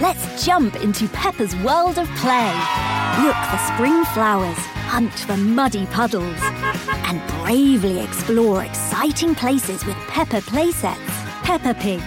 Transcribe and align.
Let's 0.00 0.46
jump 0.46 0.76
into 0.76 1.06
Peppa's 1.08 1.54
world 1.56 1.98
of 1.98 2.08
play. 2.16 2.52
Look 3.22 3.36
for 3.36 3.58
spring 3.74 4.02
flowers, 4.14 4.56
hunt 4.88 5.12
for 5.12 5.36
muddy 5.36 5.84
puddles, 5.86 6.38
and 6.40 7.20
bravely 7.42 8.00
explore 8.00 8.64
exciting 8.64 9.34
places 9.34 9.84
with 9.84 9.96
Peppa 10.08 10.40
playsets. 10.40 10.96
Peppa 11.42 11.74
Pig, 11.74 12.00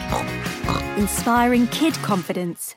inspiring 0.97 1.67
kid 1.67 1.93
confidence. 2.01 2.75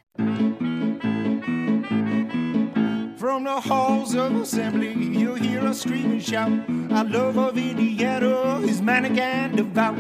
From 3.19 3.45
the 3.45 3.59
halls 3.59 4.15
of 4.15 4.37
assembly, 4.37 4.93
you'll 4.93 5.37
hear 5.37 5.63
us 5.63 5.81
scream 5.81 6.13
and 6.13 6.23
shout. 6.23 6.53
Our 6.93 7.05
love 7.05 7.39
of 7.39 7.57
Indiana 7.57 8.61
is 8.61 8.83
manic 8.83 9.17
and 9.17 9.57
devout. 9.57 9.97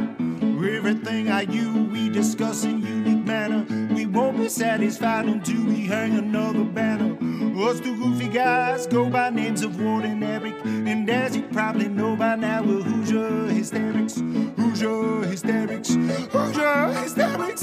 Everything 0.56 1.28
I 1.28 1.42
you 1.42 1.84
we 1.92 2.08
discuss 2.08 2.64
in 2.64 2.80
unique 2.80 3.26
manner. 3.26 3.66
We 3.94 4.06
won't 4.06 4.38
be 4.38 4.48
satisfied 4.48 5.26
until 5.26 5.66
we 5.66 5.84
hang 5.84 6.16
another 6.16 6.64
banner. 6.64 7.14
Us 7.62 7.78
two 7.80 7.94
goofy 7.96 8.28
guys 8.28 8.86
go 8.86 9.10
by 9.10 9.28
names 9.28 9.62
of 9.62 9.78
Ward 9.78 10.06
and 10.06 10.24
Eric. 10.24 10.54
And 10.64 11.10
as 11.10 11.36
you 11.36 11.42
probably 11.52 11.88
know 11.88 12.16
by 12.16 12.36
now, 12.36 12.62
we're 12.62 12.80
Hoosier 12.80 13.48
Hysterics. 13.52 14.16
Hoosier 14.56 15.26
Hysterics. 15.28 15.94
Hoosier 16.32 16.92
Hysterics. 17.02 17.62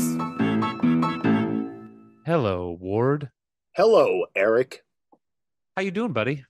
Hello, 2.28 2.78
Ward. 2.80 3.32
Hello, 3.76 4.26
Eric. 4.36 4.84
How 5.76 5.82
you 5.82 5.90
doing, 5.90 6.14
buddy? 6.14 6.46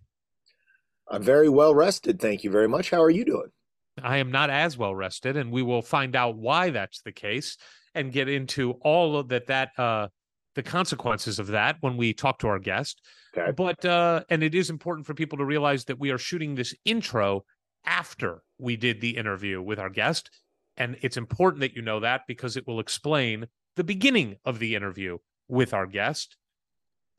I'm 1.07 1.23
very 1.23 1.47
well 1.47 1.73
rested. 1.73 2.19
Thank 2.19 2.43
you 2.43 2.51
very 2.51 2.67
much. 2.67 2.89
How 2.89 3.01
are 3.01 3.09
you 3.09 3.23
doing? 3.23 3.52
I 4.01 4.17
am 4.17 4.31
not 4.31 4.49
as 4.49 4.77
well 4.77 4.95
rested, 4.95 5.37
and 5.37 5.51
we 5.51 5.61
will 5.61 5.81
find 5.81 6.15
out 6.15 6.37
why 6.37 6.69
that's 6.71 7.01
the 7.01 7.11
case 7.11 7.57
and 7.93 8.11
get 8.11 8.27
into 8.27 8.71
all 8.81 9.17
of 9.17 9.27
that 9.29 9.47
that 9.47 9.77
uh 9.77 10.07
the 10.55 10.63
consequences 10.63 11.39
of 11.39 11.47
that 11.47 11.77
when 11.81 11.97
we 11.97 12.13
talk 12.13 12.39
to 12.39 12.47
our 12.47 12.59
guest. 12.59 13.01
Okay. 13.37 13.51
But 13.51 13.83
uh 13.85 14.23
and 14.29 14.43
it 14.43 14.55
is 14.55 14.69
important 14.69 15.05
for 15.05 15.13
people 15.13 15.37
to 15.37 15.45
realize 15.45 15.85
that 15.85 15.99
we 15.99 16.11
are 16.11 16.17
shooting 16.17 16.55
this 16.55 16.73
intro 16.85 17.45
after 17.85 18.41
we 18.57 18.75
did 18.77 19.01
the 19.01 19.17
interview 19.17 19.61
with 19.61 19.79
our 19.79 19.89
guest. 19.89 20.29
And 20.77 20.97
it's 21.01 21.17
important 21.17 21.61
that 21.61 21.75
you 21.75 21.81
know 21.81 21.99
that 21.99 22.21
because 22.27 22.57
it 22.57 22.65
will 22.65 22.79
explain 22.79 23.47
the 23.75 23.83
beginning 23.83 24.37
of 24.45 24.59
the 24.59 24.75
interview 24.75 25.17
with 25.47 25.73
our 25.73 25.85
guest. 25.85 26.37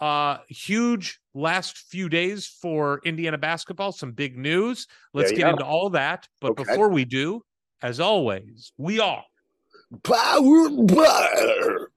Uh 0.00 0.38
huge 0.48 1.20
last 1.34 1.78
few 1.78 2.08
days 2.08 2.46
for 2.46 3.00
Indiana 3.04 3.38
basketball, 3.38 3.92
some 3.92 4.12
big 4.12 4.36
news. 4.36 4.86
Let's 5.12 5.30
get 5.30 5.40
you 5.40 5.46
into 5.48 5.64
all 5.64 5.90
that. 5.90 6.28
But 6.40 6.52
Okay. 6.52 6.64
before 6.64 6.88
we 6.88 7.04
do, 7.04 7.42
as 7.82 8.00
always, 8.00 8.72
we 8.76 8.98
are 9.00 9.24
Power 10.02 10.68
Bar. 10.70 11.88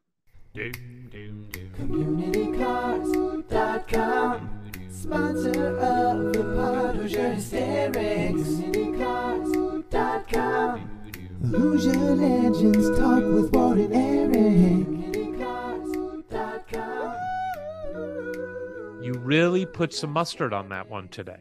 CommunityCars.com 3.08 4.50
Sponsor 4.92 5.78
of 5.78 6.34
the 6.34 6.44
pod, 6.56 6.96
Hoosier 6.96 7.34
Hysterics 7.34 8.42
CommunityCars.com 8.42 10.80
Hoosier 11.50 12.16
Legends 12.16 13.00
talk 13.00 13.24
with 13.24 13.52
Ward 13.54 13.78
and 13.80 14.36
Eric 14.36 14.88
you 19.08 19.14
really 19.14 19.66
put 19.66 19.94
some 19.94 20.12
mustard 20.12 20.54
on 20.54 20.68
that 20.68 20.90
one 20.90 21.08
today. 21.08 21.40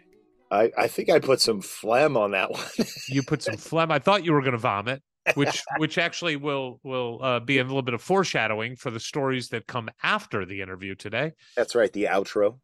I, 0.52 0.70
I 0.78 0.86
think 0.86 1.10
I 1.10 1.18
put 1.18 1.40
some 1.40 1.60
phlegm 1.60 2.16
on 2.16 2.30
that 2.30 2.52
one. 2.52 2.62
You 3.08 3.24
put 3.24 3.42
some 3.42 3.56
phlegm. 3.56 3.90
I 3.90 3.98
thought 3.98 4.24
you 4.24 4.32
were 4.32 4.40
going 4.40 4.52
to 4.52 4.58
vomit, 4.58 5.02
which 5.34 5.62
which 5.78 5.98
actually 5.98 6.36
will 6.36 6.78
will 6.84 7.18
uh, 7.22 7.40
be 7.40 7.58
a 7.58 7.64
little 7.64 7.82
bit 7.82 7.94
of 7.94 8.02
foreshadowing 8.02 8.76
for 8.76 8.90
the 8.90 9.00
stories 9.00 9.48
that 9.48 9.66
come 9.66 9.90
after 10.04 10.46
the 10.46 10.60
interview 10.60 10.94
today. 10.94 11.32
That's 11.56 11.74
right, 11.74 11.92
the 11.92 12.04
outro. 12.04 12.58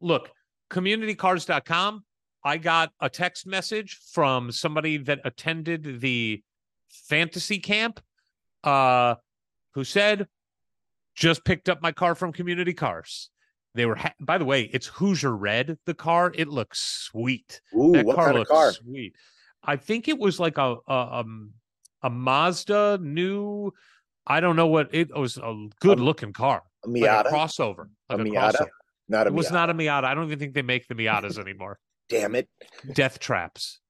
Look, 0.00 0.30
communitycars.com. 0.70 2.04
I 2.44 2.58
got 2.58 2.92
a 3.00 3.08
text 3.08 3.46
message 3.46 3.98
from 4.12 4.52
somebody 4.52 4.98
that 4.98 5.20
attended 5.24 6.00
the 6.00 6.42
fantasy 6.90 7.58
camp 7.58 8.00
uh 8.64 9.14
who 9.72 9.84
said 9.84 10.26
just 11.14 11.44
picked 11.44 11.68
up 11.68 11.82
my 11.82 11.92
car 11.92 12.14
from 12.14 12.32
community 12.32 12.74
cars. 12.74 13.30
They 13.74 13.86
were 13.86 13.96
ha- 13.96 14.14
by 14.20 14.38
the 14.38 14.44
way, 14.44 14.62
it's 14.72 14.86
Hoosier 14.86 15.36
red 15.36 15.78
the 15.86 15.94
car. 15.94 16.32
It 16.34 16.48
looks 16.48 16.80
sweet. 16.80 17.60
Ooh, 17.76 17.92
that 17.92 18.06
car 18.06 18.34
looks 18.34 18.50
car? 18.50 18.72
sweet. 18.72 19.14
I 19.62 19.76
think 19.76 20.08
it 20.08 20.18
was 20.18 20.40
like 20.40 20.58
a, 20.58 20.76
a 20.88 21.20
um 21.20 21.52
a 22.02 22.10
Mazda 22.10 22.98
new. 23.02 23.72
I 24.26 24.40
don't 24.40 24.56
know 24.56 24.66
what 24.66 24.94
it 24.94 25.14
was. 25.16 25.36
A 25.36 25.66
good 25.80 26.00
looking 26.00 26.32
car, 26.32 26.62
A 26.84 26.88
like 26.88 27.02
Miata? 27.02 27.26
a 27.26 27.32
crossover, 27.32 27.88
A 28.08 28.16
like 28.16 28.26
a, 28.26 28.30
Miata? 28.30 28.52
crossover. 28.52 28.68
Not 29.08 29.26
a 29.26 29.30
It 29.30 29.34
was 29.34 29.50
not 29.50 29.70
a 29.70 29.74
Miata. 29.74 30.04
I 30.04 30.14
don't 30.14 30.24
even 30.24 30.38
think 30.38 30.54
they 30.54 30.62
make 30.62 30.86
the 30.88 30.94
Miatas 30.94 31.38
anymore. 31.40 31.78
Damn 32.08 32.34
it. 32.34 32.48
death 32.94 33.18
traps, 33.18 33.80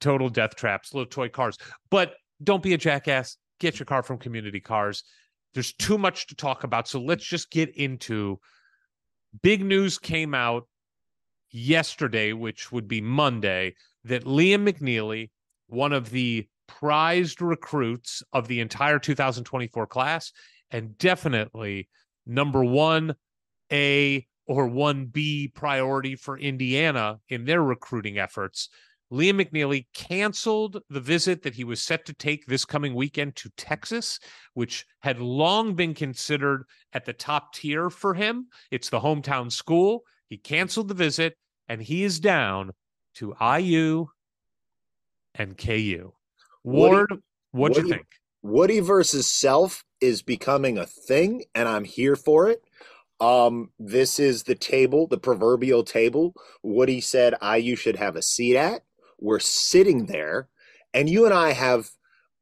total 0.00 0.28
death 0.28 0.56
traps, 0.56 0.94
little 0.94 1.08
toy 1.08 1.28
cars. 1.28 1.56
But 1.90 2.14
don't 2.42 2.62
be 2.62 2.74
a 2.74 2.78
jackass. 2.78 3.36
Get 3.60 3.78
your 3.78 3.86
car 3.86 4.02
from 4.02 4.18
Community 4.18 4.60
Cars. 4.60 5.02
There's 5.54 5.72
too 5.72 5.98
much 5.98 6.26
to 6.28 6.34
talk 6.34 6.64
about, 6.64 6.88
so 6.88 7.00
let's 7.00 7.24
just 7.24 7.50
get 7.50 7.74
into. 7.76 8.38
Big 9.42 9.64
news 9.64 9.98
came 9.98 10.34
out 10.34 10.66
yesterday, 11.50 12.32
which 12.32 12.72
would 12.72 12.88
be 12.88 13.00
Monday, 13.00 13.74
that 14.04 14.24
Liam 14.24 14.68
McNeeley, 14.68 15.30
one 15.66 15.92
of 15.92 16.10
the 16.10 16.46
prized 16.66 17.42
recruits 17.42 18.22
of 18.32 18.48
the 18.48 18.60
entire 18.60 18.98
2024 18.98 19.86
class, 19.86 20.32
and 20.70 20.96
definitely 20.98 21.88
number 22.26 22.62
one 22.64 23.14
A 23.72 24.26
or 24.46 24.68
1B 24.68 25.54
priority 25.54 26.16
for 26.16 26.38
Indiana 26.38 27.18
in 27.28 27.44
their 27.44 27.62
recruiting 27.62 28.18
efforts. 28.18 28.68
Liam 29.12 29.42
McNeeley 29.42 29.86
canceled 29.94 30.82
the 30.90 31.00
visit 31.00 31.42
that 31.42 31.54
he 31.54 31.64
was 31.64 31.82
set 31.82 32.04
to 32.06 32.12
take 32.12 32.46
this 32.46 32.64
coming 32.64 32.94
weekend 32.94 33.36
to 33.36 33.50
Texas, 33.56 34.20
which 34.54 34.86
had 35.00 35.18
long 35.18 35.74
been 35.74 35.94
considered 35.94 36.64
at 36.92 37.06
the 37.06 37.14
top 37.14 37.54
tier 37.54 37.88
for 37.88 38.14
him. 38.14 38.48
It's 38.70 38.90
the 38.90 39.00
hometown 39.00 39.50
school. 39.50 40.02
He 40.28 40.36
canceled 40.36 40.88
the 40.88 40.94
visit 40.94 41.36
and 41.68 41.80
he 41.80 42.04
is 42.04 42.20
down 42.20 42.72
to 43.14 43.34
IU 43.40 44.08
and 45.34 45.56
KU. 45.56 46.12
Ward, 46.64 47.12
what'd 47.52 47.82
you 47.82 47.88
think? 47.88 48.06
Woody 48.42 48.80
versus 48.80 49.26
Self 49.26 49.84
is 50.00 50.22
becoming 50.22 50.78
a 50.78 50.86
thing, 50.86 51.44
and 51.54 51.68
I'm 51.68 51.84
here 51.84 52.14
for 52.14 52.48
it. 52.48 52.62
Um, 53.20 53.70
this 53.78 54.20
is 54.20 54.44
the 54.44 54.54
table, 54.54 55.06
the 55.08 55.18
proverbial 55.18 55.82
table. 55.82 56.34
Woody 56.62 57.00
said 57.00 57.34
IU 57.42 57.74
should 57.74 57.96
have 57.96 58.14
a 58.16 58.22
seat 58.22 58.56
at. 58.56 58.82
We're 59.18 59.40
sitting 59.40 60.06
there, 60.06 60.48
and 60.94 61.08
you 61.08 61.24
and 61.24 61.34
I 61.34 61.52
have 61.52 61.90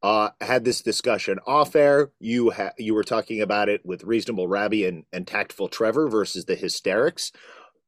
uh, 0.02 0.30
had 0.40 0.64
this 0.64 0.82
discussion 0.82 1.38
off 1.46 1.74
air. 1.74 2.10
You 2.20 2.50
ha- 2.50 2.72
you 2.78 2.94
were 2.94 3.04
talking 3.04 3.40
about 3.40 3.68
it 3.68 3.84
with 3.84 4.04
reasonable 4.04 4.48
Rabbi 4.48 4.86
and, 4.86 5.04
and 5.12 5.26
tactful 5.26 5.68
Trevor 5.68 6.08
versus 6.08 6.44
the 6.44 6.54
hysterics. 6.54 7.32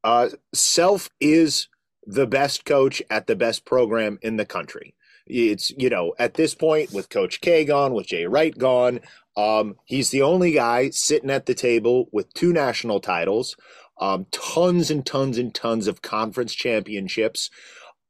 Uh, 0.03 0.31
Self 0.55 1.11
is 1.21 1.69
the 2.07 2.27
best 2.27 2.65
coach 2.65 3.03
at 3.11 3.27
the 3.27 3.37
best 3.37 3.65
program 3.65 4.19
in 4.23 4.37
the 4.37 4.47
country. 4.47 4.95
It's 5.27 5.71
you 5.77 5.91
know 5.91 6.15
at 6.19 6.35
this 6.35 6.55
point 6.55 6.93
with 6.93 7.11
Coach 7.11 7.41
K 7.41 7.65
gone, 7.65 7.93
with 7.93 8.07
Jay 8.07 8.27
Wright 8.27 8.57
gone, 8.57 9.01
um, 9.37 9.77
he's 9.85 10.11
the 10.11 10.23
only 10.23 10.53
guy 10.53 10.91
sitting 10.91 11.31
at 11.31 11.47
the 11.47 11.55
table 11.55 12.09
with 12.11 12.35
two 12.35 12.53
national 12.53 12.99
titles, 13.01 13.57
um, 14.01 14.27
tons 14.33 14.91
and 14.91 15.07
tons 15.07 15.39
and 15.39 15.55
tons 15.55 15.87
of 15.87 16.03
conference 16.03 16.55
championships, 16.55 17.51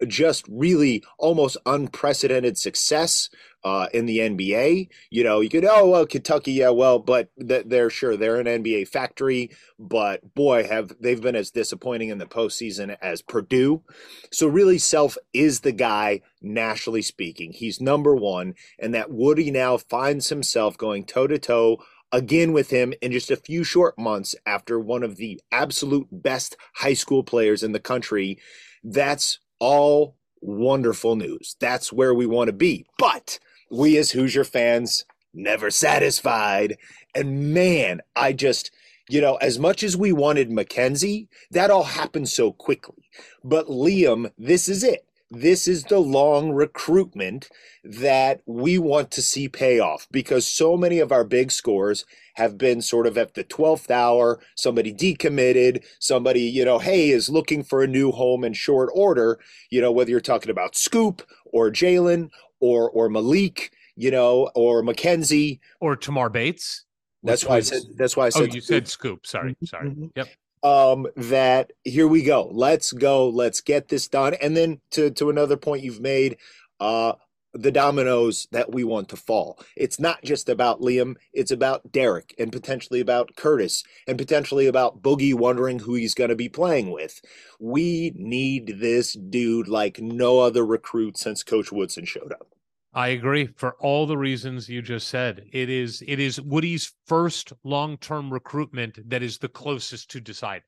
just 0.07 0.45
really 0.49 1.03
almost 1.19 1.57
unprecedented 1.67 2.57
success 2.57 3.29
uh, 3.65 3.89
in 3.93 4.07
the 4.07 4.19
NBA. 4.19 4.89
You 5.11 5.25
know, 5.25 5.41
you 5.41 5.49
could 5.49 5.65
oh 5.65 5.89
well 5.89 6.07
Kentucky, 6.07 6.53
yeah, 6.53 6.71
well, 6.71 6.99
but 6.99 7.31
th- 7.47 7.67
they're 7.67 7.91
sure 7.91 8.17
they're 8.17 8.41
an 8.41 8.47
NBA 8.47 8.89
factory, 8.89 9.51
but 9.79 10.35
boy, 10.35 10.67
have 10.67 10.93
they've 11.01 11.21
been 11.21 11.37
as 11.37 11.51
disappointing 11.51 12.09
in 12.09 12.19
the 12.19 12.27
postseason 12.27 12.97
as 13.03 13.23
Purdue. 13.23 13.83
So 14.31 14.47
really, 14.47 14.79
Self 14.79 15.19
is 15.33 15.61
the 15.61 15.73
guy 15.73 16.21
nationally 16.41 17.03
speaking. 17.03 17.53
He's 17.53 17.81
number 17.81 18.15
one, 18.15 18.55
and 18.79 18.95
that 18.95 19.11
Woody 19.11 19.51
now 19.51 19.77
finds 19.77 20.29
himself 20.29 20.79
going 20.79 21.05
toe 21.05 21.27
to 21.27 21.39
toe 21.39 21.79
again 22.13 22.53
with 22.53 22.71
him 22.71 22.95
in 23.03 23.13
just 23.13 23.31
a 23.31 23.37
few 23.37 23.65
short 23.65 23.99
months 23.99 24.35
after 24.47 24.79
one 24.79 25.03
of 25.03 25.17
the 25.17 25.41
absolute 25.53 26.09
best 26.11 26.57
high 26.77 26.95
school 26.95 27.23
players 27.23 27.63
in 27.63 27.73
the 27.73 27.81
country. 27.81 28.39
That's 28.83 29.41
all 29.59 30.17
wonderful 30.41 31.17
news. 31.17 31.57
That's 31.61 31.93
where 31.93 32.15
we 32.15 32.27
want 32.27 32.49
to 32.49 32.53
be. 32.53 32.87
But 32.99 33.39
we 33.71 33.97
as 33.99 34.13
Hoosier 34.13 34.45
fans 34.45 35.05
never 35.35 35.71
satisfied. 35.71 36.77
And 37.15 37.53
man, 37.53 38.01
I 38.17 38.33
just 38.33 38.71
you 39.09 39.21
know, 39.23 39.37
as 39.37 39.59
much 39.59 39.83
as 39.83 39.97
we 39.97 40.13
wanted 40.13 40.51
Mackenzie, 40.51 41.29
that 41.51 41.71
all 41.71 41.85
happened 41.85 42.29
so 42.29 42.53
quickly. 42.53 43.09
But 43.43 43.67
Liam, 43.67 44.31
this 44.37 44.69
is 44.69 44.85
it. 44.85 45.08
This 45.31 45.69
is 45.69 45.85
the 45.85 45.99
long 45.99 46.53
recruitment 46.53 47.51
that 47.85 48.41
we 48.47 48.79
want 48.79 49.11
to 49.11 49.23
see 49.23 49.47
pay 49.47 49.79
off 49.79 50.09
because 50.11 50.47
so 50.47 50.75
many 50.75 51.01
of 51.01 51.13
our 51.13 51.25
big 51.25 51.53
scores 51.53 52.07
have 52.35 52.57
been 52.57 52.81
sort 52.81 53.07
of 53.07 53.19
at 53.19 53.35
the 53.35 53.45
12th 53.45 53.91
hour. 53.91 54.41
Somebody 54.57 54.95
decommitted, 54.95 55.85
somebody, 56.01 56.43
you 56.43 56.65
know, 56.65 56.79
hey, 56.79 57.11
is 57.11 57.29
looking 57.29 57.63
for 57.63 57.83
a 57.83 57.87
new 57.87 58.11
home 58.11 58.43
in 58.43 58.55
short 58.55 58.89
order. 58.95 59.39
You 59.71 59.83
know, 59.83 59.93
whether 59.93 60.11
you're 60.11 60.21
talking 60.21 60.51
about 60.51 60.77
Scoop 60.77 61.23
or 61.45 61.71
Jalen 61.71 62.31
or 62.61 62.91
or 62.91 63.11
Malik, 63.11 63.73
you 63.97 64.11
know, 64.11 64.51
or 64.55 64.83
Mackenzie 64.83 65.61
or 65.81 65.95
Tamar 65.95 66.31
Bates. 66.31 66.85
That's 67.23 67.45
why 67.45 67.57
was... 67.57 67.71
I 67.73 67.77
said. 67.77 67.83
That's 67.97 68.17
why 68.17 68.27
I 68.27 68.29
said. 68.31 68.43
Oh, 68.43 68.55
you 68.55 68.61
scoop. 68.61 68.63
said 68.63 68.89
scoop. 68.89 69.27
Sorry, 69.27 69.53
mm-hmm, 69.53 69.65
sorry. 69.67 69.91
Mm-hmm. 69.91 70.07
Yep. 70.17 70.29
Um, 70.63 71.07
that 71.17 71.73
here 71.85 72.09
we 72.09 72.23
go. 72.23 72.51
Let's 72.53 72.93
go. 72.93 73.29
Let's 73.29 73.61
get 73.61 73.89
this 73.89 74.09
done. 74.09 74.35
And 74.35 74.57
then 74.57 74.81
to 74.93 75.11
to 75.11 75.31
another 75.31 75.57
point 75.57 75.85
you've 75.85 76.01
made, 76.01 76.37
uh, 76.81 77.13
the 77.55 77.73
dominoes 77.73 78.47
that 78.53 78.73
we 78.73 78.85
want 78.85 79.09
to 79.09 79.17
fall. 79.17 79.59
It's 79.77 79.99
not 79.99 80.23
just 80.23 80.49
about 80.49 80.81
Liam. 80.81 81.17
It's 81.33 81.51
about 81.51 81.91
Derek 81.93 82.35
and 82.39 82.53
potentially 82.53 83.01
about 83.01 83.37
Curtis 83.37 83.83
and 84.07 84.19
potentially 84.19 84.67
about 84.67 85.03
Boogie 85.03 85.35
wondering 85.35 85.81
who 85.81 85.95
he's 85.95 86.15
going 86.15 86.31
to 86.31 86.37
be 86.37 86.49
playing 86.49 86.91
with. 86.91 87.21
We 87.59 88.13
need 88.15 88.77
this 88.81 89.15
dude 89.15 89.69
like 89.69 89.99
no 90.01 90.41
other 90.41 90.65
recruit 90.65 91.17
since 91.17 91.43
Coach 91.43 91.73
Woodson 91.73 92.05
showed 92.05 92.33
up. 92.33 92.58
I 92.95 93.09
agree 93.09 93.49
for 93.57 93.75
all 93.81 94.07
the 94.07 94.17
reasons 94.17 94.69
you 94.69 94.81
just 94.81 95.09
said. 95.09 95.45
It 95.53 95.69
is 95.69 96.03
it 96.07 96.19
is 96.19 96.41
Woody's 96.41 96.93
first 97.07 97.53
long-term 97.63 98.33
recruitment 98.33 98.99
that 99.11 99.23
is 99.23 99.39
the 99.39 99.49
closest 99.49 100.11
to 100.13 100.21
deciding. 100.21 100.63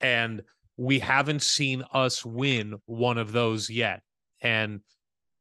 And 0.00 0.42
we 0.76 0.98
haven't 0.98 1.42
seen 1.42 1.84
us 1.92 2.24
win 2.24 2.74
one 2.86 3.18
of 3.18 3.32
those 3.32 3.70
yet. 3.70 4.02
And 4.42 4.80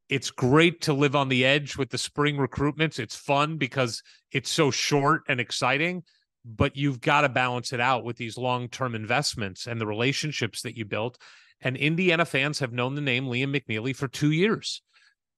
it's 0.08 0.32
great 0.32 0.82
to 0.82 0.94
live 0.94 1.16
on 1.16 1.30
the 1.30 1.46
edge 1.46 1.78
with 1.78 1.90
the 1.90 1.98
spring 1.98 2.38
recruitments. 2.38 3.00
It's 3.00 3.16
fun 3.16 3.58
because 3.58 4.02
it's 4.32 4.50
so 4.50 4.72
short 4.72 5.24
and 5.28 5.40
exciting, 5.40 6.04
but 6.46 6.76
you've 6.76 7.02
got 7.02 7.22
to 7.22 7.30
balance 7.30 7.74
it 7.74 7.80
out 7.80 8.04
with 8.04 8.18
these 8.18 8.38
long-term 8.38 8.94
investments 8.94 9.68
and 9.68 9.80
the 9.80 9.88
relationships 9.88 10.62
that 10.62 10.78
you 10.78 10.86
built. 10.86 11.18
And 11.62 11.78
Indiana 11.78 12.26
fans 12.26 12.60
have 12.60 12.74
known 12.74 12.96
the 12.96 13.02
name 13.02 13.26
Liam 13.26 13.56
McNeeley 13.56 13.96
for 13.96 14.08
2 14.08 14.32
years 14.32 14.82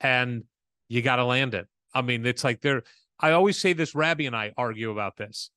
and 0.03 0.43
you 0.89 1.01
got 1.01 1.15
to 1.15 1.25
land 1.25 1.55
it. 1.55 1.67
I 1.93 2.01
mean, 2.01 2.25
it's 2.25 2.43
like 2.43 2.61
there. 2.61 2.83
I 3.19 3.31
always 3.31 3.57
say 3.57 3.73
this. 3.73 3.95
Rabbi 3.95 4.25
and 4.25 4.35
I 4.35 4.51
argue 4.57 4.91
about 4.91 5.17
this. 5.17 5.49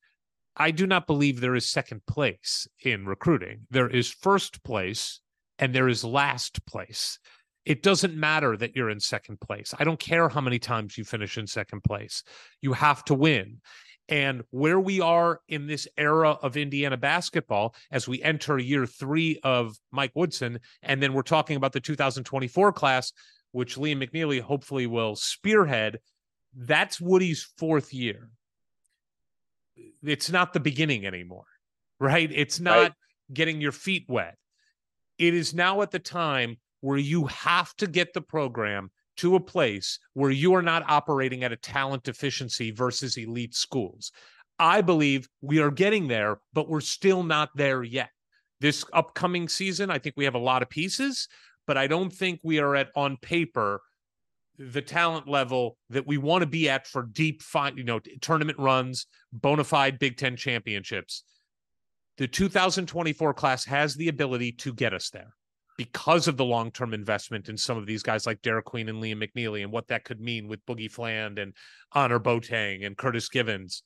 I 0.56 0.70
do 0.70 0.86
not 0.86 1.06
believe 1.06 1.40
there 1.40 1.56
is 1.56 1.68
second 1.68 2.06
place 2.06 2.66
in 2.82 3.04
recruiting. 3.04 3.66
There 3.70 3.88
is 3.88 4.10
first 4.10 4.62
place 4.64 5.20
and 5.58 5.74
there 5.74 5.88
is 5.88 6.04
last 6.04 6.64
place. 6.64 7.18
It 7.66 7.82
doesn't 7.82 8.14
matter 8.14 8.56
that 8.56 8.76
you're 8.76 8.90
in 8.90 9.00
second 9.00 9.40
place. 9.40 9.74
I 9.78 9.84
don't 9.84 9.98
care 9.98 10.28
how 10.28 10.40
many 10.40 10.58
times 10.58 10.96
you 10.96 11.04
finish 11.04 11.36
in 11.36 11.46
second 11.46 11.82
place. 11.82 12.22
You 12.62 12.72
have 12.72 13.04
to 13.06 13.14
win. 13.14 13.60
And 14.08 14.44
where 14.50 14.78
we 14.78 15.00
are 15.00 15.40
in 15.48 15.66
this 15.66 15.88
era 15.98 16.30
of 16.30 16.56
Indiana 16.56 16.96
basketball, 16.96 17.74
as 17.90 18.06
we 18.06 18.22
enter 18.22 18.56
year 18.56 18.86
three 18.86 19.40
of 19.42 19.76
Mike 19.90 20.12
Woodson, 20.14 20.60
and 20.82 21.02
then 21.02 21.12
we're 21.12 21.22
talking 21.22 21.56
about 21.56 21.72
the 21.72 21.80
2024 21.80 22.72
class, 22.72 23.12
which 23.56 23.76
Liam 23.76 24.06
McNeeley 24.06 24.38
hopefully 24.38 24.86
will 24.86 25.16
spearhead, 25.16 25.98
that's 26.54 27.00
Woody's 27.00 27.48
fourth 27.56 27.94
year. 27.94 28.28
It's 30.02 30.30
not 30.30 30.52
the 30.52 30.60
beginning 30.60 31.06
anymore, 31.06 31.46
right? 31.98 32.30
It's 32.30 32.60
not 32.60 32.78
right. 32.78 32.92
getting 33.32 33.62
your 33.62 33.72
feet 33.72 34.04
wet. 34.10 34.36
It 35.16 35.32
is 35.32 35.54
now 35.54 35.80
at 35.80 35.90
the 35.90 35.98
time 35.98 36.58
where 36.82 36.98
you 36.98 37.28
have 37.28 37.74
to 37.76 37.86
get 37.86 38.12
the 38.12 38.20
program 38.20 38.90
to 39.16 39.36
a 39.36 39.40
place 39.40 40.00
where 40.12 40.30
you 40.30 40.54
are 40.54 40.60
not 40.60 40.84
operating 40.86 41.42
at 41.42 41.50
a 41.50 41.56
talent 41.56 42.02
deficiency 42.02 42.72
versus 42.72 43.16
elite 43.16 43.54
schools. 43.54 44.12
I 44.58 44.82
believe 44.82 45.30
we 45.40 45.60
are 45.60 45.70
getting 45.70 46.08
there, 46.08 46.40
but 46.52 46.68
we're 46.68 46.82
still 46.82 47.22
not 47.22 47.48
there 47.56 47.82
yet. 47.82 48.10
This 48.60 48.84
upcoming 48.92 49.48
season, 49.48 49.90
I 49.90 49.98
think 49.98 50.14
we 50.14 50.26
have 50.26 50.34
a 50.34 50.38
lot 50.38 50.60
of 50.60 50.68
pieces 50.68 51.26
but 51.66 51.76
I 51.76 51.86
don't 51.86 52.12
think 52.12 52.40
we 52.42 52.58
are 52.58 52.76
at 52.76 52.90
on 52.94 53.16
paper 53.16 53.82
the 54.58 54.82
talent 54.82 55.28
level 55.28 55.76
that 55.90 56.06
we 56.06 56.18
want 56.18 56.42
to 56.42 56.46
be 56.46 56.68
at 56.68 56.86
for 56.86 57.02
deep 57.02 57.42
fine, 57.42 57.76
you 57.76 57.84
know, 57.84 58.00
tournament 58.20 58.58
runs, 58.58 59.06
bona 59.32 59.64
fide 59.64 59.98
Big 59.98 60.16
Ten 60.16 60.36
championships. 60.36 61.24
The 62.16 62.26
2024 62.26 63.34
class 63.34 63.64
has 63.66 63.94
the 63.94 64.08
ability 64.08 64.52
to 64.52 64.72
get 64.72 64.94
us 64.94 65.10
there 65.10 65.34
because 65.76 66.28
of 66.28 66.38
the 66.38 66.44
long 66.44 66.70
term 66.70 66.94
investment 66.94 67.48
in 67.48 67.56
some 67.56 67.76
of 67.76 67.86
these 67.86 68.02
guys 68.02 68.26
like 68.26 68.40
Derek 68.40 68.64
Queen 68.64 68.88
and 68.88 69.02
Liam 69.02 69.22
McNeeley 69.22 69.62
and 69.62 69.70
what 69.70 69.88
that 69.88 70.04
could 70.04 70.20
mean 70.20 70.48
with 70.48 70.64
Boogie 70.64 70.90
Fland 70.90 71.38
and 71.38 71.52
Honor 71.92 72.18
Boateng 72.18 72.86
and 72.86 72.96
Curtis 72.96 73.28
Givens. 73.28 73.82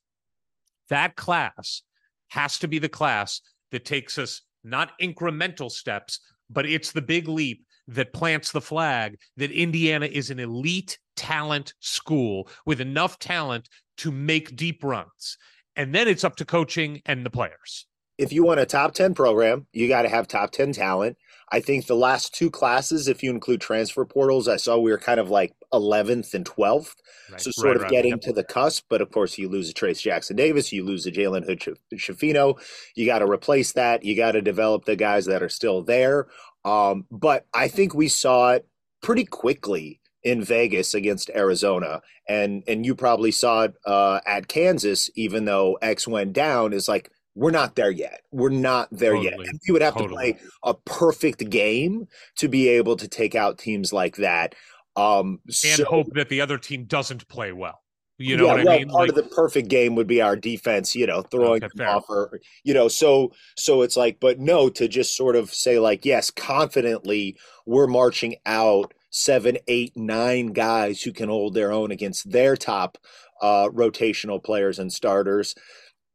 That 0.89 1.17
class 1.17 1.83
has 2.29 2.59
to 2.61 2.69
be 2.69 2.79
the 2.79 2.89
class 2.89 3.41
that 3.73 3.85
takes 3.85 4.19
us 4.19 4.43
not 4.63 4.93
incremental 5.01 5.71
steps, 5.71 6.21
but 6.49 6.67
it's 6.67 6.93
the 6.93 7.03
big 7.03 7.27
leap 7.27 7.65
that 7.91 8.13
plants 8.13 8.53
the 8.53 8.61
flag 8.61 9.19
that 9.37 9.51
Indiana 9.51 10.07
is 10.07 10.31
an 10.31 10.39
elite 10.39 10.99
talent 11.17 11.75
school 11.81 12.49
with 12.65 12.81
enough 12.81 13.19
talent 13.19 13.69
to 13.99 14.11
make 14.11 14.57
deep 14.57 14.83
runs. 14.83 15.37
And 15.77 15.95
then 15.95 16.09
it's 16.09 16.25
up 16.25 16.37
to 16.37 16.45
coaching 16.45 17.03
and 17.05 17.27
the 17.27 17.31
players. 17.31 17.87
If 18.17 18.33
you 18.33 18.45
want 18.45 18.61
a 18.61 18.67
top 18.67 18.95
10 18.95 19.15
program, 19.15 19.67
you 19.73 19.89
got 19.89 20.03
to 20.03 20.09
have 20.09 20.29
top 20.29 20.51
10 20.53 20.73
talent. 20.73 21.17
I 21.53 21.61
think 21.61 21.87
the 21.87 21.97
last 21.97 22.35
two 22.35 22.51
classes, 22.51 23.09
if 23.09 23.23
you 23.23 23.31
include 23.31 23.61
transfer 23.61 24.05
portals, 24.05 24.47
I 24.47 24.57
saw 24.57 24.79
we 24.79 24.91
were 24.93 24.99
kind 24.99 25.19
of 25.19 25.31
like 25.31 25.53
11th 25.73 26.35
and 26.35 26.45
12th. 26.45 26.95
Right. 27.31 27.41
So 27.41 27.51
sort 27.51 27.67
right, 27.67 27.77
of 27.77 27.83
right, 27.83 27.91
getting 27.91 28.21
to 28.21 28.33
the 28.33 28.45
cusp. 28.45 28.85
But 28.89 29.01
of 29.01 29.11
course, 29.11 29.37
you 29.39 29.49
lose 29.49 29.71
a 29.71 29.75
Trayce 29.75 30.01
Jackson 30.01 30.37
Davis, 30.37 30.73
you 30.73 30.85
lose 30.85 31.07
a 31.07 31.13
Jalen 31.13 31.45
Hood 31.45 31.61
Schifino. 31.95 32.61
You 32.95 33.07
got 33.07 33.21
to 33.21 33.27
replace 33.27 33.73
that. 33.73 34.05
You 34.05 34.17
got 34.17 34.33
to 34.33 34.43
develop 34.43 34.85
the 34.85 34.97
guys 34.97 35.27
that 35.27 35.43
are 35.43 35.49
still 35.49 35.83
there. 35.83 36.29
Um, 36.65 37.07
but 37.11 37.47
I 37.55 37.69
think 37.69 37.95
we 37.95 38.09
saw 38.09 38.53
it 38.53 38.67
pretty 39.03 39.25
quickly 39.25 40.01
in 40.23 40.45
Vegas 40.45 40.95
against 40.95 41.31
Arizona, 41.31 42.03
and 42.29 42.63
and 42.67 42.85
you 42.85 42.95
probably 42.95 43.31
saw 43.31 43.65
it 43.65 43.75
uh, 43.87 44.21
at 44.27 44.49
Kansas, 44.49 45.11
even 45.15 45.45
though 45.45 45.79
X 45.81 46.07
went 46.07 46.33
down. 46.33 46.73
Is 46.73 46.89
like 46.89 47.11
we're 47.35 47.51
not 47.51 47.77
there 47.77 47.91
yet. 47.91 48.23
We're 48.31 48.51
not 48.51 48.89
there 48.91 49.13
totally. 49.15 49.31
yet. 49.31 49.49
And 49.49 49.61
you 49.67 49.73
would 49.73 49.83
have 49.83 49.95
totally. 49.95 50.35
to 50.35 50.39
play 50.39 50.49
a 50.65 50.75
perfect 50.75 51.49
game 51.49 52.07
to 52.37 52.49
be 52.49 52.69
able 52.69 52.97
to 52.97 53.09
take 53.09 53.35
out 53.35 53.59
teams 53.59 53.93
like 53.93 54.17
that. 54.17 54.55
Um, 54.97 55.41
and 55.47 55.55
so, 55.55 55.85
hope 55.85 56.09
that 56.15 56.29
the 56.29 56.41
other 56.41 56.59
team 56.59 56.85
doesn't 56.85 57.29
play 57.29 57.53
well. 57.53 57.81
You 58.21 58.37
know 58.37 58.45
yeah, 58.45 58.53
what 58.53 58.65
well, 58.67 58.75
I 58.75 58.79
mean? 58.79 58.89
Part 58.91 59.01
like, 59.01 59.09
of 59.09 59.15
the 59.15 59.35
perfect 59.35 59.69
game 59.69 59.95
would 59.95 60.07
be 60.07 60.21
our 60.21 60.37
defense, 60.37 60.95
you 60.95 61.07
know, 61.07 61.23
throwing 61.23 61.65
okay, 61.65 61.85
off 61.85 62.05
or 62.11 62.39
you 62.65 62.75
know, 62.75 62.87
so 62.87 63.33
so 63.57 63.81
it's 63.81 63.97
like, 63.97 64.21
but 64.21 64.39
no, 64.39 64.69
to 64.69 64.89
just 64.89 65.17
sort 65.17 65.37
of 65.37 65.51
say 65.55 65.79
like, 65.79 66.05
yes, 66.05 66.31
confidently 66.31 67.39
we're 67.65 67.87
marching 67.87 68.37
out 68.45 68.93
seven, 69.09 69.57
eight, 69.69 69.97
nine 69.97 70.49
guys 70.49 71.01
who 71.01 71.13
can 71.13 71.31
hold 71.31 71.55
their 71.55 71.73
own 71.73 71.91
against 71.91 72.31
their 72.31 72.57
top 72.57 72.99
uh, 73.41 73.71
rotational 73.71 74.43
players 74.43 74.79
and 74.79 74.93
starters. 74.93 75.55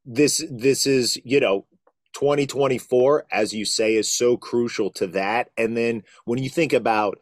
This 0.06 0.46
this 0.52 0.86
is, 0.86 1.18
you 1.26 1.40
know, 1.40 1.66
2024, 2.14 3.26
as 3.32 3.52
you 3.52 3.66
say, 3.66 3.96
is 3.96 4.16
so 4.16 4.38
crucial 4.38 4.92
to 4.92 5.08
that. 5.08 5.50
And 5.58 5.76
then 5.76 6.04
when 6.26 6.38
you 6.38 6.52
think 6.52 6.72
about 6.72 7.18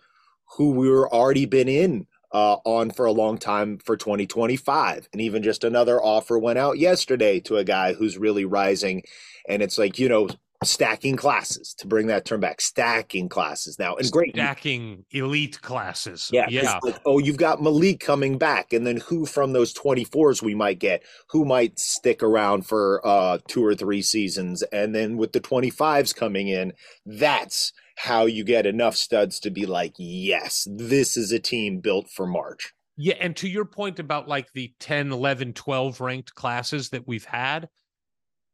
who 0.57 0.71
we 0.71 0.89
were 0.89 1.11
already 1.11 1.45
been 1.45 1.69
in 1.69 2.05
uh, 2.33 2.57
on 2.65 2.91
for 2.91 3.05
a 3.05 3.11
long 3.11 3.37
time 3.37 3.77
for 3.77 3.95
2025. 3.95 5.07
And 5.13 5.21
even 5.21 5.43
just 5.43 5.63
another 5.63 6.01
offer 6.01 6.37
went 6.37 6.59
out 6.59 6.79
yesterday 6.79 7.39
to 7.41 7.57
a 7.57 7.63
guy 7.63 7.93
who's 7.93 8.17
really 8.17 8.45
rising. 8.45 9.03
And 9.47 9.61
it's 9.61 9.77
like, 9.77 9.99
you 9.99 10.09
know, 10.09 10.29
stacking 10.63 11.15
classes 11.15 11.73
to 11.77 11.87
bring 11.87 12.07
that 12.07 12.25
term 12.25 12.39
back, 12.39 12.61
stacking 12.61 13.29
classes 13.29 13.77
now. 13.77 13.95
And 13.95 14.09
great. 14.11 14.33
Stacking 14.33 15.05
elite 15.11 15.61
classes. 15.61 16.29
Yeah. 16.31 16.47
Yeah. 16.49 16.79
Like, 16.81 16.99
oh, 17.05 17.19
you've 17.19 17.37
got 17.37 17.61
Malik 17.61 17.99
coming 17.99 18.37
back. 18.37 18.73
And 18.73 18.87
then 18.87 18.97
who 18.97 19.25
from 19.25 19.53
those 19.53 19.73
24s 19.73 20.41
we 20.41 20.55
might 20.55 20.79
get, 20.79 21.03
who 21.29 21.45
might 21.45 21.79
stick 21.79 22.23
around 22.23 22.65
for 22.65 23.05
uh, 23.05 23.39
two 23.47 23.63
or 23.63 23.75
three 23.75 24.01
seasons. 24.01 24.63
And 24.63 24.95
then 24.95 25.17
with 25.17 25.33
the 25.33 25.41
25s 25.41 26.15
coming 26.15 26.47
in, 26.47 26.73
that's 27.05 27.73
how 27.95 28.25
you 28.25 28.43
get 28.43 28.65
enough 28.65 28.95
studs 28.95 29.39
to 29.41 29.49
be 29.49 29.65
like, 29.65 29.93
yes, 29.97 30.67
this 30.69 31.15
is 31.15 31.31
a 31.31 31.39
team 31.39 31.79
built 31.79 32.09
for 32.09 32.25
March. 32.25 32.73
Yeah, 32.95 33.15
and 33.19 33.35
to 33.37 33.47
your 33.47 33.65
point 33.65 33.99
about 33.99 34.27
like 34.27 34.51
the 34.53 34.73
10, 34.79 35.11
11, 35.11 35.53
12 35.53 36.01
ranked 36.01 36.35
classes 36.35 36.89
that 36.89 37.07
we've 37.07 37.25
had, 37.25 37.69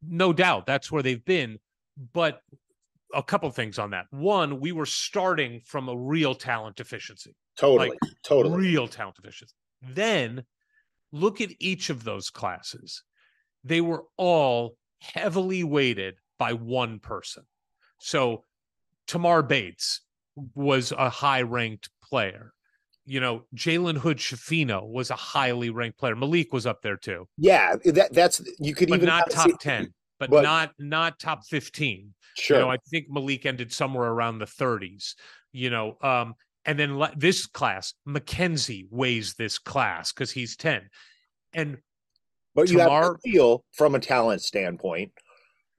no 0.01 0.31
doubt 0.31 0.65
that's 0.65 0.91
where 0.91 1.03
they've 1.03 1.23
been. 1.23 1.59
But 2.13 2.41
a 3.13 3.23
couple 3.23 3.49
things 3.51 3.79
on 3.79 3.91
that. 3.91 4.05
One, 4.11 4.59
we 4.59 4.71
were 4.71 4.85
starting 4.85 5.61
from 5.65 5.89
a 5.89 5.97
real 5.97 6.35
talent 6.35 6.75
deficiency, 6.75 7.35
Totally. 7.57 7.89
Like, 7.89 7.99
totally. 8.23 8.57
real 8.57 8.87
talent 8.87 9.15
deficiency. 9.15 9.55
Then 9.81 10.43
look 11.11 11.41
at 11.41 11.49
each 11.59 11.89
of 11.89 12.03
those 12.03 12.29
classes. 12.29 13.03
They 13.63 13.81
were 13.81 14.05
all 14.15 14.77
heavily 15.01 15.63
weighted 15.63 16.15
by 16.37 16.53
one 16.53 16.99
person. 16.99 17.43
So 17.99 18.45
Tamar 19.09 19.41
Bates 19.41 20.01
was 20.55 20.91
a 20.91 21.09
high 21.09 21.41
ranked 21.41 21.89
player. 22.03 22.53
You 23.05 23.19
know, 23.19 23.43
Jalen 23.55 23.97
Hood 23.97 24.17
Schifino 24.17 24.87
was 24.87 25.09
a 25.09 25.15
highly 25.15 25.71
ranked 25.71 25.97
player. 25.97 26.15
Malik 26.15 26.53
was 26.53 26.67
up 26.67 26.83
there 26.83 26.95
too, 26.95 27.27
yeah, 27.37 27.75
that 27.85 28.13
that's 28.13 28.39
you 28.59 28.75
could 28.75 28.87
but 28.89 28.97
even 28.97 29.07
not 29.07 29.31
top 29.31 29.47
see- 29.49 29.55
10, 29.59 29.91
but, 30.19 30.29
but- 30.29 30.43
not 30.43 30.73
not 30.77 31.17
top 31.19 31.43
15. 31.47 32.13
Sure. 32.37 32.57
You 32.57 32.63
know, 32.65 32.69
I 32.69 32.77
think 32.91 33.07
Malik 33.09 33.45
ended 33.47 33.73
somewhere 33.73 34.09
around 34.11 34.37
the 34.37 34.45
30s. 34.45 35.15
You 35.51 35.71
know, 35.71 35.97
um, 36.03 36.35
and 36.65 36.77
then 36.77 36.99
le- 36.99 37.11
this 37.17 37.47
class, 37.47 37.95
Mackenzie 38.05 38.87
weighs 38.91 39.33
this 39.33 39.57
class 39.57 40.13
because 40.13 40.29
he's 40.29 40.55
10. 40.55 40.87
And 41.53 41.77
but 42.53 42.69
you 42.69 42.77
have 42.77 42.89
Tamar- 42.89 43.15
to 43.23 43.31
feel 43.31 43.65
from 43.73 43.95
a 43.95 43.99
talent 43.99 44.43
standpoint 44.43 45.11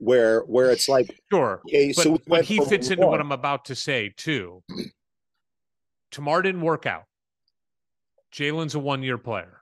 where 0.01 0.41
where 0.43 0.71
it's 0.71 0.89
like 0.89 1.21
sure, 1.31 1.61
okay, 1.69 1.93
but, 1.95 2.03
so 2.03 2.11
we 2.13 2.19
but 2.27 2.45
he 2.45 2.59
fits 2.65 2.91
into 2.91 3.07
what 3.07 3.21
I'm 3.21 3.33
about 3.33 3.67
to 3.67 3.75
say 3.77 4.13
too. 4.17 4.63
Tamar 6.11 6.43
didn't 6.43 6.63
work 6.63 6.87
out. 6.87 7.05
Jalen's 8.33 8.75
a 8.75 8.79
one 8.79 9.03
year 9.03 9.19
player. 9.19 9.61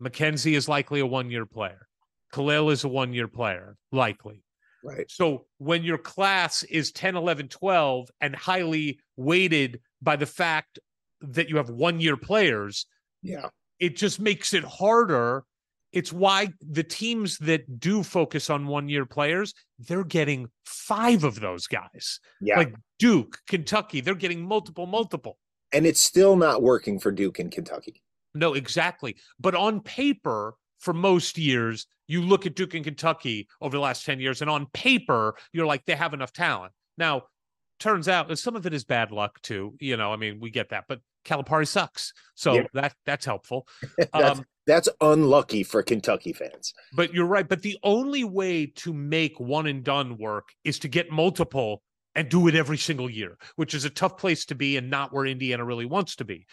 Mackenzie 0.00 0.54
is 0.54 0.68
likely 0.68 1.00
a 1.00 1.06
one 1.06 1.30
year 1.30 1.44
player. 1.46 1.88
Khalil 2.32 2.70
is 2.70 2.84
a 2.84 2.88
one 2.88 3.12
year 3.12 3.28
player, 3.28 3.76
likely. 3.92 4.42
right. 4.84 5.10
So 5.10 5.46
when 5.58 5.82
your 5.82 5.98
class 5.98 6.62
is 6.64 6.92
10, 6.92 7.16
11, 7.16 7.48
12, 7.48 8.10
and 8.20 8.34
highly 8.36 9.00
weighted 9.16 9.80
by 10.02 10.16
the 10.16 10.26
fact 10.26 10.78
that 11.22 11.48
you 11.48 11.56
have 11.56 11.70
one 11.70 11.98
year 12.00 12.16
players, 12.16 12.86
Yeah. 13.22 13.48
it 13.78 13.96
just 13.96 14.20
makes 14.20 14.52
it 14.54 14.64
harder. 14.64 15.44
It's 15.96 16.12
why 16.12 16.48
the 16.60 16.82
teams 16.82 17.38
that 17.38 17.80
do 17.80 18.02
focus 18.02 18.50
on 18.50 18.66
one 18.66 18.88
year 18.88 19.06
players, 19.06 19.54
they're 19.78 20.04
getting 20.04 20.48
five 20.66 21.24
of 21.24 21.40
those 21.40 21.66
guys. 21.66 22.20
Yeah. 22.40 22.58
Like 22.58 22.74
Duke, 22.98 23.38
Kentucky, 23.48 24.00
they're 24.02 24.14
getting 24.14 24.42
multiple, 24.46 24.86
multiple. 24.86 25.38
and 25.72 25.86
it's 25.86 26.00
still 26.00 26.36
not 26.36 26.62
working 26.62 26.98
for 26.98 27.10
Duke 27.10 27.40
in 27.40 27.48
Kentucky. 27.50 28.02
No, 28.34 28.52
exactly. 28.54 29.16
But 29.40 29.54
on 29.54 29.80
paper, 29.80 30.54
for 30.78 30.92
most 30.92 31.38
years, 31.38 31.86
you 32.06 32.20
look 32.20 32.44
at 32.46 32.54
Duke 32.54 32.74
and 32.74 32.84
Kentucky 32.84 33.48
over 33.62 33.74
the 33.76 33.80
last 33.82 34.04
10 34.04 34.20
years, 34.20 34.42
and 34.42 34.50
on 34.50 34.66
paper, 34.74 35.34
you're 35.52 35.66
like, 35.66 35.84
they 35.86 35.94
have 35.96 36.12
enough 36.14 36.32
talent. 36.32 36.72
Now, 36.98 37.22
turns 37.80 38.06
out 38.08 38.38
some 38.38 38.54
of 38.54 38.66
it 38.66 38.74
is 38.74 38.84
bad 38.84 39.10
luck 39.10 39.40
too. 39.42 39.74
You 39.80 39.96
know, 39.96 40.12
I 40.12 40.16
mean, 40.16 40.40
we 40.40 40.50
get 40.50 40.68
that, 40.70 40.84
but 40.88 41.00
Calipari 41.24 41.66
sucks. 41.66 42.12
So 42.34 42.54
Yeah. 42.54 42.66
that 42.74 42.94
that's 43.06 43.24
helpful. 43.24 43.66
That's 43.98 44.38
Um, 44.38 44.44
that's 44.66 44.88
unlucky 45.00 45.62
for 45.62 45.82
Kentucky 45.82 46.32
fans. 46.32 46.74
but 46.94 47.14
you're 47.14 47.26
right. 47.26 47.48
But 47.48 47.62
the 47.62 47.78
only 47.82 48.24
way 48.24 48.66
to 48.76 48.92
make 48.92 49.38
one 49.38 49.66
and 49.66 49.84
done 49.84 50.18
work 50.18 50.48
is 50.64 50.78
to 50.80 50.88
get 50.88 51.10
multiple 51.10 51.82
and 52.14 52.28
do 52.28 52.48
it 52.48 52.54
every 52.54 52.78
single 52.78 53.10
year, 53.10 53.36
which 53.56 53.74
is 53.74 53.84
a 53.84 53.90
tough 53.90 54.16
place 54.16 54.46
to 54.46 54.54
be 54.54 54.76
and 54.76 54.90
not 54.90 55.12
where 55.12 55.26
Indiana 55.26 55.64
really 55.64 55.84
wants 55.84 56.16
to 56.16 56.24
be. 56.24 56.46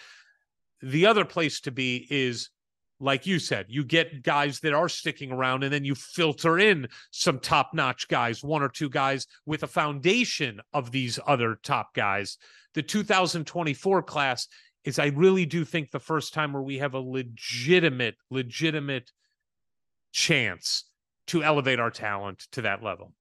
The 0.82 1.06
other 1.06 1.24
place 1.24 1.62
to 1.62 1.72
be 1.72 2.06
is, 2.10 2.50
like 3.00 3.26
you 3.26 3.40
said, 3.40 3.68
you 3.70 3.86
get 3.86 4.24
guys 4.24 4.60
that 4.60 4.74
are 4.74 4.90
sticking 4.90 5.32
around 5.32 5.64
and 5.64 5.74
then 5.74 5.86
you 5.86 5.96
filter 5.96 6.60
in 6.60 6.90
some 7.12 7.40
top 7.40 7.72
notch 7.74 8.10
guys, 8.10 8.44
one 8.44 8.62
or 8.62 8.70
two 8.70 8.90
guys 8.90 9.26
with 9.46 9.64
a 9.64 9.68
foundation 9.68 10.60
of 10.74 10.92
these 10.92 11.18
other 11.26 11.58
top 11.64 11.94
guys. 11.94 12.38
The 12.74 12.84
2024 12.84 14.04
class 14.04 14.48
is, 14.84 15.00
I 15.00 15.08
really 15.08 15.46
do 15.46 15.66
think, 15.66 15.92
the 15.92 16.00
first 16.00 16.34
time 16.34 16.54
where 16.54 16.62
we 16.62 16.80
have 16.80 16.94
a 16.94 17.00
legitimate, 17.00 18.16
legitimate 18.30 19.12
chance 20.12 20.86
to 21.28 21.44
elevate 21.44 21.80
our 21.80 21.92
talent 21.92 22.48
to 22.52 22.62
that 22.62 22.84
level. 22.84 23.14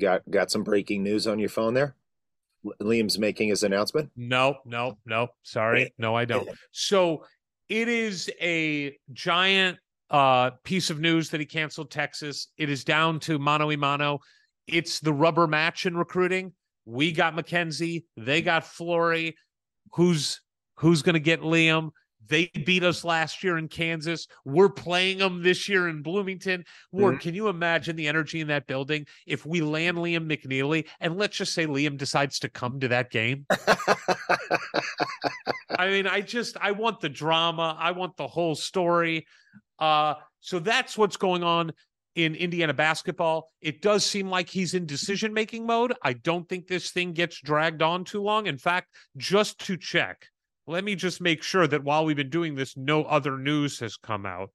Got 0.00 0.28
got 0.30 0.50
some 0.50 0.62
breaking 0.62 1.02
news 1.02 1.26
on 1.26 1.38
your 1.38 1.48
phone 1.48 1.74
there. 1.74 1.96
Liam's 2.80 3.18
making 3.18 3.48
his 3.48 3.62
announcement. 3.62 4.10
No, 4.16 4.58
no, 4.64 4.98
no. 5.06 5.28
Sorry. 5.42 5.92
No, 5.98 6.14
I 6.14 6.24
don't. 6.24 6.48
So 6.70 7.24
it 7.68 7.88
is 7.88 8.30
a 8.40 8.96
giant 9.12 9.78
uh 10.10 10.50
piece 10.64 10.90
of 10.90 11.00
news 11.00 11.30
that 11.30 11.40
he 11.40 11.46
canceled 11.46 11.90
Texas. 11.90 12.48
It 12.56 12.70
is 12.70 12.84
down 12.84 13.20
to 13.20 13.38
mano 13.38 13.70
a 13.70 13.76
mano. 13.76 14.20
It's 14.66 15.00
the 15.00 15.12
rubber 15.12 15.46
match 15.46 15.86
in 15.86 15.96
recruiting. 15.96 16.52
We 16.84 17.12
got 17.12 17.34
Mackenzie, 17.34 18.06
they 18.16 18.40
got 18.40 18.64
Flory. 18.64 19.36
Who's 19.92 20.40
who's 20.76 21.02
gonna 21.02 21.18
get 21.18 21.40
Liam? 21.40 21.90
They 22.28 22.50
beat 22.66 22.84
us 22.84 23.04
last 23.04 23.42
year 23.42 23.56
in 23.56 23.68
Kansas. 23.68 24.26
We're 24.44 24.68
playing 24.68 25.18
them 25.18 25.42
this 25.42 25.66
year 25.68 25.88
in 25.88 26.02
Bloomington. 26.02 26.64
Ward, 26.92 27.20
can 27.20 27.34
you 27.34 27.48
imagine 27.48 27.96
the 27.96 28.06
energy 28.06 28.40
in 28.40 28.48
that 28.48 28.66
building 28.66 29.06
if 29.26 29.46
we 29.46 29.62
land 29.62 29.96
Liam 29.96 30.30
McNeeley 30.30 30.86
and 31.00 31.16
let's 31.16 31.38
just 31.38 31.54
say 31.54 31.66
Liam 31.66 31.96
decides 31.96 32.38
to 32.40 32.50
come 32.50 32.80
to 32.80 32.88
that 32.88 33.10
game? 33.10 33.46
I 35.78 35.88
mean, 35.88 36.06
I 36.06 36.20
just 36.20 36.56
I 36.60 36.72
want 36.72 37.00
the 37.00 37.08
drama. 37.08 37.76
I 37.78 37.92
want 37.92 38.16
the 38.16 38.26
whole 38.26 38.54
story. 38.54 39.26
Uh, 39.78 40.14
so 40.40 40.58
that's 40.58 40.98
what's 40.98 41.16
going 41.16 41.42
on 41.42 41.72
in 42.18 42.34
Indiana 42.34 42.74
basketball. 42.74 43.48
It 43.60 43.80
does 43.80 44.04
seem 44.04 44.28
like 44.28 44.50
he's 44.50 44.74
in 44.74 44.86
decision 44.86 45.32
making 45.32 45.64
mode. 45.64 45.94
I 46.02 46.14
don't 46.14 46.48
think 46.48 46.66
this 46.66 46.90
thing 46.90 47.12
gets 47.12 47.40
dragged 47.40 47.80
on 47.80 48.04
too 48.04 48.20
long. 48.20 48.46
In 48.46 48.58
fact, 48.58 48.88
just 49.16 49.60
to 49.66 49.76
check, 49.76 50.26
let 50.66 50.82
me 50.82 50.96
just 50.96 51.20
make 51.20 51.44
sure 51.44 51.68
that 51.68 51.84
while 51.84 52.04
we've 52.04 52.16
been 52.16 52.28
doing 52.28 52.56
this, 52.56 52.76
no 52.76 53.04
other 53.04 53.38
news 53.38 53.78
has 53.78 53.96
come 53.96 54.26
out. 54.26 54.50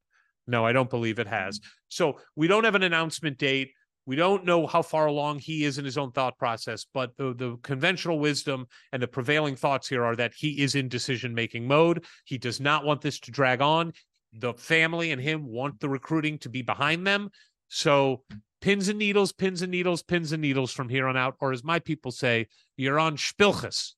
No, 0.46 0.66
I 0.66 0.74
don't 0.74 0.90
believe 0.90 1.20
it 1.20 1.28
has. 1.28 1.58
Mm-hmm. 1.58 1.70
So 1.88 2.20
we 2.36 2.48
don't 2.48 2.66
have 2.66 2.76
an 2.76 2.84
announcement 2.84 3.38
date. 3.38 3.72
We 4.06 4.18
don't 4.18 4.44
know 4.44 4.68
how 4.68 4.82
far 4.82 5.06
along 5.06 5.40
he 5.40 5.64
is 5.64 5.78
in 5.78 5.86
his 5.86 5.98
own 5.98 6.12
thought 6.12 6.38
process, 6.38 6.86
but 6.94 7.16
the, 7.16 7.34
the 7.34 7.56
conventional 7.64 8.20
wisdom 8.20 8.66
and 8.92 9.02
the 9.02 9.08
prevailing 9.08 9.56
thoughts 9.56 9.88
here 9.88 10.04
are 10.04 10.18
that 10.18 10.34
he 10.36 10.62
is 10.62 10.76
in 10.76 10.90
decision 10.90 11.34
making 11.34 11.66
mode. 11.66 12.04
He 12.26 12.38
does 12.38 12.60
not 12.60 12.84
want 12.84 13.00
this 13.00 13.22
to 13.22 13.32
drag 13.32 13.62
on. 13.62 13.94
The 14.34 14.54
family 14.56 15.12
and 15.12 15.22
him 15.22 15.46
want 15.46 15.80
the 15.80 15.88
recruiting 15.88 16.40
to 16.40 16.50
be 16.50 16.64
behind 16.64 17.08
them. 17.08 17.30
So 17.74 18.22
pins 18.62 18.88
and 18.88 19.00
needles, 19.00 19.32
pins 19.32 19.64
and 19.64 19.72
needles, 19.72 20.04
pins 20.04 20.32
and 20.32 20.44
needles 20.44 20.72
from 20.72 20.90
here 20.90 21.08
on 21.08 21.18
out. 21.18 21.38
Or 21.42 21.52
as 21.52 21.64
my 21.64 21.80
people 21.80 22.12
say, 22.12 22.46
you're 22.78 23.00
on 23.00 23.18
Spilchus. 23.18 23.94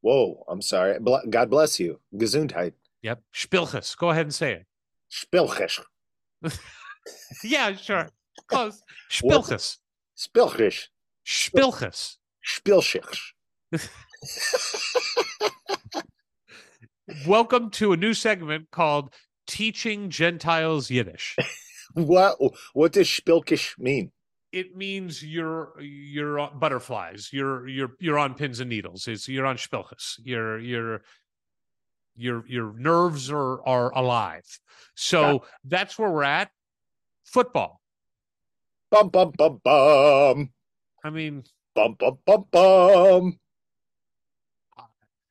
Whoa, 0.00 0.44
I'm 0.48 0.60
sorry. 0.60 0.98
God 1.30 1.48
bless 1.48 1.78
you. 1.78 2.00
Gesundheit. 2.12 2.72
Yep. 3.02 3.22
Spilchus. 3.32 3.96
Go 3.96 4.10
ahead 4.10 4.26
and 4.26 4.34
say 4.34 4.54
it. 4.54 4.66
Spilchisch. 5.10 5.80
Yeah, 7.44 7.76
sure. 7.76 8.10
Close. 8.48 8.82
Spilchus. 9.08 9.76
Spilchisch. 10.18 10.88
Spilchus. 11.24 12.16
Welcome 17.28 17.70
to 17.70 17.92
a 17.92 17.96
new 17.96 18.12
segment 18.12 18.72
called 18.72 19.14
Teaching 19.46 20.10
Gentiles 20.10 20.90
Yiddish. 20.90 21.36
What 21.94 22.38
what 22.74 22.92
does 22.92 23.08
Spilkish 23.08 23.78
mean? 23.78 24.12
It 24.52 24.76
means 24.76 25.22
you're 25.22 25.72
you're 25.80 26.50
butterflies. 26.50 27.30
You're 27.32 27.68
you're 27.68 27.92
you're 27.98 28.18
on 28.18 28.34
pins 28.34 28.60
and 28.60 28.70
needles. 28.70 29.06
It's 29.08 29.28
you're 29.28 29.46
on 29.46 29.56
spilchus. 29.56 30.18
Your 30.22 30.58
your 30.58 31.02
your 32.14 32.44
your 32.46 32.72
nerves 32.78 33.30
are 33.30 33.66
are 33.66 33.92
alive. 33.94 34.60
So 34.94 35.44
that's 35.64 35.98
where 35.98 36.10
we're 36.10 36.22
at. 36.22 36.50
Football. 37.24 37.80
Bum 38.90 39.08
bum 39.08 39.32
bum 39.36 39.60
bum. 39.62 40.50
I 41.04 41.10
mean, 41.10 41.44
Bum 41.76 41.94
bum 41.98 42.18
bum 42.24 42.46
bum. 42.50 43.38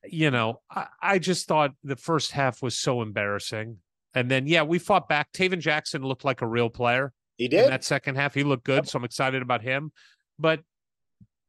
you 0.04 0.30
know, 0.30 0.62
I, 0.70 0.88
I 1.02 1.20
just 1.20 1.48
thought 1.48 1.72
the 1.84 1.96
first 1.96 2.34
half 2.34 2.62
was 2.62 2.78
so 2.78 3.02
embarrassing. 3.02 3.78
And 4.16 4.32
then 4.32 4.48
yeah, 4.48 4.64
we 4.64 4.80
fought 4.80 5.08
back. 5.08 5.32
Tayven 5.34 5.60
Jackson 5.60 6.02
looked 6.02 6.26
like 6.26 6.42
a 6.42 6.48
real 6.48 6.70
player. 6.70 7.14
He 7.38 7.50
did. 7.50 7.66
in 7.66 7.70
that 7.70 7.84
second 7.84 8.16
half. 8.16 8.34
He 8.34 8.44
looked 8.44 8.64
good, 8.64 8.88
so 8.88 8.98
I'm 8.98 9.04
excited 9.04 9.42
about 9.42 9.62
him. 9.62 9.92
But 10.40 10.62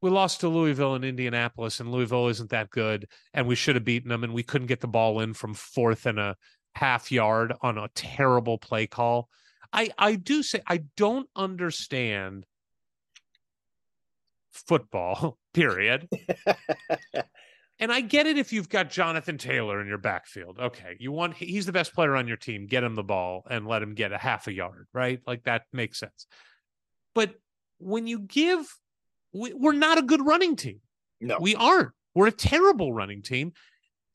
we 0.02 0.10
lost 0.10 0.40
to 0.40 0.48
Louisville 0.48 0.94
and 0.94 1.04
Indianapolis, 1.04 1.80
and 1.80 1.90
Louisville 1.90 2.28
isn't 2.28 2.50
that 2.50 2.70
good, 2.70 3.06
and 3.32 3.46
we 3.46 3.54
should 3.54 3.76
have 3.76 3.84
beaten 3.84 4.08
them, 4.08 4.24
and 4.24 4.34
we 4.34 4.42
couldn't 4.42 4.66
get 4.66 4.80
the 4.80 4.88
ball 4.88 5.20
in 5.20 5.32
from 5.32 5.54
fourth 5.54 6.06
and 6.06 6.18
a 6.18 6.36
half 6.74 7.10
yard 7.10 7.54
on 7.62 7.78
a 7.78 7.88
terrible 7.94 8.58
play 8.58 8.86
call. 8.86 9.28
I 9.72 9.90
I 9.96 10.16
do 10.16 10.42
say 10.42 10.60
I 10.66 10.84
don't 10.96 11.28
understand 11.36 12.46
football. 14.52 15.38
Period. 15.54 16.08
And 17.78 17.92
I 17.92 18.00
get 18.00 18.26
it 18.26 18.38
if 18.38 18.52
you've 18.52 18.70
got 18.70 18.90
Jonathan 18.90 19.36
Taylor 19.36 19.80
in 19.80 19.86
your 19.86 19.98
backfield. 19.98 20.58
Okay. 20.58 20.96
You 20.98 21.12
want 21.12 21.34
he's 21.34 21.66
the 21.66 21.72
best 21.72 21.94
player 21.94 22.16
on 22.16 22.26
your 22.26 22.38
team. 22.38 22.66
Get 22.66 22.82
him 22.82 22.94
the 22.94 23.02
ball 23.02 23.46
and 23.50 23.66
let 23.66 23.82
him 23.82 23.94
get 23.94 24.12
a 24.12 24.18
half 24.18 24.46
a 24.46 24.52
yard, 24.52 24.86
right? 24.94 25.20
Like 25.26 25.44
that 25.44 25.64
makes 25.72 25.98
sense. 25.98 26.26
But 27.14 27.34
when 27.78 28.06
you 28.06 28.20
give 28.20 28.66
we, 29.32 29.52
we're 29.52 29.72
not 29.72 29.98
a 29.98 30.02
good 30.02 30.24
running 30.24 30.56
team. 30.56 30.80
No. 31.20 31.38
We 31.40 31.54
aren't. 31.54 31.90
We're 32.14 32.28
a 32.28 32.32
terrible 32.32 32.92
running 32.92 33.22
team. 33.22 33.52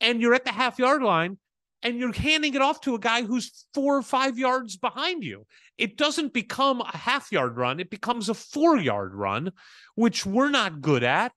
And 0.00 0.20
you're 0.20 0.34
at 0.34 0.44
the 0.44 0.50
half 0.50 0.80
yard 0.80 1.02
line 1.02 1.38
and 1.82 1.98
you're 1.98 2.12
handing 2.12 2.54
it 2.54 2.62
off 2.62 2.80
to 2.82 2.94
a 2.94 2.98
guy 2.98 3.22
who's 3.22 3.66
four 3.74 3.96
or 3.96 4.02
five 4.02 4.38
yards 4.38 4.76
behind 4.76 5.22
you. 5.22 5.46
It 5.78 5.96
doesn't 5.96 6.32
become 6.32 6.80
a 6.80 6.96
half 6.96 7.30
yard 7.30 7.56
run, 7.56 7.80
it 7.80 7.90
becomes 7.90 8.28
a 8.28 8.34
four 8.34 8.76
yard 8.76 9.14
run, 9.14 9.52
which 9.94 10.26
we're 10.26 10.50
not 10.50 10.80
good 10.80 11.02
at. 11.02 11.32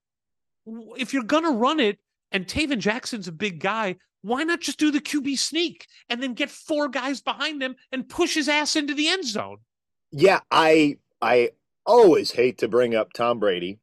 If 0.98 1.14
you're 1.14 1.24
going 1.24 1.44
to 1.44 1.52
run 1.52 1.80
it, 1.80 2.00
and 2.36 2.46
Tayven 2.48 2.80
Jackson's 2.80 3.30
a 3.30 3.32
big 3.32 3.62
guy, 3.62 3.96
why 4.22 4.44
not 4.44 4.60
just 4.60 4.78
do 4.78 4.92
the 4.92 5.00
QB 5.00 5.40
sneak 5.40 5.88
and 6.10 6.22
then 6.22 6.34
get 6.34 6.50
four 6.52 6.90
guys 6.90 7.22
behind 7.22 7.64
him 7.64 7.78
and 7.94 8.10
push 8.10 8.34
his 8.34 8.50
ass 8.50 8.76
into 8.76 8.94
the 8.94 9.08
end 9.08 9.26
zone? 9.26 9.60
Yeah, 10.12 10.42
I 10.52 10.98
I 11.22 11.52
always 11.86 12.32
hate 12.32 12.58
to 12.60 12.68
bring 12.68 12.96
up 12.96 13.14
Tom 13.14 13.40
Brady, 13.40 13.80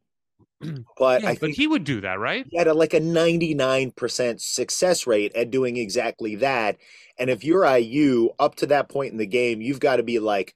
but 0.99 1.23
Yeah, 1.23 1.29
I 1.29 1.39
but 1.41 1.51
he 1.51 1.67
would 1.67 1.85
do 1.85 2.01
that, 2.03 2.19
right? 2.19 2.47
he 2.51 2.59
had 2.59 2.69
a, 2.69 2.75
like 2.75 2.95
a 2.95 3.01
99% 3.01 4.41
success 4.41 5.07
rate 5.07 5.35
at 5.35 5.51
doing 5.51 5.77
exactly 5.77 6.37
that. 6.37 6.77
And 7.19 7.31
if 7.31 7.45
you're 7.45 7.65
IU 7.65 8.31
up 8.39 8.57
to 8.57 8.67
that 8.67 8.89
point 8.89 9.13
in 9.13 9.19
the 9.19 9.27
game, 9.27 9.61
you've 9.61 9.81
got 9.81 9.97
to 9.97 10.03
be 10.03 10.19
like, 10.19 10.55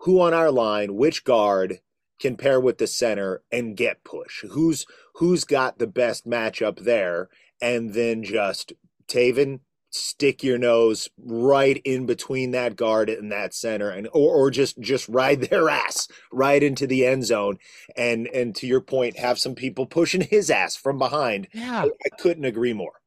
who 0.00 0.20
on 0.20 0.34
our 0.34 0.50
line, 0.50 0.96
which 0.96 1.24
guard 1.24 1.80
can 2.22 2.36
pair 2.36 2.60
with 2.60 2.78
the 2.78 2.86
center 2.86 3.42
and 3.50 3.76
get 3.76 4.04
push? 4.04 4.44
Who's 4.50 4.86
who's 5.16 5.44
got 5.44 5.78
the 5.78 5.86
best 5.86 6.26
matchup 6.26 6.84
there? 6.84 7.28
And 7.60 7.92
then 7.92 8.22
just 8.22 8.72
Tayven, 9.06 9.60
stick 9.90 10.42
your 10.42 10.56
nose 10.56 11.08
right 11.18 11.80
in 11.84 12.06
between 12.06 12.52
that 12.52 12.76
guard 12.76 13.10
and 13.10 13.30
that 13.30 13.52
center 13.52 13.90
and 13.90 14.08
or, 14.14 14.34
or 14.34 14.50
just 14.50 14.80
just 14.80 15.08
ride 15.08 15.40
their 15.50 15.68
ass 15.68 16.08
right 16.32 16.62
into 16.62 16.86
the 16.86 17.04
end 17.04 17.26
zone 17.26 17.58
and 17.96 18.26
and 18.28 18.54
to 18.56 18.66
your 18.66 18.80
point 18.80 19.18
have 19.18 19.38
some 19.38 19.54
people 19.54 19.84
pushing 19.84 20.22
his 20.22 20.50
ass 20.50 20.74
from 20.74 20.96
behind 20.96 21.46
Yeah. 21.52 21.82
I, 21.82 21.86
I 21.86 22.16
couldn't 22.18 22.46
agree 22.46 22.72
more 22.72 23.02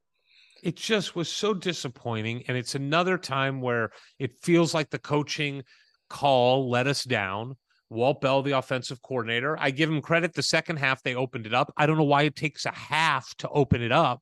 it 0.66 0.76
just 0.76 1.16
was 1.16 1.30
so 1.30 1.54
disappointing. 1.54 2.44
And 2.48 2.58
it's 2.58 2.74
another 2.74 3.20
time 3.20 3.62
where 3.62 3.92
it 4.18 4.40
feels 4.42 4.74
like 4.74 4.90
the 4.90 4.98
coaching 4.98 5.64
call 6.10 6.70
let 6.70 6.88
us 6.88 7.04
down. 7.04 7.56
Walt 7.90 8.22
Bell, 8.22 8.42
the 8.42 8.54
offensive 8.54 9.02
coordinator, 9.02 9.58
I 9.60 9.72
give 9.72 9.90
him 9.90 10.02
credit. 10.02 10.34
The 10.34 10.44
second 10.44 10.78
half, 10.78 11.04
they 11.04 11.16
opened 11.16 11.46
it 11.46 11.54
up. 11.54 11.74
I 11.78 11.86
don't 11.86 11.98
know 11.98 12.04
why 12.04 12.24
it 12.24 12.36
takes 12.36 12.66
a 12.66 12.72
half 12.72 13.36
to 13.38 13.50
open 13.50 13.82
it 13.82 13.92
up, 13.92 14.22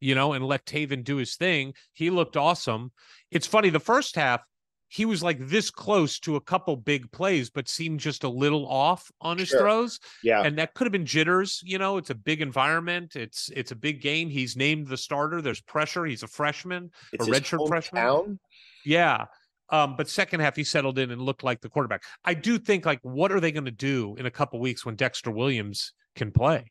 you 0.00 0.14
know, 0.14 0.32
and 0.32 0.44
let 0.44 0.66
Tayven 0.66 1.04
do 1.04 1.16
his 1.16 1.36
thing. 1.36 1.74
He 1.92 2.10
looked 2.10 2.36
awesome. 2.36 2.92
It's 3.30 3.46
funny, 3.46 3.70
the 3.70 3.80
first 3.80 4.16
half, 4.16 4.40
he 4.88 5.04
was 5.04 5.20
like 5.22 5.38
this 5.40 5.68
close 5.70 6.20
to 6.20 6.36
a 6.36 6.40
couple 6.40 6.76
big 6.76 7.10
plays, 7.10 7.50
but 7.50 7.68
seemed 7.68 7.98
just 7.98 8.22
a 8.22 8.28
little 8.28 8.66
off 8.68 9.10
on 9.20 9.36
his 9.36 9.48
Sure. 9.48 9.58
throws 9.60 9.98
yeah 10.22 10.42
and 10.42 10.58
that 10.58 10.74
could 10.74 10.86
have 10.86 10.92
been 10.92 11.04
jitters 11.06 11.60
you 11.64 11.76
know 11.76 11.96
it's 11.96 12.10
a 12.10 12.14
big 12.14 12.40
environment 12.40 13.16
it's 13.16 13.50
it's 13.54 13.72
a 13.72 13.76
big 13.76 14.00
game 14.00 14.28
he's 14.28 14.56
named 14.56 14.86
the 14.86 14.96
starter 14.96 15.42
there's 15.42 15.60
pressure 15.60 16.04
he's 16.04 16.22
a 16.22 16.28
freshman 16.28 16.90
it's 17.12 17.26
a 17.26 17.30
redshirt 17.30 17.66
freshman? 17.66 18.38
yeah 18.84 19.24
um 19.70 19.96
but 19.96 20.08
second 20.08 20.40
half 20.40 20.56
he 20.56 20.64
settled 20.64 20.98
in 20.98 21.10
and 21.10 21.20
looked 21.20 21.42
like 21.42 21.60
the 21.60 21.68
quarterback. 21.68 22.02
I 22.24 22.34
do 22.34 22.58
think 22.58 22.86
like 22.86 23.00
what 23.02 23.32
are 23.32 23.40
they 23.40 23.52
going 23.52 23.64
to 23.64 23.70
do 23.70 24.14
in 24.18 24.26
a 24.26 24.30
couple 24.30 24.60
weeks 24.60 24.84
when 24.84 24.96
dexter 24.96 25.30
williams 25.30 25.92
can 26.14 26.30
play? 26.32 26.70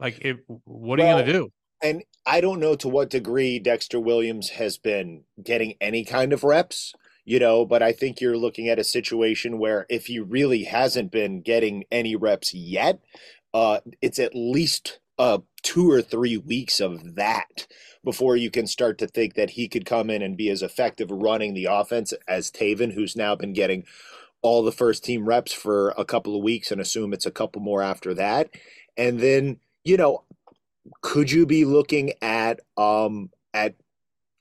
Like 0.00 0.18
it, 0.20 0.38
what 0.64 0.98
are 0.98 1.04
you 1.04 1.12
going 1.12 1.26
to 1.26 1.32
do? 1.32 1.52
and 1.82 2.04
I 2.24 2.40
don't 2.40 2.60
know 2.60 2.76
to 2.76 2.88
what 2.88 3.10
degree 3.10 3.58
Dexter 3.58 3.98
Williams 3.98 4.50
has 4.50 4.78
been 4.78 5.24
getting 5.42 5.74
any 5.80 6.04
kind 6.04 6.32
of 6.32 6.44
reps, 6.44 6.94
you 7.24 7.38
know, 7.40 7.66
but 7.66 7.82
I 7.82 7.92
think 7.92 8.20
you're 8.20 8.38
looking 8.38 8.68
at 8.68 8.78
a 8.78 8.84
situation 8.84 9.58
where 9.58 9.86
if 9.90 10.06
he 10.06 10.20
really 10.20 10.62
hasn't 10.64 11.10
been 11.10 11.42
getting 11.42 11.84
any 11.90 12.14
reps 12.14 12.54
yet, 12.54 13.00
uh, 13.52 13.80
it's 14.00 14.20
at 14.20 14.34
least 14.34 15.00
uh, 15.18 15.38
two 15.62 15.90
or 15.90 16.02
three 16.02 16.36
weeks 16.36 16.80
of 16.80 17.14
that 17.14 17.66
before 18.04 18.36
you 18.36 18.50
can 18.50 18.66
start 18.66 18.98
to 18.98 19.06
think 19.06 19.34
that 19.34 19.50
he 19.50 19.68
could 19.68 19.86
come 19.86 20.10
in 20.10 20.22
and 20.22 20.36
be 20.36 20.48
as 20.48 20.62
effective 20.62 21.10
running 21.10 21.54
the 21.54 21.66
offense 21.66 22.12
as 22.26 22.50
Tayven, 22.50 22.92
who's 22.94 23.16
now 23.16 23.34
been 23.36 23.52
getting 23.52 23.84
all 24.42 24.62
the 24.62 24.72
first 24.72 25.04
team 25.04 25.24
reps 25.24 25.52
for 25.52 25.90
a 25.96 26.04
couple 26.04 26.36
of 26.36 26.42
weeks 26.42 26.72
and 26.72 26.80
assume 26.80 27.12
it's 27.12 27.26
a 27.26 27.30
couple 27.30 27.62
more 27.62 27.80
after 27.80 28.12
that. 28.14 28.50
And 28.96 29.20
then, 29.20 29.58
you 29.84 29.96
know, 29.96 30.24
could 31.00 31.30
you 31.30 31.46
be 31.46 31.64
looking 31.64 32.12
at 32.20 32.60
um 32.76 33.30
at 33.54 33.74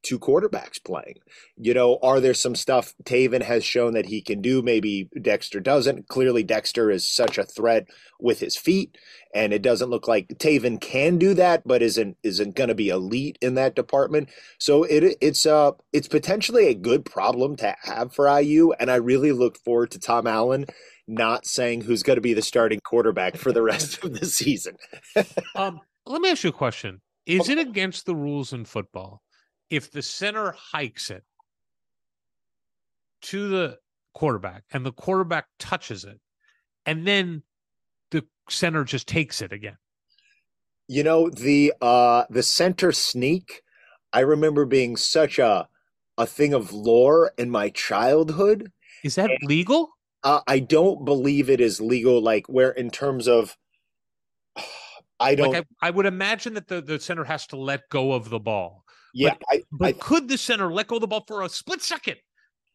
two 0.03 0.19
quarterbacks 0.19 0.83
playing? 0.83 1.15
You 1.57 1.73
know, 1.73 1.99
are 2.01 2.19
there 2.19 2.33
some 2.33 2.55
stuff 2.55 2.93
Tayven 3.03 3.43
has 3.43 3.63
shown 3.63 3.93
that 3.93 4.07
he 4.07 4.21
can 4.21 4.41
do? 4.41 4.61
Maybe 4.61 5.09
Dexter 5.21 5.59
doesn't. 5.59 6.07
Clearly, 6.07 6.43
Dexter 6.43 6.91
is 6.91 7.09
such 7.09 7.37
a 7.37 7.43
threat 7.43 7.87
with 8.19 8.39
his 8.39 8.55
feet, 8.55 8.97
and 9.33 9.53
it 9.53 9.61
doesn't 9.61 9.89
look 9.89 10.07
like 10.07 10.27
Tayven 10.29 10.79
can 10.79 11.17
do 11.17 11.33
that, 11.33 11.67
but 11.67 11.81
isn't 11.81 12.17
isn't 12.23 12.55
going 12.55 12.69
to 12.69 12.75
be 12.75 12.89
elite 12.89 13.37
in 13.41 13.55
that 13.55 13.75
department. 13.75 14.29
So 14.59 14.83
it 14.83 15.17
it's 15.21 15.45
uh 15.45 15.71
it's 15.93 16.07
potentially 16.07 16.67
a 16.67 16.75
good 16.75 17.05
problem 17.05 17.55
to 17.57 17.75
have 17.83 18.13
for 18.13 18.27
IU, 18.39 18.71
and 18.73 18.91
I 18.91 18.95
really 18.95 19.31
look 19.31 19.57
forward 19.57 19.91
to 19.91 19.99
Tom 19.99 20.27
Allen 20.27 20.65
not 21.07 21.45
saying 21.45 21.81
who's 21.81 22.03
going 22.03 22.15
to 22.15 22.21
be 22.21 22.33
the 22.33 22.41
starting 22.41 22.79
quarterback 22.79 23.35
for 23.35 23.51
the 23.51 23.61
rest 23.61 24.03
of 24.03 24.17
the 24.19 24.25
season. 24.25 24.77
um 25.55 25.81
let 26.05 26.21
me 26.21 26.31
ask 26.31 26.43
you 26.43 26.49
a 26.49 26.53
question 26.53 27.01
is 27.25 27.49
it 27.49 27.59
against 27.59 28.05
the 28.05 28.15
rules 28.15 28.53
in 28.53 28.65
football 28.65 29.21
if 29.71 29.89
the 29.89 30.01
center 30.03 30.51
hikes 30.51 31.09
it 31.09 31.23
to 33.23 33.47
the 33.47 33.79
quarterback 34.13 34.63
and 34.71 34.85
the 34.85 34.91
quarterback 34.91 35.45
touches 35.57 36.03
it 36.03 36.19
and 36.85 37.07
then 37.07 37.41
the 38.11 38.23
center 38.49 38.83
just 38.83 39.07
takes 39.07 39.41
it 39.41 39.53
again 39.53 39.77
You 40.87 41.03
know 41.03 41.29
the 41.29 41.73
uh 41.81 42.25
the 42.29 42.43
center 42.43 42.91
sneak. 42.91 43.63
I 44.11 44.19
remember 44.19 44.65
being 44.65 44.97
such 44.97 45.39
a 45.39 45.69
a 46.17 46.25
thing 46.25 46.53
of 46.53 46.73
lore 46.73 47.31
in 47.37 47.49
my 47.49 47.69
childhood. 47.69 48.71
is 49.03 49.15
that 49.15 49.31
legal 49.41 49.89
Uh, 50.23 50.41
I 50.45 50.59
don't 50.59 51.05
believe 51.05 51.49
it 51.49 51.61
is 51.61 51.79
legal. 51.79 52.21
Like 52.21 52.47
where 52.47 52.71
in 52.71 52.89
terms 52.91 53.27
of, 53.27 53.55
I 55.19 55.35
don't. 55.35 55.53
like 55.53 55.65
I, 55.81 55.87
I 55.87 55.91
would 55.91 56.05
imagine 56.05 56.55
that 56.55 56.67
the, 56.67 56.81
the 56.81 56.99
center 56.99 57.23
has 57.23 57.47
to 57.47 57.55
let 57.55 57.89
go 57.89 58.11
of 58.11 58.29
the 58.29 58.39
ball 58.39 58.80
yeah, 59.13 59.35
I, 59.49 59.63
but 59.71 59.87
I 59.87 59.91
could 59.93 60.27
the 60.27 60.37
center 60.37 60.71
let 60.71 60.87
go 60.87 60.95
of 60.95 61.01
the 61.01 61.07
ball 61.07 61.23
for 61.27 61.41
a 61.41 61.49
split 61.49 61.81
second 61.81 62.17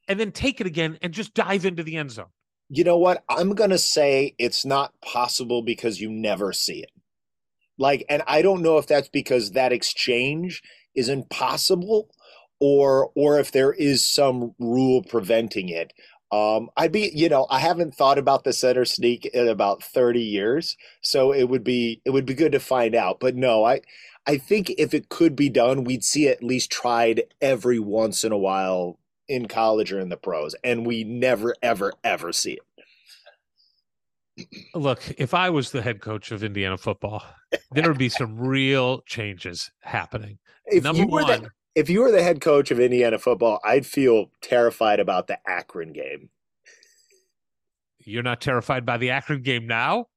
and 0.09 0.21
then 0.21 0.33
take 0.33 0.61
it 0.61 0.67
again 0.67 0.99
and 1.03 1.13
just 1.13 1.35
dive 1.35 1.65
into 1.65 1.83
the 1.83 1.97
end 1.97 2.11
zone 2.11 2.27
you 2.69 2.85
know 2.85 2.99
what? 2.99 3.23
I'm 3.29 3.55
gonna 3.55 3.79
say 3.79 4.35
it's 4.39 4.65
not 4.65 4.93
possible 5.01 5.63
because 5.63 6.01
you 6.01 6.11
never 6.11 6.53
see 6.53 6.83
it. 6.83 6.91
Like, 7.79 8.05
and 8.09 8.23
I 8.27 8.43
don't 8.43 8.63
know 8.63 8.79
if 8.79 8.87
that's 8.87 9.09
because 9.09 9.53
that 9.53 9.73
exchange 9.73 10.63
is 10.95 11.09
impossible, 11.09 12.11
or 12.61 13.11
or 13.15 13.39
if 13.39 13.53
there 13.53 13.73
is 13.73 14.05
some 14.07 14.55
rule 14.59 15.03
preventing 15.03 15.69
it. 15.69 15.93
Um, 16.33 16.71
I'd 16.77 16.91
be, 16.91 17.13
you 17.15 17.29
know, 17.29 17.47
I 17.51 17.61
haven't 17.61 17.95
thought 17.95 18.19
about 18.19 18.43
the 18.43 18.53
center 18.53 18.85
sneak 18.85 19.27
in 19.27 19.47
about 19.47 19.83
30 19.85 20.21
years, 20.21 20.77
so 21.01 21.33
it 21.33 21.45
would 21.45 21.63
be 21.63 22.03
it 22.05 22.11
would 22.11 22.27
be 22.27 22.35
good 22.35 22.53
to 22.53 22.61
find 22.61 22.95
out. 22.97 23.21
But 23.21 23.37
no, 23.37 23.65
I 23.65 23.83
I 24.27 24.39
think 24.39 24.71
if 24.77 24.93
it 24.93 25.09
could 25.09 25.37
be 25.37 25.49
done, 25.49 25.85
we'd 25.85 26.03
see 26.03 26.27
it 26.27 26.39
at 26.39 26.43
least 26.43 26.71
tried 26.71 27.23
every 27.41 27.79
once 27.79 28.25
in 28.25 28.33
a 28.33 28.39
while 28.39 28.99
in 29.29 29.47
college 29.47 29.93
or 29.93 30.01
in 30.01 30.09
the 30.09 30.17
pros, 30.17 30.55
and 30.65 30.85
we 30.85 31.05
never, 31.05 31.55
ever, 31.63 31.93
ever 32.03 32.33
see 32.33 32.59
it. 32.59 32.63
Look, 34.75 35.03
if 35.19 35.33
I 35.33 35.51
was 35.51 35.71
the 35.71 35.81
head 35.81 36.01
coach 36.01 36.31
of 36.33 36.43
Indiana 36.45 36.77
football, 36.77 37.23
there 37.71 37.89
would 37.89 37.99
be 37.99 38.09
some 38.09 38.37
real 38.47 39.01
changes 39.03 39.71
happening. 39.81 40.39
If 40.67 40.85
Number 40.85 41.03
you 41.03 41.09
were 41.09 41.23
one, 41.23 41.43
the 41.43 41.51
if 41.75 41.89
you 41.89 42.01
were 42.01 42.11
the 42.11 42.23
head 42.23 42.41
coach 42.41 42.71
of 42.71 42.81
Indiana 42.81 43.19
football, 43.19 43.61
I'd 43.65 43.87
feel 43.87 44.31
terrified 44.43 44.99
about 45.01 45.27
the 45.27 45.39
Akron 45.49 45.93
game. 45.93 46.31
you're 48.05 48.23
not 48.23 48.41
terrified 48.41 48.85
by 48.85 48.97
the 48.99 49.11
Akron 49.11 49.43
game 49.43 49.67
now? 49.67 50.09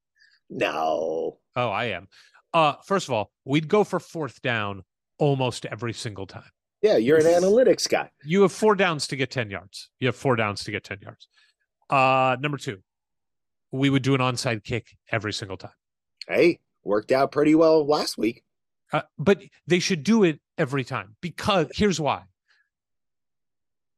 No, 0.49 1.37
Oh, 1.59 1.69
I 1.69 1.85
am. 1.85 2.07
Uh, 2.53 2.73
first 2.85 3.07
of 3.07 3.13
all, 3.13 3.31
we'd 3.45 3.67
go 3.67 3.83
for 3.83 3.99
fourth 3.99 4.41
down 4.41 4.83
almost 5.17 5.65
every 5.65 5.93
single 5.93 6.25
time. 6.25 6.49
yeah, 6.81 6.97
you're 6.97 7.17
an 7.17 7.25
analytics 7.25 7.87
guy. 7.89 8.09
You 8.23 8.41
have 8.43 8.51
four 8.51 8.75
downs 8.75 9.07
to 9.07 9.15
get 9.15 9.29
10 9.31 9.49
yards. 9.49 9.89
You 9.99 10.07
have 10.07 10.15
four 10.15 10.35
downs 10.35 10.63
to 10.63 10.71
get 10.71 10.83
10 10.83 10.99
yards. 11.01 11.27
Uh, 11.89 12.37
number 12.39 12.57
two, 12.57 12.77
we 13.71 13.89
would 13.89 14.01
do 14.01 14.15
an 14.15 14.21
onside 14.21 14.63
kick 14.63 14.97
every 15.11 15.33
single 15.33 15.57
time. 15.57 15.73
Hey, 16.27 16.59
worked 16.83 17.11
out 17.11 17.31
pretty 17.31 17.53
well 17.55 17.85
last 17.85 18.17
week. 18.17 18.43
Uh, 18.91 19.01
but 19.17 19.43
they 19.67 19.79
should 19.79 20.03
do 20.03 20.23
it 20.23 20.39
every 20.57 20.83
time 20.83 21.15
because 21.21 21.67
here's 21.75 21.99
why. 21.99 22.23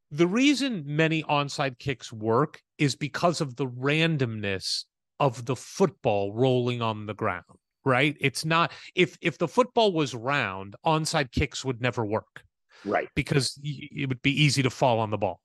The 0.09 0.27
reason 0.27 0.83
many 0.85 1.23
onside 1.23 1.79
kicks 1.79 2.11
work 2.11 2.61
is 2.77 2.95
because 2.95 3.39
of 3.39 3.55
the 3.55 3.67
randomness 3.67 4.83
of 5.21 5.45
the 5.45 5.55
football 5.55 6.33
rolling 6.33 6.81
on 6.81 7.05
the 7.05 7.13
ground. 7.13 7.45
Right? 7.85 8.15
It's 8.19 8.45
not 8.45 8.71
if 8.95 9.17
if 9.21 9.37
the 9.37 9.47
football 9.47 9.93
was 9.93 10.13
round, 10.15 10.75
onside 10.85 11.31
kicks 11.31 11.63
would 11.65 11.81
never 11.81 12.05
work 12.05 12.43
Right. 12.85 13.09
because 13.15 13.59
it 13.63 14.09
would 14.09 14.21
be 14.21 14.43
easy 14.43 14.63
to 14.63 14.69
fall 14.69 14.99
on 14.99 15.11
the 15.11 15.17
ball. 15.17 15.39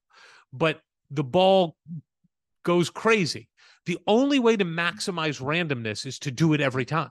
But 0.53 0.81
the 1.11 1.25
ball 1.25 1.77
goes 2.65 2.91
crazy. 2.91 3.49
The 3.85 3.99
only 4.07 4.39
way 4.39 4.57
to 4.57 4.65
maximize 4.65 5.41
randomness 5.41 6.07
is 6.07 6.19
to 6.21 6.31
do 6.31 6.53
it 6.53 6.61
every 6.61 6.85
time. 6.85 7.11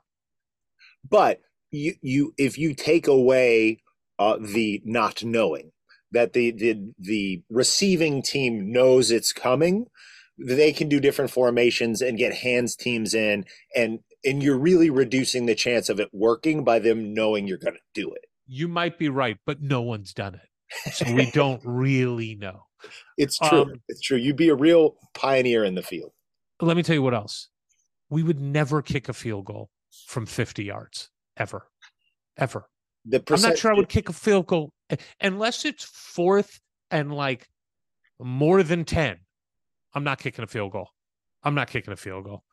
But 1.09 1.39
you 1.71 1.93
you 2.01 2.33
if 2.37 2.57
you 2.57 2.73
take 2.73 3.07
away 3.07 3.81
uh, 4.19 4.37
the 4.39 4.81
not 4.85 5.23
knowing 5.23 5.71
that 6.11 6.33
the 6.33 6.51
the 6.51 6.81
the 6.99 7.41
receiving 7.49 8.21
team 8.21 8.71
knows 8.71 9.11
it's 9.11 9.33
coming, 9.33 9.85
they 10.37 10.73
can 10.73 10.89
do 10.89 10.99
different 10.99 11.31
formations 11.31 12.01
and 12.01 12.17
get 12.17 12.33
hands 12.33 12.75
teams 12.75 13.13
in 13.13 13.45
and 13.75 13.99
and 14.25 14.41
you're 14.41 14.57
really 14.57 14.89
reducing 14.89 15.45
the 15.45 15.55
chance 15.55 15.89
of 15.89 15.99
it 15.99 16.09
working 16.11 16.63
by 16.63 16.79
them 16.79 17.13
knowing 17.13 17.47
you're 17.47 17.57
going 17.57 17.75
to 17.75 17.79
do 17.93 18.11
it. 18.11 18.25
You 18.47 18.67
might 18.67 18.97
be 18.97 19.09
right, 19.09 19.37
but 19.45 19.61
no 19.61 19.81
one's 19.81 20.13
done 20.13 20.35
it. 20.35 20.93
So 20.93 21.13
we 21.13 21.31
don't 21.31 21.61
really 21.63 22.35
know. 22.35 22.65
It's 23.17 23.37
true. 23.37 23.61
Um, 23.61 23.81
it's 23.87 24.01
true. 24.01 24.17
You'd 24.17 24.35
be 24.35 24.49
a 24.49 24.55
real 24.55 24.95
pioneer 25.13 25.63
in 25.63 25.75
the 25.75 25.81
field. 25.81 26.11
Let 26.61 26.77
me 26.77 26.83
tell 26.83 26.95
you 26.95 27.01
what 27.01 27.13
else. 27.13 27.49
We 28.09 28.23
would 28.23 28.39
never 28.39 28.81
kick 28.81 29.09
a 29.09 29.13
field 29.13 29.45
goal 29.45 29.69
from 30.07 30.25
50 30.25 30.63
yards 30.63 31.09
ever. 31.37 31.67
Ever. 32.37 32.65
The 33.05 33.23
I'm 33.31 33.41
not 33.41 33.57
sure 33.57 33.71
I 33.71 33.75
would 33.75 33.89
kick 33.89 34.09
a 34.09 34.13
field 34.13 34.47
goal 34.47 34.71
uh, 34.89 34.95
unless 35.21 35.63
it's 35.63 35.83
fourth 35.83 36.59
and 36.91 37.13
like 37.13 37.47
more 38.19 38.63
than 38.63 38.85
10. 38.85 39.17
I'm 39.93 40.03
not 40.03 40.19
kicking 40.19 40.43
a 40.43 40.47
field 40.47 40.71
goal. 40.71 40.89
I'm 41.43 41.55
not 41.55 41.69
kicking 41.69 41.93
a 41.93 41.97
field 41.97 42.25
goal. 42.25 42.43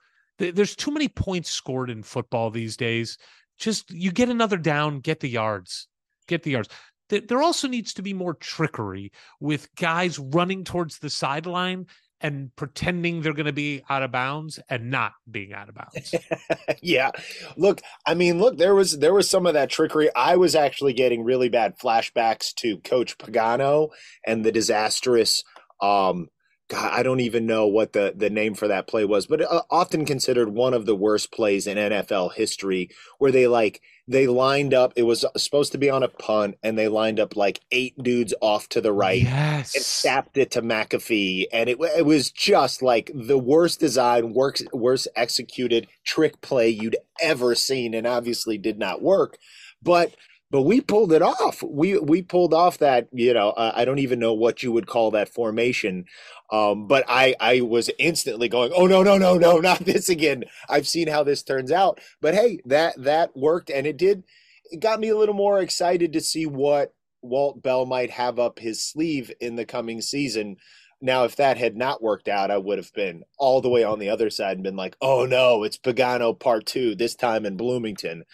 Th- 0.43 0.55
There's 0.57 0.75
too 0.75 0.91
many 0.91 1.07
points 1.07 1.51
scored 1.51 1.89
in 1.89 2.03
football 2.03 2.51
these 2.51 2.77
days. 2.77 3.17
Just 3.59 3.93
you 3.93 4.11
get 4.11 4.29
another 4.29 4.57
down, 4.57 4.99
get 4.99 5.21
the 5.21 5.29
yards, 5.29 5.87
get 6.27 6.43
the 6.43 6.51
yards. 6.51 6.69
There 7.09 7.43
also 7.43 7.69
needs 7.69 7.95
to 7.95 8.03
be 8.03 8.13
more 8.13 8.35
trickery 8.35 9.13
with 9.39 9.69
guys 9.77 10.19
running 10.19 10.65
towards 10.65 10.99
the 10.99 11.11
sideline 11.11 11.87
and 12.21 12.51
pretending 12.57 13.21
they're 13.21 13.35
going 13.35 13.47
to 13.47 13.53
be 13.53 13.83
out 13.89 14.03
of 14.03 14.11
bounds 14.11 14.59
and 14.69 14.91
not 14.91 15.13
being 15.31 15.53
out 15.53 15.69
of 15.69 15.77
bounds. 15.77 16.15
yeah. 16.83 17.11
Look, 17.57 17.83
I 18.05 18.15
mean, 18.15 18.41
look, 18.41 18.57
there 18.57 18.75
was 18.75 18.99
there 18.99 19.15
was 19.15 19.31
some 19.31 19.47
of 19.47 19.55
that 19.55 19.71
trickery. 19.71 20.09
I 20.17 20.37
was 20.37 20.57
actually 20.57 20.95
getting 20.95 21.23
really 21.23 21.51
bad 21.51 21.79
flashbacks 21.79 22.53
to 22.57 22.79
Coach 22.79 23.17
Pagano 23.17 23.91
and 24.27 24.45
the 24.45 24.53
disastrous 24.53 25.45
um 25.81 26.29
God, 26.73 26.91
I 26.93 27.03
don't 27.03 27.21
even 27.21 27.47
know 27.47 27.67
what 27.67 27.93
the 27.93 28.15
the 28.17 28.31
name 28.31 28.55
for 28.55 28.67
that 28.69 28.87
play 28.87 29.05
was, 29.05 29.27
but 29.27 29.43
uh, 29.43 29.63
often 29.71 30.07
considered 30.07 30.49
one 30.55 30.73
of 30.75 30.87
the 30.87 30.97
worst 30.97 31.31
plays 31.31 31.67
in 31.67 31.77
NFL 31.77 32.33
history 32.35 32.89
where 33.19 33.31
they 33.31 33.47
like 33.47 33.83
they 34.09 34.27
lined 34.27 34.73
up 34.75 34.93
it 34.97 35.03
was 35.03 35.25
supposed 35.37 35.73
to 35.73 35.79
be 35.79 35.91
on 35.91 36.03
a 36.03 36.09
punt 36.09 36.57
and 36.63 36.79
they 36.79 36.89
lined 36.89 37.21
up 37.21 37.37
like 37.37 37.61
eight 37.71 37.95
dudes 38.03 38.35
off 38.41 38.69
to 38.71 38.81
the 38.81 38.93
right 38.93 39.23
Yes. 39.23 39.75
and 39.75 39.85
snapped 39.85 40.39
it 40.39 40.51
to 40.53 40.63
McAfee, 40.63 41.45
and 41.53 41.69
it 41.69 41.79
it 41.97 42.07
was 42.07 42.31
just 42.31 42.83
like 42.83 43.11
the 43.15 43.39
worst 43.39 43.79
design, 43.81 44.33
works 44.33 44.63
worst 44.73 45.09
executed 45.15 45.89
trick 46.05 46.41
play 46.41 46.71
you'd 46.71 46.97
ever 47.21 47.55
seen, 47.55 47.95
and 47.95 48.07
obviously 48.07 48.57
did 48.59 48.79
not 48.79 49.03
work. 49.03 49.37
But 49.83 50.15
but 50.51 50.63
we 50.63 50.81
pulled 50.83 51.13
it 51.13 51.23
off. 51.23 51.63
We 51.63 51.99
we 51.99 52.23
pulled 52.23 52.55
off 52.55 52.79
that. 52.79 53.09
You 53.13 53.35
know, 53.35 53.51
uh, 53.51 53.73
I 53.75 53.85
don't 53.85 53.99
even 54.01 54.19
know 54.19 54.35
what 54.35 54.63
you 54.63 54.73
would 54.73 54.87
call 54.87 55.11
that 55.13 55.29
formation. 55.33 56.05
Um, 56.53 56.87
but 56.87 57.05
I 57.09 57.35
I 57.41 57.63
was 57.63 57.91
instantly 57.99 58.49
going, 58.49 58.73
oh 58.77 58.87
no 58.87 59.03
no 59.03 59.19
no 59.19 59.39
no 59.39 59.59
not 59.59 59.81
this 59.87 60.09
again. 60.11 60.45
I've 60.69 60.87
seen 60.87 61.09
how 61.09 61.25
this 61.25 61.43
turns 61.43 61.73
out. 61.73 62.01
But 62.21 62.35
hey, 62.35 62.61
that 62.67 62.95
that 63.03 63.37
worked, 63.37 63.71
and 63.71 63.87
it 63.87 63.97
did. 63.97 64.25
It 64.71 64.81
got 64.81 65.01
me 65.01 65.09
a 65.09 65.17
little 65.19 65.35
more 65.35 65.61
excited 65.61 66.13
to 66.13 66.21
see 66.21 66.47
what 66.47 66.95
Walt 67.23 67.63
Bell 67.63 67.87
might 67.87 68.11
have 68.11 68.39
up 68.39 68.59
his 68.59 68.85
sleeve 68.85 69.33
in 69.41 69.57
the 69.57 69.65
coming 69.67 70.01
season. 70.03 70.57
Now, 71.01 71.25
if 71.25 71.37
that 71.37 71.59
had 71.59 71.77
not 71.77 72.03
worked 72.03 72.29
out, 72.29 72.51
I 72.51 72.59
would 72.59 72.79
have 72.79 72.93
been 72.93 73.25
all 73.39 73.61
the 73.61 73.69
way 73.71 73.83
on 73.83 73.99
the 73.99 74.11
other 74.11 74.31
side 74.31 74.57
and 74.57 74.63
been 74.63 74.77
like, 74.77 74.97
"Oh 75.01 75.25
no, 75.27 75.65
it's 75.65 75.79
Pagano 75.79 76.39
Part 76.39 76.67
Two 76.67 76.95
this 76.95 77.15
time 77.15 77.47
in 77.47 77.57
Bloomington." 77.57 78.25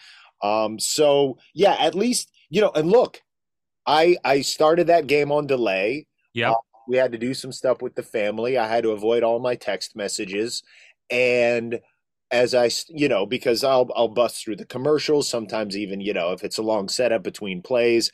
Um, 0.43 0.77
so 0.79 1.37
yeah, 1.55 1.75
at 1.79 1.95
least 1.95 2.29
you 2.49 2.61
know. 2.61 2.71
And 2.75 2.89
look, 2.91 3.21
I 3.87 4.17
I 4.25 4.41
started 4.41 4.87
that 4.87 5.07
game 5.07 5.31
on 5.31 5.47
delay. 5.47 6.07
Yep. 6.33 6.53
We 6.89 6.97
had 6.97 7.11
to 7.11 7.19
do 7.19 7.35
some 7.35 7.51
stuff 7.53 7.81
with 7.83 7.95
the 7.95 8.03
family. 8.03 8.57
I 8.57 8.67
had 8.67 8.83
to 8.83 8.91
avoid 8.91 9.23
all 9.23 9.39
my 9.39 9.55
text 9.55 9.95
messages, 9.95 10.63
and 11.11 11.79
as 12.31 12.55
I, 12.55 12.69
you 12.89 13.07
know, 13.07 13.25
because 13.27 13.63
I'll 13.63 13.89
I'll 13.95 14.07
bust 14.09 14.43
through 14.43 14.57
the 14.57 14.65
commercials 14.65 15.29
sometimes, 15.29 15.77
even 15.77 16.01
you 16.01 16.13
know, 16.13 16.31
if 16.33 16.43
it's 16.43 16.57
a 16.57 16.63
long 16.63 16.89
setup 16.89 17.23
between 17.23 17.61
plays, 17.61 18.11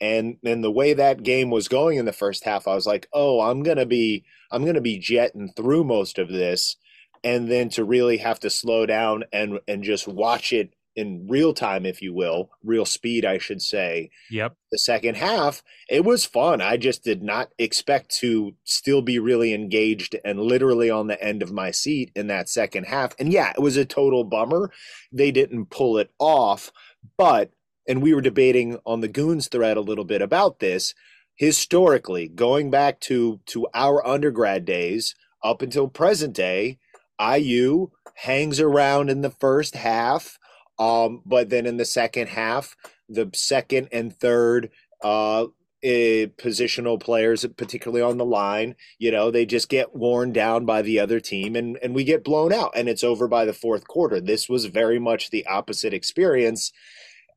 and 0.00 0.36
and 0.44 0.64
the 0.64 0.70
way 0.70 0.94
that 0.94 1.22
game 1.22 1.50
was 1.50 1.68
going 1.68 1.98
in 1.98 2.06
the 2.06 2.12
first 2.12 2.44
half, 2.44 2.66
I 2.66 2.74
was 2.74 2.86
like, 2.86 3.08
oh, 3.12 3.40
I'm 3.40 3.62
gonna 3.62 3.86
be 3.86 4.24
I'm 4.50 4.64
gonna 4.64 4.80
be 4.80 4.98
jetting 4.98 5.52
through 5.56 5.84
most 5.84 6.18
of 6.18 6.28
this, 6.28 6.76
and 7.22 7.50
then 7.50 7.68
to 7.70 7.84
really 7.84 8.18
have 8.18 8.40
to 8.40 8.50
slow 8.50 8.86
down 8.86 9.24
and 9.32 9.60
and 9.68 9.84
just 9.84 10.08
watch 10.08 10.52
it 10.52 10.73
in 10.96 11.26
real 11.28 11.52
time, 11.54 11.84
if 11.84 12.00
you 12.00 12.12
will, 12.14 12.50
real 12.62 12.84
speed, 12.84 13.24
I 13.24 13.38
should 13.38 13.60
say, 13.60 14.10
Yep. 14.30 14.56
the 14.70 14.78
second 14.78 15.16
half, 15.16 15.62
it 15.88 16.04
was 16.04 16.24
fun. 16.24 16.60
I 16.60 16.76
just 16.76 17.02
did 17.02 17.22
not 17.22 17.50
expect 17.58 18.14
to 18.20 18.54
still 18.64 19.02
be 19.02 19.18
really 19.18 19.52
engaged 19.52 20.16
and 20.24 20.40
literally 20.40 20.90
on 20.90 21.06
the 21.08 21.22
end 21.22 21.42
of 21.42 21.52
my 21.52 21.70
seat 21.70 22.12
in 22.14 22.28
that 22.28 22.48
second 22.48 22.84
half. 22.84 23.14
And 23.18 23.32
yeah, 23.32 23.52
it 23.56 23.60
was 23.60 23.76
a 23.76 23.84
total 23.84 24.24
bummer. 24.24 24.70
They 25.12 25.30
didn't 25.32 25.70
pull 25.70 25.98
it 25.98 26.10
off, 26.18 26.70
but 27.16 27.50
and 27.86 28.00
we 28.02 28.14
were 28.14 28.22
debating 28.22 28.78
on 28.86 29.00
the 29.00 29.08
Goons 29.08 29.48
thread 29.48 29.76
a 29.76 29.82
little 29.82 30.04
bit 30.04 30.22
about 30.22 30.60
this. 30.60 30.94
Historically, 31.36 32.28
going 32.28 32.70
back 32.70 33.00
to 33.00 33.40
to 33.46 33.66
our 33.74 34.06
undergrad 34.06 34.64
days 34.64 35.14
up 35.42 35.60
until 35.60 35.88
present 35.88 36.32
day, 36.34 36.78
IU 37.20 37.88
hangs 38.16 38.60
around 38.60 39.10
in 39.10 39.20
the 39.20 39.30
first 39.30 39.74
half 39.74 40.38
um, 40.78 41.22
but 41.24 41.50
then 41.50 41.66
in 41.66 41.76
the 41.76 41.84
second 41.84 42.28
half, 42.28 42.76
the 43.08 43.30
second 43.34 43.88
and 43.92 44.14
third 44.14 44.70
uh, 45.02 45.46
eh, 45.82 46.26
positional 46.36 47.00
players, 47.00 47.44
particularly 47.56 48.02
on 48.02 48.18
the 48.18 48.24
line, 48.24 48.74
you 48.98 49.10
know, 49.10 49.30
they 49.30 49.46
just 49.46 49.68
get 49.68 49.94
worn 49.94 50.32
down 50.32 50.64
by 50.64 50.82
the 50.82 50.98
other 50.98 51.20
team 51.20 51.54
and, 51.54 51.78
and 51.82 51.94
we 51.94 52.04
get 52.04 52.24
blown 52.24 52.52
out 52.52 52.72
and 52.74 52.88
it's 52.88 53.04
over 53.04 53.28
by 53.28 53.44
the 53.44 53.52
fourth 53.52 53.86
quarter. 53.86 54.20
This 54.20 54.48
was 54.48 54.66
very 54.66 54.98
much 54.98 55.30
the 55.30 55.46
opposite 55.46 55.94
experience. 55.94 56.72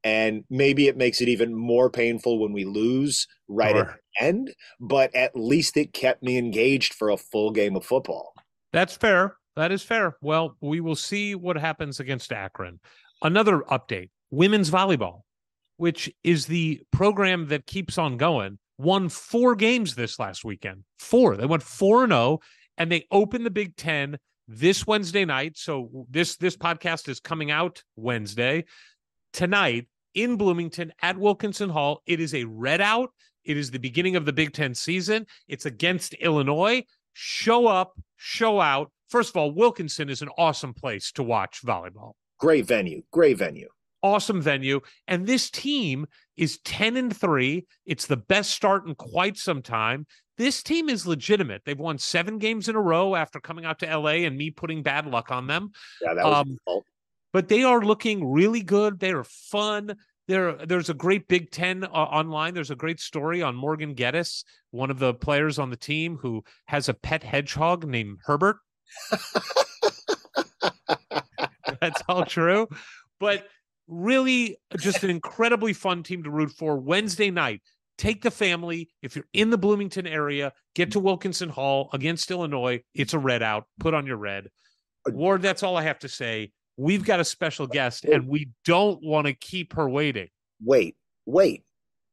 And 0.04 0.46
maybe 0.50 0.88
it 0.88 0.96
makes 0.96 1.22
it 1.22 1.28
even 1.28 1.54
more 1.54 1.90
painful 1.90 2.40
when 2.40 2.54
we 2.54 2.66
lose 2.66 3.28
right 3.50 3.76
at 3.76 3.88
the 3.88 4.26
end, 4.26 4.54
but 4.80 5.14
at 5.14 5.36
least 5.36 5.76
it 5.76 5.92
kept 5.92 6.24
me 6.24 6.38
engaged 6.38 6.94
for 6.94 7.10
a 7.10 7.18
full 7.18 7.52
game 7.52 7.76
of 7.76 7.84
football. 7.84 8.34
That's 8.72 8.96
fair. 8.96 9.36
That 9.58 9.72
is 9.72 9.82
fair. 9.82 10.16
Well, 10.22 10.56
we 10.62 10.82
will 10.82 10.96
see 10.96 11.34
what 11.34 11.58
happens 11.58 12.00
against 12.00 12.32
Akron. 12.32 12.80
Another 13.22 13.60
update 13.70 14.10
women's 14.30 14.70
volleyball, 14.70 15.22
which 15.78 16.12
is 16.24 16.46
the 16.46 16.82
program 16.92 17.48
that 17.48 17.66
keeps 17.66 17.98
on 17.98 18.18
going, 18.18 18.60
won 18.78 19.10
four 19.10 19.56
games 19.56 19.96
this 19.96 20.20
last 20.20 20.46
weekend. 20.46 20.84
Four. 21.00 21.38
They 21.38 21.46
went 21.46 21.64
4 21.64 22.04
and 22.04 22.14
0, 22.14 22.40
and 22.78 22.92
they 22.92 23.08
opened 23.12 23.46
the 23.46 23.52
Big 23.52 23.76
Ten 23.76 24.18
this 24.48 24.86
Wednesday 24.86 25.26
night. 25.26 25.58
So 25.58 26.06
this 26.10 26.38
this 26.38 26.56
podcast 26.56 27.10
is 27.10 27.20
coming 27.20 27.52
out 27.52 27.84
Wednesday. 27.96 28.66
Tonight 29.34 29.88
in 30.14 30.36
Bloomington 30.36 30.94
at 31.02 31.18
Wilkinson 31.18 31.70
Hall. 31.70 32.02
It 32.06 32.20
is 32.20 32.34
a 32.34 32.46
red 32.46 32.82
out. 32.82 33.12
It 33.44 33.58
is 33.58 33.72
the 33.72 33.80
beginning 33.80 34.16
of 34.16 34.26
the 34.26 34.34
Big 34.34 34.54
Ten 34.54 34.74
season. 34.76 35.26
It's 35.48 35.66
against 35.66 36.14
Illinois. 36.16 36.84
Show 37.14 37.68
up, 37.68 37.94
show 38.16 38.60
out. 38.60 38.92
First 39.10 39.30
of 39.30 39.38
all, 39.38 39.52
Wilkinson 39.52 40.10
is 40.10 40.22
an 40.22 40.30
awesome 40.38 40.74
place 40.74 41.12
to 41.14 41.24
watch 41.24 41.62
volleyball. 41.66 42.14
Great 42.40 42.66
venue, 42.66 43.02
great 43.12 43.38
venue. 43.38 43.70
Awesome 44.04 44.42
venue. 44.42 44.80
And 45.08 45.26
this 45.26 45.50
team 45.50 46.06
is 46.36 46.60
10 46.60 46.98
and 46.98 47.16
3. 47.16 47.66
It's 47.86 48.06
the 48.06 48.18
best 48.18 48.52
start 48.52 48.86
in 48.86 48.94
quite 48.96 49.38
some 49.38 49.62
time. 49.62 50.06
This 50.38 50.62
team 50.62 50.88
is 50.88 51.08
legitimate. 51.08 51.64
They've 51.66 51.80
won 51.80 51.98
seven 51.98 52.38
games 52.38 52.70
in 52.70 52.76
a 52.76 52.82
row 52.82 53.16
after 53.16 53.40
coming 53.40 53.66
out 53.66 53.80
to 53.80 53.98
LA 53.98 54.26
and 54.28 54.38
me 54.38 54.52
putting 54.52 54.84
bad 54.84 55.08
luck 55.08 55.32
on 55.32 55.48
them. 55.48 55.72
Yeah, 56.00 56.14
that 56.14 56.26
was 56.26 56.46
Um, 56.46 56.58
fault. 56.64 56.86
But 57.34 57.48
they 57.48 57.64
are 57.64 57.82
looking 57.82 58.32
really 58.32 58.62
good. 58.62 59.00
They 59.00 59.12
are 59.12 59.24
fun. 59.24 59.96
There, 60.28 60.54
there's 60.54 60.90
a 60.90 60.94
great 60.94 61.28
Big 61.28 61.50
Ten 61.52 61.84
uh, 61.84 61.88
online. 61.88 62.54
There's 62.54 62.72
a 62.72 62.76
great 62.76 63.00
story 63.00 63.42
on 63.42 63.56
Morgan 63.56 63.96
Geddes, 63.96 64.46
one 64.72 64.92
of 64.92 65.00
the 65.00 65.14
players 65.16 65.58
on 65.58 65.72
the 65.72 65.78
team 65.78 66.18
who 66.18 66.44
has 66.68 66.88
a 66.88 66.94
pet 66.94 67.24
hedgehog 67.24 67.86
named 67.88 68.20
Herbert. 68.26 68.58
That's 71.82 72.02
all 72.08 72.26
true. 72.26 72.68
But 73.20 73.48
really, 73.88 74.58
just 74.78 75.04
an 75.04 75.10
incredibly 75.10 75.74
fun 75.74 76.04
team 76.04 76.24
to 76.24 76.30
root 76.30 76.52
for. 76.52 76.78
Wednesday 76.78 77.32
night, 77.32 77.62
take 77.98 78.22
the 78.22 78.32
family. 78.32 78.90
If 79.02 79.16
you're 79.16 79.26
in 79.34 79.50
the 79.50 79.58
Bloomington 79.58 80.08
area, 80.08 80.54
get 80.76 80.92
to 80.92 81.00
Wilkinson 81.00 81.50
Hall 81.50 81.90
against 81.94 82.30
Illinois. 82.32 82.84
It's 82.94 83.14
a 83.14 83.20
red 83.20 83.42
out. 83.42 83.66
Put 83.80 83.94
on 83.94 84.06
your 84.06 84.18
red. 84.18 84.50
Ward, 85.08 85.42
that's 85.42 85.64
all 85.64 85.78
I 85.78 85.84
have 85.84 86.00
to 86.00 86.10
say. 86.10 86.52
we've 86.78 87.04
got 87.04 87.20
a 87.20 87.26
special 87.26 87.66
guest 87.68 88.06
and 88.06 88.28
we 88.28 88.50
don't 88.64 89.00
want 89.04 89.26
to 89.28 89.34
keep 89.34 89.74
her 89.74 89.90
waiting. 89.90 90.28
Wait, 90.64 90.96
wait. 91.26 91.64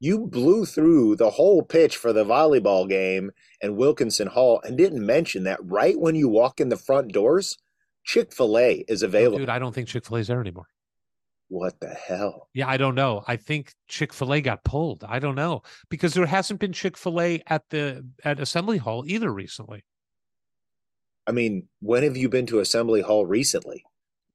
You 0.01 0.27
blew 0.27 0.67
through 0.67 1.17
the 1.17 1.31
whole 1.31 1.63
pitch 1.63 1.97
for 1.97 2.13
the 2.13 2.25
volleyball 2.25 2.89
game 2.89 3.31
and 3.63 3.77
Wilkinson 3.77 4.27
Hall 4.27 4.61
and 4.65 4.77
didn't 4.77 5.05
mention 5.05 5.45
that 5.45 5.61
right 5.63 5.99
when 5.99 6.15
you 6.15 6.29
walk 6.29 6.61
in 6.61 6.69
the 6.69 6.77
front 6.77 7.13
doors, 7.13 7.57
Chick 8.05 8.33
fil 8.33 8.59
A 8.59 8.85
is 8.89 9.03
oh, 9.03 9.07
available. 9.07 9.39
Dude, 9.39 9.49
I 9.49 9.59
don't 9.59 9.75
think 9.75 9.89
Chick 9.89 10.05
fil 10.07 10.19
A 10.19 10.21
is 10.21 10.29
there 10.29 10.41
anymore. 10.41 10.67
what 11.49 11.79
the 11.81 11.89
hell? 11.89 12.49
Yeah, 12.53 12.69
I 12.69 12.77
don't 12.77 12.95
know. 12.95 13.23
I 13.27 13.37
think 13.37 13.75
Chick 13.89 14.13
fil 14.13 14.35
A 14.35 14.41
got 14.41 14.65
pulled. 14.65 15.05
I 15.05 15.19
don't 15.19 15.35
know 15.35 15.63
because 15.89 16.15
there 16.15 16.27
hasn't 16.27 16.61
been 16.61 16.73
Chick 16.73 16.97
fil 16.97 17.21
A 17.21 17.43
at 17.47 17.69
the 17.71 18.07
at 18.25 18.41
Assembly 18.41 18.79
Hall 18.79 19.05
either 19.07 19.33
recently. 19.33 19.85
I 21.27 21.33
mean, 21.33 21.69
when 21.81 22.03
have 22.03 22.17
you 22.17 22.29
been 22.29 22.47
to 22.47 22.61
Assembly 22.61 23.01
Hall 23.01 23.25
recently? 23.25 23.85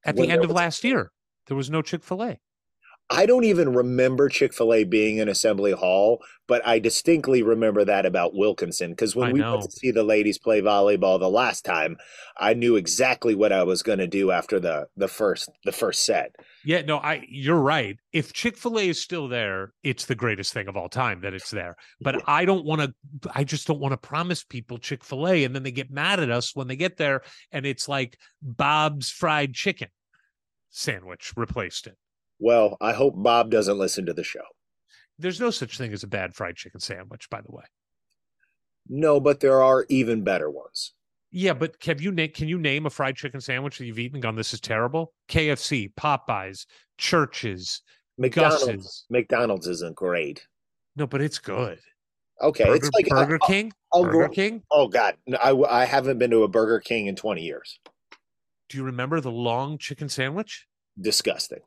At 0.03 0.15
When 0.15 0.27
the 0.27 0.34
end 0.34 0.43
of 0.43 0.51
last 0.51 0.84
year, 0.84 1.12
there 1.47 1.58
was 1.58 1.69
no 1.69 1.82
Chick 1.82 2.03
fil 2.03 2.23
A. 2.23 2.39
I 3.12 3.26
don't 3.26 3.43
even 3.43 3.74
remember 3.74 4.30
Chick 4.30 4.54
fil 4.54 4.74
A 4.74 4.84
being 4.84 5.17
in 5.17 5.28
Assembly 5.28 5.72
Hall, 5.72 6.24
but 6.48 6.65
I 6.65 6.78
distinctly 6.78 7.41
remember 7.41 7.84
that 7.86 8.06
about 8.06 8.36
Wilkinson 8.36 8.91
because 8.91 9.15
when 9.15 9.30
I 9.30 9.34
we 9.34 9.39
know. 9.39 9.58
went 9.58 9.63
to 9.63 9.72
see 9.72 9.89
the 9.89 10.04
ladies 10.04 10.38
play 10.38 10.62
volleyball 10.62 11.19
the 11.19 11.30
last 11.30 11.65
time, 11.65 11.98
I 12.38 12.54
knew 12.54 12.76
exactly 12.76 13.34
what 13.34 13.52
I 13.52 13.63
was 13.63 13.82
going 13.82 13.98
to 13.98 14.08
do 14.08 14.30
after 14.30 14.60
the 14.60 14.88
the 14.95 15.08
first 15.08 15.50
the 15.65 15.72
first 15.72 16.06
set. 16.06 16.36
Yeah, 16.63 16.84
no, 16.84 16.98
I 16.98 17.26
you're 17.28 17.60
right. 17.60 17.98
If 18.13 18.34
Chick-fil-A 18.34 18.89
is 18.89 19.02
still 19.02 19.28
there, 19.28 19.74
it's 19.82 20.06
the 20.06 20.15
greatest 20.15 20.54
thing 20.54 20.67
of 20.67 20.78
all 20.78 20.89
time 20.89 21.22
that 21.22 21.34
it's 21.34 21.50
there. 21.50 21.78
But 22.02 22.15
Yeah. 22.15 22.22
I 22.28 22.45
don't 22.45 22.65
want 22.65 22.82
to 22.82 22.93
I 23.34 23.43
just 23.43 23.65
don't 23.65 23.80
want 23.80 23.93
to 23.93 23.98
promise 23.98 24.43
people 24.43 24.78
Chick-fil-A 24.78 25.45
and 25.45 25.56
then 25.56 25.63
they 25.63 25.72
get 25.72 25.89
mad 25.89 26.19
at 26.19 26.30
us 26.30 26.56
when 26.56 26.67
they 26.67 26.76
get 26.76 26.98
there 26.98 27.22
and 27.52 27.65
it's 27.65 27.89
like 27.89 28.19
Bob's 28.41 29.10
fried 29.10 29.56
chicken 29.56 29.89
sandwich 30.69 31.34
replaced 31.36 31.88
it. 31.88 31.98
Well, 32.39 32.78
I 32.82 32.93
hope 32.93 33.13
Bob 33.17 33.52
doesn't 33.52 33.78
listen 33.78 34.06
to 34.06 34.13
the 34.13 34.23
show. 34.23 34.43
There's 35.17 35.39
no 35.39 35.52
such 35.52 35.78
thing 35.78 35.91
as 35.93 36.04
a 36.04 36.08
bad 36.08 36.34
fried 36.34 36.56
chicken 36.56 36.80
sandwich, 36.80 37.30
by 37.30 37.41
the 37.41 37.52
way. 37.52 37.63
No, 38.88 39.19
but 39.19 39.39
there 39.41 39.62
are 39.62 39.86
even 39.89 40.23
better 40.23 40.49
ones. 40.49 40.93
Yeah, 41.32 41.54
but 41.54 41.75
have 41.84 42.02
you 42.02 42.12
na- 42.12 42.28
can 42.34 42.47
you 42.47 42.58
name 42.58 42.86
a 42.86 42.89
fried 42.89 43.15
chicken 43.15 43.39
sandwich 43.41 43.78
that 43.78 43.86
you've 43.86 43.99
eaten 43.99 44.15
and 44.15 44.23
gone, 44.23 44.36
this 44.36 44.54
is 44.54 44.62
terrible? 44.62 45.13
KFC, 45.28 45.93
Popeyes, 45.93 46.65
Church's, 46.97 47.82
McDonald's 48.17 48.65
Gus's. 48.65 49.06
McDonald's 49.10 49.67
isn't 49.67 49.95
great. 49.95 50.47
No, 50.95 51.06
but 51.06 51.21
it's 51.21 51.38
good. 51.38 51.80
Okay, 52.41 52.63
Burger, 52.63 52.75
it's 52.78 52.89
like 52.93 53.08
Burger 53.08 53.38
I- 53.43 53.47
King. 53.47 53.73
I'll 53.93 54.04
Burger 54.06 54.28
go- 54.28 54.34
King. 54.34 54.63
Oh 54.71 54.88
God, 54.88 55.17
No, 55.28 55.38
I 55.38 55.82
I 55.82 55.86
haven't 55.86 56.17
been 56.17 56.32
to 56.32 56.43
a 56.43 56.47
Burger 56.47 56.80
King 56.80 57.08
in 57.08 57.15
twenty 57.15 57.43
years. 57.43 57.80
Do 58.69 58.78
you 58.78 58.84
remember 58.84 59.19
the 59.19 59.32
long 59.32 59.78
chicken 59.78 60.10
sandwich? 60.10 60.65
Disgusting. 60.99 61.60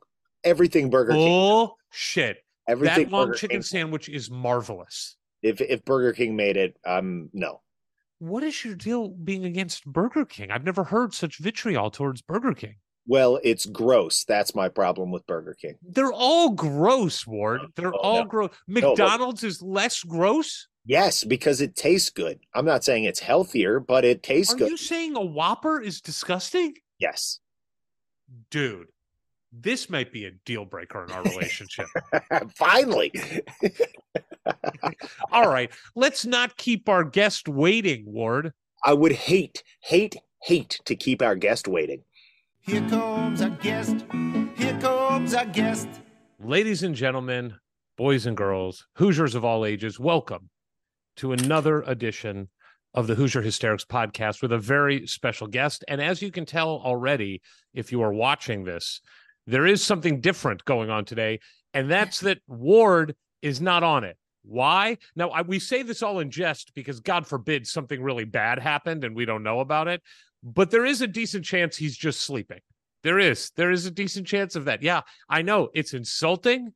Everything 0.43 0.89
Burger 0.89 1.13
King. 1.13 1.31
Oh 1.31 1.75
shit! 1.91 2.37
Everything 2.67 3.05
That 3.05 3.11
long 3.11 3.27
Burger 3.27 3.37
chicken 3.37 3.55
King. 3.57 3.61
sandwich 3.63 4.09
is 4.09 4.29
marvelous. 4.31 5.15
If 5.41 5.61
if 5.61 5.83
Burger 5.85 6.13
King 6.13 6.35
made 6.35 6.57
it, 6.57 6.77
um, 6.85 7.29
no. 7.33 7.61
What 8.19 8.43
is 8.43 8.63
your 8.63 8.75
deal 8.75 9.09
being 9.09 9.43
against 9.45 9.85
Burger 9.85 10.23
King? 10.25 10.49
I've 10.51 10.63
never 10.63 10.85
heard 10.85 11.13
such 11.13 11.39
vitriol 11.39 11.91
towards 11.91 12.21
Burger 12.21 12.53
King. 12.53 12.75
Well, 13.05 13.37
it's 13.43 13.65
gross. 13.65 14.23
That's 14.23 14.55
my 14.55 14.69
problem 14.69 15.11
with 15.11 15.27
Burger 15.27 15.57
King. 15.59 15.75
They're 15.81 16.13
all 16.13 16.51
gross, 16.51 17.27
Ward. 17.27 17.59
They're 17.75 17.93
Oh, 17.93 17.97
all 17.97 18.19
no. 18.19 18.25
gross. 18.25 18.51
McDonald's 18.65 19.43
is 19.43 19.61
less 19.61 20.01
gross. 20.03 20.69
Yes, 20.85 21.25
because 21.25 21.59
it 21.59 21.75
tastes 21.75 22.09
good. 22.09 22.39
I'm 22.53 22.63
not 22.65 22.85
saying 22.85 23.03
it's 23.03 23.19
healthier, 23.19 23.81
but 23.81 24.05
it 24.05 24.23
tastes 24.23 24.53
Are 24.53 24.57
good. 24.57 24.67
Are 24.67 24.71
you 24.71 24.77
saying 24.77 25.17
a 25.17 25.21
Whopper 25.21 25.81
is 25.81 25.99
disgusting? 25.99 26.75
Yes. 26.97 27.39
Dude, 28.49 28.87
this 29.61 29.89
might 29.89 30.11
be 30.11 30.25
a 30.25 30.31
deal 30.45 30.65
breaker 30.65 31.03
in 31.03 31.11
our 31.11 31.21
relationship. 31.23 31.85
Finally. 32.55 33.11
all 35.31 35.49
right, 35.49 35.71
let's 35.95 36.25
not 36.25 36.57
keep 36.57 36.89
our 36.89 37.03
guest 37.03 37.47
waiting, 37.47 38.03
Ward. 38.07 38.51
I 38.83 38.93
would 38.93 39.11
hate, 39.11 39.63
hate, 39.81 40.15
hate 40.41 40.79
to 40.85 40.95
keep 40.95 41.21
our 41.21 41.35
guest 41.35 41.67
waiting. 41.67 42.03
Here 42.61 42.81
comes 42.89 43.41
our 43.41 43.49
guest. 43.49 44.05
Here 44.55 44.77
comes 44.81 45.33
our 45.33 45.45
guest. 45.45 45.87
Ladies 46.39 46.81
and 46.83 46.95
gentlemen, 46.95 47.53
boys 47.95 48.25
and 48.25 48.35
girls, 48.35 48.87
Hoosiers 48.95 49.35
of 49.35 49.45
all 49.45 49.65
ages, 49.65 49.99
welcome 49.99 50.49
to 51.17 51.31
another 51.31 51.83
edition 51.83 52.49
of 52.95 53.07
the 53.07 53.15
Hoosier 53.15 53.41
Hysterics 53.41 53.85
podcast 53.85 54.41
with 54.41 54.51
a 54.51 54.57
very 54.57 55.07
special 55.07 55.47
guest. 55.47 55.83
And 55.87 56.01
as 56.01 56.21
you 56.21 56.31
can 56.31 56.45
tell 56.45 56.81
already, 56.83 57.41
if 57.73 57.91
you 57.91 58.01
are 58.01 58.13
watching 58.13 58.63
this, 58.63 59.01
there 59.47 59.65
is 59.65 59.83
something 59.83 60.21
different 60.21 60.63
going 60.65 60.89
on 60.89 61.05
today, 61.05 61.39
and 61.73 61.89
that's 61.89 62.19
that 62.21 62.39
Ward 62.47 63.15
is 63.41 63.61
not 63.61 63.83
on 63.83 64.03
it. 64.03 64.17
Why? 64.43 64.97
Now, 65.15 65.29
I, 65.29 65.41
we 65.41 65.59
say 65.59 65.83
this 65.83 66.03
all 66.03 66.19
in 66.19 66.29
jest 66.29 66.73
because 66.73 66.99
God 66.99 67.25
forbid 67.25 67.65
something 67.65 68.01
really 68.01 68.25
bad 68.25 68.59
happened 68.59 69.03
and 69.03 69.15
we 69.15 69.25
don't 69.25 69.43
know 69.43 69.61
about 69.61 69.87
it, 69.87 70.01
but 70.43 70.69
there 70.69 70.85
is 70.85 71.01
a 71.01 71.07
decent 71.07 71.45
chance 71.45 71.77
he's 71.77 71.95
just 71.97 72.21
sleeping. 72.21 72.59
There 73.03 73.19
is. 73.19 73.51
There 73.55 73.71
is 73.71 73.85
a 73.85 73.91
decent 73.91 74.27
chance 74.27 74.55
of 74.55 74.65
that. 74.65 74.81
Yeah, 74.81 75.01
I 75.29 75.41
know 75.41 75.69
it's 75.73 75.93
insulting, 75.93 76.73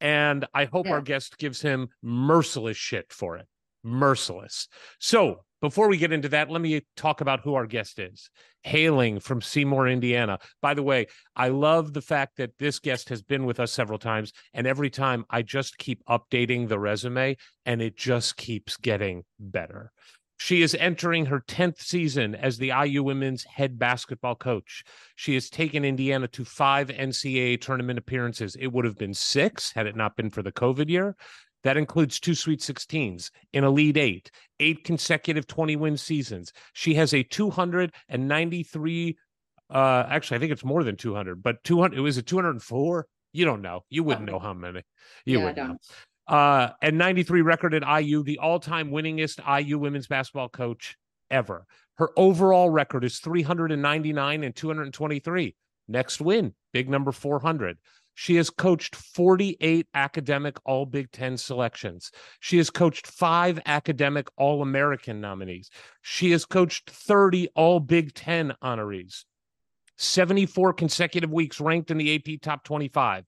and 0.00 0.46
I 0.54 0.66
hope 0.66 0.86
Yeah. 0.86 0.92
our 0.92 1.00
guest 1.02 1.38
gives 1.38 1.60
him 1.60 1.88
merciless 2.02 2.76
shit 2.76 3.12
for 3.12 3.36
it. 3.36 3.46
Merciless. 3.82 4.68
So, 4.98 5.44
before 5.60 5.88
we 5.88 5.96
get 5.96 6.12
into 6.12 6.28
that, 6.30 6.50
let 6.50 6.60
me 6.60 6.82
talk 6.96 7.20
about 7.20 7.40
who 7.40 7.54
our 7.54 7.66
guest 7.66 7.98
is. 7.98 8.30
Hailing 8.62 9.20
from 9.20 9.42
Seymour, 9.42 9.88
Indiana. 9.88 10.38
By 10.62 10.74
the 10.74 10.82
way, 10.82 11.06
I 11.36 11.48
love 11.48 11.92
the 11.92 12.02
fact 12.02 12.36
that 12.36 12.58
this 12.58 12.78
guest 12.78 13.08
has 13.08 13.22
been 13.22 13.44
with 13.44 13.60
us 13.60 13.72
several 13.72 13.98
times, 13.98 14.32
and 14.54 14.66
every 14.66 14.90
time 14.90 15.24
I 15.30 15.42
just 15.42 15.78
keep 15.78 16.04
updating 16.06 16.68
the 16.68 16.78
resume, 16.78 17.36
and 17.66 17.82
it 17.82 17.96
just 17.96 18.36
keeps 18.36 18.76
getting 18.76 19.24
better. 19.38 19.92
She 20.42 20.62
is 20.62 20.74
entering 20.74 21.26
her 21.26 21.40
10th 21.46 21.82
season 21.82 22.34
as 22.34 22.56
the 22.56 22.72
IU 22.74 23.02
women's 23.02 23.44
head 23.44 23.78
basketball 23.78 24.36
coach. 24.36 24.82
She 25.14 25.34
has 25.34 25.50
taken 25.50 25.84
Indiana 25.84 26.28
to 26.28 26.46
five 26.46 26.88
NCAA 26.88 27.60
tournament 27.60 27.98
appearances. 27.98 28.56
It 28.56 28.68
would 28.68 28.86
have 28.86 28.96
been 28.96 29.12
six 29.12 29.72
had 29.72 29.86
it 29.86 29.96
not 29.96 30.16
been 30.16 30.30
for 30.30 30.42
the 30.42 30.50
COVID 30.50 30.88
year. 30.88 31.14
That 31.62 31.76
includes 31.76 32.18
two 32.20 32.34
Sweet 32.34 32.60
16s, 32.60 33.30
an 33.52 33.64
Elite 33.64 33.96
Eight, 33.98 34.30
eight 34.60 34.84
consecutive 34.84 35.46
20 35.46 35.76
win 35.76 35.96
seasons. 35.96 36.52
She 36.72 36.94
has 36.94 37.12
a 37.12 37.22
293, 37.22 39.16
uh, 39.68 40.04
actually, 40.08 40.36
I 40.36 40.40
think 40.40 40.52
it's 40.52 40.64
more 40.64 40.82
than 40.84 40.96
200, 40.96 41.42
but 41.42 41.62
200, 41.64 41.98
it 41.98 42.00
was 42.00 42.16
a 42.16 42.22
204. 42.22 43.06
You 43.32 43.44
don't 43.44 43.62
know. 43.62 43.84
You 43.90 44.02
wouldn't 44.02 44.26
know 44.26 44.38
how 44.38 44.54
many. 44.54 44.82
You 45.24 45.38
Yeah, 45.38 45.44
I 45.44 45.46
would 45.46 45.56
know 45.56 45.66
don't. 45.66 45.80
uh, 46.26 46.70
and 46.82 46.98
93 46.98 47.42
record 47.42 47.74
at 47.74 48.02
IU, 48.02 48.22
the 48.24 48.38
all 48.38 48.58
time 48.58 48.90
winningest 48.90 49.38
IU 49.46 49.78
women's 49.78 50.08
basketball 50.08 50.48
coach 50.48 50.96
ever. 51.30 51.66
Her 51.96 52.10
overall 52.16 52.70
record 52.70 53.04
is 53.04 53.18
399 53.18 54.42
and 54.42 54.56
223. 54.56 55.54
Next 55.86 56.20
win, 56.20 56.54
big 56.72 56.88
number 56.88 57.12
400. 57.12 57.76
She 58.14 58.36
has 58.36 58.50
coached 58.50 58.96
48 58.96 59.86
academic 59.94 60.58
All 60.64 60.86
Big 60.86 61.10
Ten 61.10 61.36
selections. 61.36 62.10
She 62.40 62.58
has 62.58 62.70
coached 62.70 63.06
five 63.06 63.60
academic 63.66 64.28
All 64.36 64.62
American 64.62 65.20
nominees. 65.20 65.70
She 66.02 66.30
has 66.32 66.44
coached 66.44 66.90
30 66.90 67.48
All 67.54 67.80
Big 67.80 68.14
Ten 68.14 68.54
honorees. 68.62 69.24
74 69.96 70.72
consecutive 70.72 71.30
weeks 71.30 71.60
ranked 71.60 71.90
in 71.90 71.98
the 71.98 72.14
AP 72.14 72.40
top 72.40 72.64
25. 72.64 73.24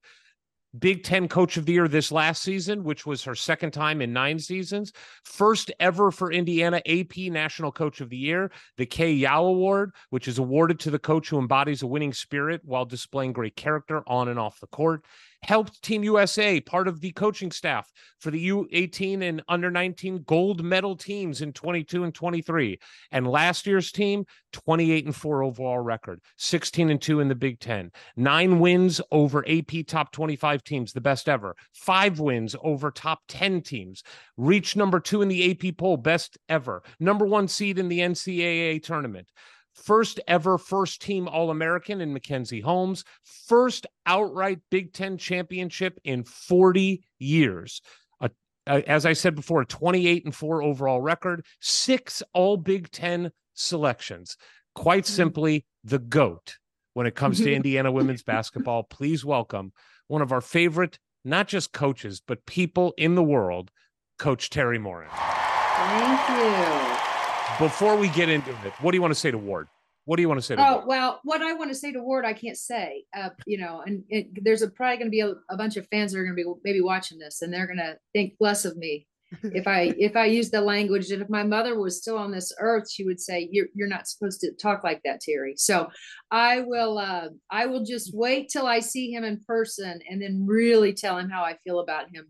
Big 0.79 1.05
Ten 1.05 1.29
Coach 1.29 1.59
of 1.59 1.67
the 1.67 1.73
Year 1.73 1.87
this 1.87 2.11
last 2.11 2.43
season, 2.43 2.83
which 2.83 3.05
was 3.05 3.23
her 3.25 3.35
second 3.35 3.73
time 3.73 4.01
in 4.01 4.13
nine 4.13 4.39
seasons. 4.39 4.93
First 5.23 5.71
ever 5.79 6.11
for 6.11 6.33
Indiana 6.33 6.81
AP 6.87 7.17
National 7.31 7.71
Coach 7.71 8.01
of 8.01 8.09
the 8.09 8.17
Year, 8.17 8.51
the 8.79 8.87
Kay 8.87 9.13
Yow 9.13 9.45
Award, 9.45 9.93
which 10.09 10.29
is 10.29 10.39
awarded 10.39 10.81
to 10.81 10.91
the 10.91 10.99
coach 10.99 11.29
who 11.29 11.39
embodies 11.39 11.83
a 11.83 11.87
winning 11.87 12.15
spirit 12.15 12.63
while 12.65 12.87
displaying 12.87 13.33
great 13.35 13.55
character 13.55 14.03
on 14.07 14.29
and 14.29 14.39
off 14.39 14.61
the 14.61 14.67
court. 14.69 15.05
Helped 15.45 15.83
Team 15.83 16.05
USA, 16.05 16.61
part 16.61 16.87
of 16.87 17.01
the 17.01 17.11
coaching 17.13 17.51
staff 17.51 17.91
for 18.21 18.31
the 18.31 18.49
U18 18.49 19.23
and 19.23 19.43
under 19.49 19.71
19 19.71 20.23
gold 20.25 20.63
medal 20.63 20.97
teams 20.97 21.43
in 21.43 21.53
22 21.53 22.05
and 22.05 22.15
23. 22.15 22.79
And 23.11 23.27
last 23.27 23.67
year's 23.67 23.91
team, 23.91 24.25
28 24.53 25.07
and 25.07 25.17
4 25.17 25.43
overall 25.43 25.81
record, 25.81 26.21
16 26.39 26.91
and 26.91 27.03
2 27.03 27.21
in 27.21 27.29
the 27.29 27.35
Big 27.35 27.59
Ten 27.59 27.91
nine 28.17 28.61
wins 28.61 29.01
over 29.11 29.45
AP 29.49 29.87
top 29.87 30.13
25 30.13 30.63
teams, 30.65 30.93
the 30.93 31.01
best 31.01 31.29
ever, 31.29 31.57
five 31.73 32.21
wins 32.21 32.55
over 32.63 32.91
top 32.91 33.21
10 33.29 33.63
teams, 33.63 34.03
reached 34.37 34.77
number 34.77 35.01
two 35.01 35.23
in 35.23 35.29
the 35.29 35.51
AP 35.51 35.77
poll, 35.77 35.97
best 35.97 36.39
ever, 36.49 36.83
number 37.01 37.27
one 37.27 37.49
seed 37.49 37.79
in 37.79 37.89
the 37.89 38.01
NCAA 38.01 38.83
tournament. 38.83 39.29
First 39.75 40.21
ever 40.29 40.59
first 40.59 41.01
team 41.03 41.29
All 41.29 41.51
American 41.51 42.01
in 42.01 42.13
Mackenzie 42.13 42.61
Holmes, 42.61 43.05
first 43.25 43.87
outright 44.07 44.61
Big 44.71 44.93
Ten 44.93 45.17
championship 45.17 45.99
in 46.05 46.25
40 46.25 47.03
years. 47.19 47.81
A, 48.21 48.31
a- 48.67 48.89
as 48.89 49.07
I 49.07 49.15
said 49.15 49.35
before, 49.35 49.63
a 49.63 49.67
28 49.67 50.25
and 50.25 50.35
4 50.35 50.63
overall 50.63 51.01
record, 51.01 51.45
six 51.61 52.23
All 52.35 52.57
Big 52.57 52.91
Ten 52.91 53.33
selections. 53.55 54.37
Quite 54.75 55.05
mm-hmm. 55.05 55.15
simply, 55.15 55.67
the 55.85 55.99
GOAT 55.99 56.59
when 56.95 57.07
it 57.07 57.15
comes 57.15 57.39
to 57.39 57.53
Indiana 57.55 57.91
women's 57.91 58.23
basketball. 58.23 58.83
Please 58.85 59.25
welcome 59.25 59.73
one 60.09 60.23
of 60.23 60.33
our 60.33 60.41
favorite, 60.43 60.99
not 61.25 61.49
just 61.49 61.73
coaches, 61.73 62.21
but 62.27 62.45
people 62.47 62.93
in 62.99 63.15
the 63.15 63.23
world, 63.23 63.71
Coach 64.19 64.51
Teri 64.51 64.81
Moren. 64.81 65.09
Thank 65.11 66.29
you. 66.29 67.12
Before 67.59 67.97
we 67.97 68.09
get 68.09 68.29
into 68.29 68.51
it, 68.51 68.73
what 68.81 68.93
do 68.93 68.97
you 68.97 69.03
want 69.03 69.15
to 69.15 69.19
say 69.21 69.31
to 69.31 69.39
Ward? 69.39 69.69
What 70.05 70.17
do 70.17 70.23
you 70.23 70.29
want 70.29 70.41
to 70.41 70.47
say 70.47 70.57
to 70.57 70.67
Oh 70.67 70.77
Ward? 70.77 70.87
well, 70.87 71.21
what 71.23 71.43
I 71.43 71.53
want 71.53 71.71
to 71.71 71.77
say 71.77 71.93
to 71.93 72.03
Ward, 72.03 72.25
I 72.25 72.33
can't 72.33 72.57
say. 72.57 73.05
Uh, 73.17 73.31
you 73.47 73.59
know, 73.59 73.83
and 73.87 74.03
it, 74.09 74.29
there's 74.45 74.63
a, 74.63 74.69
probably 74.69 74.97
going 74.97 75.07
to 75.07 75.11
be 75.11 75.21
a, 75.21 75.35
a 75.51 75.57
bunch 75.57 75.77
of 75.77 75.87
fans 75.89 76.13
that 76.13 76.19
are 76.19 76.25
going 76.25 76.37
to 76.37 76.43
be 76.43 76.51
maybe 76.65 76.81
watching 76.81 77.19
this, 77.19 77.43
and 77.43 77.53
they're 77.53 77.67
going 77.67 77.79
to 77.79 77.97
think 78.13 78.35
less 78.41 78.65
of 78.65 78.77
me 78.77 79.07
if 79.43 79.67
I 79.67 79.95
if 79.99 80.17
I 80.17 80.27
use 80.27 80.51
the 80.51 80.61
language 80.61 81.09
that 81.09 81.21
if 81.21 81.29
my 81.29 81.43
mother 81.43 81.79
was 81.79 81.99
still 81.99 82.19
on 82.19 82.31
this 82.31 82.53
earth, 82.59 82.91
she 82.91 83.05
would 83.05 83.21
say 83.21 83.49
you're 83.51 83.67
you're 83.75 83.89
not 83.89 84.07
supposed 84.07 84.41
to 84.41 84.53
talk 84.53 84.85
like 84.85 85.01
that, 85.05 85.21
Teri." 85.21 85.53
So 85.57 85.89
I 86.31 86.61
will 86.61 86.99
uh, 86.99 87.29
I 87.51 87.67
will 87.67 87.85
just 87.85 88.15
wait 88.15 88.49
till 88.49 88.67
I 88.67 88.81
see 88.81 89.11
him 89.11 89.25
in 89.25 89.41
person, 89.47 90.01
and 90.09 90.21
then 90.21 90.45
really 90.47 90.93
tell 90.93 91.19
him 91.19 91.31
how 91.31 91.43
I 91.43 91.57
feel 91.65 91.81
about 91.81 92.07
him 92.15 92.27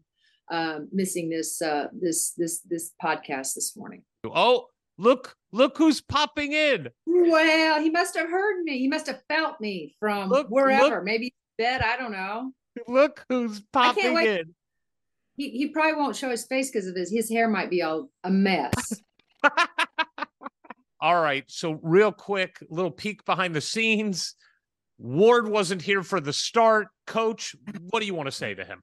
um, 0.51 0.89
missing 0.93 1.29
this 1.29 1.61
uh, 1.61 1.89
this 1.93 2.33
this 2.37 2.61
this 2.61 2.93
podcast 3.03 3.55
this 3.55 3.77
morning. 3.77 4.03
Oh, 4.25 4.67
look, 5.03 5.37
look 5.53 5.77
who's 5.77 6.01
popping 6.01 6.53
in. 6.53 6.89
Well, 7.07 7.81
he 7.81 7.91
must 7.91 8.17
have 8.17 8.29
heard 8.29 8.63
me. 8.63 8.79
He 8.79 8.89
must 8.89 9.07
have 9.07 9.23
felt 9.29 9.61
me 9.61 9.95
from 10.01 10.29
Look- 10.31 10.49
wherever, 10.49 10.97
look. 10.97 11.05
maybe 11.05 11.35
bed. 11.59 11.83
I 11.83 11.97
don't 11.97 12.13
know. 12.13 12.53
Look 12.89 13.25
who's 13.29 13.61
popping 13.73 14.17
in. 14.17 14.55
He 15.37 15.51
he 15.51 15.69
probably 15.69 15.95
won't 15.95 16.17
show 16.17 16.31
his 16.31 16.47
face 16.47 16.71
because 16.71 16.87
of 16.87 16.95
his 16.95 17.11
his 17.11 17.29
hair 17.29 17.49
might 17.49 17.71
be 17.71 17.83
all 17.83 18.09
a 18.25 18.31
mess. 18.31 18.73
All 21.01 21.21
right. 21.21 21.45
So, 21.49 21.81
real 21.83 22.13
quick, 22.13 22.59
little 22.71 22.91
peek 22.91 23.25
behind 23.25 23.57
the 23.57 23.61
scenes. 23.61 24.37
Ward 24.99 25.49
wasn't 25.49 25.83
here 25.83 26.05
for 26.05 26.21
the 26.21 26.33
start. 26.33 26.87
Coach, 27.09 27.57
what 27.91 27.99
do 27.99 28.07
you 28.07 28.15
want 28.15 28.29
to 28.29 28.33
say 28.33 28.55
to 28.55 28.65
him? 28.65 28.83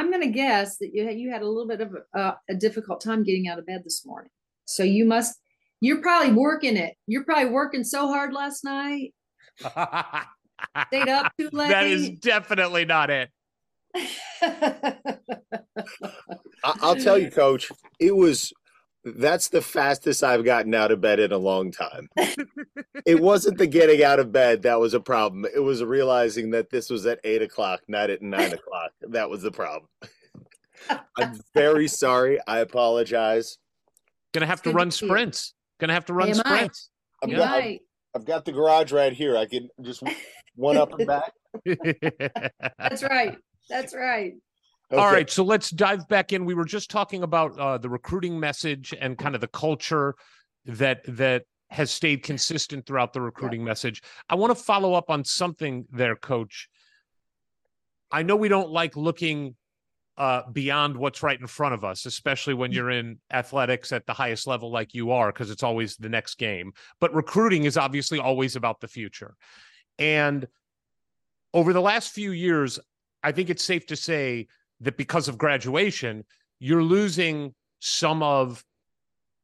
I'm 0.00 0.10
going 0.10 0.22
to 0.22 0.28
guess 0.28 0.78
that 0.78 0.94
you 0.94 1.04
had, 1.06 1.18
you 1.18 1.30
had 1.30 1.42
a 1.42 1.46
little 1.46 1.68
bit 1.68 1.82
of 1.82 1.94
a, 2.14 2.18
uh, 2.18 2.34
a 2.48 2.54
difficult 2.54 3.02
time 3.02 3.22
getting 3.22 3.48
out 3.48 3.58
of 3.58 3.66
bed 3.66 3.82
this 3.84 4.06
morning. 4.06 4.30
So 4.64 4.82
you 4.82 5.04
must 5.04 5.38
you're 5.82 6.00
probably 6.00 6.32
working 6.32 6.78
it. 6.78 6.94
You're 7.06 7.24
probably 7.24 7.50
working 7.50 7.84
so 7.84 8.06
hard 8.08 8.32
last 8.32 8.64
night. 8.64 9.12
Stayed 9.58 11.08
up 11.08 11.32
too 11.38 11.50
late. 11.52 11.68
that 11.68 11.84
is 11.84 12.10
definitely 12.20 12.86
not 12.86 13.10
it. 13.10 13.28
I- 14.42 15.06
I'll 16.64 16.96
tell 16.96 17.18
you, 17.18 17.30
Coach, 17.30 17.70
it 17.98 18.16
was 18.16 18.54
that's 19.04 19.48
the 19.48 19.62
fastest 19.62 20.22
I've 20.22 20.44
gotten 20.44 20.74
out 20.74 20.90
of 20.90 21.00
bed 21.00 21.20
in 21.20 21.32
a 21.32 21.38
long 21.38 21.70
time. 21.70 22.08
it 23.06 23.20
wasn't 23.20 23.58
the 23.58 23.66
getting 23.66 24.02
out 24.02 24.18
of 24.18 24.32
bed 24.32 24.62
that 24.62 24.78
was 24.78 24.94
a 24.94 25.00
problem. 25.00 25.46
It 25.54 25.60
was 25.60 25.82
realizing 25.82 26.50
that 26.50 26.70
this 26.70 26.90
was 26.90 27.06
at 27.06 27.20
eight 27.24 27.42
o'clock, 27.42 27.80
not 27.88 28.10
at 28.10 28.22
nine 28.22 28.52
o'clock. 28.52 28.90
That 29.02 29.30
was 29.30 29.42
the 29.42 29.50
problem. 29.50 29.88
I'm 31.16 31.40
very 31.54 31.88
sorry. 31.88 32.38
I 32.46 32.58
apologize. 32.58 33.58
Gonna 34.32 34.46
have 34.46 34.62
to 34.62 34.70
run 34.70 34.90
to 34.90 34.96
see 34.96 35.06
you. 35.06 35.10
sprints. 35.10 35.54
Gonna 35.80 35.94
have 35.94 36.06
to 36.06 36.12
run 36.12 36.28
Am 36.28 36.34
sprints. 36.34 36.90
I've 37.22 37.30
got, 37.30 37.62
I've. 37.62 37.78
I've 38.14 38.24
got 38.24 38.44
the 38.44 38.52
garage 38.52 38.92
right 38.92 39.12
here. 39.12 39.36
I 39.36 39.46
can 39.46 39.68
just 39.82 40.02
one 40.56 40.76
up 40.76 40.92
and 40.98 41.06
back. 41.06 41.32
That's 42.78 43.02
right. 43.02 43.36
That's 43.68 43.94
right. 43.94 44.34
All 44.92 44.98
Okay. 44.98 45.14
right, 45.14 45.30
so 45.30 45.44
let's 45.44 45.70
dive 45.70 46.08
back 46.08 46.32
in. 46.32 46.44
We 46.44 46.54
were 46.54 46.64
just 46.64 46.90
talking 46.90 47.22
about 47.22 47.56
uh, 47.58 47.78
the 47.78 47.88
recruiting 47.88 48.40
message 48.40 48.92
and 48.98 49.16
kind 49.16 49.34
of 49.34 49.40
the 49.40 49.48
culture 49.48 50.16
that 50.64 51.02
that 51.06 51.44
has 51.70 51.92
stayed 51.92 52.24
consistent 52.24 52.84
throughout 52.86 53.12
the 53.12 53.20
recruiting 53.20 53.62
message. 53.62 54.02
I 54.28 54.34
want 54.34 54.56
to 54.56 54.60
follow 54.60 54.94
up 54.94 55.08
on 55.08 55.24
something 55.24 55.86
there, 55.92 56.16
Coach. 56.16 56.68
I 58.10 58.24
know 58.24 58.34
we 58.34 58.48
don't 58.48 58.70
like 58.70 58.96
looking 58.96 59.54
uh, 60.18 60.42
beyond 60.50 60.96
what's 60.96 61.22
right 61.22 61.40
in 61.40 61.46
front 61.46 61.74
of 61.74 61.84
us, 61.84 62.04
especially 62.06 62.54
when 62.54 62.72
you're 62.72 62.90
in 62.90 63.20
athletics 63.32 63.92
at 63.92 64.04
the 64.06 64.12
highest 64.12 64.48
level 64.48 64.72
like 64.72 64.92
you 64.92 65.12
are, 65.12 65.32
because 65.32 65.50
it's 65.50 65.62
always 65.62 65.96
the 65.96 66.08
next 66.08 66.36
game. 66.36 66.72
But 67.00 67.14
recruiting 67.14 67.64
is 67.64 67.76
obviously 67.76 68.18
always 68.18 68.56
about 68.56 68.80
the 68.80 68.88
future. 68.88 69.36
And 70.00 70.48
over 71.54 71.72
the 71.72 71.80
last 71.80 72.12
few 72.12 72.32
years, 72.32 72.80
I 73.22 73.30
think 73.30 73.48
it's 73.48 73.64
safe 73.64 73.86
to 73.86 73.96
say 73.96 74.48
that 74.80 74.96
because 74.96 75.28
of 75.28 75.38
graduation, 75.38 76.24
you're 76.58 76.82
losing 76.82 77.54
some 77.80 78.22
of 78.22 78.64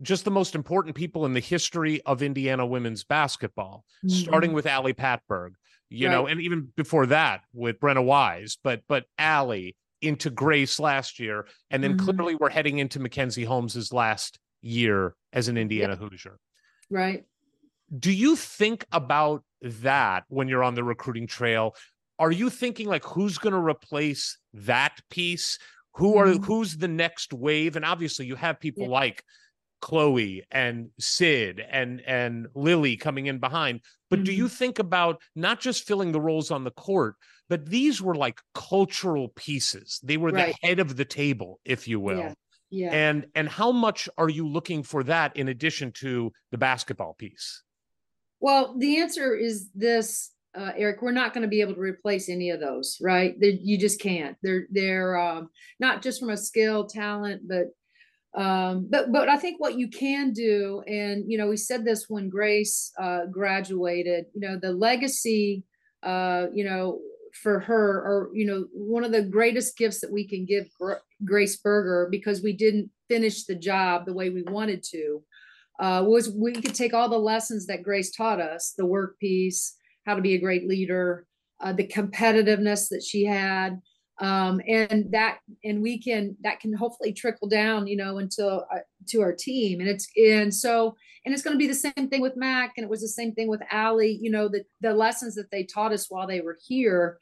just 0.02 0.24
the 0.24 0.30
most 0.30 0.54
important 0.54 0.94
people 0.94 1.24
in 1.24 1.32
the 1.32 1.40
history 1.40 2.00
of 2.02 2.22
Indiana 2.22 2.66
women's 2.66 3.04
basketball, 3.04 3.84
starting 4.06 4.52
with 4.52 4.66
Allie 4.66 4.92
Patberg, 4.92 5.52
you 5.88 6.08
know, 6.08 6.26
and 6.26 6.40
even 6.40 6.70
before 6.76 7.06
that 7.06 7.42
with 7.54 7.80
Brenna 7.80 8.04
Wise, 8.04 8.58
but 8.62 8.82
but 8.88 9.04
Allie 9.18 9.74
into 10.02 10.28
Grace 10.28 10.78
last 10.78 11.18
year, 11.18 11.46
and 11.70 11.82
then 11.82 11.96
Mhm. 11.96 11.98
clearly 11.98 12.34
we're 12.34 12.50
heading 12.50 12.78
into 12.78 13.00
Mackenzie 13.00 13.44
Holmes's 13.44 13.92
last 13.92 14.38
year 14.60 15.14
as 15.32 15.48
an 15.48 15.56
Indiana 15.56 15.96
Hoosier. 15.96 16.38
Right. 16.90 17.24
Do 17.98 18.12
you 18.12 18.36
think 18.36 18.84
about 18.92 19.44
that 19.62 20.24
when 20.28 20.48
you're 20.48 20.62
on 20.62 20.74
the 20.74 20.84
recruiting 20.84 21.26
trail? 21.26 21.74
Are 22.18 22.32
you 22.32 22.50
thinking 22.50 22.88
like 22.88 23.04
who's 23.04 23.38
going 23.38 23.52
to 23.52 23.60
replace 23.60 24.38
that 24.54 25.00
piece? 25.10 25.58
Who 25.94 26.16
are 26.16 26.26
Mhm. 26.26 26.44
who's 26.44 26.76
the 26.76 26.88
next 26.88 27.32
wave? 27.32 27.76
And 27.76 27.84
obviously 27.84 28.26
you 28.26 28.36
have 28.36 28.60
people 28.60 28.84
Yeah. 28.84 28.90
like 28.90 29.24
Chloe 29.82 30.42
and 30.50 30.90
Sid 30.98 31.60
and 31.60 32.00
and 32.02 32.48
Lily 32.54 32.96
coming 32.96 33.26
in 33.26 33.38
behind. 33.38 33.80
But 34.08 34.24
do 34.24 34.30
Mm-hmm. 34.32 34.38
you 34.38 34.48
think 34.48 34.78
about 34.78 35.20
not 35.34 35.60
just 35.60 35.86
filling 35.86 36.12
the 36.12 36.20
roles 36.20 36.50
on 36.50 36.64
the 36.64 36.70
court, 36.70 37.16
but 37.48 37.66
these 37.66 38.00
were 38.00 38.14
like 38.14 38.40
cultural 38.54 39.28
pieces. 39.30 40.00
They 40.02 40.16
were 40.16 40.30
Right. 40.30 40.54
the 40.60 40.66
head 40.66 40.78
of 40.80 40.96
the 40.96 41.04
table, 41.04 41.60
if 41.64 41.86
you 41.88 42.00
will. 42.00 42.18
Yeah. 42.18 42.34
Yeah. 42.70 42.90
And 42.92 43.26
and 43.34 43.48
how 43.48 43.70
much 43.72 44.08
are 44.18 44.28
you 44.30 44.48
looking 44.48 44.82
for 44.82 45.04
that 45.04 45.36
in 45.36 45.48
addition 45.48 45.92
to 45.92 46.32
the 46.50 46.58
basketball 46.58 47.14
piece? 47.14 47.62
Well, 48.40 48.76
the 48.76 48.98
answer 48.98 49.34
is 49.34 49.70
this, 49.74 50.30
uh, 50.56 50.72
Eric. 50.76 51.02
We're 51.02 51.12
not 51.12 51.34
going 51.34 51.42
to 51.42 51.48
be 51.48 51.60
able 51.60 51.74
to 51.74 51.80
replace 51.80 52.28
any 52.28 52.50
of 52.50 52.60
those, 52.60 52.98
right? 53.00 53.38
They, 53.38 53.58
you 53.62 53.78
just 53.78 54.00
can't. 54.00 54.36
They're 54.42 54.66
they're 54.70 55.18
um, 55.18 55.50
not 55.78 56.02
just 56.02 56.20
from 56.20 56.30
a 56.30 56.36
skill, 56.36 56.86
talent, 56.86 57.42
but 57.46 58.40
um, 58.40 58.88
but 58.90 59.12
but 59.12 59.28
I 59.28 59.36
think 59.36 59.60
what 59.60 59.78
you 59.78 59.88
can 59.88 60.32
do, 60.32 60.82
and 60.86 61.24
you 61.30 61.38
know, 61.38 61.48
we 61.48 61.56
said 61.56 61.84
this 61.84 62.06
when 62.08 62.28
Grace 62.28 62.92
uh, 63.00 63.26
graduated. 63.26 64.26
You 64.34 64.40
know, 64.40 64.58
the 64.60 64.72
legacy, 64.72 65.64
uh, 66.02 66.46
you 66.52 66.64
know, 66.64 67.00
for 67.42 67.60
her, 67.60 67.98
or 67.98 68.30
you 68.34 68.46
know, 68.46 68.66
one 68.72 69.04
of 69.04 69.12
the 69.12 69.22
greatest 69.22 69.76
gifts 69.76 70.00
that 70.00 70.12
we 70.12 70.26
can 70.26 70.44
give 70.44 70.66
Gra- 70.78 71.00
Grace 71.24 71.56
Berger 71.56 72.08
because 72.10 72.42
we 72.42 72.52
didn't 72.52 72.90
finish 73.08 73.44
the 73.44 73.54
job 73.54 74.04
the 74.04 74.14
way 74.14 74.30
we 74.30 74.42
wanted 74.42 74.82
to 74.90 75.22
uh, 75.78 76.04
was 76.06 76.30
we 76.30 76.52
could 76.52 76.74
take 76.74 76.94
all 76.94 77.08
the 77.08 77.18
lessons 77.18 77.66
that 77.66 77.82
Grace 77.82 78.14
taught 78.14 78.40
us, 78.40 78.74
the 78.76 78.86
work 78.86 79.18
piece, 79.18 79.75
how 80.06 80.14
to 80.14 80.22
be 80.22 80.34
a 80.34 80.40
great 80.40 80.66
leader, 80.66 81.26
uh, 81.60 81.72
the 81.72 81.86
competitiveness 81.86 82.88
that 82.88 83.02
she 83.02 83.24
had, 83.24 83.80
um, 84.20 84.60
and 84.66 85.12
that, 85.12 85.38
and 85.64 85.82
we 85.82 86.00
can 86.00 86.36
that 86.40 86.60
can 86.60 86.72
hopefully 86.72 87.12
trickle 87.12 87.48
down, 87.48 87.86
you 87.86 87.96
know, 87.96 88.18
into 88.18 88.46
uh, 88.46 88.78
to 89.08 89.20
our 89.20 89.34
team, 89.34 89.80
and 89.80 89.88
it's 89.88 90.08
and 90.16 90.54
so 90.54 90.96
and 91.24 91.34
it's 91.34 91.42
going 91.42 91.54
to 91.54 91.58
be 91.58 91.66
the 91.66 91.74
same 91.74 92.08
thing 92.08 92.22
with 92.22 92.36
Mac, 92.36 92.74
and 92.76 92.84
it 92.84 92.90
was 92.90 93.02
the 93.02 93.08
same 93.08 93.32
thing 93.32 93.48
with 93.48 93.60
Allie, 93.70 94.18
you 94.20 94.30
know, 94.30 94.48
the 94.48 94.64
the 94.80 94.94
lessons 94.94 95.34
that 95.34 95.50
they 95.50 95.64
taught 95.64 95.92
us 95.92 96.06
while 96.08 96.26
they 96.26 96.40
were 96.40 96.56
here. 96.66 97.18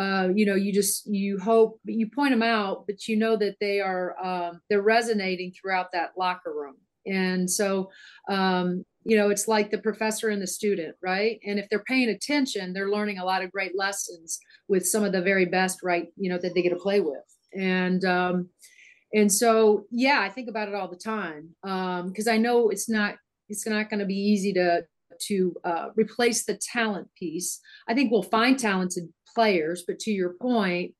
Uh, 0.00 0.28
you 0.34 0.46
know, 0.46 0.54
you 0.54 0.72
just 0.72 1.06
you 1.06 1.38
hope 1.38 1.80
you 1.84 2.08
point 2.08 2.30
them 2.30 2.42
out, 2.42 2.86
but 2.86 3.08
you 3.08 3.16
know 3.16 3.36
that 3.36 3.56
they 3.60 3.80
are 3.80 4.16
um, 4.24 4.60
they're 4.70 4.80
resonating 4.80 5.52
throughout 5.52 5.92
that 5.92 6.12
locker 6.16 6.54
room. 6.54 6.76
And 7.04 7.50
so, 7.50 7.90
um, 8.28 8.84
you 9.08 9.16
know, 9.18 9.30
it's 9.30 9.48
like 9.48 9.72
the 9.72 9.78
professor 9.78 10.30
and 10.30 10.42
the 10.42 10.48
student, 10.48 10.96
right? 11.02 11.40
And 11.46 11.58
if 11.58 11.68
they're 11.70 11.84
paying 11.84 12.10
attention, 12.10 12.74
they're 12.74 12.90
learning 12.90 13.18
a 13.18 13.26
lot 13.26 13.44
of 13.44 13.52
great 13.52 13.72
lessons 13.76 14.38
with 14.68 14.86
some 14.86 15.04
of 15.04 15.12
the 15.12 15.22
very 15.22 15.46
best, 15.46 15.80
right? 15.82 16.08
You 16.16 16.30
know, 16.30 16.38
that 16.38 16.54
they 16.54 16.62
get 16.62 16.70
to 16.70 16.76
play 16.76 17.00
with. 17.00 17.24
And, 17.54 18.04
um, 18.04 18.50
and 19.14 19.32
so, 19.32 19.86
yeah, 19.90 20.20
I 20.20 20.30
think 20.30 20.50
about 20.50 20.68
it 20.68 20.76
all 20.76 20.88
the 20.88 20.96
time 20.96 21.50
um 21.64 22.08
because 22.08 22.28
I 22.28 22.38
know 22.38 22.70
it's 22.70 22.90
not 22.90 23.16
it's 23.48 23.66
not 23.66 23.90
going 23.90 24.00
to 24.00 24.06
be 24.06 24.14
easy 24.16 24.52
to 24.54 24.84
to 25.28 25.56
uh, 25.64 25.88
replace 25.96 26.44
the 26.46 26.56
talent 26.58 27.08
piece. 27.18 27.60
I 27.88 27.94
think 27.94 28.12
we'll 28.12 28.24
find 28.24 28.58
talented 28.58 29.08
players, 29.34 29.84
but 29.86 29.98
to 30.00 30.12
your 30.12 30.34
point, 30.40 30.94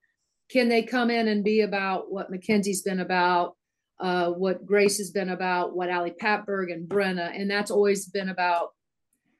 can 0.50 0.68
they 0.68 0.82
come 0.82 1.10
in 1.10 1.28
and 1.28 1.44
be 1.44 1.62
about 1.62 2.12
what 2.12 2.30
Mackenzie's 2.30 2.82
been 2.82 3.00
about? 3.00 3.57
Uh, 4.00 4.30
what 4.30 4.64
Grace 4.66 4.98
has 4.98 5.10
been 5.10 5.30
about, 5.30 5.76
what 5.76 5.90
Ali 5.90 6.12
Patberg 6.12 6.72
and 6.72 6.88
Brenna, 6.88 7.34
and 7.34 7.50
that's 7.50 7.70
always 7.70 8.06
been 8.06 8.28
about 8.28 8.70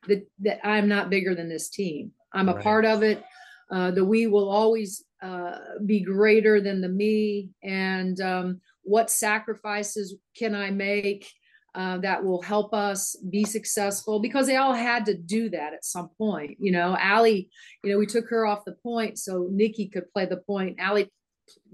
that. 0.09 0.27
That 0.41 0.67
I'm 0.67 0.89
not 0.89 1.11
bigger 1.11 1.35
than 1.35 1.49
this 1.49 1.69
team. 1.69 2.13
I'm 2.33 2.49
a 2.49 2.55
Right. 2.55 2.65
part 2.65 2.85
of 2.85 3.03
it. 3.03 3.23
Uh, 3.71 3.91
the 3.91 4.05
we 4.05 4.27
will 4.27 4.49
always 4.49 5.05
uh, 5.23 5.59
be 5.85 6.01
greater 6.01 6.61
than 6.61 6.81
the 6.81 6.89
me, 6.89 7.51
and 7.63 8.21
um, 8.21 8.61
what 8.83 9.11
sacrifices 9.11 10.17
can 10.37 10.55
I 10.55 10.71
make 10.71 11.31
uh, 11.75 11.99
that 11.99 12.25
will 12.25 12.43
help 12.43 12.73
us 12.75 13.17
be 13.31 13.45
successful 13.45 14.21
because 14.21 14.47
they 14.47 14.57
all 14.57 14.73
had 14.75 15.07
to 15.07 15.15
do 15.15 15.49
that 15.51 15.75
at 15.75 15.85
some 15.85 16.09
point. 16.19 16.57
You 16.59 16.73
know, 16.73 16.97
Allie, 16.99 17.51
you 17.85 17.93
know, 17.93 17.99
we 17.99 18.07
took 18.07 18.29
her 18.31 18.47
off 18.47 18.65
the 18.65 18.77
point 18.83 19.19
so 19.19 19.49
Nikki 19.51 19.89
could 19.89 20.11
play 20.13 20.27
the 20.27 20.39
point. 20.39 20.81
Allie 20.81 21.11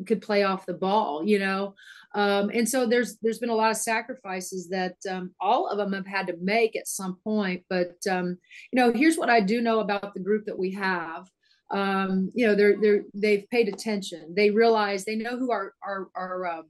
could 0.06 0.22
play 0.22 0.42
off 0.42 0.66
the 0.66 0.74
ball, 0.74 1.24
you 1.24 1.38
know. 1.38 1.74
Um, 2.14 2.50
and 2.54 2.68
so 2.68 2.86
there's 2.86 3.16
there's 3.18 3.38
been 3.38 3.50
a 3.50 3.54
lot 3.54 3.70
of 3.70 3.76
sacrifices 3.76 4.68
that 4.68 4.96
um, 5.10 5.32
all 5.40 5.68
of 5.68 5.78
them 5.78 5.92
have 5.92 6.06
had 6.06 6.26
to 6.28 6.36
make 6.40 6.76
at 6.76 6.88
some 6.88 7.16
point. 7.24 7.64
But 7.68 7.96
um, 8.08 8.38
you 8.72 8.76
know, 8.76 8.92
here's 8.92 9.16
what 9.16 9.30
I 9.30 9.40
do 9.40 9.60
know 9.60 9.80
about 9.80 10.14
the 10.14 10.20
group 10.20 10.46
that 10.46 10.58
we 10.58 10.72
have. 10.72 11.28
Um, 11.70 12.30
you 12.34 12.46
know, 12.46 12.54
they're 12.54 12.80
they're 12.80 13.02
they've 13.14 13.48
paid 13.50 13.68
attention. 13.68 14.34
They 14.36 14.50
realize 14.50 15.04
they 15.04 15.16
know 15.16 15.36
who 15.38 15.50
our 15.50 15.72
our 15.82 16.08
our 16.14 16.46
um, 16.46 16.64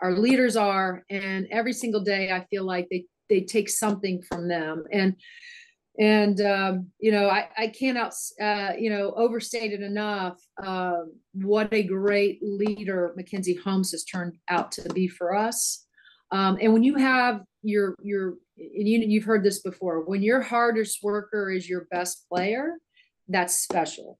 our 0.00 0.12
leaders 0.12 0.56
are, 0.56 1.04
and 1.10 1.46
every 1.50 1.72
single 1.72 2.00
day 2.00 2.30
I 2.30 2.46
feel 2.50 2.64
like 2.64 2.88
they 2.90 3.04
they 3.28 3.40
take 3.40 3.68
something 3.68 4.22
from 4.22 4.48
them 4.48 4.84
and 4.92 5.16
and 5.98 6.40
um, 6.40 6.86
you 6.98 7.10
know 7.10 7.28
I, 7.28 7.48
I 7.56 7.68
cannot 7.68 8.12
uh, 8.40 8.72
you 8.78 8.90
know 8.90 9.12
overstate 9.16 9.72
it 9.72 9.80
enough 9.80 10.38
uh, 10.62 11.02
what 11.32 11.72
a 11.72 11.82
great 11.82 12.38
leader 12.42 13.12
mackenzie 13.16 13.58
holmes 13.64 13.92
has 13.92 14.04
turned 14.04 14.36
out 14.48 14.72
to 14.72 14.88
be 14.92 15.08
for 15.08 15.34
us. 15.34 15.84
Um, 16.32 16.58
and 16.60 16.72
when 16.72 16.82
you 16.82 16.96
have 16.96 17.42
your 17.62 17.96
your 18.02 18.34
and 18.58 18.88
you, 18.88 19.04
you've 19.06 19.24
heard 19.24 19.44
this 19.44 19.60
before 19.60 20.00
when 20.04 20.22
your 20.22 20.40
hardest 20.40 21.02
worker 21.02 21.50
is 21.50 21.68
your 21.68 21.86
best 21.90 22.26
player 22.28 22.74
that's 23.28 23.54
special. 23.54 24.18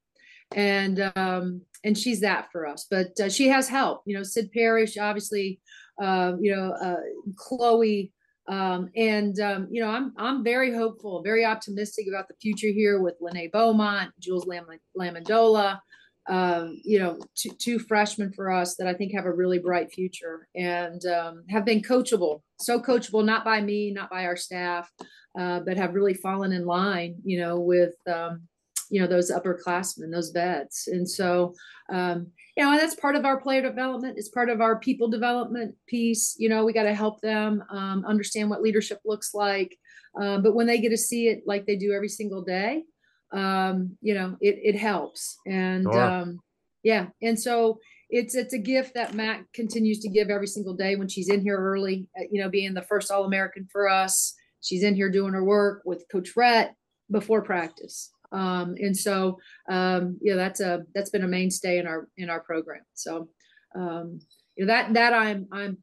And 0.55 1.13
um, 1.17 1.63
and 1.85 1.99
she's 1.99 2.21
that 2.21 2.49
for 2.53 2.67
us 2.67 2.87
but 2.91 3.19
uh, 3.21 3.29
she 3.29 3.49
has 3.49 3.69
help 3.69 4.03
you 4.07 4.17
know 4.17 4.23
sid 4.23 4.51
parrish 4.53 4.97
obviously 4.97 5.61
uh, 6.01 6.35
you 6.41 6.55
know 6.55 6.73
uh, 6.73 7.01
chloe 7.37 8.13
um, 8.49 8.91
and 8.97 9.39
um, 9.41 9.69
you 9.71 9.83
know, 9.83 9.89
I'm 9.89 10.13
I'm 10.17 10.45
very 10.45 10.75
hopeful, 10.75 11.23
very 11.23 11.45
optimistic 11.45 12.07
about 12.09 12.29
the 12.29 12.35
future 12.41 12.69
here 12.69 13.01
with 13.01 13.15
Lene 13.21 13.51
Beaumont, 13.53 14.13
Jules 14.21 14.47
Lam- 14.47 14.67
Lamendola. 14.99 15.81
Um, 16.29 16.81
you 16.83 16.99
know, 16.99 17.21
two, 17.37 17.51
two, 17.51 17.79
freshmen 17.79 18.33
for 18.33 18.51
us 18.51 18.75
that 18.77 18.89
I 18.89 18.95
think 18.95 19.13
have 19.13 19.27
a 19.27 19.33
really 19.33 19.61
bright 19.61 19.93
future 19.93 20.49
and 20.57 21.01
um, 21.07 21.45
have 21.51 21.65
been 21.65 21.81
coachable, 21.81 22.41
so 22.59 22.81
coachable, 22.81 23.25
not 23.25 23.45
by 23.45 23.61
me, 23.61 23.93
not 23.93 24.11
by 24.11 24.25
our 24.25 24.35
staff, 24.35 24.91
uh, 25.39 25.61
but 25.61 25.77
have 25.77 25.95
really 25.95 26.15
fallen 26.15 26.53
in 26.53 26.67
line, 26.67 27.15
you 27.23 27.39
know, 27.39 27.61
with 27.61 27.95
um, 28.13 28.43
you 28.91 29.01
know 29.01 29.07
those 29.07 29.31
upperclassmen, 29.31 30.11
those 30.11 30.31
vets, 30.31 30.89
and 30.89 31.09
so 31.09 31.55
um, 31.89 32.29
you 32.57 32.65
know, 32.65 32.73
and 32.73 32.81
that's 32.81 32.95
part 32.95 33.17
of 33.17 33.25
our 33.25 33.41
player 33.41 33.63
development. 33.63 34.17
It's 34.17 34.29
part 34.29 34.49
of 34.49 34.61
our 34.61 34.79
people 34.79 35.09
development 35.09 35.75
piece. 35.87 36.35
You 36.39 36.49
know, 36.49 36.65
we 36.65 36.73
got 36.73 36.85
to 36.85 36.95
help 36.95 37.21
them 37.21 37.63
um, 37.71 38.05
understand 38.07 38.51
what 38.51 38.63
leadership 38.63 39.01
looks 39.05 39.35
like. 39.35 39.77
Um, 40.21 40.43
but 40.43 40.55
when 40.55 40.67
they 40.67 40.79
get 40.79 40.91
to 40.91 40.97
see 40.97 41.29
it 41.29 41.43
like 41.47 41.67
they 41.67 41.77
do 41.77 41.93
every 41.93 42.09
single 42.09 42.43
day, 42.43 42.85
um, 43.33 43.97
you 44.01 44.15
know, 44.15 44.37
it 44.41 44.59
it 44.63 44.79
helps. 44.79 45.37
And 45.47 45.85
sure. 45.85 46.03
um, 46.03 46.41
yeah, 46.83 47.09
and 47.23 47.39
so 47.39 47.79
it's 48.09 48.35
it's 48.35 48.55
a 48.55 48.59
gift 48.59 48.95
that 48.95 49.15
Mac 49.15 49.53
continues 49.53 50.01
to 50.01 50.09
give 50.09 50.31
every 50.31 50.47
single 50.47 50.75
day 50.75 50.97
when 50.97 51.09
she's 51.09 51.29
in 51.29 51.43
here 51.43 51.59
early. 51.59 52.09
Uh, 52.19 52.25
you 52.31 52.41
know, 52.41 52.49
being 52.49 52.75
the 52.75 52.83
first 52.83 53.11
All 53.11 53.25
American 53.25 53.69
for 53.71 53.89
us. 53.89 54.35
She's 54.63 54.83
in 54.83 54.97
here 54.97 55.11
doing 55.11 55.35
her 55.35 55.45
work 55.45 55.83
with 55.85 56.07
Coach 56.11 56.35
Rhett 56.35 56.75
before 57.11 57.43
practice 57.43 58.11
um, 58.33 58.75
and 58.79 58.97
so 58.97 59.39
um, 59.69 60.19
yeah 60.21 60.35
that's 60.35 60.61
a 60.61 60.85
that's 60.95 61.11
been 61.11 61.25
a 61.25 61.29
mainstay 61.29 61.79
in 61.79 61.87
our 61.87 62.09
in 62.17 62.31
our 62.31 62.41
program 62.41 62.83
so 62.95 63.29
um, 63.75 64.21
you 64.57 64.65
know 64.65 64.73
that 64.73 64.95
that 64.95 65.13
i'm 65.13 65.47
i'm 65.53 65.79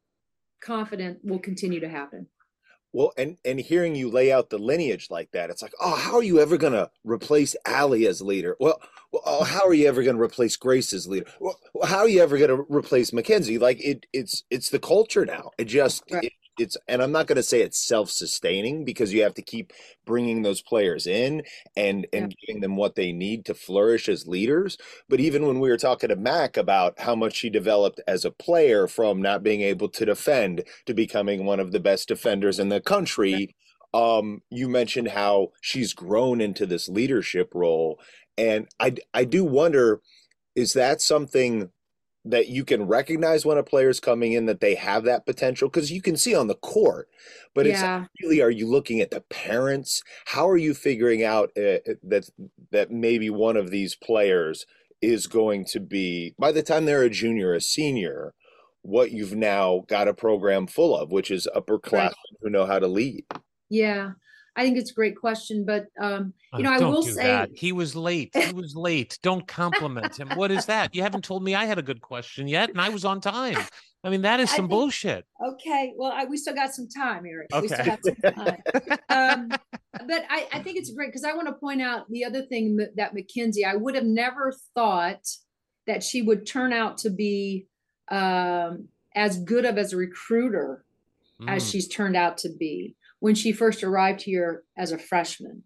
confident 0.60 1.18
will 1.22 1.38
continue 1.38 1.80
to 1.80 1.88
happen 1.88 2.26
well, 2.94 3.12
and 3.18 3.38
and 3.44 3.58
hearing 3.58 3.96
you 3.96 4.08
lay 4.08 4.30
out 4.30 4.50
the 4.50 4.58
lineage 4.58 5.08
like 5.10 5.32
that, 5.32 5.50
it's 5.50 5.62
like, 5.62 5.72
oh, 5.80 5.96
how 5.96 6.14
are 6.14 6.22
you 6.22 6.38
ever 6.38 6.56
going 6.56 6.74
to 6.74 6.88
replace 7.02 7.56
Allie 7.66 8.06
as 8.06 8.22
leader? 8.22 8.56
Well, 8.60 8.80
well, 9.12 9.22
oh, 9.26 9.42
how 9.42 9.66
are 9.66 9.74
you 9.74 9.88
ever 9.88 10.04
going 10.04 10.14
to 10.14 10.22
replace 10.22 10.56
Grace 10.56 10.92
as 10.92 11.08
leader? 11.08 11.26
Well, 11.40 11.58
how 11.84 11.98
are 11.98 12.08
you 12.08 12.22
ever 12.22 12.38
going 12.38 12.50
to 12.50 12.64
replace 12.68 13.12
Mackenzie? 13.12 13.58
Like 13.58 13.84
it, 13.84 14.06
it's 14.12 14.44
it's 14.48 14.70
the 14.70 14.78
culture 14.78 15.26
now. 15.26 15.50
It 15.58 15.64
just 15.64 16.04
right. 16.08 16.22
it, 16.22 16.32
it's 16.58 16.76
and 16.88 17.02
I'm 17.02 17.12
not 17.12 17.26
going 17.26 17.36
to 17.36 17.42
say 17.42 17.60
it's 17.60 17.86
self-sustaining 17.86 18.84
because 18.84 19.12
you 19.12 19.22
have 19.22 19.34
to 19.34 19.42
keep 19.42 19.72
bringing 20.06 20.42
those 20.42 20.62
players 20.62 21.06
in 21.06 21.42
and 21.76 22.06
and 22.12 22.30
yeah. 22.32 22.36
giving 22.46 22.60
them 22.60 22.76
what 22.76 22.94
they 22.94 23.12
need 23.12 23.44
to 23.46 23.54
flourish 23.54 24.08
as 24.08 24.26
leaders. 24.26 24.78
But 25.08 25.20
even 25.20 25.46
when 25.46 25.60
we 25.60 25.70
were 25.70 25.76
talking 25.76 26.08
to 26.08 26.16
Mac 26.16 26.56
about 26.56 26.98
how 27.00 27.14
much 27.14 27.34
she 27.36 27.50
developed 27.50 28.00
as 28.06 28.24
a 28.24 28.30
player 28.30 28.86
from 28.86 29.20
not 29.20 29.42
being 29.42 29.62
able 29.62 29.88
to 29.90 30.04
defend 30.04 30.64
to 30.86 30.94
becoming 30.94 31.44
one 31.44 31.60
of 31.60 31.72
the 31.72 31.80
best 31.80 32.08
defenders 32.08 32.58
in 32.58 32.68
the 32.68 32.80
country, 32.80 33.54
um, 33.92 34.42
you 34.50 34.68
mentioned 34.68 35.08
how 35.08 35.48
she's 35.60 35.92
grown 35.94 36.40
into 36.40 36.66
this 36.66 36.88
leadership 36.88 37.52
role, 37.54 37.98
and 38.36 38.68
I 38.80 38.94
I 39.12 39.24
do 39.24 39.44
wonder, 39.44 40.00
is 40.54 40.72
that 40.74 41.00
something 41.00 41.70
that 42.24 42.48
you 42.48 42.64
can 42.64 42.86
recognize 42.86 43.44
when 43.44 43.58
a 43.58 43.62
player 43.62 43.90
is 43.90 44.00
coming 44.00 44.32
in 44.32 44.46
that 44.46 44.60
they 44.60 44.74
have 44.74 45.04
that 45.04 45.26
potential 45.26 45.68
because 45.68 45.92
you 45.92 46.00
can 46.00 46.16
see 46.16 46.34
on 46.34 46.46
the 46.46 46.54
court 46.54 47.08
but 47.54 47.66
yeah. 47.66 48.02
it's 48.02 48.10
really 48.22 48.40
are 48.40 48.50
you 48.50 48.66
looking 48.66 49.00
at 49.00 49.10
the 49.10 49.20
parents 49.20 50.02
how 50.26 50.48
are 50.48 50.56
you 50.56 50.72
figuring 50.74 51.22
out 51.22 51.50
uh, 51.56 51.78
that 52.02 52.28
that 52.70 52.90
maybe 52.90 53.28
one 53.28 53.56
of 53.56 53.70
these 53.70 53.94
players 53.94 54.66
is 55.02 55.26
going 55.26 55.64
to 55.64 55.80
be 55.80 56.34
by 56.38 56.50
the 56.50 56.62
time 56.62 56.84
they're 56.84 57.02
a 57.02 57.10
junior 57.10 57.52
a 57.52 57.60
senior 57.60 58.34
what 58.82 59.12
you've 59.12 59.34
now 59.34 59.84
got 59.86 60.08
a 60.08 60.14
program 60.14 60.66
full 60.66 60.96
of 60.96 61.10
which 61.10 61.30
is 61.30 61.48
upperclassmen 61.54 61.92
right. 61.92 62.14
who 62.40 62.50
know 62.50 62.66
how 62.66 62.78
to 62.78 62.88
lead 62.88 63.24
yeah 63.68 64.12
I 64.56 64.62
think 64.62 64.78
it's 64.78 64.92
a 64.92 64.94
great 64.94 65.16
question, 65.16 65.64
but 65.64 65.86
um, 66.00 66.32
you 66.56 66.62
know, 66.62 66.70
uh, 66.70 66.78
I 66.78 66.84
will 66.84 67.02
say 67.02 67.24
that. 67.24 67.50
he 67.54 67.72
was 67.72 67.96
late. 67.96 68.30
He 68.34 68.52
was 68.52 68.76
late. 68.76 69.18
Don't 69.22 69.46
compliment 69.48 70.16
him. 70.18 70.28
What 70.36 70.50
is 70.50 70.66
that? 70.66 70.94
You 70.94 71.02
haven't 71.02 71.24
told 71.24 71.42
me 71.42 71.54
I 71.54 71.64
had 71.64 71.78
a 71.78 71.82
good 71.82 72.00
question 72.00 72.46
yet, 72.46 72.70
and 72.70 72.80
I 72.80 72.88
was 72.88 73.04
on 73.04 73.20
time. 73.20 73.56
I 74.04 74.10
mean, 74.10 74.22
that 74.22 74.38
is 74.38 74.50
some 74.50 74.58
think, 74.58 74.70
bullshit. 74.70 75.24
Okay, 75.44 75.94
well, 75.96 76.12
I, 76.12 76.26
we 76.26 76.36
still 76.36 76.54
got 76.54 76.72
some 76.72 76.88
time, 76.88 77.24
Eric. 77.26 77.48
Okay. 77.52 77.62
We 77.62 77.68
still 77.68 77.84
got 77.84 78.04
some 78.04 78.34
time. 78.34 78.62
um, 79.08 79.48
but 80.06 80.24
I, 80.28 80.46
I 80.52 80.58
think 80.60 80.76
it's 80.76 80.90
great 80.90 81.08
because 81.08 81.24
I 81.24 81.32
want 81.32 81.48
to 81.48 81.54
point 81.54 81.82
out 81.82 82.08
the 82.10 82.24
other 82.24 82.42
thing 82.42 82.76
that, 82.96 83.14
Mackenzie, 83.14 83.64
I 83.64 83.74
would 83.74 83.94
have 83.94 84.04
never 84.04 84.52
thought 84.74 85.26
that 85.86 86.02
she 86.02 86.22
would 86.22 86.46
turn 86.46 86.72
out 86.72 86.98
to 86.98 87.10
be 87.10 87.66
um, 88.08 88.88
as 89.14 89.38
good 89.38 89.64
of 89.64 89.78
as 89.78 89.92
a 89.92 89.96
recruiter 89.96 90.84
mm. 91.40 91.50
as 91.50 91.68
she's 91.68 91.88
turned 91.88 92.16
out 92.16 92.38
to 92.38 92.50
be 92.58 92.94
when 93.24 93.34
she 93.34 93.52
first 93.52 93.82
arrived 93.82 94.20
here 94.20 94.64
as 94.76 94.92
a 94.92 94.98
freshman. 94.98 95.62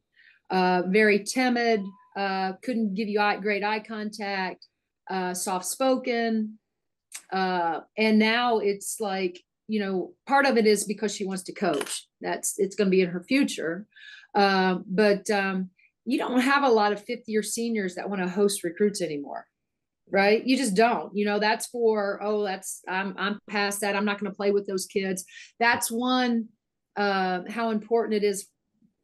Uh, 0.49 0.83
very 0.87 1.25
timid, 1.25 1.83
uh, 2.17 2.53
couldn't 2.63 2.95
give 2.95 3.09
you 3.09 3.19
eye, 3.19 3.37
great 3.37 3.65
eye 3.65 3.81
contact, 3.81 4.65
uh, 5.11 5.35
soft 5.35 5.65
spoken. 5.65 6.57
Uh, 7.33 7.81
and 7.97 8.17
now 8.17 8.59
it's 8.59 9.01
like, 9.01 9.41
you 9.67 9.81
know, 9.81 10.13
part 10.25 10.47
of 10.47 10.57
it 10.57 10.69
is 10.69 10.85
because 10.85 11.13
she 11.13 11.27
wants 11.27 11.43
to 11.43 11.53
coach. 11.53 12.07
That's 12.21 12.61
it's 12.61 12.77
going 12.77 12.87
to 12.87 12.97
be 12.97 13.03
in 13.03 13.11
her 13.11 13.25
future. 13.25 13.89
Uh, 14.37 14.77
but 14.87 15.29
um, 15.29 15.71
you 16.05 16.17
don't 16.17 16.43
have 16.43 16.63
a 16.63 16.69
lot 16.69 16.93
of 16.93 17.03
fifth 17.03 17.27
year 17.27 17.43
seniors 17.43 17.97
that 17.97 18.09
want 18.09 18.23
to 18.23 18.29
host 18.29 18.63
recruits 18.63 19.03
anymore 19.03 19.47
right 20.11 20.47
you 20.47 20.57
just 20.57 20.75
don't 20.75 21.15
you 21.15 21.27
know 21.27 21.39
that's 21.39 21.67
for 21.67 22.19
oh 22.23 22.43
that's 22.43 22.81
i'm 22.89 23.15
i'm 23.19 23.39
past 23.47 23.83
that 23.83 23.95
i'm 23.95 24.07
not 24.07 24.19
going 24.19 24.33
to 24.33 24.35
play 24.35 24.51
with 24.51 24.67
those 24.67 24.87
kids 24.87 25.27
that's 25.61 25.91
one 25.91 26.49
uh, 26.99 27.42
how 27.49 27.70
important 27.70 28.22
it 28.22 28.26
is, 28.26 28.49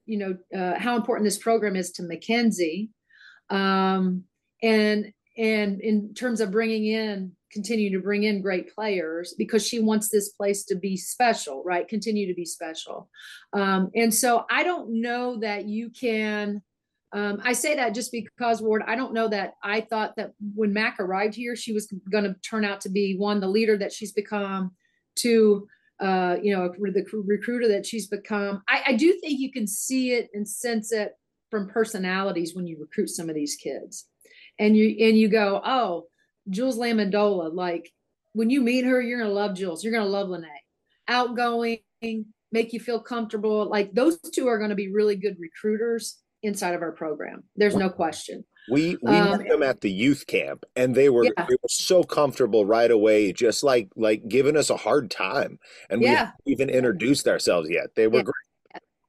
you 0.05 0.19
know, 0.19 0.37
uh, 0.55 0.79
how 0.79 0.97
important 0.97 1.25
this 1.25 1.39
program 1.39 1.77
is 1.77 1.93
to 1.93 2.03
Mackenzie, 2.03 2.91
um, 3.51 4.25
and 4.63 5.13
and 5.39 5.81
in 5.81 6.13
terms 6.13 6.41
of 6.41 6.51
bringing 6.51 6.87
in, 6.87 7.33
continue 7.53 7.91
to 7.93 8.03
bring 8.03 8.25
in 8.25 8.43
great 8.43 8.75
players 8.75 9.35
because 9.39 9.67
she 9.67 9.81
wants 9.81 10.09
this 10.09 10.31
place 10.31 10.65
to 10.65 10.75
be 10.75 10.97
special, 10.97 11.63
right? 11.65 11.89
Continue 11.89 12.27
to 12.27 12.35
be 12.35 12.45
special, 12.45 13.09
um, 13.53 13.91
and 13.95 14.13
so 14.13 14.45
I 14.51 14.65
don't 14.65 15.01
know 15.01 15.39
that 15.39 15.67
you 15.67 15.89
can. 15.89 16.63
Um, 17.13 17.41
I 17.45 17.53
say 17.53 17.77
that 17.77 17.95
just 17.95 18.11
because, 18.11 18.61
Ward, 18.61 18.83
I 18.89 18.97
don't 18.97 19.15
know 19.15 19.29
that 19.29 19.55
I 19.63 19.83
thought 19.83 20.17
that 20.17 20.33
when 20.53 20.73
Mac 20.73 20.99
arrived 20.99 21.37
here, 21.37 21.55
she 21.55 21.73
was 21.73 21.87
going 22.11 22.25
to 22.25 22.35
turn 22.41 22.65
out 22.65 22.81
to 22.81 22.89
be 22.89 23.17
one, 23.17 23.39
the 23.39 23.47
leader 23.47 23.77
that 23.77 23.93
she's 23.93 24.11
become, 24.11 24.73
two, 25.15 25.69
uh, 26.01 26.37
you 26.43 26.55
know, 26.55 26.69
the 26.69 27.05
recruiter 27.27 27.69
that 27.69 27.87
she's 27.87 28.07
become. 28.07 28.63
I, 28.69 28.83
I 28.89 28.93
do 28.95 29.19
think 29.21 29.39
you 29.39 29.53
can 29.53 29.67
see 29.67 30.13
it 30.13 30.29
and 30.35 30.49
sense 30.49 30.93
it 30.93 31.13
from 31.51 31.69
personalities 31.69 32.55
when 32.55 32.67
you 32.67 32.79
recruit 32.81 33.09
some 33.09 33.29
of 33.29 33.35
these 33.35 33.57
kids, 33.57 34.07
and 34.59 34.77
you 34.77 35.07
and 35.07 35.19
you 35.19 35.29
go, 35.29 35.61
oh, 35.65 36.07
Jules 36.49 36.79
Lamendola. 36.79 37.55
Like 37.55 37.91
when 38.33 38.51
you 38.51 38.61
meet 38.61 38.85
her, 38.85 39.01
you're 39.01 39.21
gonna 39.21 39.31
love 39.31 39.55
Jules. 39.55 39.85
You're 39.85 39.93
gonna 39.93 40.07
love 40.07 40.29
Lene. 40.29 40.49
Outgoing, 41.07 41.79
make 42.01 42.73
you 42.73 42.81
feel 42.81 43.01
comfortable. 43.01 43.69
Like 43.69 43.93
those 43.93 44.19
two 44.21 44.49
are 44.49 44.59
to 44.69 44.75
be 44.75 44.93
really 44.93 45.17
good 45.17 45.37
recruiters 45.39 46.19
inside 46.43 46.75
of 46.75 46.83
our 46.83 46.93
program. 46.93 47.45
There's 47.57 47.77
no 47.77 47.91
question. 47.91 48.45
We 48.67 48.97
we 49.03 49.21
Um, 49.21 49.31
met 49.31 49.47
them 49.49 49.63
at 49.63 49.81
the 49.83 49.91
youth 49.91 50.27
camp, 50.27 50.65
and 50.75 50.95
they 50.95 51.11
were 51.11 51.25
Yeah. 51.37 51.47
they 51.49 51.55
were 51.63 51.69
so 51.69 52.03
comfortable 52.03 52.65
right 52.67 52.91
away, 52.91 53.33
just 53.33 53.63
like 53.63 53.91
like 53.97 54.27
giving 54.29 54.57
us 54.57 54.71
a 54.71 54.77
hard 54.77 55.11
time, 55.11 55.59
and 55.91 56.03
we 56.03 56.13
Yeah. 56.13 56.19
haven't 56.47 56.47
even 56.47 56.71
introduced 56.71 57.29
ourselves 57.29 57.69
yet. 57.71 57.95
They 57.95 58.07
were 58.09 58.21
Yeah. 58.21 58.23
great. 58.23 58.35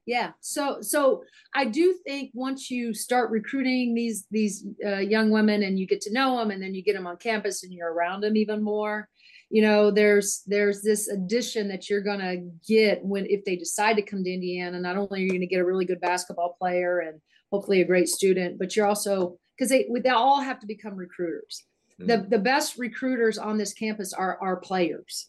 Yeah. 0.06 0.32
So 0.40 0.80
so 0.82 1.24
I 1.54 1.64
do 1.64 1.94
think 2.06 2.30
once 2.34 2.70
you 2.70 2.94
start 2.94 3.30
recruiting 3.30 3.94
these 3.94 4.26
these 4.30 4.64
uh, 4.84 4.98
young 4.98 5.30
women 5.30 5.62
and 5.64 5.78
you 5.78 5.86
get 5.86 6.00
to 6.02 6.12
know 6.12 6.38
them 6.38 6.50
and 6.52 6.62
then 6.62 6.74
you 6.74 6.82
get 6.82 6.94
them 6.94 7.06
on 7.08 7.16
campus 7.16 7.64
and 7.64 7.72
you're 7.72 7.92
around 7.92 8.20
them 8.22 8.36
even 8.36 8.62
more, 8.62 9.08
you 9.50 9.62
know, 9.62 9.90
there's 9.90 10.42
there's 10.46 10.82
this 10.82 11.08
addition 11.08 11.68
that 11.68 11.90
you're 11.90 12.02
going 12.02 12.20
to 12.20 12.50
get 12.68 13.04
when 13.04 13.26
if 13.26 13.44
they 13.44 13.56
decide 13.56 13.96
to 13.96 14.02
come 14.02 14.22
to 14.24 14.30
Indiana, 14.32 14.78
not 14.80 14.96
only 14.96 15.20
are 15.20 15.24
you 15.24 15.30
going 15.30 15.40
to 15.40 15.46
get 15.48 15.60
a 15.60 15.64
really 15.64 15.84
good 15.86 16.00
basketball 16.00 16.56
player 16.58 17.00
and 17.00 17.20
hopefully 17.50 17.80
a 17.80 17.84
great 17.86 18.08
student, 18.08 18.58
but 18.58 18.76
you're 18.76 18.86
also 18.86 19.38
because 19.56 19.70
they 19.70 19.86
they 20.02 20.10
all 20.10 20.40
have 20.40 20.60
to 20.60 20.66
become 20.66 20.94
recruiters. 20.94 21.64
The 21.98 22.26
the 22.28 22.38
best 22.38 22.76
recruiters 22.76 23.38
on 23.38 23.56
this 23.56 23.72
campus 23.72 24.12
are 24.12 24.38
are 24.40 24.56
players. 24.56 25.28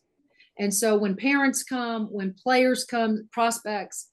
And 0.59 0.73
so 0.73 0.97
when 0.97 1.15
parents 1.15 1.63
come, 1.63 2.07
when 2.07 2.33
players 2.33 2.83
come, 2.83 3.27
prospects, 3.31 4.09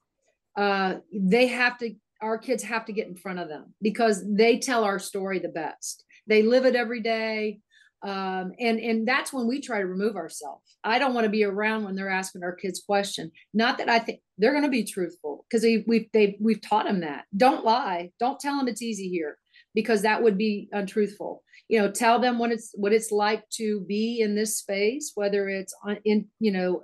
uh, 0.57 0.95
they 1.13 1.47
have 1.47 1.77
to, 1.79 1.95
our 2.21 2.37
kids 2.37 2.63
have 2.63 2.85
to 2.85 2.93
get 2.93 3.07
in 3.07 3.15
front 3.15 3.39
of 3.39 3.49
them 3.49 3.73
because 3.81 4.23
they 4.25 4.59
tell 4.59 4.83
our 4.83 4.99
story 4.99 5.39
the 5.39 5.49
best. 5.49 6.03
They 6.27 6.43
live 6.43 6.65
it 6.65 6.75
every 6.75 7.01
day. 7.01 7.59
Um, 8.03 8.51
and, 8.59 8.79
and 8.79 9.07
that's 9.07 9.33
when 9.33 9.47
we 9.47 9.59
try 9.59 9.79
to 9.79 9.87
remove 9.87 10.15
ourselves. 10.15 10.77
I 10.83 10.99
don't 10.99 11.15
want 11.15 11.25
to 11.25 11.31
be 11.31 11.43
around 11.43 11.85
when 11.85 11.95
they're 11.95 12.09
asking 12.09 12.43
our 12.43 12.53
kids 12.53 12.83
question. 12.85 13.31
Not 13.53 13.79
that 13.79 13.89
I 13.89 13.97
think 13.97 14.21
they're 14.37 14.51
going 14.51 14.63
to 14.63 14.69
be 14.69 14.83
truthful 14.83 15.45
because 15.49 15.63
we, 15.63 15.83
we've, 15.87 16.11
they, 16.13 16.37
we've 16.39 16.61
taught 16.61 16.85
them 16.85 16.99
that. 17.01 17.25
Don't 17.35 17.65
lie. 17.65 18.11
Don't 18.19 18.39
tell 18.39 18.57
them 18.57 18.67
it's 18.67 18.83
easy 18.83 19.09
here 19.09 19.37
because 19.75 20.01
that 20.01 20.23
would 20.23 20.37
be 20.37 20.67
untruthful. 20.71 21.43
You 21.67 21.79
know 21.79 21.91
tell 21.91 22.19
them 22.19 22.39
what 22.39 22.51
it's 22.51 22.71
what 22.75 22.93
it's 22.93 23.11
like 23.11 23.47
to 23.51 23.81
be 23.81 24.21
in 24.21 24.35
this 24.35 24.57
space 24.59 25.11
whether 25.15 25.49
it's 25.49 25.75
on, 25.83 25.97
in 26.05 26.27
you 26.39 26.51
know 26.51 26.83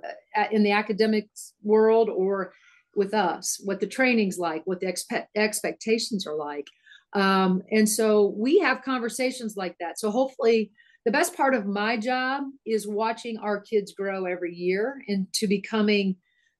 in 0.50 0.62
the 0.62 0.72
academic 0.72 1.28
world 1.62 2.08
or 2.08 2.52
with 2.94 3.14
us 3.14 3.60
what 3.64 3.80
the 3.80 3.86
training's 3.86 4.38
like 4.38 4.62
what 4.64 4.80
the 4.80 4.86
expe- 4.86 5.26
expectations 5.34 6.26
are 6.26 6.36
like. 6.36 6.66
Um, 7.14 7.62
and 7.70 7.88
so 7.88 8.34
we 8.36 8.58
have 8.60 8.82
conversations 8.82 9.54
like 9.56 9.76
that. 9.80 9.98
So 9.98 10.10
hopefully 10.10 10.72
the 11.04 11.10
best 11.10 11.36
part 11.36 11.54
of 11.54 11.66
my 11.66 11.96
job 11.96 12.44
is 12.64 12.86
watching 12.86 13.38
our 13.38 13.60
kids 13.60 13.92
grow 13.92 14.24
every 14.24 14.54
year 14.54 15.02
into 15.08 15.48
becoming 15.48 16.16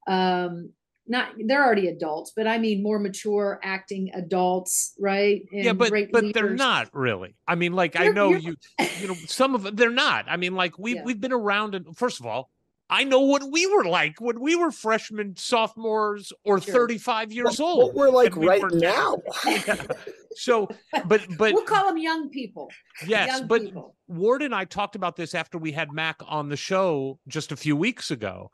um, 0.06 0.70
not 1.08 1.32
they're 1.46 1.64
already 1.64 1.88
adults 1.88 2.32
but 2.36 2.46
i 2.46 2.58
mean 2.58 2.82
more 2.82 2.98
mature 2.98 3.58
acting 3.64 4.10
adults 4.14 4.94
right 5.00 5.42
yeah, 5.50 5.70
And 5.70 5.78
but 5.78 5.90
great 5.90 6.12
but 6.12 6.32
they're 6.32 6.50
not 6.50 6.88
really. 6.94 7.34
I 7.46 7.54
mean, 7.56 7.72
like 7.72 7.96
I 7.96 8.04
You're- 8.04 8.14
know 8.14 8.30
you're- 8.30 8.42
you, 8.78 8.86
you 9.00 9.08
know, 9.08 9.14
some 9.26 9.54
of 9.54 9.62
them 9.64 9.74
they're 9.76 9.90
not. 9.90 10.26
I 10.28 10.36
mean, 10.36 10.54
like 10.54 10.78
we 10.78 10.94
Yeah. 10.94 11.02
we've 11.04 11.20
been 11.20 11.32
around, 11.32 11.74
and 11.74 11.96
first 11.96 12.20
of 12.20 12.26
all, 12.26 12.50
I 12.88 13.04
know 13.04 13.20
what 13.20 13.42
we 13.50 13.66
were 13.66 13.84
like 13.84 14.20
when 14.20 14.38
we 14.40 14.54
were 14.54 14.70
freshmen, 14.70 15.34
sophomores, 15.36 16.32
or 16.44 16.60
Sure. 16.60 16.72
thirty 16.74 16.98
five 16.98 17.32
years 17.32 17.58
What 17.58 17.66
old. 17.66 17.84
What 17.86 17.94
we're 17.94 18.10
like 18.10 18.36
we 18.36 18.46
right 18.46 18.62
were- 18.62 18.70
now. 18.70 19.16
Yeah. 19.66 19.86
So, 20.34 20.68
but 21.06 21.20
but 21.38 21.52
we'll 21.54 21.64
call 21.64 21.86
them 21.88 21.98
young 21.98 22.28
people 22.30 22.70
yes, 23.06 23.28
young 23.28 23.46
but 23.48 23.62
people 23.62 23.96
Ward 24.08 24.42
and 24.42 24.54
I 24.54 24.64
talked 24.66 24.94
about 24.96 25.16
this 25.16 25.34
after 25.34 25.58
we 25.58 25.72
had 25.72 25.92
Mac 25.92 26.16
on 26.26 26.48
the 26.48 26.56
show 26.56 27.18
just 27.28 27.50
a 27.52 27.56
few 27.56 27.76
weeks 27.76 28.10
ago. 28.10 28.50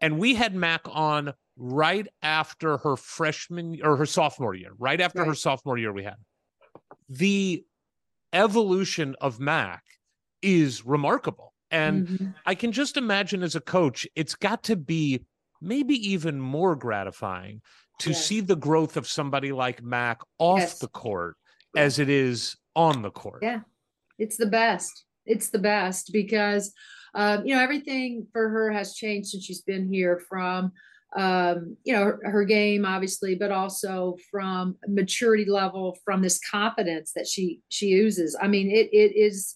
And 0.00 0.18
we 0.18 0.34
had 0.34 0.54
Mac 0.54 0.82
on 0.86 1.32
right 1.56 2.06
after 2.22 2.76
her 2.78 2.96
freshman 2.96 3.78
or 3.82 3.96
her 3.96 4.06
sophomore 4.06 4.54
year, 4.54 4.72
right 4.78 5.00
after 5.00 5.24
her 5.24 5.34
sophomore 5.34 5.78
year, 5.78 5.92
we 5.92 6.04
had. 6.04 6.16
The 7.08 7.64
evolution 8.32 9.16
of 9.20 9.40
Mac 9.40 9.82
is 10.42 10.84
remarkable. 10.84 11.54
And 11.70 12.06
Mhm. 12.06 12.34
I 12.44 12.54
can 12.54 12.72
just 12.72 12.96
imagine 12.96 13.42
as 13.42 13.54
a 13.54 13.60
coach, 13.60 14.06
it's 14.14 14.34
got 14.34 14.62
to 14.64 14.76
be 14.76 15.24
maybe 15.60 15.94
even 16.10 16.38
more 16.40 16.76
gratifying 16.76 17.62
to 18.00 18.10
Yes. 18.10 18.26
see 18.26 18.40
the 18.40 18.56
growth 18.56 18.96
of 18.96 19.08
somebody 19.08 19.52
like 19.52 19.82
Mac 19.82 20.20
off 20.38 20.58
Yes. 20.60 20.78
the 20.78 20.88
court 20.88 21.36
as 21.76 21.98
it 21.98 22.08
is 22.10 22.56
on 22.74 23.02
the 23.02 23.10
court. 23.10 23.42
Yeah. 23.42 23.60
it's 24.18 24.36
the 24.38 24.46
best 24.46 25.04
it's 25.26 25.50
the 25.50 25.58
best 25.58 26.10
because 26.12 26.72
um, 27.16 27.44
you 27.46 27.54
know 27.54 27.60
everything 27.60 28.26
for 28.32 28.48
her 28.48 28.70
has 28.70 28.94
changed 28.94 29.28
since 29.30 29.44
she's 29.44 29.62
been 29.62 29.92
here 29.92 30.22
from 30.28 30.70
um, 31.16 31.76
you 31.84 31.92
know 31.92 32.04
her, 32.04 32.20
her 32.24 32.44
game 32.44 32.84
obviously 32.84 33.34
but 33.34 33.50
also 33.50 34.16
from 34.30 34.76
maturity 34.86 35.46
level 35.50 35.98
from 36.04 36.22
this 36.22 36.38
confidence 36.48 37.12
that 37.16 37.26
she 37.26 37.60
she 37.68 37.86
uses 37.86 38.36
i 38.40 38.46
mean 38.46 38.70
it 38.70 38.88
it 38.92 39.12
is 39.16 39.54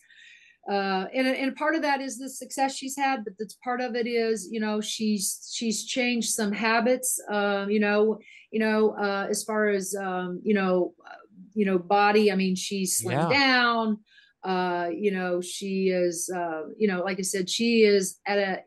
uh, 0.71 1.07
and 1.15 1.27
and 1.27 1.57
part 1.57 1.75
of 1.75 1.83
that 1.83 2.01
is 2.01 2.19
the 2.19 2.29
success 2.29 2.77
she's 2.77 2.97
had, 2.97 3.25
but 3.25 3.33
that's 3.39 3.57
part 3.65 3.81
of 3.81 3.97
it 3.97 4.07
is 4.07 4.49
you 4.53 4.61
know 4.61 4.81
she's 4.81 5.51
she's 5.53 5.85
changed 5.85 6.31
some 6.31 6.53
habits. 6.53 7.19
Um, 7.31 7.71
you 7.71 7.81
know, 7.81 8.19
you 8.53 8.61
know 8.61 8.91
uh, 8.91 9.27
as 9.29 9.43
far 9.43 9.69
as 9.69 9.95
um, 9.95 10.41
you 10.45 10.55
know, 10.55 10.93
uh, 11.05 11.15
you 11.55 11.65
know 11.65 11.79
body. 11.79 12.31
I 12.31 12.37
mean, 12.37 12.55
she's 12.55 13.03
slimmed 13.03 13.31
Yeah. 13.31 13.39
down. 13.39 13.99
Uh, 14.45 14.89
you 14.93 15.11
know, 15.11 15.41
she 15.41 15.89
is. 15.89 16.31
Uh, 16.35 16.63
you 16.77 16.89
know, 16.89 17.03
like 17.03 17.19
I 17.19 17.23
said, 17.23 17.49
she 17.49 17.83
is 17.83 18.19
at 18.27 18.39
a. 18.39 18.63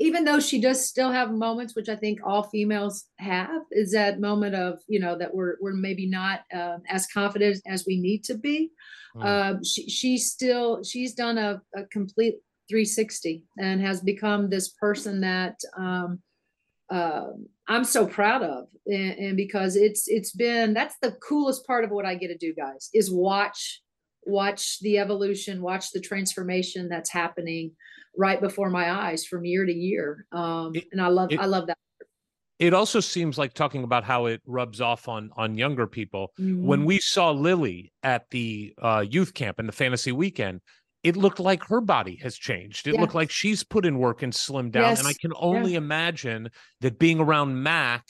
Even 0.00 0.24
though 0.24 0.38
she 0.38 0.60
does 0.60 0.88
still 0.88 1.10
have 1.10 1.32
moments, 1.32 1.74
which 1.74 1.88
I 1.88 1.96
think 1.96 2.20
all 2.24 2.44
females 2.44 3.06
have, 3.18 3.62
is 3.72 3.90
that 3.92 4.20
moment 4.20 4.54
of 4.54 4.78
you 4.86 5.00
know 5.00 5.18
that 5.18 5.34
we're 5.34 5.56
we're 5.60 5.72
maybe 5.72 6.06
not 6.06 6.42
um 6.54 6.82
as 6.88 7.08
confident 7.08 7.60
as 7.66 7.84
we 7.84 8.00
need 8.00 8.22
to 8.24 8.36
be 8.36 8.70
Mm. 9.16 9.24
um, 9.56 9.64
she, 9.64 9.88
she's 9.88 10.30
still 10.30 10.82
she's 10.84 11.14
done 11.14 11.38
a, 11.38 11.60
a 11.74 11.84
complete 11.84 12.36
360 12.68 13.44
and 13.58 13.80
has 13.80 14.00
become 14.00 14.50
this 14.50 14.68
person 14.68 15.20
that 15.22 15.58
um, 15.76 16.20
um 16.90 17.46
I'm 17.66 17.84
so 17.84 18.06
proud 18.06 18.42
of, 18.42 18.68
and, 18.86 19.18
and 19.18 19.36
because 19.36 19.76
it's 19.76 20.08
it's 20.08 20.32
been 20.32 20.72
that's 20.72 20.96
the 21.02 21.12
coolest 21.12 21.66
part 21.66 21.84
of 21.84 21.90
what 21.90 22.06
I 22.06 22.14
get 22.14 22.28
to 22.28 22.36
do, 22.38 22.54
guys, 22.54 22.88
is 22.94 23.10
watch 23.10 23.82
watch 24.28 24.78
the 24.80 24.98
evolution, 24.98 25.62
watch 25.62 25.90
the 25.92 26.00
transformation 26.00 26.88
that's 26.88 27.10
happening 27.10 27.72
right 28.16 28.40
before 28.40 28.70
my 28.70 28.90
eyes 28.90 29.24
from 29.24 29.44
year 29.44 29.64
to 29.64 29.72
year, 29.72 30.26
um, 30.32 30.72
It- 30.74 30.88
and 30.92 31.00
I 31.00 31.08
love 31.08 31.32
it- 31.32 31.40
I 31.40 31.46
love 31.46 31.66
that. 31.68 31.78
it 32.58 32.74
also 32.74 32.98
seems 33.00 33.38
like 33.38 33.54
talking 33.54 33.84
about 33.84 34.02
how 34.04 34.26
it 34.26 34.42
rubs 34.44 34.80
off 34.80 35.08
on 35.08 35.30
on 35.36 35.56
younger 35.56 35.86
people 35.86 36.32
Mm-hmm. 36.38 36.66
when 36.66 36.84
we 36.84 36.98
saw 36.98 37.30
lily 37.30 37.92
at 38.02 38.28
the 38.30 38.74
uh, 38.82 39.04
youth 39.08 39.32
camp 39.34 39.58
and 39.60 39.68
the 39.68 39.72
fantasy 39.72 40.10
weekend 40.12 40.60
it 41.04 41.16
looked 41.16 41.38
like 41.38 41.62
her 41.64 41.80
body 41.80 42.16
has 42.16 42.36
changed 42.36 42.88
it 42.88 42.94
Yeah. 42.94 43.00
looked 43.02 43.14
like 43.14 43.30
she's 43.30 43.62
put 43.62 43.86
in 43.86 43.98
work 43.98 44.22
and 44.24 44.32
slimmed 44.32 44.72
down 44.72 44.98
and 44.98 45.06
i 45.06 45.12
can 45.12 45.32
only 45.36 45.76
imagine 45.76 46.50
that 46.80 46.98
being 46.98 47.20
around 47.20 47.62
mac 47.62 48.04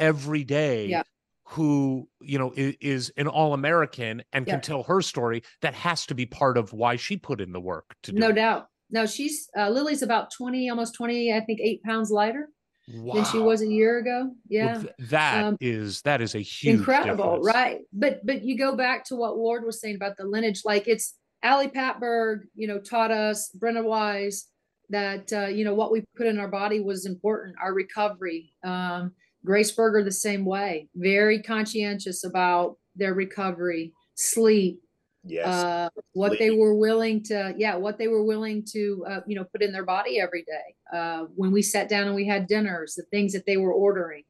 every 0.00 0.42
day 0.42 0.86
Yeah. 0.88 1.04
Who 1.52 2.08
you 2.22 2.38
know 2.38 2.52
is, 2.56 2.74
is 2.80 3.12
an 3.18 3.28
all-american 3.28 4.22
and 4.32 4.46
Yeah. 4.46 4.54
can 4.54 4.60
tell 4.62 4.82
her 4.84 5.02
story 5.02 5.42
that 5.60 5.74
has 5.74 6.06
to 6.06 6.14
be 6.14 6.24
part 6.24 6.56
of 6.56 6.72
why 6.72 6.96
she 6.96 7.16
put 7.18 7.40
in 7.42 7.52
the 7.52 7.60
work 7.60 7.94
to 8.04 8.12
do 8.12 8.18
no 8.18 8.30
it. 8.30 8.34
doubt. 8.34 8.68
No, 8.90 9.04
she's 9.04 9.50
uh, 9.56 9.68
Lily's 9.68 10.02
about 10.02 10.30
20, 10.32 10.70
almost 10.70 10.94
20, 10.94 11.32
I 11.34 11.40
think 11.40 11.60
eight 11.60 11.82
pounds 11.82 12.10
lighter 12.10 12.48
than 12.88 13.24
she 13.26 13.38
was 13.38 13.60
a 13.60 13.66
year 13.66 13.98
ago. 13.98 14.20
Well, 14.24 14.34
Yeah. 14.48 14.78
th- 14.78 14.92
that 15.10 15.44
Um, 15.44 15.56
is 15.60 16.00
that 16.02 16.22
is 16.22 16.34
a 16.34 16.38
huge 16.40 16.78
incredible 16.78 17.36
difference. 17.36 17.46
right 17.54 17.80
but 17.92 18.24
but 18.24 18.42
you 18.42 18.56
go 18.56 18.74
back 18.74 19.04
to 19.06 19.16
what 19.16 19.36
ward 19.38 19.64
was 19.64 19.78
saying 19.80 19.96
about 19.96 20.16
the 20.16 20.24
lineage 20.24 20.62
like 20.64 20.88
it's 20.88 21.16
Allie 21.42 21.68
Patberg, 21.68 22.42
you 22.54 22.66
know, 22.68 22.78
taught 22.78 23.10
us, 23.10 23.50
Brenna 23.58 23.82
Wise, 23.84 24.46
that, 24.90 25.32
uh, 25.32 25.46
you 25.46 25.64
know, 25.64 25.74
what 25.74 25.90
we 25.90 26.04
put 26.16 26.28
in 26.28 26.38
our 26.38 26.46
body 26.48 26.78
was 26.80 27.04
important, 27.04 27.56
our 27.60 27.74
recovery. 27.74 28.52
Um, 28.62 29.12
Grace 29.44 29.72
Berger, 29.72 30.04
the 30.04 30.12
same 30.12 30.44
way, 30.44 30.88
very 30.94 31.42
conscientious 31.42 32.24
about 32.24 32.76
their 32.96 33.14
recovery, 33.14 33.92
sleep, 34.14 34.80
Yes. 35.24 35.46
uh, 35.46 35.88
what 36.14 36.38
they 36.40 36.50
were 36.50 36.74
willing 36.74 37.22
to, 37.24 37.54
yeah, 37.56 37.76
what 37.76 37.96
they 37.96 38.08
were 38.08 38.24
willing 38.24 38.64
to, 38.72 39.04
uh, 39.08 39.20
you 39.24 39.36
know, 39.36 39.44
put 39.44 39.62
in 39.62 39.70
their 39.72 39.84
body 39.84 40.18
every 40.18 40.42
day. 40.42 40.74
Uh, 40.92 41.26
when 41.36 41.52
we 41.52 41.62
sat 41.62 41.88
down 41.88 42.08
and 42.08 42.16
we 42.16 42.26
had 42.26 42.48
dinners, 42.48 42.94
the 42.96 43.04
things 43.04 43.32
that 43.32 43.46
they 43.46 43.56
were 43.56 43.72
ordering, 43.72 44.24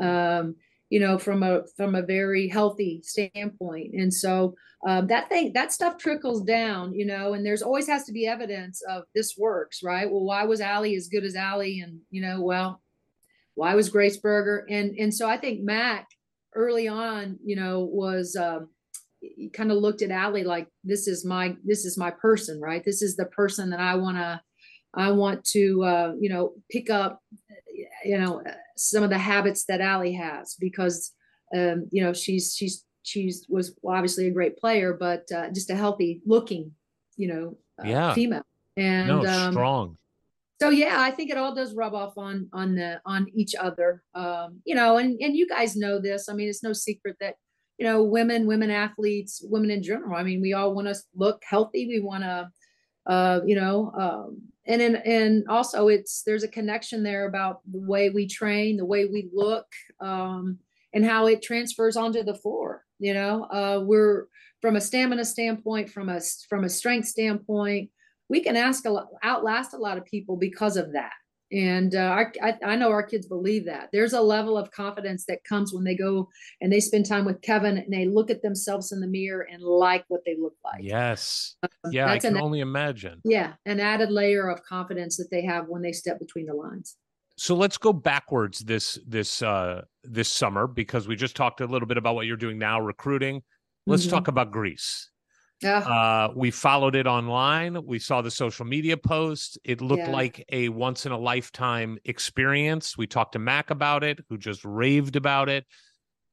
um, 0.00 0.56
you 0.90 0.98
know, 0.98 1.16
from 1.16 1.44
a 1.44 1.62
from 1.76 1.94
a 1.94 2.02
very 2.02 2.48
healthy 2.48 3.00
standpoint. 3.04 3.94
And 3.94 4.12
so 4.12 4.56
um, 4.84 5.06
that 5.06 5.28
thing, 5.28 5.52
that 5.54 5.72
stuff 5.72 5.96
trickles 5.96 6.42
down, 6.42 6.92
you 6.92 7.06
know, 7.06 7.34
and 7.34 7.46
there's 7.46 7.62
always 7.62 7.86
has 7.86 8.04
to 8.06 8.12
be 8.12 8.26
evidence 8.26 8.82
of 8.90 9.04
this 9.14 9.36
works, 9.38 9.80
right? 9.84 10.10
Well, 10.10 10.24
why 10.24 10.44
was 10.44 10.60
Allie 10.60 10.96
as 10.96 11.06
good 11.06 11.24
as 11.24 11.36
Allie? 11.36 11.80
And 11.80 12.00
you 12.10 12.20
know, 12.20 12.42
well, 12.42 12.81
why 13.54 13.74
was 13.74 13.88
Grace 13.88 14.16
Berger? 14.16 14.66
And 14.68 14.96
and 14.98 15.14
so 15.14 15.28
I 15.28 15.36
think 15.36 15.62
Mac 15.62 16.08
early 16.54 16.88
on, 16.88 17.38
you 17.44 17.56
know, 17.56 17.80
was 17.80 18.36
um, 18.36 18.70
kind 19.52 19.70
of 19.70 19.78
looked 19.78 20.02
at 20.02 20.10
Allie 20.10 20.44
like 20.44 20.68
this 20.84 21.06
is 21.06 21.24
my 21.24 21.56
this 21.64 21.84
is 21.84 21.98
my 21.98 22.10
person, 22.10 22.60
right? 22.60 22.84
This 22.84 23.02
is 23.02 23.16
the 23.16 23.26
person 23.26 23.70
that 23.70 23.80
I 23.80 23.94
want 23.94 24.16
to 24.16 24.40
I 24.94 25.10
want 25.12 25.44
to 25.46 25.82
uh, 25.84 26.12
you 26.20 26.28
know 26.28 26.54
pick 26.70 26.90
up 26.90 27.20
you 28.04 28.18
know 28.18 28.42
some 28.76 29.02
of 29.02 29.10
the 29.10 29.18
habits 29.18 29.64
that 29.66 29.80
Allie 29.80 30.14
has 30.14 30.56
because 30.58 31.12
um, 31.56 31.88
you 31.90 32.02
know 32.02 32.12
she's 32.12 32.54
she's 32.54 32.84
she's 33.02 33.46
was 33.48 33.76
obviously 33.86 34.28
a 34.28 34.32
great 34.32 34.56
player, 34.56 34.94
but 34.98 35.30
uh, 35.32 35.50
just 35.50 35.70
a 35.70 35.76
healthy 35.76 36.20
looking, 36.24 36.72
you 37.16 37.28
know, 37.28 37.56
uh, 37.82 37.88
Yeah. 37.88 38.14
female. 38.14 38.42
And 38.76 39.08
no, 39.08 39.26
um, 39.26 39.52
strong. 39.52 39.98
So 40.62 40.70
yeah, 40.70 41.00
I 41.00 41.10
think 41.10 41.28
it 41.28 41.36
all 41.36 41.56
does 41.56 41.74
rub 41.74 41.92
off 41.92 42.16
on 42.16 42.48
on 42.52 42.76
the 42.76 43.00
on 43.04 43.26
each 43.34 43.56
other. 43.56 44.04
Um, 44.14 44.60
you 44.64 44.76
know, 44.76 44.96
and 44.96 45.20
and 45.20 45.36
you 45.36 45.48
guys 45.48 45.74
know 45.74 45.98
this. 45.98 46.28
I 46.28 46.34
mean, 46.34 46.48
it's 46.48 46.62
no 46.62 46.72
secret 46.72 47.16
that 47.18 47.34
you 47.78 47.86
know 47.86 48.04
women, 48.04 48.46
women 48.46 48.70
athletes, 48.70 49.42
women 49.44 49.72
in 49.72 49.82
general. 49.82 50.14
I 50.14 50.22
mean, 50.22 50.40
we 50.40 50.52
all 50.52 50.72
want 50.72 50.86
to 50.86 50.94
look 51.16 51.42
healthy. 51.44 51.88
We 51.88 51.98
want 51.98 52.22
to, 52.22 52.48
uh, 53.06 53.40
you 53.44 53.56
know, 53.56 53.92
um, 53.98 54.42
and 54.64 54.80
then 54.80 54.96
and 55.04 55.48
also 55.48 55.88
it's 55.88 56.22
there's 56.22 56.44
a 56.44 56.48
connection 56.48 57.02
there 57.02 57.26
about 57.26 57.60
the 57.68 57.80
way 57.80 58.10
we 58.10 58.28
train, 58.28 58.76
the 58.76 58.84
way 58.84 59.06
we 59.06 59.30
look, 59.34 59.66
um, 60.00 60.58
and 60.94 61.04
how 61.04 61.26
it 61.26 61.42
transfers 61.42 61.96
onto 61.96 62.22
the 62.22 62.36
floor. 62.36 62.84
You 63.00 63.14
know, 63.14 63.44
uh, 63.50 63.82
we're 63.84 64.26
from 64.60 64.76
a 64.76 64.80
stamina 64.80 65.24
standpoint, 65.24 65.90
from 65.90 66.08
a 66.08 66.20
from 66.48 66.62
a 66.62 66.68
strength 66.68 67.08
standpoint 67.08 67.90
we 68.32 68.40
can 68.40 68.56
ask 68.56 68.86
a 68.86 68.90
lot, 68.90 69.08
outlast 69.22 69.74
a 69.74 69.76
lot 69.76 69.98
of 69.98 70.06
people 70.06 70.38
because 70.38 70.78
of 70.78 70.94
that. 70.94 71.12
And 71.52 71.94
uh, 71.94 71.98
our, 71.98 72.32
I, 72.42 72.54
I 72.64 72.76
know 72.76 72.88
our 72.88 73.02
kids 73.02 73.26
believe 73.26 73.66
that. 73.66 73.90
There's 73.92 74.14
a 74.14 74.22
level 74.22 74.56
of 74.56 74.70
confidence 74.70 75.26
that 75.26 75.44
comes 75.44 75.74
when 75.74 75.84
they 75.84 75.94
go 75.94 76.30
and 76.62 76.72
they 76.72 76.80
spend 76.80 77.04
time 77.04 77.26
with 77.26 77.42
Kevin 77.42 77.76
and 77.76 77.92
they 77.92 78.06
look 78.06 78.30
at 78.30 78.40
themselves 78.40 78.90
in 78.90 79.00
the 79.00 79.06
mirror 79.06 79.46
and 79.52 79.62
like 79.62 80.06
what 80.08 80.22
they 80.24 80.34
look 80.34 80.54
like. 80.64 80.82
Yes. 80.82 81.56
Yeah, 81.90 82.10
I 82.10 82.18
can 82.18 82.36
an- 82.36 82.42
only 82.42 82.60
imagine. 82.60 83.20
Yeah, 83.22 83.52
an 83.66 83.80
added 83.80 84.10
layer 84.10 84.48
of 84.48 84.62
confidence 84.62 85.18
that 85.18 85.28
they 85.30 85.44
have 85.44 85.66
when 85.68 85.82
they 85.82 85.92
step 85.92 86.18
between 86.18 86.46
the 86.46 86.54
lines. 86.54 86.96
So 87.36 87.54
let's 87.54 87.76
go 87.76 87.92
backwards 87.92 88.60
this 88.60 88.98
this 89.06 89.42
uh 89.42 89.82
this 90.04 90.30
summer 90.30 90.66
because 90.66 91.06
we 91.06 91.16
just 91.16 91.36
talked 91.36 91.60
a 91.60 91.66
little 91.66 91.88
bit 91.88 91.98
about 91.98 92.14
what 92.14 92.24
you're 92.24 92.36
doing 92.38 92.58
now 92.58 92.80
recruiting. 92.80 93.42
Let's 93.86 94.06
Mhm. 94.06 94.10
talk 94.10 94.28
about 94.28 94.52
Greece. 94.52 95.10
Yeah, 95.62 95.78
Uh, 95.78 96.32
we 96.34 96.50
followed 96.50 96.96
it 96.96 97.06
online. 97.06 97.84
We 97.86 97.98
saw 98.00 98.20
the 98.20 98.30
social 98.30 98.64
media 98.64 98.96
post. 98.96 99.58
It 99.64 99.80
looked 99.80 100.02
Yeah. 100.02 100.10
like 100.10 100.44
a 100.50 100.68
once 100.70 101.06
in 101.06 101.12
a 101.12 101.18
lifetime 101.18 101.98
experience. 102.04 102.98
We 102.98 103.06
talked 103.06 103.32
to 103.32 103.38
Mac 103.38 103.70
about 103.70 104.02
it, 104.02 104.18
who 104.28 104.38
just 104.38 104.64
raved 104.64 105.14
about 105.14 105.48
it. 105.48 105.64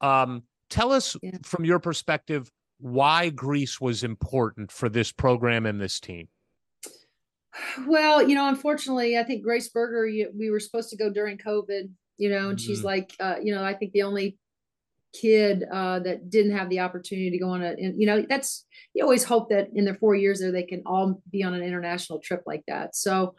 Um, 0.01 0.43
tell 0.69 0.91
us 0.91 1.15
Yeah. 1.21 1.37
from 1.43 1.63
your 1.65 1.79
perspective 1.79 2.51
why 2.79 3.29
Greece 3.29 3.79
was 3.79 4.03
important 4.03 4.71
for 4.71 4.89
this 4.89 5.11
program 5.11 5.65
and 5.65 5.79
this 5.79 5.99
team. 5.99 6.29
well, 7.87 8.27
you 8.27 8.35
know, 8.35 8.47
unfortunately, 8.47 9.17
I 9.17 9.23
think 9.23 9.43
Grace 9.43 9.69
Berger, 9.69 10.07
you, 10.07 10.31
we 10.37 10.49
were 10.49 10.59
supposed 10.59 10.89
to 10.91 10.95
go 10.97 11.09
during 11.11 11.37
COVID, 11.37 11.89
you 12.17 12.29
know, 12.29 12.49
and 12.49 12.59
she's 12.61 12.81
Mhm. 12.81 12.85
like, 12.85 13.13
uh, 13.19 13.35
you 13.43 13.53
know, 13.53 13.63
I 13.63 13.73
think 13.73 13.91
the 13.91 14.03
only 14.03 14.37
kid 15.13 15.63
uh, 15.71 15.99
that 15.99 16.29
didn't 16.29 16.57
have 16.57 16.69
the 16.69 16.79
opportunity 16.79 17.31
to 17.31 17.37
go 17.37 17.49
on 17.49 17.63
a, 17.63 17.75
you 17.77 18.05
know, 18.05 18.25
that's, 18.27 18.65
you 18.93 19.03
always 19.03 19.23
hope 19.23 19.49
that 19.49 19.69
in 19.73 19.85
their 19.85 19.95
four 19.95 20.15
years 20.15 20.39
there, 20.39 20.51
they 20.51 20.63
can 20.63 20.81
all 20.85 21.21
be 21.31 21.43
on 21.43 21.53
an 21.53 21.63
international 21.63 22.19
trip 22.19 22.43
like 22.45 22.63
that. 22.67 22.95
So, 22.95 23.35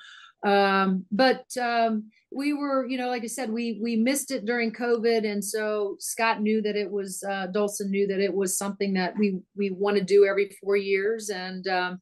um, 0.47 1.05
but 1.11 1.45
um, 1.61 2.11
we 2.33 2.53
were, 2.53 2.87
you 2.87 2.97
know, 2.97 3.09
like 3.09 3.25
I 3.25 3.27
said, 3.27 3.51
we 3.51 3.79
we 3.83 3.97
missed 3.97 4.31
it 4.31 4.45
during 4.45 4.73
COVID, 4.73 5.31
and 5.31 5.45
so 5.45 5.97
Scott 5.99 6.41
knew 6.41 6.63
that 6.63 6.77
it 6.77 6.91
was, 6.91 7.23
uh, 7.29 7.49
Dolson 7.53 7.91
knew 7.91 8.07
that 8.07 8.21
it 8.21 8.33
was 8.33 8.57
something 8.57 8.95
that 8.95 9.19
we 9.19 9.41
we 9.57 9.71
want 9.71 9.99
to 9.99 10.05
do 10.05 10.25
every 10.25 10.57
four 10.63 10.77
years, 10.77 11.29
and 11.29 11.67
um, 11.67 12.01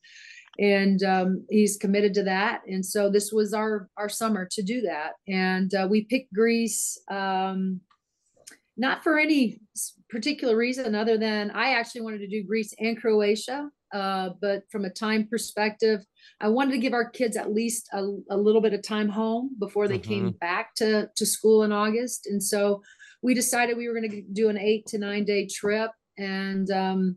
and 0.59 1.03
um, 1.03 1.47
he's 1.51 1.77
committed 1.77 2.15
to 2.15 2.23
that. 2.25 2.63
And 2.69 2.85
so 2.85 3.11
this 3.11 3.33
was 3.33 3.55
our 3.55 3.89
our 3.97 4.09
summer 4.09 4.47
to 4.53 4.63
do 4.63 4.83
that, 4.83 5.13
and 5.27 5.75
uh, 5.75 5.89
we 5.91 6.05
picked 6.05 6.33
Greece. 6.33 7.01
Um, 7.11 7.81
not 8.79 9.03
for 9.03 9.19
any 9.19 9.61
particular 10.09 10.57
reason 10.57 10.95
other 10.95 11.19
than 11.19 11.51
I 11.51 11.75
actually 11.75 12.03
wanted 12.03 12.19
to 12.19 12.29
do 12.29 12.45
Greece 12.45 12.73
and 12.79 12.99
Croatia. 12.99 13.69
Uh, 13.93 14.31
but 14.41 14.63
from 14.71 14.85
a 14.85 14.91
time 14.91 15.27
perspective, 15.27 16.05
I 16.41 16.49
wanted 16.49 16.73
to 16.73 16.79
give 16.79 16.93
our 16.93 17.09
kids 17.09 17.37
at 17.37 17.53
least 17.53 17.89
a, 17.93 18.03
a 18.31 18.37
little 18.37 18.61
bit 18.61 18.75
of 18.75 18.83
time 18.83 19.09
home 19.09 19.57
before 19.59 19.89
they 19.89 19.99
came 19.99 20.31
back 20.31 20.75
to, 20.77 21.11
to 21.17 21.27
school 21.27 21.65
in 21.65 21.73
August. 21.73 22.27
And 22.27 22.43
so 22.43 22.83
we 23.23 23.35
decided 23.35 23.77
we 23.77 23.89
were 23.89 23.99
going 23.99 24.11
to 24.11 24.23
do 24.33 24.49
an 24.49 24.59
eight 24.59 24.87
to 24.89 24.99
nine 24.99 25.25
day 25.25 25.47
trip. 25.47 25.91
And 26.19 26.71
um, 26.71 27.17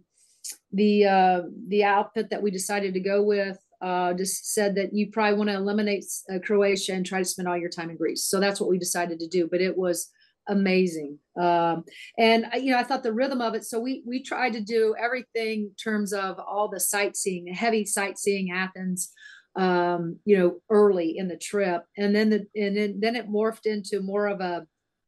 the 0.72 1.06
uh, 1.06 1.42
the 1.68 1.84
outfit 1.84 2.30
that 2.30 2.42
we 2.42 2.52
decided 2.52 2.94
to 2.94 3.00
go 3.00 3.22
with 3.22 3.58
uh, 3.82 4.14
just 4.14 4.54
said 4.54 4.76
that 4.76 4.94
you 4.94 5.12
probably 5.12 5.38
want 5.38 5.50
to 5.50 5.56
eliminate 5.56 6.06
uh, 6.34 6.40
Croatia 6.40 6.94
and 6.94 7.06
try 7.06 7.20
to 7.20 7.26
spend 7.26 7.48
all 7.48 7.58
your 7.58 7.70
time 7.70 7.90
in 7.90 7.98
Greece. 7.98 8.26
So 8.26 8.40
that's 8.40 8.62
what 8.62 8.70
we 8.70 8.80
decided 8.80 9.20
to 9.20 9.28
do. 9.28 9.48
But 9.48 9.62
it 9.62 9.78
was 9.78 10.10
amazing. 10.48 11.20
Um 11.40 11.86
and 12.18 12.46
uh, 12.54 12.58
you 12.58 12.72
know 12.72 12.78
i 12.78 12.84
thought 12.84 13.04
the 13.04 13.14
rhythm 13.14 13.42
of 13.42 13.56
it 13.56 13.64
so 13.64 13.80
we 13.80 14.04
we 14.06 14.22
tried 14.22 14.54
to 14.54 14.62
do 14.62 14.94
everything 15.00 15.62
in 15.62 15.76
terms 15.82 16.12
of 16.12 16.40
all 16.40 16.68
the 16.68 16.80
sightseeing 16.80 17.48
heavy 17.48 17.86
sightseeing 17.86 18.52
athens 18.52 19.14
um 19.56 20.18
you 20.26 20.38
know 20.38 20.62
early 20.70 21.18
in 21.18 21.28
the 21.28 21.38
trip. 21.38 21.84
And 21.98 22.16
then 22.16 22.30
the 22.30 22.46
and 22.56 22.78
then, 22.78 23.00
then 23.00 23.16
it 23.16 23.30
morphed 23.30 23.66
into 23.66 24.02
more 24.02 24.28
of 24.28 24.40
a 24.42 24.66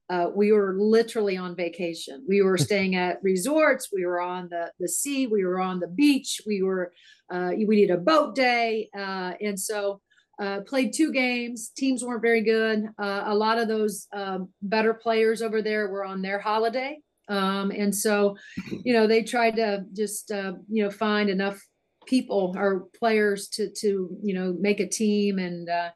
uh, 0.09 0.29
we 0.35 0.51
were 0.51 0.75
literally 0.77 1.37
on 1.37 1.55
vacation. 1.55 2.25
We 2.27 2.41
were 2.41 2.57
staying 2.69 2.95
at 2.95 3.23
resorts 3.23 3.89
we 3.93 4.05
were 4.05 4.21
on 4.21 4.49
the 4.49 4.71
the 4.79 4.89
sea 4.89 5.27
we 5.27 5.45
were 5.45 5.59
on 5.59 5.79
the 5.79 5.87
beach 5.87 6.41
we 6.45 6.61
were 6.61 6.91
uh 7.31 7.51
we 7.55 7.75
did 7.75 7.91
a 7.91 7.97
boat 7.97 8.35
day 8.35 8.89
uh 8.97 9.33
and 9.41 9.59
so 9.59 10.01
uh, 10.41 10.61
played 10.61 10.93
two 10.93 11.11
games. 11.11 11.71
Teams 11.75 12.03
weren't 12.03 12.21
very 12.21 12.41
good. 12.41 12.87
Uh, 12.97 13.23
a 13.25 13.35
lot 13.35 13.57
of 13.59 13.67
those 13.67 14.07
um, 14.13 14.49
better 14.61 14.93
players 14.93 15.41
over 15.41 15.61
there 15.61 15.89
were 15.89 16.05
on 16.05 16.21
their 16.21 16.39
holiday, 16.39 16.99
um, 17.29 17.71
and 17.71 17.93
so 17.95 18.35
you 18.83 18.93
know 18.93 19.07
they 19.07 19.23
tried 19.23 19.55
to 19.57 19.85
just 19.93 20.31
uh, 20.31 20.53
you 20.69 20.83
know 20.83 20.89
find 20.91 21.29
enough 21.29 21.61
people 22.05 22.53
or 22.57 22.87
players 22.97 23.47
to 23.49 23.69
to 23.69 24.09
you 24.23 24.33
know 24.33 24.55
make 24.59 24.79
a 24.79 24.87
team 24.87 25.39
and. 25.39 25.69
Uh, 25.69 25.89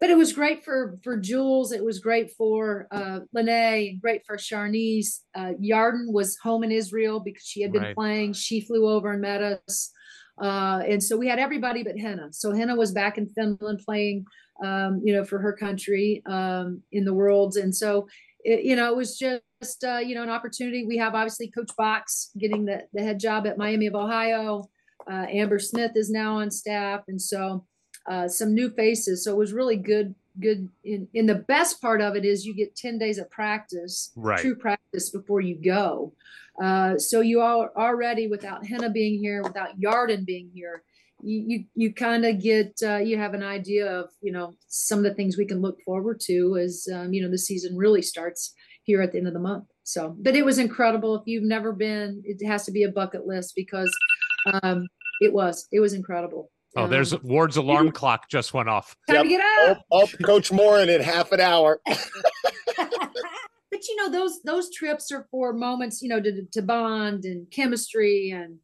but 0.00 0.10
it 0.10 0.16
was 0.16 0.32
great 0.32 0.64
for 0.64 0.98
for 1.04 1.16
Jules. 1.16 1.70
It 1.70 1.84
was 1.84 2.00
great 2.00 2.32
for 2.32 2.88
uh, 2.90 3.20
Lene, 3.32 4.00
great 4.00 4.22
for 4.26 4.36
Sharnecce. 4.36 5.20
Uh, 5.32 5.52
Yarden 5.62 6.10
was 6.12 6.36
home 6.38 6.64
in 6.64 6.72
Israel 6.72 7.20
because 7.20 7.44
she 7.44 7.62
had 7.62 7.70
been 7.70 7.82
Right. 7.82 7.94
playing. 7.94 8.32
She 8.32 8.62
flew 8.62 8.88
over 8.88 9.12
and 9.12 9.20
met 9.22 9.40
us. 9.40 9.92
Uh, 10.42 10.82
and 10.88 11.02
so 11.02 11.16
we 11.16 11.28
had 11.28 11.38
everybody 11.38 11.84
but 11.84 11.96
Henna. 11.96 12.32
So 12.32 12.52
Henna 12.52 12.74
was 12.74 12.90
back 12.90 13.16
in 13.16 13.28
Finland 13.28 13.80
playing, 13.84 14.26
um, 14.64 15.00
you 15.04 15.14
know, 15.14 15.24
for 15.24 15.38
her 15.38 15.52
country 15.52 16.22
um, 16.26 16.82
in 16.90 17.04
the 17.04 17.14
worlds. 17.14 17.56
And 17.56 17.74
so, 17.74 18.08
it, 18.44 18.64
you 18.64 18.74
know, 18.74 18.90
it 18.92 18.96
was 18.96 19.16
just, 19.16 19.84
uh, 19.84 19.98
you 19.98 20.16
know, 20.16 20.24
an 20.24 20.30
opportunity. 20.30 20.84
We 20.84 20.96
have 20.96 21.14
obviously 21.14 21.48
Coach 21.50 21.70
Box 21.78 22.30
getting 22.36 22.64
the, 22.64 22.82
the 22.92 23.02
head 23.02 23.20
job 23.20 23.46
at 23.46 23.56
Miami 23.56 23.86
of 23.86 23.94
Ohio. 23.94 24.68
Uh, 25.08 25.26
Amber 25.30 25.60
Smith 25.60 25.92
is 25.94 26.10
now 26.10 26.38
on 26.38 26.50
staff. 26.50 27.02
And 27.06 27.22
so 27.22 27.64
uh, 28.10 28.26
some 28.26 28.52
new 28.52 28.70
faces. 28.70 29.22
So 29.22 29.30
it 29.32 29.38
was 29.38 29.52
really 29.52 29.76
good. 29.76 30.14
Good. 30.40 30.68
In, 30.84 31.08
in 31.12 31.26
the 31.26 31.34
best 31.34 31.80
part 31.80 32.00
of 32.00 32.16
it 32.16 32.24
is 32.24 32.46
you 32.46 32.54
get 32.54 32.74
10 32.76 32.98
days 32.98 33.18
of 33.18 33.30
practice, 33.30 34.12
Right. 34.16 34.38
true 34.38 34.54
practice 34.54 35.10
before 35.10 35.40
you 35.40 35.56
go. 35.62 36.14
Uh, 36.62 36.98
so 36.98 37.20
you 37.20 37.40
are 37.40 37.70
already 37.76 38.26
without 38.28 38.66
Henna 38.66 38.90
being 38.90 39.18
here, 39.18 39.42
without 39.42 39.78
Yarden 39.80 40.24
being 40.24 40.50
here, 40.54 40.82
you 41.22 41.44
you, 41.46 41.64
you 41.74 41.94
kind 41.94 42.24
of 42.24 42.40
get 42.40 42.74
uh, 42.82 42.96
you 42.96 43.16
have 43.16 43.34
an 43.34 43.42
idea 43.42 43.90
of 43.90 44.10
you 44.20 44.32
know 44.32 44.54
some 44.68 44.98
of 44.98 45.04
the 45.04 45.14
things 45.14 45.36
we 45.38 45.46
can 45.46 45.60
look 45.60 45.78
forward 45.84 46.20
to 46.20 46.56
as 46.56 46.86
um, 46.92 47.12
you 47.12 47.22
know 47.22 47.30
the 47.30 47.38
season 47.38 47.76
really 47.76 48.02
starts 48.02 48.54
here 48.84 49.00
at 49.00 49.12
the 49.12 49.18
end 49.18 49.28
of 49.28 49.32
the 49.32 49.40
month. 49.40 49.64
So, 49.84 50.16
but 50.18 50.36
it 50.36 50.44
was 50.44 50.58
incredible. 50.58 51.16
If 51.16 51.22
you've 51.26 51.44
never 51.44 51.72
been, 51.72 52.22
it 52.24 52.44
has 52.46 52.64
to 52.66 52.72
be 52.72 52.82
a 52.82 52.90
bucket 52.90 53.26
list 53.26 53.54
because 53.56 53.90
um, 54.62 54.88
it 55.20 55.32
was 55.32 55.68
it 55.72 55.80
was 55.80 55.92
incredible. 55.92 56.50
Oh, 56.76 56.86
there's 56.86 57.18
Ward's 57.22 57.56
alarm 57.56 57.92
clock 57.92 58.28
just 58.30 58.54
went 58.54 58.68
off. 58.68 58.96
time 59.08 59.24
to 59.24 59.30
Yep. 59.30 59.40
get 59.40 59.68
up. 59.70 59.84
Oh, 59.90 60.02
oh, 60.02 60.24
Coach 60.24 60.50
Moren 60.52 60.88
in 60.88 61.00
half 61.02 61.30
an 61.32 61.40
hour. 61.40 61.80
but 63.72 63.88
you 63.88 63.96
know 63.96 64.10
those 64.10 64.40
those 64.42 64.70
trips 64.72 65.10
are 65.12 65.26
for 65.30 65.52
moments 65.52 66.02
you 66.02 66.08
know 66.08 66.20
to, 66.20 66.42
to 66.52 66.62
bond 66.62 67.24
and 67.24 67.50
chemistry 67.50 68.30
and 68.30 68.58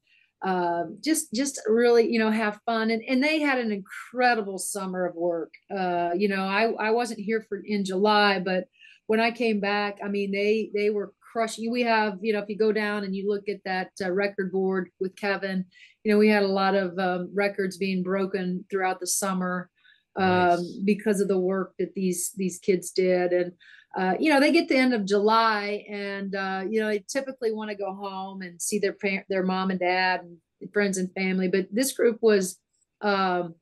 uh, 0.47 0.85
just 1.03 1.33
just 1.35 1.61
really 1.67 2.07
you 2.09 2.19
know 2.19 2.31
have 2.31 2.61
fun 2.65 2.91
and, 2.91 3.03
and 3.09 3.23
they 3.23 3.41
had 3.41 3.59
an 3.59 3.73
incredible 3.73 4.59
summer 4.59 5.05
of 5.07 5.15
work 5.17 5.53
uh, 5.77 6.11
you 6.17 6.29
know 6.29 6.43
I, 6.45 6.71
I 6.79 6.91
wasn't 6.93 7.21
here 7.21 7.45
for 7.49 7.61
in 7.65 7.85
july 7.85 8.39
but 8.39 8.65
when 9.09 9.19
i 9.21 9.31
came 9.33 9.59
back 9.61 9.99
i 10.05 10.09
mean 10.09 10.31
they 10.31 10.71
they 10.75 10.91
were 10.91 11.13
crushing 11.33 11.71
we 11.71 11.83
have 11.83 12.19
you 12.21 12.33
know 12.33 12.39
if 12.39 12.49
you 12.49 12.57
go 12.57 12.71
down 12.73 13.03
and 13.05 13.17
you 13.17 13.29
look 13.29 13.49
at 13.49 13.65
that 13.65 13.91
uh, 14.05 14.11
record 14.13 14.53
board 14.53 14.91
with 15.01 15.17
kevin 15.17 15.65
you 16.09 16.15
know 16.15 16.19
we 16.19 16.31
had 16.31 16.43
a 16.43 16.49
lot 16.49 16.75
of 16.75 16.99
um, 16.99 17.29
records 17.35 17.77
being 17.77 18.03
broken 18.03 18.65
throughout 18.71 18.99
the 18.99 19.07
summer 19.07 19.69
um, 20.17 20.25
Nice. 20.57 20.79
because 20.83 21.21
of 21.21 21.29
the 21.29 21.39
work 21.39 21.75
that 21.79 21.95
these 21.95 22.33
these 22.35 22.59
kids 22.59 22.93
did. 22.93 23.31
And 23.35 23.53
uh, 23.95 24.15
you 24.19 24.33
know 24.33 24.41
they 24.41 24.51
get 24.51 24.69
the 24.69 24.77
end 24.77 24.95
of 24.95 25.05
july 25.05 25.85
and 25.87 26.35
uh, 26.35 26.65
you 26.67 26.81
know 26.81 26.89
they 26.89 27.05
typically 27.07 27.53
want 27.53 27.69
to 27.69 27.77
go 27.77 27.93
home 27.93 28.41
and 28.41 28.61
see 28.61 28.79
their 28.79 28.95
parent 28.95 29.27
their 29.29 29.43
mom 29.43 29.71
and 29.71 29.81
dad 29.81 30.23
and 30.23 30.73
friends 30.73 30.97
and 30.97 31.13
family. 31.13 31.47
But 31.47 31.67
this 31.71 31.93
group 31.93 32.17
was 32.23 32.59
um, 33.03 33.55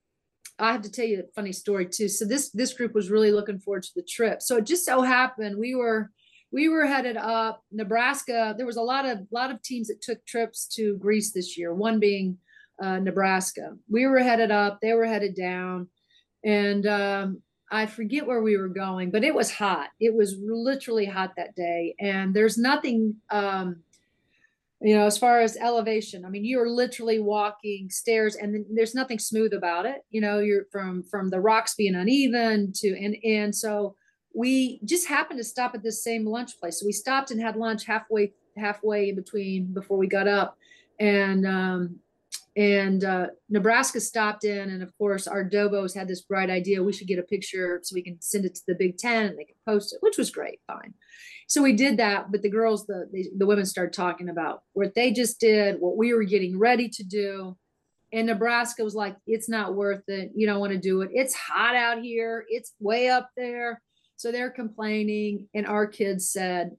i 0.61 0.71
have 0.71 0.83
to 0.83 0.91
tell 0.91 1.05
you 1.05 1.19
a 1.19 1.33
funny 1.35 1.53
story 1.53 1.87
too. 1.87 2.07
So 2.07 2.25
this 2.25 2.51
this 2.51 2.75
group 2.75 2.95
was 2.95 3.11
really 3.11 3.33
looking 3.33 3.59
forward 3.59 3.83
to 3.83 3.93
the 3.97 4.07
trip. 4.09 4.41
So 4.41 4.59
it 4.59 4.67
just 4.67 4.87
so 4.87 5.03
happened 5.03 5.59
we 5.59 5.75
were 5.75 6.13
we 6.57 6.71
were 6.71 6.87
headed 6.87 7.19
up 7.19 7.63
Nebraska. 7.71 8.55
There 8.57 8.65
was 8.65 8.79
a 8.79 8.83
lot 8.83 9.05
of 9.05 9.19
lot 9.31 9.51
of 9.51 9.61
teams 9.61 9.89
that 9.89 10.01
took 10.01 10.25
trips 10.25 10.67
to 10.69 10.97
Greece 10.97 11.31
this 11.33 11.59
year. 11.59 11.75
One 11.75 12.01
being 12.01 12.39
uh, 12.83 12.99
Nebraska. 12.99 13.77
We 13.91 14.07
were 14.07 14.21
headed 14.21 14.51
up. 14.51 14.79
They 14.81 14.95
were 14.95 15.05
headed 15.05 15.37
down, 15.37 15.89
and 16.43 16.87
um, 16.87 17.43
I 17.71 17.85
forget 17.85 18.27
where 18.27 18.41
we 18.41 18.57
were 18.57 18.71
going, 18.71 19.11
but 19.11 19.23
it 19.23 19.35
was 19.35 19.51
hot. 19.51 19.91
It 20.01 20.15
was 20.15 20.35
literally 20.41 21.05
hot 21.05 21.35
that 21.37 21.55
day, 21.55 21.95
and 22.01 22.35
there's 22.35 22.57
nothing. 22.57 23.17
Um, 23.31 23.83
you 24.81 24.95
know, 24.97 25.05
as 25.05 25.19
far 25.19 25.41
as 25.41 25.59
elevation, 25.59 26.25
I 26.25 26.31
mean, 26.31 26.45
you're 26.45 26.71
literally 26.71 27.19
walking 27.19 27.91
stairs, 27.91 28.35
and 28.35 28.65
there's 28.75 28.95
nothing 28.95 29.19
smooth 29.19 29.53
about 29.53 29.85
it. 29.85 30.07
You 30.09 30.23
know, 30.23 30.39
you're 30.39 30.65
from 30.73 31.03
from 31.03 31.29
the 31.29 31.41
rocks 31.41 31.75
being 31.75 31.95
uneven 31.95 32.73
to 32.77 32.89
and 32.99 33.15
and 33.23 33.55
so 33.55 33.95
we 34.37 34.79
just 34.85 35.09
happened 35.09 35.39
to 35.39 35.45
stop 35.45 35.75
at 35.75 35.83
this 35.83 36.05
same 36.05 36.27
lunch 36.27 36.61
place. 36.61 36.79
So 36.79 36.87
we 36.87 36.93
stopped 36.93 37.31
and 37.31 37.41
had 37.41 37.57
lunch 37.57 37.87
halfway 37.87 38.35
halfway 38.57 39.09
in 39.09 39.17
between 39.17 39.73
before 39.73 39.97
we 39.97 40.07
got 40.07 40.29
up, 40.29 40.59
and 41.01 41.47
um, 41.47 41.97
and 42.55 43.03
uh, 43.03 43.29
Nebraska 43.49 43.99
stopped 43.99 44.45
in, 44.45 44.69
and 44.71 44.83
of 44.83 44.97
course 44.99 45.27
our 45.27 45.43
Dobos 45.43 45.95
had 45.95 46.07
this 46.07 46.21
bright 46.21 46.51
idea: 46.51 46.83
we 46.83 46.93
should 46.93 47.09
get 47.09 47.19
a 47.19 47.23
picture 47.23 47.81
so 47.83 47.95
we 47.95 48.03
can 48.03 48.21
send 48.21 48.45
it 48.45 48.55
to 48.57 48.63
the 48.69 48.75
Big 48.75 48.99
Ten 48.99 49.27
and 49.27 49.39
they 49.39 49.45
can 49.45 49.57
post 49.67 49.95
it, 49.95 49.99
which 50.03 50.19
was 50.19 50.31
great, 50.31 50.61
fine. 50.67 50.93
So 51.49 51.63
we 51.63 51.73
did 51.73 51.97
that, 51.97 52.31
but 52.31 52.43
the 52.43 52.51
girls, 52.51 52.87
the 52.87 53.09
the, 53.11 53.31
the 53.39 53.47
women 53.47 53.65
started 53.65 53.95
talking 53.95 54.29
about 54.29 54.65
what 54.75 54.95
they 54.95 55.13
just 55.13 55.41
did, 55.41 55.81
what 55.81 55.97
we 55.97 56.13
were 56.13 56.25
getting 56.25 56.59
ready 56.59 56.91
to 56.91 57.03
do. 57.03 57.57
And 58.13 58.29
Nebraska 58.29 58.85
was 58.85 58.95
like, 58.95 59.17
it's 59.27 59.49
not 59.49 59.75
worth 59.75 60.05
it. 60.09 60.31
You 60.35 60.47
don't 60.47 60.61
want 60.61 60.73
to 60.73 60.79
do 60.79 61.01
it. 61.03 61.11
It's 61.13 61.35
hot 61.35 61.75
out 61.75 62.01
here. 62.01 62.45
It's 62.49 62.73
way 62.79 63.09
up 63.09 63.31
there 63.37 63.83
so 64.17 64.33
they're 64.33 64.51
complaining, 64.51 65.49
and 65.55 65.67
our 65.67 65.87
kids 65.87 66.31
said, 66.31 66.77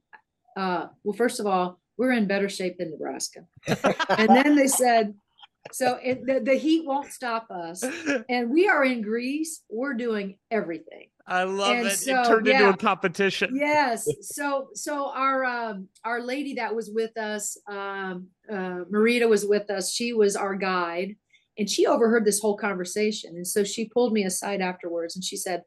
uh, 0.55 0.87
"Well, 1.03 1.15
first 1.15 1.39
of 1.39 1.45
all, 1.45 1.79
we're 1.97 2.11
in 2.11 2.27
better 2.27 2.49
shape 2.49 2.77
than 2.77 2.91
Nebraska." 2.91 3.45
and 3.67 4.29
then 4.29 4.55
they 4.55 4.67
said, 4.67 5.13
"So 5.71 5.99
it, 6.03 6.25
the, 6.25 6.39
the 6.39 6.55
heat 6.55 6.85
won't 6.85 7.11
stop 7.11 7.49
us, 7.51 7.83
and 8.29 8.49
we 8.49 8.67
are 8.67 8.83
in 8.83 9.01
Greece. 9.01 9.63
We're 9.69 9.93
doing 9.93 10.37
everything." 10.51 11.09
I 11.27 11.43
love 11.43 11.75
And 11.75 11.87
it. 11.87 11.97
so, 11.97 12.21
it 12.21 12.25
turned 12.25 12.47
yeah. 12.47 12.59
into 12.59 12.69
a 12.69 12.77
competition. 12.77 13.53
yes 13.53 14.07
so 14.21 14.69
so 14.73 15.11
our 15.13 15.43
um 15.43 15.89
our 16.05 16.21
lady 16.21 16.53
that 16.53 16.73
was 16.73 16.89
with 16.89 17.17
us 17.17 17.57
um 17.69 18.27
uh 18.49 18.85
marita 18.89 19.27
was 19.27 19.45
with 19.45 19.69
us 19.69 19.91
she 19.91 20.13
was 20.13 20.37
our 20.37 20.55
guide 20.55 21.17
and 21.57 21.69
she 21.69 21.85
overheard 21.85 22.23
this 22.23 22.39
whole 22.39 22.55
conversation 22.55 23.35
and 23.35 23.45
so 23.45 23.65
she 23.65 23.89
pulled 23.89 24.13
me 24.13 24.23
aside 24.23 24.61
afterwards 24.61 25.15
and 25.15 25.23
she 25.23 25.35
said 25.35 25.63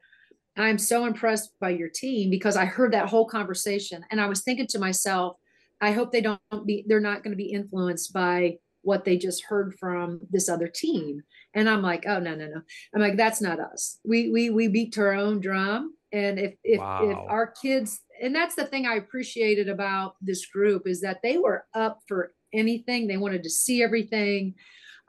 i'm 0.62 0.78
so 0.78 1.04
impressed 1.04 1.52
by 1.61 1.70
your 1.70 1.88
team 1.88 2.30
because 2.30 2.56
i 2.56 2.64
heard 2.64 2.92
that 2.92 3.08
whole 3.08 3.26
conversation 3.26 4.04
and 4.11 4.20
i 4.20 4.26
was 4.26 4.42
thinking 4.42 4.66
to 4.66 4.78
myself 4.78 5.36
i 5.80 5.92
hope 5.92 6.12
they 6.12 6.20
don't 6.20 6.40
be 6.66 6.84
they're 6.86 7.00
not 7.00 7.22
going 7.22 7.32
to 7.32 7.36
be 7.36 7.52
influenced 7.52 8.12
by 8.12 8.56
what 8.82 9.04
they 9.04 9.16
just 9.16 9.44
heard 9.44 9.74
from 9.78 10.20
this 10.30 10.48
other 10.48 10.66
team. 10.66 11.22
And 11.54 11.68
i'm 11.68 11.82
like 11.82 12.04
oh 12.06 12.18
no 12.18 12.34
no 12.34 12.46
no. 12.46 12.62
I'm 12.94 13.00
like 13.00 13.16
that's 13.16 13.42
not 13.42 13.61
us. 13.61 13.98
We 14.04 14.30
we 14.30 14.50
we 14.50 14.68
beat 14.68 14.92
to 14.94 15.02
our 15.02 15.14
own 15.14 15.40
drum 15.40 15.94
and 16.12 16.38
if 16.38 16.54
if, 16.64 16.80
if 16.80 17.16
our 17.28 17.52
kids 17.62 18.00
and 18.22 18.34
that's 18.34 18.54
the 18.54 18.64
thing 18.64 18.86
i 18.86 18.94
appreciated 18.94 19.68
about 19.68 20.14
this 20.20 20.46
group 20.46 20.86
is 20.86 21.00
that 21.02 21.20
they 21.22 21.38
were 21.38 21.66
up 21.74 22.00
for 22.08 22.32
anything. 22.52 23.06
They 23.06 23.16
wanted 23.16 23.42
to 23.44 23.50
see 23.50 23.82
everything 23.82 24.54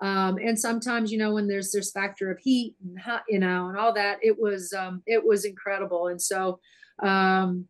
um, 0.01 0.37
and 0.37 0.59
sometimes 0.59 1.11
you 1.11 1.17
know 1.17 1.33
when 1.33 1.47
there's 1.47 1.71
this 1.71 1.91
factor 1.91 2.31
of 2.31 2.39
heat 2.39 2.75
and 2.83 2.99
hot, 2.99 3.23
you 3.29 3.39
know 3.39 3.69
and 3.69 3.77
all 3.77 3.93
that 3.93 4.17
it 4.21 4.37
was 4.39 4.73
um, 4.73 5.03
it 5.05 5.23
was 5.25 5.45
incredible. 5.45 6.07
And 6.07 6.21
so 6.21 6.59
um, 7.01 7.67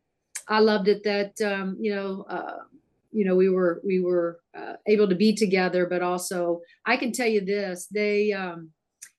i 0.47 0.59
loved 0.59 0.87
it 0.87 1.03
that 1.03 1.39
um, 1.41 1.77
you 1.79 1.93
know 1.93 2.25
uh, 2.29 2.63
you 3.11 3.25
know 3.25 3.35
we 3.35 3.49
were 3.49 3.81
we 3.85 3.99
were 3.99 4.39
uh, 4.57 4.73
able 4.87 5.07
to 5.09 5.15
be 5.15 5.35
together. 5.35 5.85
But 5.85 6.01
also 6.01 6.61
i 6.85 6.95
can 6.95 7.11
tell 7.11 7.27
you 7.27 7.41
this 7.41 7.87
they 7.87 8.31
um, 8.31 8.71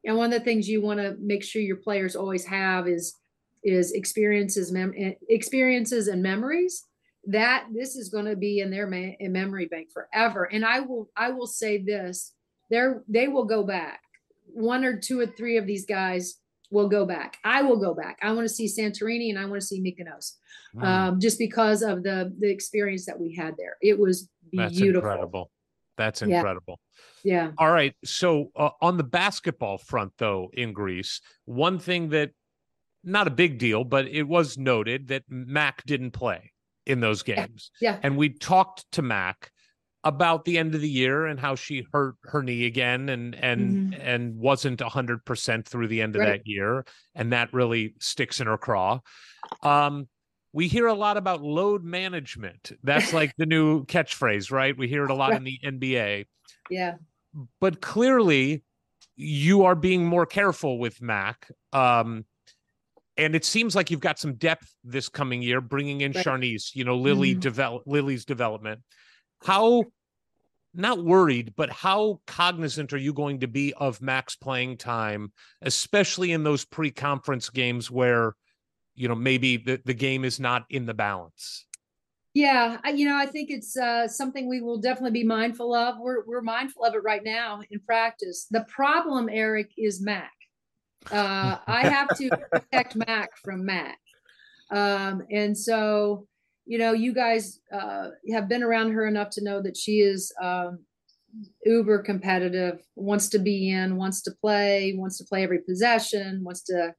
and 0.04 0.16
one 0.16 0.32
of 0.32 0.38
the 0.38 0.44
things 0.44 0.68
you 0.68 0.82
want 0.82 0.98
to 0.98 1.16
make 1.20 1.44
sure 1.44 1.62
your 1.62 1.76
players 1.76 2.16
always 2.16 2.44
have 2.46 2.88
is 2.88 3.18
is 3.62 3.92
experiences 3.92 4.72
mem- 4.72 4.94
eh, 4.96 5.12
experiences 5.28 6.08
and 6.08 6.22
memories. 6.22 6.84
That 7.26 7.66
this 7.72 7.94
is 7.94 8.08
going 8.08 8.24
to 8.24 8.34
be 8.34 8.58
in 8.58 8.70
their 8.70 8.88
ma- 8.88 9.14
memory 9.28 9.66
bank 9.66 9.90
forever. 9.92 10.44
And 10.44 10.64
i 10.64 10.80
will 10.80 11.10
i 11.16 11.30
will 11.30 11.46
say 11.46 11.76
this 11.76 12.34
they're 12.73 13.03
they 13.09 13.29
will 13.29 13.45
go 13.45 13.62
back. 13.62 14.01
One 14.47 14.85
or 14.85 14.99
two 14.99 15.20
or 15.20 15.27
three 15.27 15.57
of 15.59 15.66
these 15.66 15.87
guys 15.87 16.37
will 16.70 16.89
go 16.89 17.05
back. 17.07 17.37
I 17.45 17.62
will 17.62 17.79
go 17.79 17.95
back. 17.95 18.18
I 18.23 18.33
want 18.33 18.49
to 18.49 18.55
see 18.55 18.66
santorini 18.66 19.29
and 19.31 19.39
i 19.39 19.45
want 19.45 19.61
to 19.61 19.66
see 19.66 19.81
mykonos 19.81 20.33
Mm, 20.75 20.85
um, 20.85 21.20
just 21.20 21.39
because 21.39 21.83
of 21.83 22.03
the 22.03 22.35
the 22.39 22.51
experience 22.51 23.05
that 23.05 23.20
we 23.20 23.35
had 23.35 23.55
there. 23.59 23.77
It 23.83 23.99
was 23.99 24.31
That's 24.55 24.73
beautiful. 24.79 25.11
incredible. 25.11 25.51
That's 25.99 26.23
incredible. 26.23 26.81
yeah. 27.23 27.51
All 27.59 27.70
right. 27.70 27.95
So 28.07 28.51
uh, 28.57 28.70
on 28.81 28.97
the 28.97 29.05
basketball 29.05 29.77
front, 29.77 30.12
though, 30.16 30.51
in 30.55 30.73
Greece, 30.73 31.20
one 31.45 31.79
thing 31.79 32.09
that 32.11 32.31
not 33.05 33.27
a 33.27 33.31
big 33.31 33.59
deal, 33.59 33.85
but 33.85 34.07
it 34.07 34.23
was 34.23 34.57
noted 34.57 35.09
that 35.09 35.25
Mac 35.29 35.85
didn't 35.85 36.12
play 36.12 36.53
in 36.87 37.01
those 37.01 37.23
games. 37.23 37.70
yeah. 37.81 37.99
And 38.03 38.16
we 38.16 38.31
talked 38.31 38.91
to 38.93 39.03
Mac 39.03 39.51
about 40.05 40.44
the 40.44 40.59
end 40.59 40.74
of 40.74 40.80
the 40.80 40.88
year 40.88 41.26
and 41.26 41.38
how 41.38 41.55
she 41.55 41.86
hurt 41.92 42.16
her 42.24 42.42
knee 42.42 42.66
again 42.66 43.09
and 43.09 43.34
and 43.36 43.94
and 43.94 44.36
wasn't 44.36 44.80
100% 44.80 45.66
through 45.66 45.86
the 45.88 46.03
end 46.03 46.16
of 46.16 46.22
Mm-hmm. 46.22 46.28
Right. 46.30 46.38
that 46.40 46.46
year 46.46 46.84
and 47.14 47.32
that 47.32 47.53
really 47.53 47.94
sticks 48.00 48.40
in 48.40 48.46
her 48.48 48.59
craw. 48.59 48.98
Um 49.62 50.09
we 50.55 50.68
hear 50.68 50.86
a 50.86 50.94
lot 50.94 51.16
about 51.16 51.40
load 51.42 51.82
management. 51.84 52.72
That's 52.82 53.12
like 53.18 53.32
the 53.38 53.46
new 53.46 53.84
catchphrase, 53.86 54.50
right? 54.50 54.76
We 54.76 54.88
hear 54.88 55.05
it 55.05 55.11
a 55.11 55.14
lot 55.14 55.32
in 55.34 55.44
the 55.44 55.59
NBA 55.64 56.26
yeah 56.70 56.94
but 57.61 57.80
clearly 57.80 58.62
you 59.16 59.64
are 59.64 59.74
being 59.74 60.05
more 60.05 60.26
careful 60.26 60.78
with 60.78 61.00
Mac. 61.00 61.48
Um, 61.72 62.24
and 63.16 63.34
it 63.34 63.44
seems 63.44 63.74
like 63.76 63.90
you've 63.90 64.00
got 64.00 64.18
some 64.18 64.34
depth 64.34 64.74
this 64.84 65.09
coming 65.09 65.42
year, 65.42 65.61
bringing 65.61 66.00
in 66.00 66.12
Right. 66.12 66.24
Sharnecce, 66.24 66.74
you 66.74 66.84
know, 66.84 66.96
Lily 66.96 67.34
Mhm. 67.34 67.40
develop 67.40 67.82
Lily's 67.86 68.24
development. 68.24 68.80
How 69.45 69.84
not 70.74 71.05
worried, 71.05 71.53
but 71.57 71.70
how 71.70 72.20
cognizant 72.26 72.93
are 72.93 72.99
you 72.99 73.12
going 73.12 73.40
to 73.40 73.47
be 73.47 73.74
of 73.74 74.01
Mac's 74.01 74.36
playing 74.36 74.78
time, 74.78 75.32
especially 75.61 76.32
in 76.32 76.45
those 76.45 76.64
pre-conference 76.64 77.51
games 77.51 77.90
where, 77.90 78.34
you 78.95 79.09
know, 79.09 79.14
maybe 79.14 79.59
the, 79.59 79.80
the 79.84 79.95
game 79.95 80.24
is 80.24 80.40
not 80.40 80.64
in 80.70 80.86
the 80.86 80.95
balance? 80.95 81.66
Yeah, 82.34 82.78
I, 82.82 82.90
you 82.90 83.07
know, 83.07 83.16
I 83.16 83.26
think 83.26 83.51
it's 83.51 83.76
uh, 83.76 84.09
something 84.09 84.49
we 84.49 84.62
will 84.62 84.78
definitely 84.78 85.11
be 85.11 85.24
mindful 85.24 85.74
of. 85.74 85.99
We're 85.99 86.24
we're 86.24 86.40
mindful 86.40 86.84
of 86.84 86.95
it 86.95 87.03
right 87.03 87.22
now 87.22 87.61
in 87.70 87.78
practice. 87.80 88.47
The 88.51 88.64
problem, 88.68 89.28
Eric, 89.30 89.72
is 89.76 90.01
Mac. 90.01 90.32
Uh, 91.11 91.59
I 91.66 91.86
have 91.88 92.09
to 92.16 92.30
protect 92.51 92.97
Mac 92.97 93.36
from 93.45 93.66
Mac, 93.66 93.99
um, 94.70 95.24
and 95.30 95.57
so 95.57 96.26
you 96.66 96.78
know, 96.78 96.92
you 96.92 97.12
guys 97.12 97.60
uh, 97.72 98.08
have 98.32 98.48
been 98.48 98.62
around 98.62 98.92
her 98.92 99.06
enough 99.06 99.30
to 99.30 99.44
know 99.44 99.60
that 99.62 99.76
she 99.76 100.00
is 100.00 100.32
um, 100.40 100.78
uber 101.64 101.98
competitive. 102.00 102.80
Wants 102.96 103.28
to 103.30 103.38
be 103.38 103.70
in, 103.70 103.96
wants 103.96 104.22
to 104.22 104.30
play, 104.40 104.94
wants 104.96 105.18
to 105.18 105.24
play 105.24 105.42
every 105.42 105.60
possession, 105.60 106.44
wants 106.44 106.62
to 106.64 106.94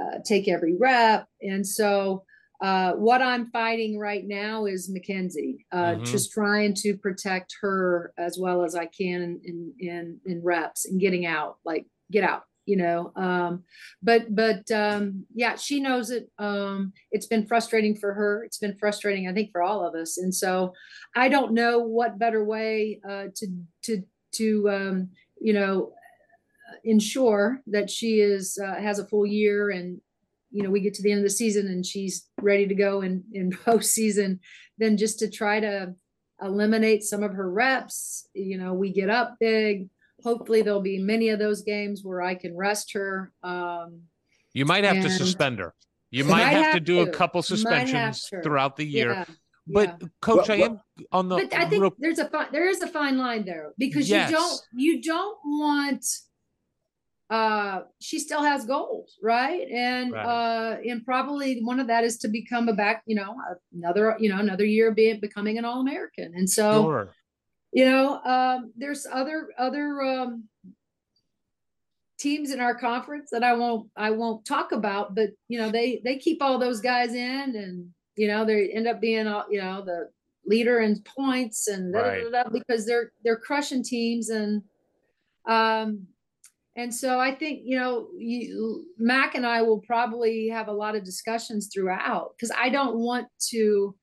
uh, 0.00 0.18
take 0.24 0.48
every 0.48 0.76
rep, 0.76 1.26
and 1.42 1.66
so 1.66 2.24
uh, 2.60 2.92
what 2.92 3.20
I'm 3.20 3.46
fighting 3.50 3.98
right 3.98 4.24
now 4.26 4.64
is 4.66 4.88
Mackenzie, 4.90 5.66
uh, 5.72 5.96
Mhm. 5.96 6.04
just 6.04 6.32
trying 6.32 6.72
to 6.74 6.96
protect 6.96 7.54
her 7.60 8.12
as 8.16 8.38
well 8.38 8.64
as 8.64 8.74
I 8.74 8.86
can 8.86 9.40
in, 9.44 9.72
in, 9.78 10.20
in 10.24 10.42
reps 10.42 10.86
and 10.86 11.00
getting 11.00 11.26
out, 11.26 11.58
like 11.64 11.84
get 12.10 12.24
out, 12.24 12.44
you 12.66 12.76
know. 12.76 13.12
Um, 13.16 13.64
but, 14.02 14.34
but 14.34 14.70
um, 14.70 15.26
yeah, 15.34 15.56
she 15.56 15.80
knows 15.80 16.10
it. 16.10 16.30
Um, 16.38 16.92
it's 17.10 17.26
been 17.26 17.46
frustrating 17.46 17.96
for 17.96 18.14
her. 18.14 18.44
It's 18.44 18.58
been 18.58 18.76
frustrating, 18.78 19.28
I 19.28 19.32
think, 19.32 19.52
for 19.52 19.62
all 19.62 19.86
of 19.86 19.94
us. 19.94 20.18
And 20.18 20.34
so 20.34 20.72
I 21.14 21.28
don't 21.28 21.52
know 21.52 21.78
what 21.78 22.18
better 22.18 22.44
way 22.44 23.00
uh, 23.08 23.26
to, 23.34 23.46
to, 23.84 24.02
to, 24.36 24.70
um, 24.70 25.08
you 25.40 25.52
know, 25.52 25.92
ensure 26.84 27.60
that 27.66 27.90
she 27.90 28.20
is, 28.20 28.58
uh, 28.62 28.80
has 28.80 28.98
a 28.98 29.06
full 29.06 29.26
year 29.26 29.70
and, 29.70 30.00
you 30.50 30.62
know, 30.62 30.70
we 30.70 30.80
get 30.80 30.94
to 30.94 31.02
the 31.02 31.10
end 31.10 31.18
of 31.18 31.24
the 31.24 31.30
season 31.30 31.66
and 31.66 31.84
she's 31.84 32.28
ready 32.40 32.66
to 32.66 32.74
go 32.74 33.00
in, 33.00 33.24
in 33.32 33.50
postseason, 33.66 34.38
than 34.78 34.96
just 34.96 35.18
to 35.20 35.30
try 35.30 35.60
to 35.60 35.94
eliminate 36.42 37.02
some 37.02 37.22
of 37.22 37.32
her 37.32 37.50
reps, 37.50 38.28
you 38.34 38.58
know, 38.58 38.74
we 38.74 38.92
get 38.92 39.10
up 39.10 39.36
big. 39.38 39.88
Hopefully 40.24 40.62
there'll 40.62 40.80
be 40.80 40.98
many 40.98 41.28
of 41.28 41.38
those 41.38 41.62
games 41.62 42.02
where 42.02 42.22
I 42.22 42.34
can 42.34 42.56
rest 42.56 42.92
her. 42.94 43.30
Um, 43.42 44.02
You 44.54 44.64
might 44.64 44.84
have 44.84 44.96
to 44.96 45.02
And- 45.10 45.12
suspend 45.12 45.58
her. 45.58 45.74
You 46.10 46.24
Might 46.24 46.30
might 46.30 46.44
have 46.52 46.64
to 46.66 46.72
have 46.74 46.84
do 46.84 47.00
a 47.00 47.10
couple 47.10 47.42
suspensions 47.42 48.30
throughout 48.42 48.76
the 48.76 48.84
year. 48.84 49.12
yeah, 49.12 49.24
But 49.66 49.98
yeah. 50.00 50.08
coach, 50.20 50.48
Well, 50.48 50.60
I 50.60 50.64
am 50.64 50.80
on 51.10 51.28
the 51.28 51.36
but 51.36 51.52
I 51.54 51.68
think 51.68 51.82
real- 51.82 51.94
there's 51.98 52.20
a 52.20 52.28
fine, 52.28 52.46
there 52.52 52.68
is 52.68 52.80
a 52.80 52.86
fine 52.86 53.18
line 53.18 53.44
there 53.44 53.72
because 53.78 54.08
Yes. 54.08 54.30
you 54.30 54.36
don't, 54.36 54.60
you 54.74 55.02
don't 55.02 55.38
want 55.44 56.04
uh 57.30 57.80
she 58.00 58.18
still 58.18 58.42
has 58.42 58.66
goals 58.66 59.16
right 59.22 59.66
and 59.70 60.12
Right. 60.12 60.26
uh 60.26 60.76
and 60.86 61.04
probably 61.06 61.62
one 61.62 61.80
of 61.80 61.86
that 61.86 62.04
is 62.04 62.18
to 62.18 62.28
become 62.28 62.68
a 62.68 62.74
back 62.74 63.02
you 63.06 63.16
know 63.16 63.34
another 63.72 64.14
you 64.20 64.28
know 64.28 64.38
another 64.38 64.66
year 64.66 64.90
of 64.90 64.94
being 64.94 65.20
becoming 65.20 65.56
an 65.56 65.64
all-american 65.64 66.34
and 66.36 66.48
so 66.48 66.82
Sure. 66.82 67.08
You 67.74 67.84
know 67.84 68.20
um 68.22 68.72
there's 68.76 69.06
other 69.12 69.48
other 69.58 70.00
um 70.02 70.44
teams 72.18 72.52
in 72.52 72.60
our 72.60 72.74
conference 72.74 73.28
that 73.30 73.42
i 73.42 73.52
won't 73.52 73.88
i 73.96 74.10
won't 74.10 74.46
talk 74.46 74.72
about 74.72 75.14
but 75.14 75.30
you 75.48 75.58
know 75.58 75.70
they 75.70 76.00
they 76.04 76.16
keep 76.16 76.40
all 76.40 76.58
those 76.58 76.80
guys 76.80 77.12
in 77.12 77.56
and 77.56 77.88
you 78.16 78.28
know 78.28 78.44
they 78.44 78.70
end 78.70 78.86
up 78.86 79.00
being 79.00 79.26
all 79.26 79.44
you 79.50 79.60
know 79.60 79.84
the 79.84 80.08
leader 80.46 80.80
in 80.80 81.02
points 81.16 81.68
and 81.68 81.92
da, 81.92 82.00
Right. 82.00 82.24
da, 82.32 82.44
da, 82.44 82.50
because 82.50 82.86
they're 82.86 83.12
they're 83.24 83.36
crushing 83.38 83.82
teams 83.82 84.28
and 84.30 84.62
um 85.48 86.06
and 86.76 86.92
so 86.92 87.20
I 87.20 87.32
think 87.32 87.60
you 87.64 87.78
know 87.78 88.08
you, 88.16 88.84
Mac 88.98 89.34
and 89.36 89.46
I 89.46 89.62
will 89.62 89.80
probably 89.80 90.48
have 90.48 90.66
a 90.68 90.72
lot 90.72 90.96
of 90.96 91.04
discussions 91.04 91.70
throughout 91.72 92.32
because 92.36 92.50
I 92.56 92.68
don't 92.68 92.96
want 92.96 93.28
to 93.50 93.94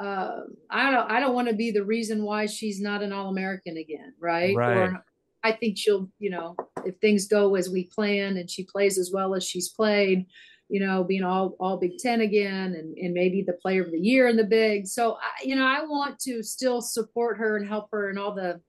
uh, 0.00 0.40
I 0.70 0.90
don't 0.90 1.10
I 1.10 1.20
don't 1.20 1.34
want 1.34 1.48
to 1.48 1.54
be 1.54 1.70
the 1.70 1.84
reason 1.84 2.24
why 2.24 2.46
she's 2.46 2.80
not 2.80 3.02
an 3.02 3.12
All 3.12 3.28
American 3.28 3.76
again, 3.76 4.14
right? 4.18 4.54
Right. 4.56 4.76
Or 4.76 5.04
I 5.42 5.52
think 5.52 5.78
she'll 5.78 6.10
you 6.18 6.30
know 6.30 6.56
if 6.84 6.96
things 6.98 7.26
go 7.26 7.54
as 7.54 7.68
we 7.68 7.84
plan 7.84 8.36
and 8.36 8.50
she 8.50 8.64
plays 8.64 8.98
as 8.98 9.10
well 9.12 9.34
as 9.34 9.44
she's 9.44 9.68
played, 9.68 10.26
you 10.68 10.80
know, 10.80 11.04
being 11.04 11.22
all 11.22 11.56
all 11.60 11.76
Big 11.76 11.98
Ten 11.98 12.20
again 12.20 12.74
and 12.74 12.96
and 12.96 13.12
maybe 13.14 13.42
the 13.42 13.52
Player 13.54 13.82
of 13.82 13.92
the 13.92 14.00
Year 14.00 14.28
in 14.28 14.36
the 14.36 14.44
Big. 14.44 14.86
So 14.86 15.14
I, 15.14 15.44
you 15.44 15.54
know 15.54 15.66
I 15.66 15.84
want 15.84 16.18
to 16.20 16.42
still 16.42 16.80
support 16.80 17.38
her 17.38 17.56
and 17.56 17.68
help 17.68 17.88
her 17.92 18.10
in 18.10 18.18
all 18.18 18.34
the 18.34 18.60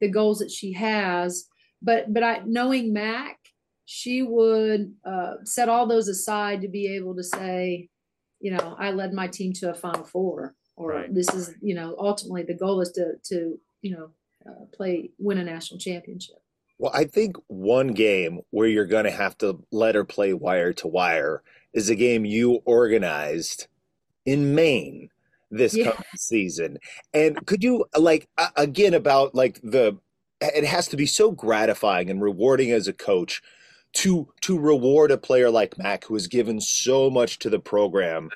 the 0.00 0.08
goals 0.08 0.38
that 0.38 0.50
she 0.50 0.72
has 0.72 1.48
but 1.82 2.12
but 2.12 2.22
I 2.22 2.42
knowing 2.44 2.92
Mac, 2.92 3.38
she 3.84 4.22
would 4.22 4.94
uh, 5.04 5.34
set 5.44 5.68
all 5.68 5.86
those 5.86 6.08
aside 6.08 6.62
to 6.62 6.68
be 6.68 6.94
able 6.96 7.14
to 7.16 7.24
say, 7.24 7.88
you 8.40 8.52
know, 8.52 8.76
I 8.78 8.90
led 8.90 9.12
my 9.12 9.28
team 9.28 9.52
to 9.54 9.70
a 9.70 9.74
Final 9.74 10.04
Four, 10.04 10.54
or 10.78 10.92
Right. 10.92 11.14
this 11.14 11.28
is 11.34 11.54
you 11.60 11.74
know 11.74 11.94
ultimately 11.98 12.42
the 12.44 12.54
goal 12.54 12.80
is 12.80 12.90
to 12.92 13.14
to 13.24 13.58
you 13.82 13.90
know 13.96 14.10
uh, 14.46 14.64
play 14.72 15.10
win 15.18 15.38
a 15.38 15.44
national 15.44 15.78
championship. 15.80 16.36
Well, 16.78 16.92
I 16.94 17.04
think 17.04 17.36
one 17.48 17.88
game 17.88 18.40
where 18.50 18.68
you're 18.68 18.86
going 18.86 19.04
to 19.04 19.10
have 19.10 19.36
to 19.38 19.62
let 19.72 19.96
her 19.96 20.04
play 20.04 20.32
wire 20.32 20.72
to 20.74 20.86
wire 20.86 21.42
is 21.74 21.90
a 21.90 21.96
game 21.96 22.24
you 22.24 22.60
organized 22.64 23.66
in 24.24 24.54
Maine 24.54 25.08
this 25.50 25.74
Yeah. 25.74 25.86
coming 25.90 26.04
season. 26.16 26.78
And 27.12 27.44
could 27.46 27.64
you 27.64 27.84
like 27.98 28.28
again 28.56 28.94
about 28.94 29.34
like 29.34 29.60
the 29.62 29.98
it 30.40 30.64
has 30.64 30.86
to 30.88 30.96
be 30.96 31.06
so 31.06 31.32
gratifying 31.32 32.10
and 32.10 32.22
rewarding 32.22 32.70
as 32.70 32.86
a 32.86 32.92
coach 32.92 33.42
to 33.94 34.28
to 34.42 34.56
reward 34.58 35.10
a 35.10 35.18
player 35.18 35.50
like 35.50 35.78
Mac 35.78 36.04
who 36.04 36.14
has 36.14 36.28
given 36.28 36.60
so 36.60 37.10
much 37.10 37.38
to 37.40 37.50
the 37.50 37.58
program 37.58 38.30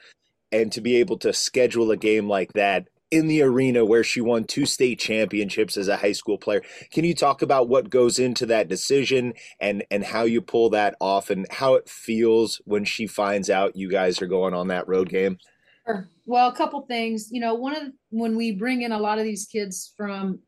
and 0.53 0.71
to 0.73 0.81
be 0.81 0.97
able 0.97 1.19
to 1.19 1.33
schedule 1.33 1.91
a 1.91 1.97
game 1.97 2.29
like 2.29 2.53
that 2.53 2.89
in 3.13 3.27
the 3.27 3.43
arena 3.43 3.85
where 3.85 4.03
she 4.03 4.23
won 4.23 4.45
two 4.45 4.65
state 4.65 4.99
championships 4.99 5.77
as 5.77 5.87
a 5.87 5.99
high 5.99 6.13
school 6.13 6.39
player. 6.39 6.63
Can 6.91 7.05
you 7.05 7.15
talk 7.15 7.43
about 7.43 7.69
what 7.69 7.91
goes 7.91 8.19
into 8.19 8.47
that 8.47 8.69
decision 8.69 9.35
and 9.61 9.85
and 9.91 10.03
how 10.03 10.23
you 10.23 10.41
pull 10.41 10.71
that 10.71 10.97
off 10.99 11.29
and 11.29 11.47
how 11.51 11.75
it 11.75 11.89
feels 11.89 12.61
when 12.65 12.85
she 12.85 13.07
finds 13.07 13.51
out 13.51 13.77
you 13.77 13.91
guys 13.91 14.23
are 14.23 14.27
going 14.27 14.55
on 14.55 14.69
that 14.69 14.89
road 14.89 15.11
game? 15.11 15.39
Sure. 15.87 16.09
Well, 16.25 16.49
a 16.49 16.57
couple 16.57 16.81
things. 16.83 17.29
You 17.31 17.41
know, 17.41 17.55
one 17.55 17.77
of 17.77 17.83
the, 17.83 17.93
when 18.11 18.37
we 18.37 18.53
bring 18.53 18.83
in 18.83 18.93
a 18.93 18.99
lot 18.99 19.19
of 19.19 19.25
these 19.25 19.47
kids 19.47 19.93
from 19.97 20.39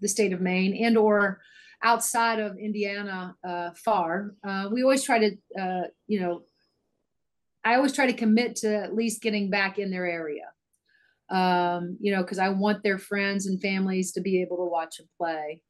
the 0.00 0.08
state 0.08 0.32
of 0.32 0.40
Maine 0.40 0.84
and 0.84 0.96
or 0.96 1.40
outside 1.82 2.38
of 2.38 2.56
Indiana, 2.58 3.34
uh, 3.46 3.70
far, 3.74 4.34
uh, 4.46 4.68
we 4.70 4.82
always 4.82 5.02
try 5.02 5.18
to, 5.18 5.36
uh, 5.60 5.86
you 6.06 6.20
know, 6.20 6.42
I 7.68 7.74
always 7.74 7.92
try 7.92 8.06
to 8.06 8.14
commit 8.14 8.56
to 8.56 8.74
at 8.74 8.94
least 8.94 9.20
getting 9.20 9.50
back 9.50 9.78
in 9.78 9.90
their 9.90 10.06
area. 10.06 10.46
Um, 11.28 11.98
you 12.00 12.10
know, 12.12 12.22
because 12.22 12.38
I 12.38 12.48
want 12.48 12.82
their 12.82 12.96
friends 12.96 13.44
and 13.46 13.60
families 13.60 14.12
to 14.12 14.22
be 14.22 14.40
able 14.40 14.56
to 14.56 14.64
watch 14.64 14.96
them 14.96 15.08
play. 15.18 15.60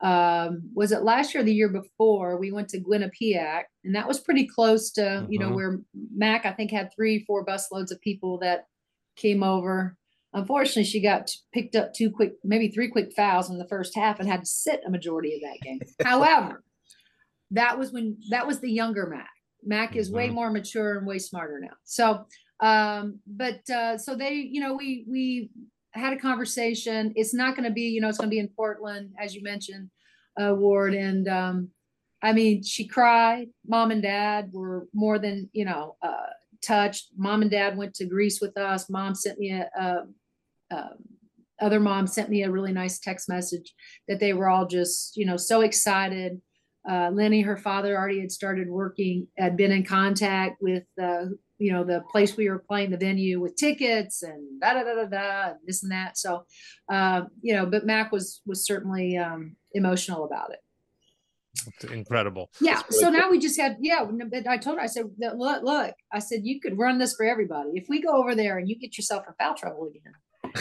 Um, 0.00 0.70
was 0.72 0.92
it 0.92 1.02
last 1.02 1.34
year 1.34 1.42
or 1.42 1.44
the 1.44 1.52
year 1.52 1.68
before? 1.68 2.38
We 2.38 2.52
went 2.52 2.68
to 2.68 2.80
Quinnipiac, 2.80 3.64
and 3.82 3.96
that 3.96 4.06
was 4.06 4.20
pretty 4.20 4.46
close 4.46 4.92
to, 4.92 5.26
you 5.28 5.40
know, 5.40 5.50
Mhm. 5.50 5.54
where 5.56 5.80
Mac, 6.14 6.46
I 6.46 6.52
think, 6.52 6.70
had 6.70 6.92
three, 6.94 7.24
four 7.24 7.44
busloads 7.44 7.90
of 7.90 8.00
people 8.00 8.38
that 8.38 8.66
came 9.16 9.42
over. 9.42 9.96
Unfortunately, 10.32 10.84
she 10.84 11.00
got 11.00 11.32
picked 11.52 11.74
up 11.74 11.92
two 11.92 12.12
quick, 12.12 12.34
maybe 12.44 12.68
three 12.68 12.86
quick 12.88 13.12
fouls 13.16 13.50
in 13.50 13.58
the 13.58 13.66
first 13.66 13.96
half 13.96 14.20
and 14.20 14.28
had 14.28 14.40
to 14.44 14.46
sit 14.46 14.82
a 14.86 14.90
majority 14.90 15.34
of 15.34 15.40
that 15.40 15.58
game. 15.62 15.80
However, 16.04 16.62
that 17.50 17.76
was 17.76 17.90
when 17.90 18.18
that 18.30 18.46
was 18.46 18.60
the 18.60 18.70
younger 18.70 19.06
Mac. 19.08 19.30
Mac 19.64 19.96
is 19.96 20.10
way 20.10 20.28
Mhm. 20.28 20.34
more 20.34 20.50
mature 20.50 20.98
and 20.98 21.06
way 21.06 21.18
smarter 21.18 21.58
now. 21.60 21.76
So, 21.84 22.26
um, 22.60 23.20
but 23.26 23.68
uh, 23.70 23.98
so 23.98 24.14
they, 24.14 24.34
you 24.34 24.60
know, 24.60 24.74
we 24.74 25.04
we 25.08 25.50
had 25.92 26.12
a 26.12 26.18
conversation. 26.18 27.12
It's 27.16 27.34
not 27.34 27.56
going 27.56 27.68
to 27.68 27.72
be, 27.74 27.88
you 27.88 28.00
know, 28.00 28.08
it's 28.08 28.18
going 28.18 28.30
to 28.30 28.34
be 28.34 28.38
in 28.40 28.48
Portland, 28.48 29.14
as 29.18 29.34
you 29.34 29.42
mentioned, 29.42 29.90
uh, 30.40 30.54
Ward, 30.54 30.94
and 30.94 31.28
um, 31.28 31.70
I 32.22 32.32
mean, 32.32 32.62
she 32.62 32.86
cried. 32.86 33.48
Mom 33.66 33.90
and 33.90 34.02
dad 34.02 34.50
were 34.52 34.88
more 34.92 35.18
than, 35.18 35.48
you 35.52 35.64
know, 35.64 35.96
uh, 36.02 36.30
touched. 36.62 37.08
Mom 37.16 37.42
and 37.42 37.50
dad 37.50 37.76
went 37.76 37.94
to 37.94 38.06
Greece 38.06 38.40
with 38.40 38.56
us. 38.58 38.90
Mom 38.90 39.14
sent 39.14 39.38
me 39.38 39.52
a, 39.52 39.70
a, 39.76 40.02
a 40.70 40.88
other 41.60 41.80
mom 41.80 42.06
sent 42.06 42.28
me 42.30 42.42
a 42.44 42.50
really 42.50 42.72
nice 42.72 42.98
text 43.00 43.28
message 43.28 43.74
that 44.06 44.20
they 44.20 44.32
were 44.32 44.48
all 44.48 44.66
just, 44.66 45.16
you 45.16 45.26
know, 45.26 45.36
so 45.36 45.62
excited. 45.62 46.40
Uh, 46.88 47.10
Lenny, 47.12 47.42
her 47.42 47.56
father, 47.56 47.96
already 47.96 48.20
had 48.20 48.32
started 48.32 48.68
working, 48.68 49.26
had 49.36 49.56
been 49.56 49.72
in 49.72 49.84
contact 49.84 50.62
with, 50.62 50.84
uh, 51.00 51.26
you 51.58 51.72
know, 51.72 51.84
the 51.84 52.02
place 52.10 52.36
we 52.36 52.48
were 52.48 52.60
playing, 52.60 52.90
the 52.90 52.96
venue 52.96 53.40
with 53.40 53.56
tickets 53.56 54.22
and 54.22 54.60
da 54.60 54.72
da 54.72 54.84
da 54.84 54.94
da 54.94 55.04
da, 55.04 55.50
and 55.50 55.58
this 55.66 55.82
and 55.82 55.92
that. 55.92 56.16
So, 56.16 56.44
uh, 56.88 57.22
you 57.42 57.54
know, 57.54 57.66
but 57.66 57.84
Mac 57.84 58.10
was 58.10 58.40
was 58.46 58.64
certainly 58.64 59.16
um, 59.16 59.56
emotional 59.72 60.24
about 60.24 60.50
it. 60.50 60.60
It's 61.66 61.84
incredible. 61.84 62.50
Yeah. 62.60 62.82
really 62.90 63.02
So 63.02 63.10
now 63.10 63.30
we 63.30 63.38
just 63.38 63.58
had, 63.58 63.76
yeah. 63.80 64.04
But 64.04 64.46
I 64.46 64.56
told 64.58 64.78
her, 64.78 64.82
I 64.82 64.86
said, 64.86 65.06
"Look, 65.18 65.34
look, 65.36 65.62
look," 65.62 65.94
I 66.12 66.20
said, 66.20 66.40
you 66.44 66.60
could 66.60 66.78
run 66.78 66.98
this 66.98 67.14
for 67.14 67.26
everybody. 67.26 67.70
If 67.74 67.86
we 67.88 68.00
go 68.00 68.16
over 68.16 68.34
there 68.34 68.58
and 68.58 68.68
you 68.68 68.78
get 68.78 68.96
yourself 68.96 69.24
in 69.26 69.34
foul 69.38 69.54
trouble 69.54 69.88
again, 69.88 70.12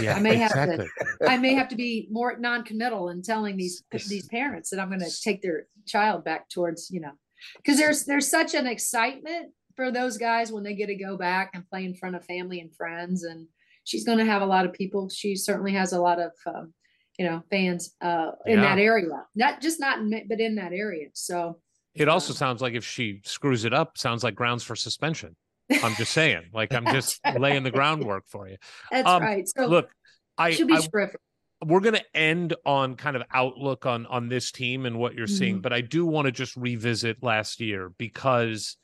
Yeah, 0.01 0.15
I 0.15 0.19
may 0.19 0.35
have 0.35 0.51
to- 0.53 0.88
I 1.27 1.38
may 1.38 1.53
have 1.53 1.67
to 1.69 1.75
be 1.75 2.07
more 2.11 2.38
non-committal 2.38 3.09
in 3.09 3.21
telling 3.21 3.57
these 3.57 3.83
these 3.91 4.27
parents 4.27 4.69
that 4.69 4.79
I'm 4.79 4.89
going 4.89 5.01
to 5.01 5.21
take 5.21 5.41
their 5.41 5.67
child 5.85 6.23
back 6.23 6.49
towards, 6.49 6.89
you 6.91 6.99
know, 6.99 7.13
because 7.57 7.77
there's 7.77 8.05
there's 8.05 8.29
such 8.29 8.53
an 8.53 8.67
excitement 8.67 9.53
for 9.75 9.91
those 9.91 10.17
guys 10.17 10.51
when 10.51 10.63
they 10.63 10.73
get 10.73 10.88
to 10.88 10.95
go 10.95 11.17
back 11.17 11.51
and 11.53 11.67
play 11.69 11.85
in 11.85 11.93
front 11.93 12.15
of 12.15 12.25
family 12.25 12.59
and 12.59 12.75
friends, 12.75 13.23
and 13.23 13.47
she's 13.83 14.03
going 14.05 14.17
to 14.17 14.25
have 14.25 14.41
a 14.41 14.45
lot 14.45 14.65
of 14.65 14.73
people. 14.73 15.07
She 15.09 15.35
certainly 15.35 15.73
has 15.73 15.93
a 15.93 16.01
lot 16.01 16.19
of, 16.19 16.31
um, 16.47 16.73
you 17.19 17.25
know, 17.25 17.43
fans 17.51 17.95
uh, 18.01 18.31
in 18.45 18.57
Yeah. 18.57 18.61
that 18.75 18.79
area, 18.79 19.07
not 19.35 19.61
just 19.61 19.79
not 19.79 19.99
in, 19.99 20.27
but 20.27 20.39
in 20.39 20.55
that 20.55 20.73
area. 20.73 21.09
So 21.13 21.59
It 21.93 22.09
also 22.09 22.33
sounds 22.33 22.61
like 22.61 22.73
if 22.73 22.83
she 22.85 23.21
screws 23.23 23.65
it 23.65 23.73
up, 23.73 23.97
sounds 23.97 24.23
like 24.23 24.35
grounds 24.35 24.63
for 24.63 24.75
suspension. 24.75 25.35
I'm 25.84 25.95
just 25.95 26.13
saying, 26.13 26.43
like 26.53 26.74
I'm 26.74 26.86
just 26.86 27.20
laying 27.39 27.63
the 27.63 27.72
groundwork 27.72 28.24
for 28.28 28.47
you. 28.47 28.57
that's 28.91 29.07
Um, 29.07 29.22
right. 29.22 29.47
So 29.47 29.65
Look, 29.68 29.89
I, 30.38 30.51
she'll 30.51 30.68
be 30.68 30.74
I 30.76 30.80
terrific. 30.82 31.20
we're 31.65 31.80
going 31.80 31.95
to 31.95 32.05
end 32.18 32.53
on 32.65 32.95
kind 32.95 33.15
of 33.15 33.24
outlook 33.34 33.86
on 33.86 34.05
on 34.05 34.30
this 34.30 34.51
team 34.51 34.86
and 34.86 34.97
what 34.99 35.13
you're 35.15 35.26
seeing 35.28 35.57
Mhm. 35.57 35.61
but 35.63 35.74
i 35.74 35.82
do 35.82 36.05
want 36.05 36.28
to 36.28 36.32
just 36.32 36.55
revisit 36.55 37.24
last 37.24 37.59
year 37.59 37.89
because 37.97 38.78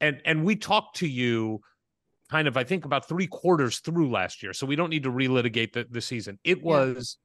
and 0.00 0.20
and 0.26 0.44
we 0.44 0.54
talked 0.56 0.96
to 0.96 1.08
you 1.08 1.60
kind 2.30 2.46
of 2.46 2.58
i 2.58 2.64
think 2.64 2.84
about 2.84 3.08
three 3.08 3.26
quarters 3.26 3.78
through 3.78 4.10
last 4.10 4.42
year 4.42 4.52
so 4.52 4.66
we 4.66 4.76
don't 4.76 4.90
need 4.90 5.04
to 5.04 5.10
relitigate 5.10 5.72
the, 5.72 5.86
the 5.90 6.02
season 6.02 6.38
it 6.44 6.62
was 6.62 7.16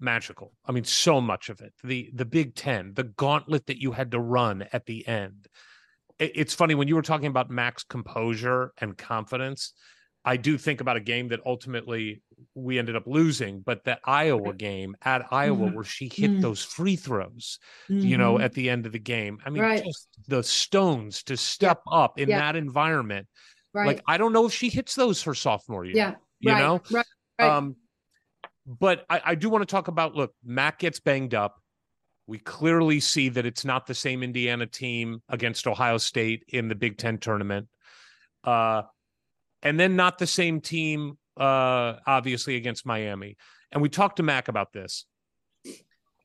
magical 0.00 0.52
i 0.66 0.72
mean 0.72 0.82
so 0.84 1.20
much 1.20 1.48
of 1.48 1.60
it 1.60 1.72
the 1.84 2.10
the 2.12 2.24
big 2.24 2.56
10 2.56 2.94
the 2.94 3.04
gauntlet 3.04 3.66
that 3.66 3.80
you 3.80 3.92
had 3.92 4.10
to 4.10 4.18
run 4.18 4.64
at 4.72 4.86
the 4.86 5.06
end 5.06 5.46
it's 6.34 6.54
funny 6.54 6.74
when 6.74 6.88
you 6.88 6.94
were 6.94 7.02
talking 7.02 7.26
about 7.26 7.50
Mac's 7.50 7.84
composure 7.84 8.72
and 8.78 8.96
confidence 8.96 9.72
I 10.24 10.36
do 10.36 10.56
think 10.56 10.80
about 10.80 10.96
a 10.96 11.00
game 11.00 11.26
that 11.30 11.40
ultimately 11.44 12.22
we 12.54 12.78
ended 12.78 12.94
up 12.94 13.08
losing, 13.08 13.60
but 13.60 13.82
that 13.86 13.98
Iowa 14.04 14.54
game 14.54 14.94
at 15.02 15.26
Iowa 15.32 15.68
Mhm. 15.68 15.74
where 15.74 15.82
she 15.84 16.04
hit 16.14 16.30
Mm. 16.30 16.40
those 16.40 16.62
free 16.62 16.94
throws, 16.94 17.58
you 17.88 18.16
know, 18.18 18.34
Mhm. 18.34 18.44
at 18.44 18.52
the 18.52 18.70
end 18.70 18.86
of 18.86 18.92
the 18.92 19.00
game. 19.00 19.40
I 19.44 19.50
mean, 19.50 19.62
Right. 19.64 19.82
just 19.84 20.08
the 20.28 20.44
stones 20.44 21.24
to 21.24 21.36
step 21.36 21.80
up 21.90 22.20
in 22.20 22.28
Yeah. 22.28 22.38
that 22.38 22.54
environment. 22.56 23.26
right. 23.74 23.86
Like, 23.86 24.02
I 24.06 24.16
don't 24.18 24.32
know 24.32 24.46
if 24.46 24.52
she 24.52 24.68
hits 24.68 24.94
those 24.94 25.22
her 25.22 25.34
sophomore 25.34 25.84
year. 25.84 25.96
yeah. 25.96 26.14
you 26.38 26.52
right, 26.52 26.58
know? 26.60 26.80
Right. 26.90 27.06
right. 27.40 27.50
Um, 27.50 27.76
but 28.66 29.04
I, 29.08 29.22
I 29.24 29.34
do 29.34 29.48
want 29.48 29.62
to 29.62 29.66
talk 29.66 29.88
about 29.88 30.14
look, 30.14 30.34
Mac 30.44 30.78
gets 30.78 31.00
banged 31.00 31.34
up. 31.34 31.61
We 32.26 32.38
clearly 32.38 33.00
see 33.00 33.28
that 33.30 33.44
it's 33.46 33.64
not 33.64 33.86
the 33.86 33.94
same 33.94 34.22
Indiana 34.22 34.66
team 34.66 35.22
against 35.28 35.66
Ohio 35.66 35.98
State 35.98 36.44
in 36.48 36.68
the 36.68 36.74
Big 36.74 36.96
Ten 36.98 37.18
tournament. 37.18 37.68
Uh, 38.44 38.82
and 39.62 39.78
then 39.78 39.96
not 39.96 40.18
the 40.18 40.26
same 40.26 40.60
team, 40.60 41.18
uh, 41.36 41.94
obviously, 42.06 42.56
against 42.56 42.86
Miami. 42.86 43.36
And 43.70 43.82
we 43.82 43.88
talked 43.88 44.16
to 44.16 44.22
Mac 44.22 44.48
about 44.48 44.72
this. 44.72 45.06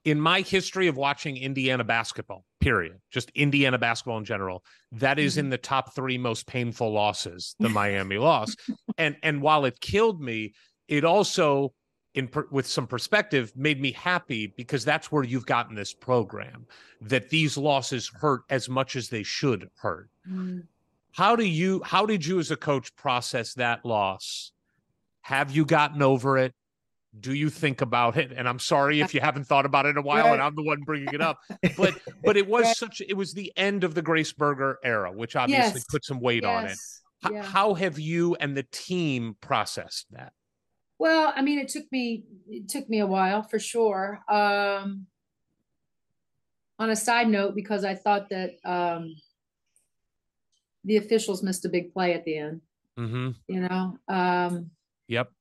in 0.05 0.21
my 0.21 0.39
history 0.39 0.87
of 0.87 0.95
watching 0.95 1.35
Indiana 1.35 1.83
basketball, 1.83 2.45
period, 2.61 2.97
just 3.11 3.29
Indiana 3.31 3.77
basketball 3.77 4.17
in 4.17 4.23
general, 4.23 4.63
that 4.93 5.19
is 5.19 5.37
in 5.37 5.49
the 5.49 5.57
top 5.57 5.93
three 5.93 6.17
most 6.17 6.47
painful 6.47 6.93
losses, 6.93 7.55
the 7.59 7.67
Miami 7.81 8.17
loss. 8.17 8.55
And 8.97 9.17
and 9.21 9.41
while 9.41 9.65
it 9.65 9.81
killed 9.81 10.21
me, 10.21 10.53
it 10.87 11.03
also 11.03 11.73
in 12.17 12.27
per, 12.27 12.47
with 12.51 12.65
some 12.67 12.87
perspective 12.87 13.53
made 13.55 13.79
me 13.79 13.91
happy 13.91 14.47
because 14.57 14.83
that's 14.83 15.11
where 15.11 15.23
you've 15.23 15.45
gotten 15.45 15.75
this 15.75 15.93
program 15.93 16.65
that 16.99 17.29
these 17.29 17.57
losses 17.57 18.07
hurt 18.09 18.41
as 18.49 18.67
much 18.67 18.95
as 18.95 19.07
they 19.07 19.21
should 19.23 19.69
hurt. 19.75 20.09
Mm. 20.29 20.63
How 21.13 21.35
do 21.35 21.45
you 21.45 21.81
how 21.85 22.05
did 22.05 22.25
you 22.25 22.39
as 22.39 22.49
a 22.51 22.55
coach 22.57 22.95
process 22.95 23.53
that 23.53 23.85
loss? 23.85 24.51
Have 25.21 25.51
you 25.55 25.63
gotten 25.63 26.01
over 26.01 26.37
it? 26.37 26.53
Do 27.19 27.33
you 27.33 27.49
think 27.49 27.81
about 27.81 28.17
it? 28.17 28.31
And 28.35 28.47
I'm 28.49 28.59
sorry 28.59 28.99
if 29.01 29.13
you 29.13 29.21
haven't 29.21 29.45
thought 29.45 29.65
about 29.65 29.85
it 29.85 29.89
in 29.89 29.97
a 29.97 30.01
while 30.01 30.25
Right. 30.25 30.33
and 30.33 30.41
I'm 30.41 30.55
the 30.55 30.63
one 30.63 30.81
bringing 30.81 31.13
it 31.13 31.21
up. 31.21 31.39
But 31.77 31.95
but 32.23 32.35
it 32.37 32.47
was 32.47 32.77
such 32.77 33.01
it 33.07 33.15
was 33.15 33.33
the 33.33 33.51
end 33.55 33.83
of 33.83 33.93
the 33.93 34.01
Grace 34.01 34.33
Berger 34.33 34.79
era, 34.83 35.11
which 35.11 35.35
obviously 35.35 35.79
Yes. 35.81 35.85
put 35.89 36.03
some 36.03 36.19
weight 36.19 36.43
on 36.45 36.65
it. 36.65 36.69
Yes, 36.69 37.01
H- 37.25 37.31
yeah. 37.33 37.43
How 37.43 37.73
have 37.75 37.99
you 37.99 38.35
and 38.39 38.55
the 38.57 38.65
team 38.71 39.35
processed 39.41 40.07
that? 40.11 40.33
Well, 40.99 41.31
I 41.35 41.41
mean, 41.41 41.59
it 41.59 41.67
took 41.69 41.91
me 41.91 42.23
it 42.49 42.69
took 42.69 42.89
me 42.89 42.99
a 42.99 43.07
while 43.07 43.43
for 43.43 43.59
sure. 43.59 44.21
Um, 44.29 45.07
on 46.79 46.89
a 46.89 46.95
side 46.95 47.27
note, 47.27 47.55
because 47.55 47.83
I 47.83 47.95
thought 47.95 48.29
that 48.29 48.51
um, 48.63 49.15
the 50.83 50.97
officials 50.97 51.41
missed 51.43 51.65
a 51.65 51.69
big 51.69 51.91
play 51.93 52.13
at 52.13 52.23
the 52.23 52.37
end, 52.37 52.61
Mm-hmm. 52.97 53.29
you 53.47 53.59
know, 53.61 53.97
um, 54.07 54.71
Yep. 55.07 55.31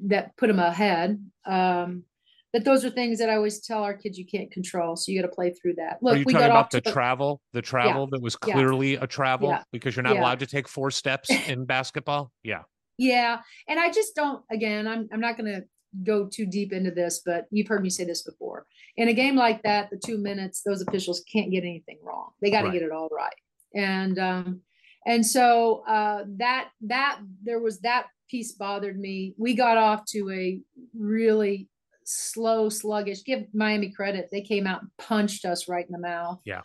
that 0.00 0.36
put 0.36 0.48
them 0.48 0.58
ahead. 0.58 1.22
Um, 1.46 2.04
but 2.52 2.64
those 2.64 2.84
are 2.84 2.90
things 2.90 3.18
that 3.20 3.30
I 3.30 3.36
always 3.36 3.60
tell 3.60 3.84
our 3.84 3.94
kids 3.94 4.18
you 4.18 4.26
can't 4.26 4.50
control, 4.50 4.96
so 4.96 5.12
you 5.12 5.20
got 5.22 5.28
to 5.28 5.34
play 5.34 5.50
through 5.50 5.74
that. 5.76 5.94
Are 5.94 5.98
Look, 6.02 6.18
you 6.18 6.24
we 6.26 6.32
talking 6.32 6.48
got 6.48 6.50
about 6.50 6.70
the 6.70 6.78
a- 6.78 6.92
travel? 6.92 7.40
The 7.52 7.62
travel 7.62 8.06
that 8.08 8.20
was 8.20 8.36
Yeah. 8.46 8.54
clearly 8.54 8.94
a 8.96 9.06
travel 9.06 9.50
Yeah. 9.50 9.62
because 9.72 9.94
you're 9.96 10.02
not 10.02 10.14
Yeah. 10.16 10.22
allowed 10.22 10.40
to 10.40 10.46
take 10.46 10.68
four 10.68 10.90
steps 10.90 11.30
in 11.48 11.64
basketball? 11.64 12.32
Yeah. 12.42 12.62
Yeah, 13.00 13.40
and 13.66 13.80
I 13.80 13.90
just 13.90 14.14
don't. 14.14 14.44
Again, 14.50 14.86
I'm 14.86 15.08
I'm 15.10 15.20
not 15.20 15.38
going 15.38 15.50
to 15.50 15.62
go 16.04 16.28
too 16.28 16.44
deep 16.44 16.70
into 16.72 16.90
this, 16.90 17.22
but 17.24 17.46
you've 17.50 17.66
heard 17.66 17.82
me 17.82 17.88
say 17.88 18.04
this 18.04 18.22
before. 18.22 18.66
In 18.98 19.08
a 19.08 19.14
game 19.14 19.36
like 19.36 19.62
that, 19.62 19.88
the 19.90 19.96
two 19.96 20.18
minutes, 20.18 20.60
those 20.62 20.82
officials 20.82 21.24
can't 21.32 21.50
get 21.50 21.64
anything 21.64 21.96
wrong. 22.02 22.32
They 22.42 22.50
got 22.50 22.60
to 22.60 22.66
Right. 22.68 22.74
get 22.74 22.82
it 22.82 22.92
all 22.92 23.08
right. 23.10 23.32
And 23.74 24.18
um, 24.18 24.60
and 25.06 25.24
so 25.24 25.82
uh, 25.88 26.24
that 26.36 26.68
that 26.82 27.20
there 27.42 27.58
was 27.58 27.80
that 27.80 28.08
piece 28.28 28.52
bothered 28.52 29.00
me. 29.00 29.34
We 29.38 29.54
got 29.54 29.78
off 29.78 30.04
to 30.10 30.30
a 30.30 30.60
really 30.94 31.70
slow, 32.04 32.68
sluggish. 32.68 33.24
Give 33.24 33.44
Miami 33.54 33.92
credit; 33.92 34.28
they 34.30 34.42
came 34.42 34.66
out 34.66 34.82
and 34.82 34.90
punched 34.98 35.46
us 35.46 35.68
right 35.68 35.86
in 35.86 35.92
the 35.92 35.98
mouth. 35.98 36.40
Yeah. 36.44 36.60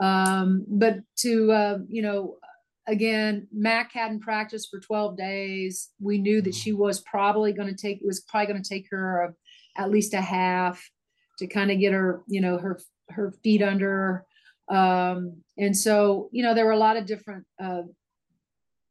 Um, 0.00 0.64
but 0.68 1.00
to 1.18 1.52
uh, 1.52 1.78
you 1.86 2.00
know, 2.00 2.36
again, 2.86 3.48
Mac 3.52 3.92
hadn't 3.92 4.20
practiced 4.20 4.70
for 4.70 4.80
12 4.80 5.16
days. 5.16 5.90
We 6.00 6.18
knew 6.18 6.40
that 6.42 6.54
she 6.54 6.72
was 6.72 7.00
probably 7.00 7.52
going 7.52 7.68
to 7.68 7.80
take, 7.80 8.00
it 8.00 8.06
was 8.06 8.20
probably 8.20 8.46
going 8.46 8.62
to 8.62 8.68
take 8.68 8.86
her 8.90 9.22
a, 9.22 9.80
at 9.80 9.90
least 9.90 10.14
a 10.14 10.20
half 10.20 10.82
to 11.38 11.46
kind 11.46 11.70
of 11.70 11.78
get 11.80 11.92
her, 11.92 12.22
you 12.26 12.40
know, 12.40 12.58
her, 12.58 12.80
her 13.10 13.32
feet 13.42 13.62
under. 13.62 14.24
Um, 14.68 15.42
and 15.58 15.76
so, 15.76 16.28
you 16.32 16.42
know, 16.42 16.54
there 16.54 16.66
were 16.66 16.72
a 16.72 16.78
lot 16.78 16.96
of 16.96 17.06
different, 17.06 17.44
uh, 17.62 17.82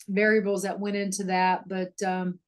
variables 0.07 0.63
that 0.63 0.79
went 0.79 0.95
into 0.95 1.23
that, 1.25 1.67
but, 1.67 1.91
um, 2.05 2.39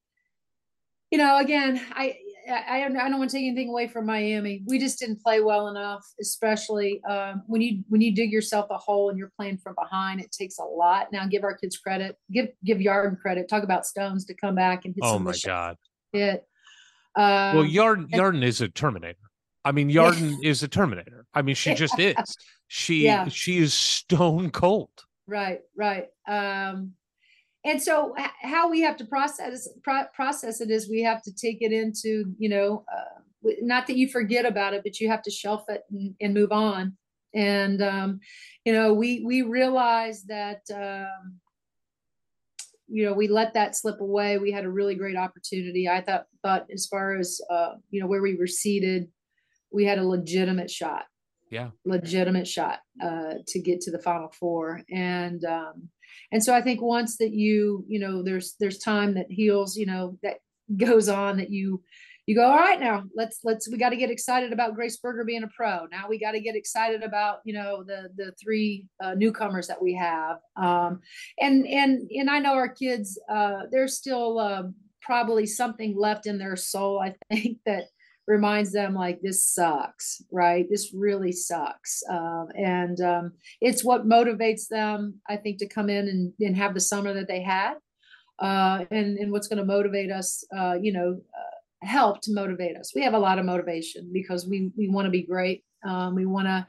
you 1.11 1.17
know, 1.17 1.39
again, 1.39 1.81
I, 1.91 2.17
I, 2.49 2.85
I 2.85 2.89
don't 2.89 3.17
want 3.19 3.29
to 3.29 3.37
take 3.37 3.45
anything 3.45 3.69
away 3.69 3.87
from 3.87 4.05
Miami. 4.05 4.63
We 4.65 4.79
just 4.79 4.99
didn't 4.99 5.21
play 5.21 5.41
well 5.41 5.67
enough, 5.67 6.05
especially 6.21 7.01
um, 7.03 7.43
when 7.47 7.61
you 7.61 7.83
when 7.89 8.01
you 8.01 8.13
dig 8.15 8.31
yourself 8.31 8.67
a 8.69 8.77
hole 8.77 9.09
and 9.09 9.17
you're 9.17 9.31
playing 9.37 9.57
from 9.57 9.75
behind. 9.75 10.21
It 10.21 10.31
takes 10.31 10.57
a 10.59 10.63
lot. 10.63 11.11
Now, 11.11 11.25
give 11.27 11.43
our 11.43 11.55
kids 11.55 11.77
credit. 11.77 12.17
Give 12.31 12.47
give 12.63 12.77
Yarden 12.77 13.19
credit. 13.19 13.49
Talk 13.49 13.63
about 13.63 13.85
Stones 13.85 14.25
to 14.25 14.33
come 14.33 14.55
back 14.55 14.85
and 14.85 14.93
hit 14.95 15.03
Oh 15.03 15.19
my 15.19 15.33
God. 15.45 15.75
Hit. 16.13 16.45
Well, 17.15 17.59
Um, 17.59 17.67
Yarden 17.69 18.09
Yarden 18.11 18.43
is 18.43 18.61
a 18.61 18.69
Terminator. 18.69 19.17
I 19.65 19.71
mean, 19.71 19.89
Yarden 19.89 20.37
is 20.43 20.63
a 20.63 20.67
Terminator. 20.67 21.25
I 21.33 21.41
mean, 21.41 21.55
she 21.55 21.73
just 21.73 21.99
is. 21.99 22.15
She 22.67 23.03
Yeah. 23.05 23.27
she 23.27 23.57
is 23.57 23.73
stone 23.73 24.49
cold. 24.51 24.89
Right, 25.27 25.59
right. 25.75 26.07
Um, 26.27 26.93
and 27.67 27.81
so 27.81 28.15
how 28.41 28.69
we 28.69 28.81
have 28.81 28.95
to 28.97 29.05
process 29.05 29.67
pro- 29.83 30.07
process 30.13 30.61
it 30.61 30.71
is 30.71 30.89
we 30.89 31.01
have 31.03 31.21
to 31.23 31.33
take 31.33 31.61
it 31.61 31.71
into 31.71 32.33
you 32.39 32.49
know 32.49 32.85
uh, 32.91 33.19
not 33.61 33.87
that 33.87 33.97
you 33.97 34.09
forget 34.09 34.45
about 34.45 34.73
it, 34.73 34.83
but 34.83 34.99
you 34.99 35.09
have 35.09 35.21
to 35.23 35.31
shelf 35.31 35.63
it 35.69 35.83
and, 35.91 36.15
and 36.19 36.33
move 36.33 36.51
on. 36.51 36.97
And 37.33 37.81
um, 37.81 38.19
you 38.65 38.73
know 38.73 38.93
we 38.93 39.23
we 39.25 39.41
realize 39.41 40.23
that 40.23 40.61
um, 40.73 41.39
you 42.87 43.05
know 43.05 43.13
we 43.13 43.27
let 43.27 43.53
that 43.53 43.75
slip 43.75 43.99
away. 43.99 44.37
We 44.37 44.51
had 44.51 44.65
a 44.65 44.69
really 44.69 44.95
great 44.95 45.17
opportunity. 45.17 45.89
I 45.89 46.01
thought 46.01 46.25
thought 46.41 46.67
as 46.73 46.87
far 46.87 47.17
as 47.17 47.39
uh, 47.49 47.73
you 47.91 47.99
know 47.99 48.07
where 48.07 48.21
we 48.21 48.35
were 48.35 48.47
seated, 48.47 49.09
we 49.71 49.85
had 49.85 49.99
a 49.99 50.07
legitimate 50.07 50.71
shot 50.71 51.05
Yeah. 51.51 51.69
legitimate 51.85 52.47
shot 52.47 52.79
uh, 53.03 53.35
to 53.45 53.59
get 53.59 53.81
to 53.81 53.91
the 53.91 53.99
final 53.99 54.29
four 54.29 54.81
and 54.89 55.43
um, 55.45 55.89
and 56.31 56.43
so 56.43 56.53
i 56.53 56.61
think 56.61 56.81
once 56.81 57.17
that 57.17 57.31
you 57.31 57.85
you 57.87 57.99
know 57.99 58.23
there's 58.23 58.55
there's 58.59 58.77
time 58.77 59.13
that 59.15 59.27
heals 59.29 59.75
you 59.75 59.85
know 59.85 60.17
that 60.23 60.37
goes 60.75 61.07
on 61.07 61.37
that 61.37 61.49
you 61.49 61.81
you 62.27 62.35
go 62.35 62.45
all 62.45 62.57
right 62.57 62.79
now 62.79 63.03
let's 63.15 63.39
let's 63.43 63.69
we 63.69 63.77
got 63.77 63.89
to 63.89 63.95
get 63.95 64.11
excited 64.11 64.51
about 64.51 64.75
grace 64.75 64.97
berger 64.97 65.23
being 65.23 65.43
a 65.43 65.47
pro. 65.47 65.85
Now 65.89 66.09
we 66.09 66.19
got 66.19 66.33
to 66.33 66.41
get 66.41 66.57
excited 66.57 67.01
about 67.01 67.39
you 67.45 67.53
know 67.53 67.83
the 67.83 68.09
the 68.15 68.33
three 68.41 68.85
uh, 69.01 69.13
newcomers 69.13 69.67
that 69.67 69.81
we 69.81 69.93
have. 69.95 70.37
Um, 70.57 70.99
and 71.39 71.65
and 71.65 72.09
and 72.11 72.29
i 72.29 72.39
know 72.39 72.53
our 72.53 72.69
kids 72.69 73.17
uh, 73.29 73.63
there's 73.71 73.97
still 73.97 74.39
uh, 74.39 74.63
probably 75.01 75.45
something 75.45 75.95
left 75.97 76.27
in 76.27 76.37
their 76.37 76.57
soul 76.57 76.99
i 76.99 77.15
think 77.33 77.59
that 77.65 77.85
reminds 78.27 78.71
them 78.71 78.93
like 78.93 79.21
this 79.21 79.45
sucks 79.45 80.21
right? 80.31 80.67
This 80.69 80.93
really 80.93 81.31
sucks 81.31 82.03
um, 82.09 82.47
and 82.55 82.99
um, 83.01 83.31
it's 83.61 83.83
what 83.83 84.07
motivates 84.07 84.67
them 84.67 85.15
i 85.27 85.35
think 85.35 85.57
to 85.59 85.67
come 85.67 85.89
in 85.89 86.07
and, 86.07 86.33
and 86.39 86.55
have 86.55 86.73
the 86.73 86.79
summer 86.79 87.13
that 87.13 87.27
they 87.27 87.41
had 87.41 87.75
uh, 88.39 88.85
and, 88.91 89.17
and 89.17 89.31
what's 89.31 89.47
going 89.47 89.57
to 89.57 89.65
motivate 89.65 90.11
us 90.11 90.43
uh, 90.55 90.75
you 90.79 90.91
know 90.91 91.19
uh, 91.37 91.57
help 91.85 92.21
to 92.21 92.33
motivate 92.33 92.75
us. 92.75 92.93
We 92.95 93.03
have 93.03 93.13
a 93.13 93.19
lot 93.19 93.39
of 93.39 93.45
motivation 93.45 94.09
because 94.11 94.47
we 94.47 94.71
we 94.77 94.89
want 94.89 95.05
to 95.05 95.11
be 95.11 95.23
great 95.23 95.63
um, 95.85 96.15
we 96.15 96.25
want 96.25 96.47
to 96.47 96.67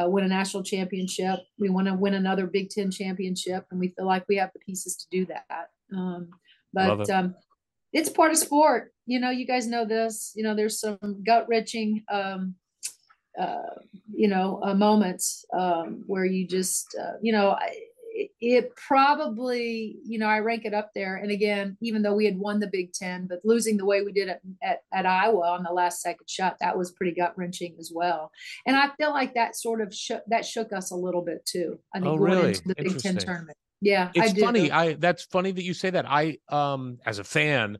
uh, 0.00 0.08
win 0.08 0.24
a 0.24 0.28
national 0.28 0.62
championship 0.62 1.40
we 1.58 1.68
want 1.68 1.88
to 1.88 1.94
win 1.94 2.14
another 2.14 2.46
big 2.46 2.70
ten 2.70 2.90
championship 2.90 3.66
and 3.70 3.80
we 3.80 3.88
feel 3.88 4.06
like 4.06 4.24
we 4.28 4.36
have 4.36 4.50
the 4.52 4.60
pieces 4.60 4.96
to 4.96 5.06
do 5.10 5.26
that 5.26 5.70
um, 5.94 6.28
but 6.72 7.10
um, 7.10 7.34
it's 7.92 8.08
part 8.08 8.32
of 8.32 8.38
sport. 8.38 8.92
You 9.06 9.18
know, 9.20 9.30
you 9.30 9.46
guys 9.46 9.66
know 9.66 9.84
this. 9.84 10.32
You 10.36 10.44
know, 10.44 10.54
there's 10.54 10.78
some 10.80 10.98
gut 11.26 11.46
wrenching, 11.48 12.04
um, 12.10 12.54
uh, 13.38 13.74
you 14.12 14.28
know, 14.28 14.60
uh, 14.62 14.74
moments 14.74 15.44
um, 15.56 16.04
where 16.06 16.24
you 16.24 16.46
just, 16.46 16.94
uh, 17.00 17.14
you 17.22 17.32
know, 17.32 17.50
I, 17.50 17.74
it- 18.40 18.74
probably, 18.76 19.96
you 20.04 20.18
know, 20.18 20.26
I 20.26 20.40
rank 20.40 20.64
it 20.64 20.74
up 20.74 20.90
there. 20.94 21.16
And 21.16 21.30
again, 21.30 21.76
even 21.80 22.02
though 22.02 22.14
we 22.14 22.24
had 22.26 22.36
won 22.36 22.60
the 22.60 22.66
Big 22.66 22.92
Ten, 22.92 23.26
but 23.26 23.40
losing 23.44 23.76
the 23.76 23.84
way 23.84 24.02
we 24.02 24.12
did 24.12 24.28
at, 24.28 24.40
at, 24.62 24.80
at 24.92 25.06
Iowa 25.06 25.48
on 25.52 25.62
the 25.62 25.72
last 25.72 26.02
second 26.02 26.28
shot, 26.28 26.56
that 26.60 26.76
was 26.76 26.90
pretty 26.92 27.12
gut 27.14 27.32
wrenching 27.36 27.76
as 27.78 27.90
well. 27.94 28.30
And 28.66 28.76
I 28.76 28.90
feel 28.98 29.10
like 29.10 29.34
that 29.34 29.56
sort 29.56 29.80
of 29.80 29.94
shook 29.94 30.22
that 30.26 30.44
shook 30.44 30.72
us 30.72 30.90
a 30.90 30.96
little 30.96 31.22
bit 31.22 31.44
too. 31.46 31.78
I 31.94 31.98
think 32.00 32.12
Oh, 32.12 32.18
going 32.18 32.32
really? 32.32 32.48
into 32.48 32.62
the 32.68 32.74
Big 32.74 32.98
Ten 32.98 33.16
tournament. 33.16 33.56
Yeah, 33.80 34.10
I 34.16 34.24
It's 34.24 34.32
do. 34.34 34.40
funny. 34.42 34.70
I 34.70 34.94
that's 34.94 35.24
funny 35.24 35.52
that 35.52 35.62
you 35.62 35.74
say 35.74 35.90
that. 35.90 36.04
I 36.08 36.38
um 36.48 36.98
as 37.06 37.18
a 37.18 37.24
fan, 37.24 37.78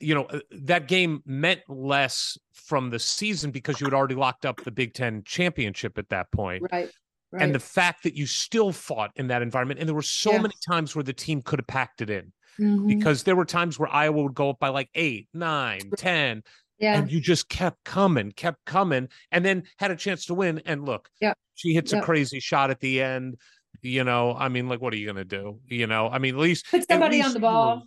you 0.00 0.14
know, 0.14 0.24
uh, 0.24 0.40
that 0.62 0.88
game 0.88 1.22
meant 1.24 1.60
less 1.68 2.36
from 2.52 2.90
the 2.90 2.98
season 2.98 3.50
because 3.50 3.80
you 3.80 3.86
had 3.86 3.94
already 3.94 4.14
locked 4.16 4.44
up 4.44 4.62
the 4.64 4.70
Big 4.72 4.94
Ten 4.94 5.22
championship 5.24 5.98
at 5.98 6.08
that 6.10 6.30
point. 6.32 6.64
right. 6.72 6.90
Right. 7.30 7.42
And 7.42 7.52
the 7.52 7.58
fact 7.60 8.04
that 8.04 8.14
you 8.16 8.26
still 8.26 8.70
fought 8.70 9.10
in 9.16 9.26
that 9.26 9.42
environment, 9.42 9.80
and 9.80 9.88
there 9.88 9.94
were 9.96 10.02
so 10.02 10.30
Yeah. 10.32 10.42
many 10.42 10.54
times 10.68 10.94
where 10.94 11.02
the 11.02 11.12
team 11.12 11.42
could 11.42 11.58
have 11.58 11.66
packed 11.66 12.00
it 12.00 12.08
in 12.08 12.32
Mhm. 12.60 12.86
because 12.86 13.24
there 13.24 13.34
were 13.34 13.44
times 13.44 13.76
where 13.76 13.88
Iowa 13.92 14.22
would 14.22 14.34
go 14.34 14.50
up 14.50 14.60
by 14.60 14.68
like 14.68 14.88
eight, 14.94 15.26
nine, 15.34 15.80
ten, 15.96 16.44
yeah. 16.78 16.96
and 16.96 17.10
you 17.10 17.20
just 17.20 17.48
kept 17.48 17.82
coming, 17.82 18.30
kept 18.30 18.64
coming, 18.66 19.08
and 19.32 19.44
then 19.44 19.64
had 19.78 19.90
a 19.90 19.96
chance 19.96 20.26
to 20.26 20.34
win. 20.34 20.62
And 20.64 20.84
look, 20.84 21.10
Yeah. 21.20 21.34
she 21.54 21.74
hits 21.74 21.92
Yeah. 21.92 21.98
a 21.98 22.02
crazy 22.02 22.38
shot 22.38 22.70
at 22.70 22.78
the 22.78 23.02
end. 23.02 23.36
You 23.84 24.02
know, 24.02 24.34
I 24.34 24.48
mean, 24.48 24.66
like, 24.68 24.80
what 24.80 24.94
are 24.94 24.96
you 24.96 25.06
gonna 25.06 25.24
do? 25.24 25.60
You 25.68 25.86
know, 25.86 26.08
I 26.08 26.18
mean, 26.18 26.34
at 26.34 26.40
least 26.40 26.64
Put 26.70 26.88
somebody 26.88 27.20
on 27.20 27.26
least 27.28 27.34
the 27.34 27.40
you 27.40 27.44
were- 27.44 27.50
ball. 27.50 27.82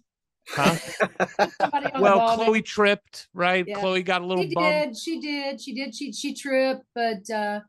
Huh? 0.49 0.75
On 1.73 1.83
the 1.83 1.91
well. 1.99 2.35
Chloe 2.37 2.61
tripped, 2.61 3.27
right? 3.33 3.65
Yeah. 3.67 3.79
Chloe 3.79 4.01
got 4.01 4.21
a 4.21 4.25
little 4.25 4.45
she 4.45 4.53
did. 4.55 4.95
She 4.97 5.19
did. 5.19 5.59
She 5.61 5.73
did. 5.73 5.93
She 5.95 6.13
she 6.13 6.33
tripped, 6.33 6.85
but 6.95 7.29
uh, 7.29 7.59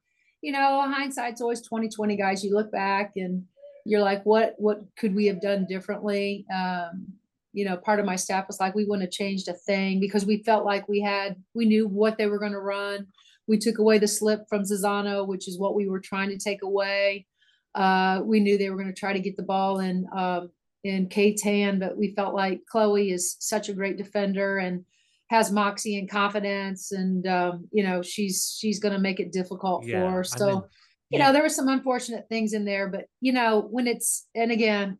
you 0.42 0.52
know, 0.52 0.82
hindsight's 0.88 1.40
always 1.40 1.60
2020, 1.62 2.16
guys. 2.16 2.44
You 2.44 2.54
look 2.54 2.70
back 2.70 3.12
and 3.16 3.44
you're 3.84 4.02
like, 4.02 4.22
what 4.24 4.54
what 4.58 4.82
could 4.96 5.14
we 5.14 5.26
have 5.26 5.40
done 5.40 5.66
differently? 5.68 6.46
Um, 6.54 7.06
you 7.52 7.64
know, 7.64 7.76
part 7.78 7.98
of 7.98 8.06
my 8.06 8.14
staff 8.14 8.46
was 8.46 8.60
like, 8.60 8.74
we 8.76 8.84
wouldn't 8.84 9.02
have 9.08 9.10
changed 9.10 9.48
a 9.48 9.54
thing 9.54 9.98
because 9.98 10.24
we 10.24 10.42
felt 10.44 10.64
like 10.64 10.86
we 10.86 11.00
had, 11.00 11.34
we 11.54 11.64
knew 11.64 11.88
what 11.88 12.16
they 12.18 12.26
were 12.26 12.38
going 12.38 12.52
to 12.52 12.60
run. 12.60 13.06
We 13.48 13.58
took 13.58 13.78
away 13.78 13.98
the 13.98 14.06
slip 14.06 14.42
from 14.48 14.62
Czinano, 14.62 15.26
which 15.26 15.48
is 15.48 15.58
what 15.58 15.74
we 15.74 15.88
were 15.88 15.98
trying 15.98 16.28
to 16.28 16.38
take 16.38 16.62
away. 16.62 17.26
Uh, 17.74 18.20
we 18.24 18.40
knew 18.40 18.58
they 18.58 18.70
were 18.70 18.76
going 18.76 18.92
to 18.92 18.98
try 18.98 19.12
to 19.12 19.20
get 19.20 19.36
the 19.36 19.42
ball 19.42 19.80
in 19.80 20.06
um, 20.14 20.50
in 20.84 21.08
Kate's 21.08 21.42
hand, 21.42 21.80
but 21.80 21.96
we 21.96 22.14
felt 22.14 22.34
like 22.34 22.64
Chloe 22.66 23.10
is 23.10 23.36
such 23.40 23.68
a 23.68 23.74
great 23.74 23.96
defender 23.96 24.58
and 24.58 24.84
has 25.28 25.52
moxie 25.52 25.98
and 25.98 26.10
confidence, 26.10 26.92
and 26.92 27.26
um, 27.26 27.68
you 27.70 27.82
know 27.82 28.02
she's 28.02 28.56
she's 28.58 28.78
going 28.78 28.94
to 28.94 29.00
make 29.00 29.20
it 29.20 29.32
difficult 29.32 29.84
Yeah, 29.84 30.00
for 30.00 30.10
her. 30.10 30.24
So 30.24 30.46
mean, 30.46 30.62
you 31.10 31.18
know 31.18 31.32
there 31.32 31.42
were 31.42 31.48
some 31.48 31.68
unfortunate 31.68 32.26
things 32.28 32.52
in 32.52 32.64
there, 32.64 32.88
but 32.88 33.06
you 33.20 33.32
know 33.32 33.60
when 33.70 33.86
it's 33.86 34.26
and 34.34 34.50
again, 34.50 34.98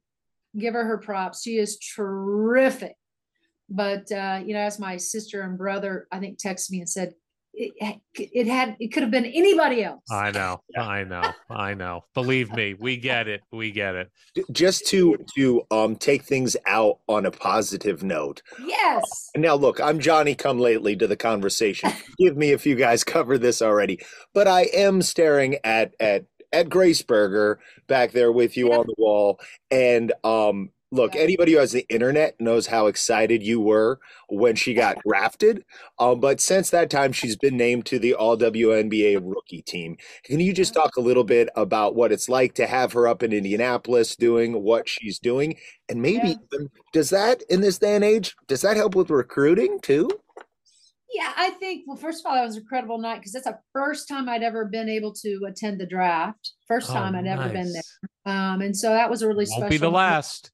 give 0.56 0.74
her 0.74 0.84
her 0.84 0.98
props. 0.98 1.42
She 1.42 1.58
is 1.58 1.78
terrific. 1.78 2.94
But 3.70 4.10
uh, 4.10 4.40
you 4.44 4.54
know, 4.54 4.60
as 4.60 4.78
my 4.78 4.96
sister 4.96 5.42
and 5.42 5.58
brother, 5.58 6.06
I 6.10 6.18
think 6.18 6.38
texted 6.38 6.70
me 6.70 6.80
and 6.80 6.88
said, 6.88 7.14
it, 7.58 8.00
it 8.14 8.46
had 8.46 8.76
it 8.78 8.88
could 8.92 9.02
have 9.02 9.10
been 9.10 9.26
anybody 9.26 9.82
else. 9.84 10.02
I 10.10 10.30
know, 10.30 10.60
I 10.78 11.04
know, 11.04 11.32
I 11.50 11.74
know. 11.74 12.04
Believe 12.14 12.52
me, 12.52 12.74
we 12.78 12.96
get 12.96 13.26
it. 13.28 13.40
We 13.52 13.70
get 13.72 13.94
it. 13.94 14.10
Just 14.52 14.86
to 14.88 15.16
to 15.36 15.62
um 15.70 15.96
take 15.96 16.22
things 16.22 16.56
out 16.66 17.00
on 17.08 17.26
a 17.26 17.30
positive 17.30 18.02
note. 18.02 18.42
yes. 18.64 19.30
Now, 19.36 19.54
look, 19.56 19.80
I'm 19.80 19.98
Johnny 19.98 20.34
come 20.34 20.58
lately 20.58 20.96
to 20.96 21.06
the 21.06 21.16
conversation. 21.16 21.90
give 22.18 22.36
me 22.36 22.50
if 22.52 22.64
you 22.66 22.76
guys 22.76 23.02
cover 23.04 23.38
this 23.38 23.60
already, 23.60 23.98
but 24.34 24.46
I 24.46 24.62
am 24.74 25.02
staring 25.02 25.56
at 25.64 25.94
at 26.00 26.26
at 26.52 26.68
Grace 26.70 27.02
Berger 27.02 27.58
back 27.88 28.12
there 28.12 28.32
with 28.32 28.56
you 28.56 28.68
Yeah. 28.70 28.76
on 28.78 28.86
the 28.86 28.94
wall. 28.96 29.40
And 29.70 30.12
um, 30.24 30.70
look, 30.90 31.14
Yeah. 31.14 31.20
anybody 31.22 31.52
who 31.52 31.58
has 31.58 31.72
the 31.72 31.86
internet 31.88 32.40
knows 32.40 32.66
how 32.66 32.86
excited 32.86 33.42
you 33.42 33.60
were 33.60 34.00
when 34.28 34.54
she 34.56 34.74
got 34.74 34.96
drafted. 35.06 35.64
Um, 35.98 36.20
but 36.20 36.40
since 36.40 36.70
that 36.70 36.90
time, 36.90 37.12
she's 37.12 37.36
been 37.36 37.56
named 37.56 37.86
to 37.86 37.98
the 37.98 38.14
All 38.14 38.36
WNBA 38.36 39.18
rookie 39.22 39.62
team. 39.62 39.96
Can 40.24 40.40
you 40.40 40.52
just 40.52 40.74
talk 40.74 40.96
a 40.96 41.00
little 41.00 41.24
bit 41.24 41.48
about 41.56 41.94
what 41.94 42.12
it's 42.12 42.28
like 42.28 42.54
to 42.54 42.66
have 42.66 42.92
her 42.92 43.06
up 43.06 43.22
in 43.22 43.32
Indianapolis 43.32 44.16
doing 44.16 44.62
what 44.62 44.88
she's 44.88 45.18
doing? 45.18 45.56
And 45.88 46.00
maybe 46.02 46.28
Yeah. 46.28 46.34
even, 46.52 46.70
does 46.92 47.10
that 47.10 47.42
in 47.50 47.60
this 47.60 47.78
day 47.78 47.94
and 47.94 48.04
age, 48.04 48.34
does 48.46 48.62
that 48.62 48.76
help 48.76 48.94
with 48.94 49.10
recruiting 49.10 49.80
too? 49.80 50.08
Yeah, 51.10 51.32
I 51.36 51.50
think, 51.50 51.84
well, 51.86 51.96
first 51.96 52.20
of 52.20 52.26
all, 52.28 52.34
that 52.36 52.44
was 52.44 52.56
an 52.56 52.62
incredible 52.62 52.98
night 52.98 53.16
because 53.16 53.32
that's 53.32 53.46
the 53.46 53.58
first 53.72 54.08
time 54.08 54.28
I'd 54.28 54.42
ever 54.42 54.66
been 54.66 54.90
able 54.90 55.14
to 55.14 55.40
attend 55.48 55.80
the 55.80 55.86
draft. 55.86 56.52
First 56.68 56.90
Oh, 56.90 56.92
time 56.92 57.14
I'd 57.14 57.26
ever 57.26 57.48
been 57.48 57.72
there. 57.72 57.82
Um, 58.26 58.60
and 58.60 58.76
so 58.76 58.90
that 58.90 59.08
was 59.08 59.22
a 59.22 59.26
really 59.26 59.46
Won't 59.48 59.52
special. 59.62 59.68
be 59.70 59.76
the 59.78 59.86
night. 59.90 59.96
last. 59.96 60.50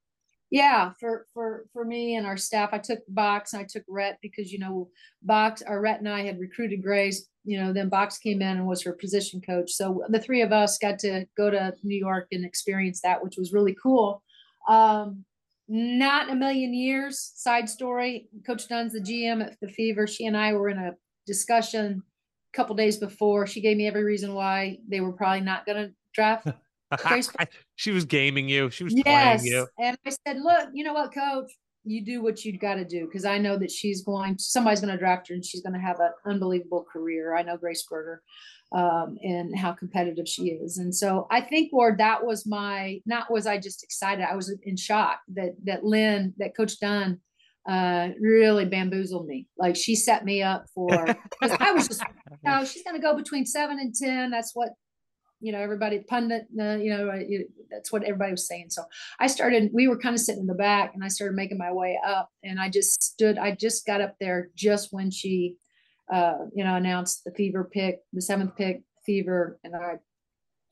Yeah, 0.54 0.92
for 1.00 1.26
for 1.34 1.64
for 1.72 1.84
me 1.84 2.14
and 2.14 2.24
our 2.24 2.36
staff, 2.36 2.68
I 2.70 2.78
took 2.78 3.00
Box 3.08 3.54
and 3.54 3.62
I 3.62 3.66
took 3.68 3.82
Rhett 3.88 4.20
because 4.22 4.52
you 4.52 4.60
know 4.60 4.88
Box, 5.20 5.62
our 5.62 5.80
Rhett 5.80 5.98
and 5.98 6.08
I 6.08 6.22
had 6.22 6.38
recruited 6.38 6.80
Grace. 6.80 7.26
You 7.44 7.58
know, 7.58 7.72
then 7.72 7.88
Box 7.88 8.18
came 8.18 8.40
in 8.40 8.58
and 8.58 8.64
was 8.64 8.80
her 8.84 8.92
position 8.92 9.40
coach. 9.40 9.72
So 9.72 10.04
the 10.10 10.20
three 10.20 10.42
of 10.42 10.52
us 10.52 10.78
got 10.78 11.00
to 11.00 11.26
go 11.36 11.50
to 11.50 11.74
New 11.82 11.98
York 11.98 12.28
and 12.30 12.44
experience 12.44 13.00
that, 13.00 13.20
which 13.20 13.34
was 13.36 13.52
really 13.52 13.76
cool. 13.82 14.22
Um, 14.68 15.24
not 15.66 16.28
in 16.28 16.36
a 16.36 16.38
million 16.38 16.72
years. 16.72 17.32
Side 17.34 17.68
story: 17.68 18.28
Coach 18.46 18.68
Dunn's 18.68 18.92
the 18.92 19.00
GM 19.00 19.44
at 19.44 19.58
the 19.60 19.66
Fever. 19.66 20.06
She 20.06 20.24
and 20.26 20.36
I 20.36 20.52
were 20.52 20.68
in 20.68 20.78
a 20.78 20.94
discussion 21.26 22.00
a 22.52 22.56
couple 22.56 22.76
days 22.76 22.96
before. 22.96 23.48
She 23.48 23.60
gave 23.60 23.76
me 23.76 23.88
every 23.88 24.04
reason 24.04 24.34
why 24.34 24.78
they 24.86 25.00
were 25.00 25.14
probably 25.14 25.40
not 25.40 25.66
going 25.66 25.88
to 25.88 25.94
draft 26.14 26.46
Grace- 26.98 27.32
she 27.76 27.90
was 27.90 28.04
gaming 28.04 28.48
you. 28.48 28.70
She 28.70 28.84
was 28.84 28.94
yes. 28.94 29.04
playing 29.42 29.52
you. 29.52 29.66
And 29.78 29.96
I 30.06 30.10
said, 30.10 30.38
look, 30.40 30.68
you 30.72 30.84
know 30.84 30.94
what, 30.94 31.12
coach? 31.12 31.50
You 31.84 32.04
do 32.04 32.22
what 32.22 32.44
you've 32.44 32.60
got 32.60 32.76
to 32.76 32.84
do 32.84 33.04
because 33.04 33.26
I 33.26 33.36
know 33.36 33.58
that 33.58 33.70
she's 33.70 34.02
going, 34.02 34.38
somebody's 34.38 34.80
going 34.80 34.92
to 34.92 34.98
draft 34.98 35.28
her 35.28 35.34
and 35.34 35.44
she's 35.44 35.60
going 35.60 35.74
to 35.74 35.80
have 35.80 36.00
an 36.00 36.12
unbelievable 36.24 36.86
career. 36.90 37.36
I 37.36 37.42
know 37.42 37.58
Grace 37.58 37.82
Berger 37.82 38.22
um, 38.72 39.18
and 39.22 39.56
how 39.56 39.72
competitive 39.72 40.26
she 40.26 40.44
is. 40.44 40.78
And 40.78 40.94
so 40.94 41.26
I 41.30 41.42
think, 41.42 41.72
Lord, 41.72 41.98
that 41.98 42.24
was 42.24 42.46
my, 42.46 43.00
not 43.04 43.30
was 43.30 43.46
I 43.46 43.58
just 43.58 43.82
excited. 43.82 44.24
I 44.24 44.34
was 44.34 44.54
in 44.62 44.76
shock 44.76 45.20
that, 45.34 45.56
that 45.64 45.84
Lin, 45.84 46.32
that 46.38 46.56
Coach 46.56 46.80
Dunn 46.80 47.20
uh, 47.68 48.08
really 48.18 48.64
bamboozled 48.64 49.26
me. 49.26 49.46
Like 49.58 49.76
she 49.76 49.94
set 49.94 50.24
me 50.24 50.42
up 50.42 50.64
for, 50.74 50.88
because 51.40 51.56
I 51.60 51.72
was 51.72 51.86
just, 51.86 52.02
you 52.30 52.50
know, 52.50 52.64
she's 52.64 52.82
going 52.82 52.96
to 52.96 53.02
go 53.02 53.14
between 53.14 53.44
seven 53.44 53.78
and 53.78 53.94
10. 53.94 54.30
That's 54.30 54.52
what 54.54 54.70
you 55.44 55.52
know 55.52 55.60
everybody 55.60 55.98
pundit 56.08 56.46
uh, 56.60 56.76
you 56.76 56.90
know 56.96 57.10
uh, 57.10 57.16
you- 57.16 57.48
that's 57.70 57.92
what 57.92 58.02
everybody 58.04 58.30
was 58.30 58.46
saying. 58.46 58.70
So 58.70 58.82
i 59.20 59.26
started 59.26 59.70
we 59.72 59.88
were 59.88 59.98
kind 59.98 60.14
of 60.14 60.20
sitting 60.20 60.42
in 60.42 60.46
the 60.46 60.54
back 60.54 60.92
and 60.94 61.04
i 61.04 61.08
started 61.08 61.34
making 61.34 61.58
my 61.58 61.72
way 61.72 61.98
up 62.06 62.30
and 62.42 62.60
i 62.60 62.68
just 62.68 63.02
stood 63.02 63.36
i 63.38 63.50
just 63.52 63.86
got 63.86 64.00
up 64.00 64.14
there 64.20 64.50
just 64.54 64.92
when 64.92 65.10
she 65.10 65.56
uh 66.12 66.34
you 66.54 66.64
know 66.64 66.76
announced 66.76 67.22
the 67.24 67.32
fever 67.32 67.68
pick 67.72 68.00
the 68.12 68.22
seventh 68.22 68.56
pick 68.56 68.82
fever 69.04 69.58
and 69.64 69.74
i 69.76 69.94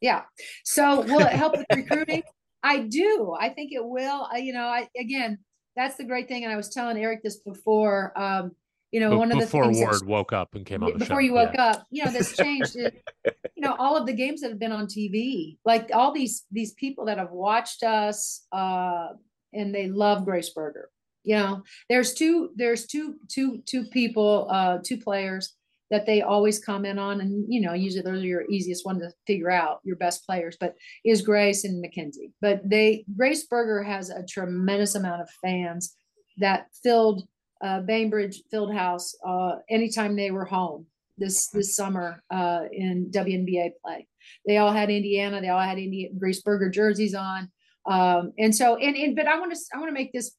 yeah. 0.02 0.22
So 0.64 1.02
will 1.02 1.24
it 1.24 1.32
help 1.32 1.56
with 1.56 1.66
recruiting? 1.74 2.22
I 2.64 2.80
do. 2.80 3.34
I 3.40 3.48
think 3.50 3.70
it 3.72 3.84
will. 3.84 4.28
I, 4.30 4.38
you 4.38 4.52
know 4.52 4.66
i 4.66 4.88
again 4.98 5.38
that's 5.76 5.96
the 5.96 6.04
great 6.04 6.28
thing. 6.28 6.44
And 6.44 6.52
i 6.52 6.56
was 6.56 6.68
telling 6.68 6.96
eric 6.98 7.22
this 7.22 7.38
before 7.38 8.12
um 8.20 8.52
you 8.92 9.00
know 9.00 9.16
one 9.18 9.32
of 9.32 9.38
the 9.38 9.44
before 9.46 9.64
things 9.64 9.78
that 9.80 9.84
Ward 9.86 10.06
woke 10.06 10.32
up 10.32 10.54
and 10.54 10.64
came 10.64 10.82
on 10.84 10.96
before 10.98 11.16
show. 11.16 11.18
you 11.26 11.32
woke 11.32 11.54
Yeah. 11.54 11.70
up 11.70 11.86
you 11.90 12.04
know 12.04 12.10
that's 12.12 12.36
changed 12.36 12.76
it, 12.76 13.02
you 13.56 13.62
know 13.62 13.74
all 13.78 13.96
of 13.96 14.06
the 14.06 14.12
games 14.12 14.40
that 14.42 14.50
have 14.50 14.58
been 14.60 14.72
on 14.72 14.86
tv 14.86 15.56
like 15.64 15.90
all 15.92 16.12
these 16.12 16.44
these 16.52 16.72
people 16.74 17.06
that 17.06 17.18
have 17.18 17.30
watched 17.32 17.82
us 17.82 18.46
uh 18.52 19.08
and 19.52 19.74
they 19.74 19.88
love 19.88 20.24
grace 20.24 20.50
berger 20.50 20.90
you 21.24 21.34
know 21.36 21.62
there's 21.88 22.14
two 22.14 22.50
there's 22.56 22.86
two 22.86 23.16
two 23.28 23.62
two 23.66 23.84
people 23.86 24.46
uh 24.50 24.78
two 24.84 24.98
players 24.98 25.54
that 25.90 26.06
they 26.06 26.22
always 26.22 26.58
comment 26.64 26.98
on 26.98 27.20
and 27.20 27.44
you 27.52 27.60
know 27.60 27.72
usually 27.74 28.02
those 28.02 28.22
are 28.22 28.26
your 28.26 28.44
easiest 28.50 28.84
one 28.86 28.98
to 28.98 29.10
figure 29.26 29.50
out 29.50 29.80
your 29.84 29.96
best 29.96 30.24
players 30.26 30.56
but 30.60 30.74
is 31.04 31.22
grace 31.22 31.64
and 31.64 31.80
Mackenzie 31.80 32.30
but 32.40 32.60
they 32.68 33.04
grace 33.16 33.46
berger 33.46 33.82
has 33.82 34.10
a 34.10 34.24
tremendous 34.24 34.94
amount 34.94 35.20
of 35.22 35.28
fans 35.42 35.94
that 36.38 36.66
filled 36.82 37.22
uh, 37.62 37.80
Gainbridge 37.80 38.36
Fieldhouse 38.52 39.14
uh, 39.26 39.56
anytime 39.70 40.16
they 40.16 40.30
were 40.30 40.44
home 40.44 40.86
this 41.18 41.48
this 41.48 41.74
summer 41.76 42.22
uh, 42.30 42.62
in 42.72 43.10
WNBA 43.10 43.72
play. 43.84 44.06
They 44.46 44.58
all 44.58 44.72
had 44.72 44.90
Indiana. 44.90 45.40
They 45.40 45.48
all 45.48 45.60
had 45.60 45.78
Indiana 45.78 46.14
Grace 46.18 46.42
Berger 46.42 46.70
jerseys 46.70 47.14
on, 47.14 47.50
um, 47.86 48.32
and 48.38 48.54
so 48.54 48.76
and, 48.76 48.96
and 48.96 49.16
but 49.16 49.26
I 49.26 49.38
want 49.38 49.52
to 49.52 49.60
I 49.74 49.78
want 49.78 49.88
to 49.88 49.94
make 49.94 50.12
this 50.12 50.32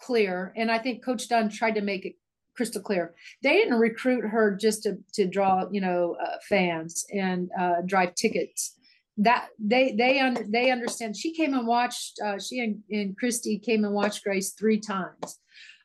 clear, 0.00 0.52
and 0.56 0.70
I 0.70 0.78
think 0.78 1.04
Coach 1.04 1.28
Dunn 1.28 1.48
tried 1.48 1.74
to 1.74 1.80
make 1.80 2.04
it 2.04 2.14
crystal 2.56 2.82
clear. 2.82 3.14
They 3.42 3.52
didn't 3.52 3.78
recruit 3.78 4.22
her 4.22 4.56
just 4.56 4.82
to 4.84 4.98
to 5.14 5.26
draw 5.26 5.64
you 5.70 5.80
know 5.80 6.16
uh, 6.22 6.36
fans 6.48 7.06
and 7.12 7.50
uh, 7.58 7.82
drive 7.86 8.14
tickets. 8.14 8.74
That 9.18 9.48
they 9.58 9.94
they 9.96 10.20
under 10.20 10.44
they 10.48 10.70
understand. 10.70 11.16
She 11.16 11.34
came 11.34 11.54
and 11.54 11.66
watched. 11.66 12.20
Uh, 12.24 12.38
she 12.38 12.60
and, 12.60 12.82
and 12.90 13.16
Christie 13.16 13.58
came 13.58 13.84
and 13.84 13.94
watched 13.94 14.24
Grace 14.24 14.52
three 14.52 14.80
times 14.80 15.40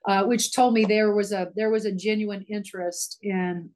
uh, 0.08 0.24
which 0.26 0.54
told 0.54 0.74
me 0.74 0.86
there 0.86 1.14
was 1.14 1.32
a 1.32 1.50
there 1.56 1.70
was 1.70 1.86
a 1.86 1.92
genuine 1.92 2.44
interest 2.50 3.18
in 3.22 3.70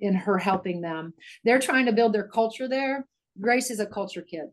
in 0.00 0.14
her 0.14 0.38
helping 0.38 0.80
them. 0.80 1.12
They're 1.44 1.58
trying 1.58 1.86
to 1.86 1.92
build 1.92 2.12
their 2.12 2.28
culture 2.28 2.68
there. 2.68 3.06
Grace 3.40 3.70
is 3.70 3.80
a 3.80 3.86
culture 3.86 4.22
kid, 4.22 4.46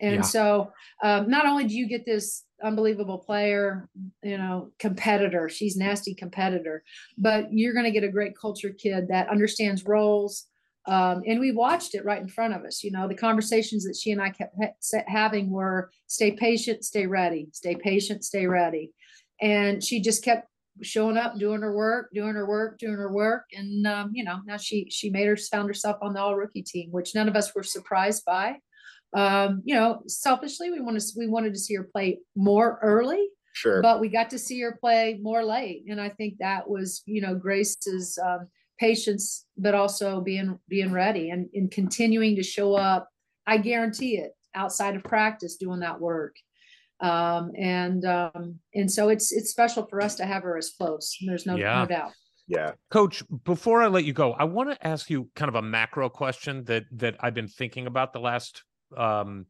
and 0.00 0.16
Yeah. 0.16 0.20
so 0.22 0.72
um, 1.02 1.28
not 1.28 1.46
only 1.46 1.64
do 1.64 1.74
you 1.74 1.88
get 1.88 2.04
this 2.04 2.44
unbelievable 2.62 3.18
player, 3.18 3.88
you 4.22 4.38
know, 4.38 4.70
competitor, 4.78 5.48
she's 5.48 5.76
nasty 5.76 6.14
competitor, 6.14 6.82
but 7.18 7.52
you're 7.52 7.74
going 7.74 7.84
to 7.84 7.90
get 7.90 8.04
a 8.04 8.08
great 8.08 8.36
culture 8.38 8.70
kid 8.70 9.08
that 9.08 9.28
understands 9.28 9.84
roles. 9.84 10.46
Um, 10.88 11.22
and 11.26 11.40
we 11.40 11.50
watched 11.50 11.94
it 11.94 12.04
right 12.04 12.20
in 12.22 12.28
front 12.28 12.54
of 12.54 12.64
us. 12.64 12.84
You 12.84 12.92
know, 12.92 13.08
the 13.08 13.14
conversations 13.14 13.84
that 13.84 13.96
she 14.00 14.12
and 14.12 14.22
I 14.22 14.30
kept 14.30 14.54
ha- 14.62 15.02
having 15.08 15.50
were 15.50 15.90
stay 16.06 16.30
patient, 16.32 16.84
stay 16.84 17.06
ready, 17.06 17.48
stay 17.52 17.74
patient, 17.74 18.24
stay 18.24 18.46
ready. 18.46 18.92
And 19.40 19.82
she 19.82 20.00
just 20.00 20.24
kept 20.24 20.48
showing 20.82 21.16
up, 21.16 21.38
doing 21.38 21.62
her 21.62 21.74
work, 21.74 22.10
doing 22.14 22.34
her 22.34 22.46
work, 22.46 22.78
doing 22.78 22.94
her 22.94 23.12
work, 23.12 23.44
and 23.52 23.86
um, 23.86 24.10
you 24.12 24.24
know 24.24 24.40
now 24.46 24.56
she 24.56 24.88
she 24.90 25.10
made 25.10 25.26
her 25.26 25.36
found 25.36 25.68
herself 25.68 25.96
on 26.02 26.14
the 26.14 26.20
all 26.20 26.36
rookie 26.36 26.62
team, 26.62 26.90
which 26.90 27.14
none 27.14 27.28
of 27.28 27.36
us 27.36 27.54
were 27.54 27.62
surprised 27.62 28.24
by. 28.24 28.56
Um, 29.14 29.62
you 29.64 29.74
know, 29.74 30.02
selfishly, 30.06 30.70
we 30.70 30.80
wanted 30.80 31.02
we 31.16 31.28
wanted 31.28 31.54
to 31.54 31.60
see 31.60 31.74
her 31.74 31.88
play 31.90 32.20
more 32.34 32.78
early, 32.82 33.28
Sure. 33.54 33.80
but 33.80 34.00
we 34.00 34.08
got 34.08 34.30
to 34.30 34.38
see 34.38 34.60
her 34.60 34.76
play 34.80 35.18
more 35.22 35.44
late, 35.44 35.84
and 35.88 36.00
I 36.00 36.10
think 36.10 36.38
that 36.38 36.68
was 36.68 37.02
you 37.06 37.20
know 37.20 37.34
Grace's 37.34 38.18
um, 38.24 38.48
patience, 38.78 39.46
but 39.56 39.74
also 39.74 40.20
being 40.20 40.58
being 40.68 40.92
ready 40.92 41.30
and, 41.30 41.48
and 41.54 41.70
continuing 41.70 42.36
to 42.36 42.42
show 42.42 42.74
up. 42.74 43.08
I 43.46 43.58
guarantee 43.58 44.18
it 44.18 44.32
outside 44.54 44.96
of 44.96 45.04
practice, 45.04 45.56
doing 45.56 45.80
that 45.80 46.00
work 46.00 46.34
um 47.00 47.50
and 47.58 48.04
um 48.06 48.58
and 48.74 48.90
so 48.90 49.08
it's 49.10 49.30
it's 49.32 49.50
special 49.50 49.86
for 49.86 50.00
us 50.00 50.14
to 50.14 50.24
have 50.24 50.42
her 50.42 50.56
as 50.56 50.70
close 50.78 51.16
there's 51.26 51.44
no 51.46 51.56
Yeah. 51.56 51.80
no 51.80 51.86
doubt 51.86 52.12
yeah. 52.48 52.70
Coach, 52.92 53.24
before 53.42 53.82
I 53.82 53.88
let 53.88 54.04
you 54.04 54.12
go, 54.12 54.32
I 54.32 54.44
want 54.44 54.70
to 54.70 54.86
ask 54.86 55.10
you 55.10 55.28
kind 55.34 55.48
of 55.48 55.56
a 55.56 55.62
macro 55.62 56.08
question 56.08 56.62
that 56.66 56.84
that 56.92 57.16
I've 57.18 57.34
been 57.34 57.48
thinking 57.48 57.88
about 57.88 58.12
the 58.12 58.20
last 58.20 58.62
um 58.96 59.46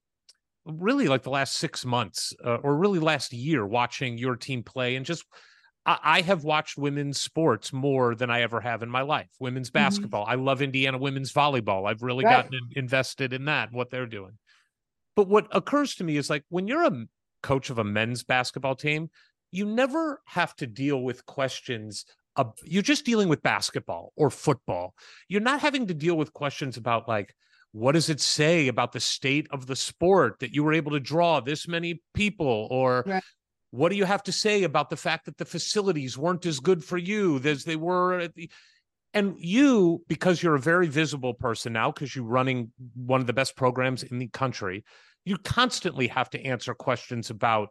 really 0.64 1.06
like 1.06 1.22
the 1.22 1.28
last 1.28 1.56
6 1.58 1.84
months 1.84 2.32
uh, 2.42 2.54
or 2.62 2.74
really 2.74 2.98
last 2.98 3.34
year 3.34 3.66
watching 3.66 4.16
your 4.16 4.34
team 4.34 4.62
play 4.62 4.96
and 4.96 5.04
just 5.04 5.24
I, 5.84 5.98
I 6.02 6.20
have 6.22 6.42
watched 6.44 6.78
women's 6.78 7.20
sports 7.20 7.70
more 7.70 8.14
than 8.14 8.30
I 8.30 8.40
ever 8.40 8.60
have 8.62 8.82
in 8.82 8.88
my 8.88 9.02
life. 9.02 9.28
Women's 9.40 9.70
basketball. 9.70 10.24
I 10.26 10.36
love 10.36 10.62
Indiana 10.62 10.96
women's 10.96 11.34
volleyball. 11.34 11.86
I've 11.86 12.00
really 12.02 12.24
Right. 12.24 12.44
gotten 12.44 12.54
in- 12.54 12.78
invested 12.84 13.34
in 13.34 13.44
that, 13.44 13.72
what 13.72 13.90
they're 13.90 14.06
doing. 14.06 14.38
But 15.16 15.28
what 15.28 15.48
occurs 15.54 15.94
to 15.96 16.04
me 16.04 16.16
is 16.16 16.30
like 16.30 16.44
when 16.48 16.66
you're 16.66 16.82
a 16.84 16.86
m- 16.86 17.10
coach 17.42 17.70
of 17.70 17.78
a 17.78 17.84
men's 17.84 18.24
basketball 18.24 18.74
team, 18.74 19.10
you 19.50 19.64
never 19.64 20.20
have 20.26 20.54
to 20.56 20.66
deal 20.66 21.02
with 21.02 21.26
questions. 21.26 22.04
Of, 22.36 22.52
you're 22.64 22.82
just 22.82 23.06
dealing 23.06 23.28
with 23.28 23.42
basketball 23.42 24.12
or 24.16 24.30
football. 24.30 24.94
You're 25.28 25.40
not 25.40 25.60
having 25.60 25.86
to 25.86 25.94
deal 25.94 26.16
with 26.16 26.32
questions 26.34 26.76
about 26.76 27.08
like, 27.08 27.34
what 27.72 27.92
does 27.92 28.08
it 28.08 28.20
say 28.20 28.68
about 28.68 28.92
the 28.92 29.00
state 29.00 29.46
of 29.50 29.66
the 29.66 29.76
sport 29.76 30.38
that 30.40 30.54
you 30.54 30.64
were 30.64 30.72
able 30.72 30.92
to 30.92 31.00
draw 31.00 31.40
this 31.40 31.68
many 31.68 32.02
people 32.14 32.68
or 32.70 33.04
Right. 33.06 33.22
what 33.70 33.90
do 33.90 33.96
you 33.96 34.04
have 34.04 34.22
to 34.24 34.32
say 34.32 34.62
about 34.62 34.88
the 34.88 34.96
fact 34.96 35.26
that 35.26 35.36
the 35.36 35.44
facilities 35.44 36.16
weren't 36.16 36.46
as 36.46 36.60
good 36.60 36.82
for 36.82 36.96
you 36.96 37.38
as 37.44 37.64
they 37.64 37.76
were 37.76 38.20
at 38.20 38.34
the 38.34 38.50
and 39.12 39.34
you 39.38 40.02
because 40.08 40.42
you're 40.42 40.54
a 40.54 40.60
very 40.60 40.86
visible 40.86 41.34
person 41.34 41.72
now 41.72 41.90
because 41.90 42.14
you're 42.14 42.24
running 42.24 42.70
one 42.94 43.20
of 43.20 43.26
the 43.26 43.32
best 43.32 43.56
programs 43.56 44.02
in 44.02 44.18
the 44.18 44.28
country 44.28 44.84
you 45.26 45.36
constantly 45.36 46.06
have 46.06 46.30
to 46.30 46.40
answer 46.42 46.72
questions 46.72 47.28
about 47.28 47.68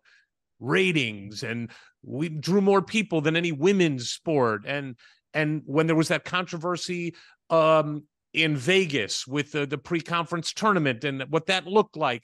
ratings 0.60 1.42
and 1.42 1.72
we 2.04 2.30
drew 2.30 2.62
more 2.62 2.82
people 2.82 3.22
than 3.22 3.36
any 3.36 3.52
women's 3.52 4.10
sport. 4.12 4.62
And 4.68 4.96
and 5.34 5.64
when 5.66 5.88
there 5.88 5.96
was 5.96 6.10
that 6.10 6.24
controversy 6.26 7.16
um 7.50 8.04
in 8.34 8.58
Vegas 8.58 9.26
with 9.26 9.54
the, 9.54 9.66
the 9.66 9.78
pre-conference 9.78 10.52
tournament 10.54 11.04
and 11.06 11.24
what 11.30 11.48
that 11.48 11.66
looked 11.66 11.96
like. 11.98 12.22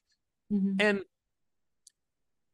Mhm. 0.51 0.75
and 0.81 1.01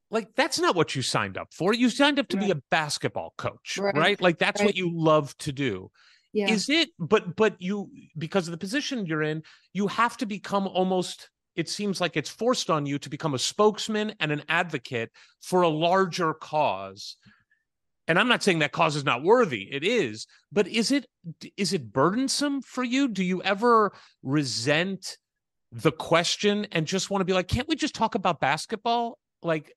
like 0.09 0.33
that's 0.35 0.59
not 0.59 0.75
what 0.75 0.95
you 0.95 1.01
signed 1.01 1.37
up 1.37 1.49
for. 1.53 1.73
You 1.73 1.89
signed 1.89 2.19
up 2.19 2.27
to 2.29 2.37
be 2.37 2.51
a 2.51 2.61
basketball 2.71 3.33
coach 3.37 3.77
Right. 3.77 3.95
right, 3.97 4.21
like 4.21 4.37
that's 4.37 4.61
what 4.61 4.75
you 4.75 4.91
love 4.93 5.35
to 5.39 5.51
do. 5.51 5.91
Yeah. 6.33 6.51
is 6.51 6.69
it 6.69 6.89
but 6.99 7.35
but 7.35 7.55
you 7.59 7.89
because 8.17 8.47
of 8.47 8.51
the 8.51 8.57
position 8.57 9.05
you're 9.07 9.23
in 9.23 9.41
you 9.73 9.87
have 9.87 10.17
to 10.17 10.25
become 10.27 10.67
almost 10.67 11.29
it 11.57 11.67
seems 11.67 11.99
like 11.99 12.15
it's 12.15 12.29
forced 12.29 12.69
on 12.69 12.85
you 12.85 12.99
to 12.99 13.09
become 13.09 13.33
a 13.33 13.39
spokesman 13.39 14.13
and 14.19 14.31
an 14.31 14.43
advocate 14.47 15.11
for 15.41 15.63
a 15.63 15.67
larger 15.67 16.33
cause 16.33 17.17
and 18.07 18.17
i'm 18.17 18.27
not 18.29 18.41
saying 18.43 18.59
that 18.59 18.71
cause 18.71 18.95
is 18.95 19.03
not 19.03 19.23
worthy 19.23 19.63
it 19.71 19.83
is 19.83 20.27
but 20.51 20.67
is 20.67 20.91
it 20.91 21.05
is 21.57 21.73
it 21.73 21.91
burdensome 21.91 22.61
for 22.61 22.83
you 22.83 23.07
do 23.07 23.23
you 23.23 23.41
ever 23.43 23.91
resent 24.23 25.17
the 25.73 25.91
question 25.91 26.65
and 26.71 26.85
just 26.87 27.09
want 27.09 27.19
to 27.21 27.25
be 27.25 27.33
like 27.33 27.47
can't 27.47 27.67
we 27.67 27.75
just 27.75 27.95
talk 27.95 28.15
about 28.15 28.39
basketball 28.39 29.17
like 29.43 29.73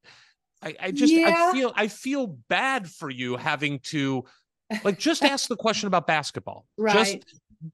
i, 0.62 0.74
I 0.80 0.90
just 0.92 1.12
Yeah. 1.12 1.28
i 1.28 1.52
feel 1.52 1.72
i 1.74 1.88
feel 1.88 2.38
bad 2.48 2.88
for 2.88 3.10
you 3.10 3.36
having 3.36 3.80
to 3.84 4.24
like 4.84 4.98
just 4.98 5.24
ask 5.24 5.48
the 5.48 5.56
question 5.56 5.88
about 5.88 6.06
basketball 6.06 6.66
Right. 6.78 7.24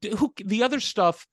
just 0.01 0.19
who 0.19 0.33
the 0.45 0.63
other 0.63 0.81
stuff 0.81 1.27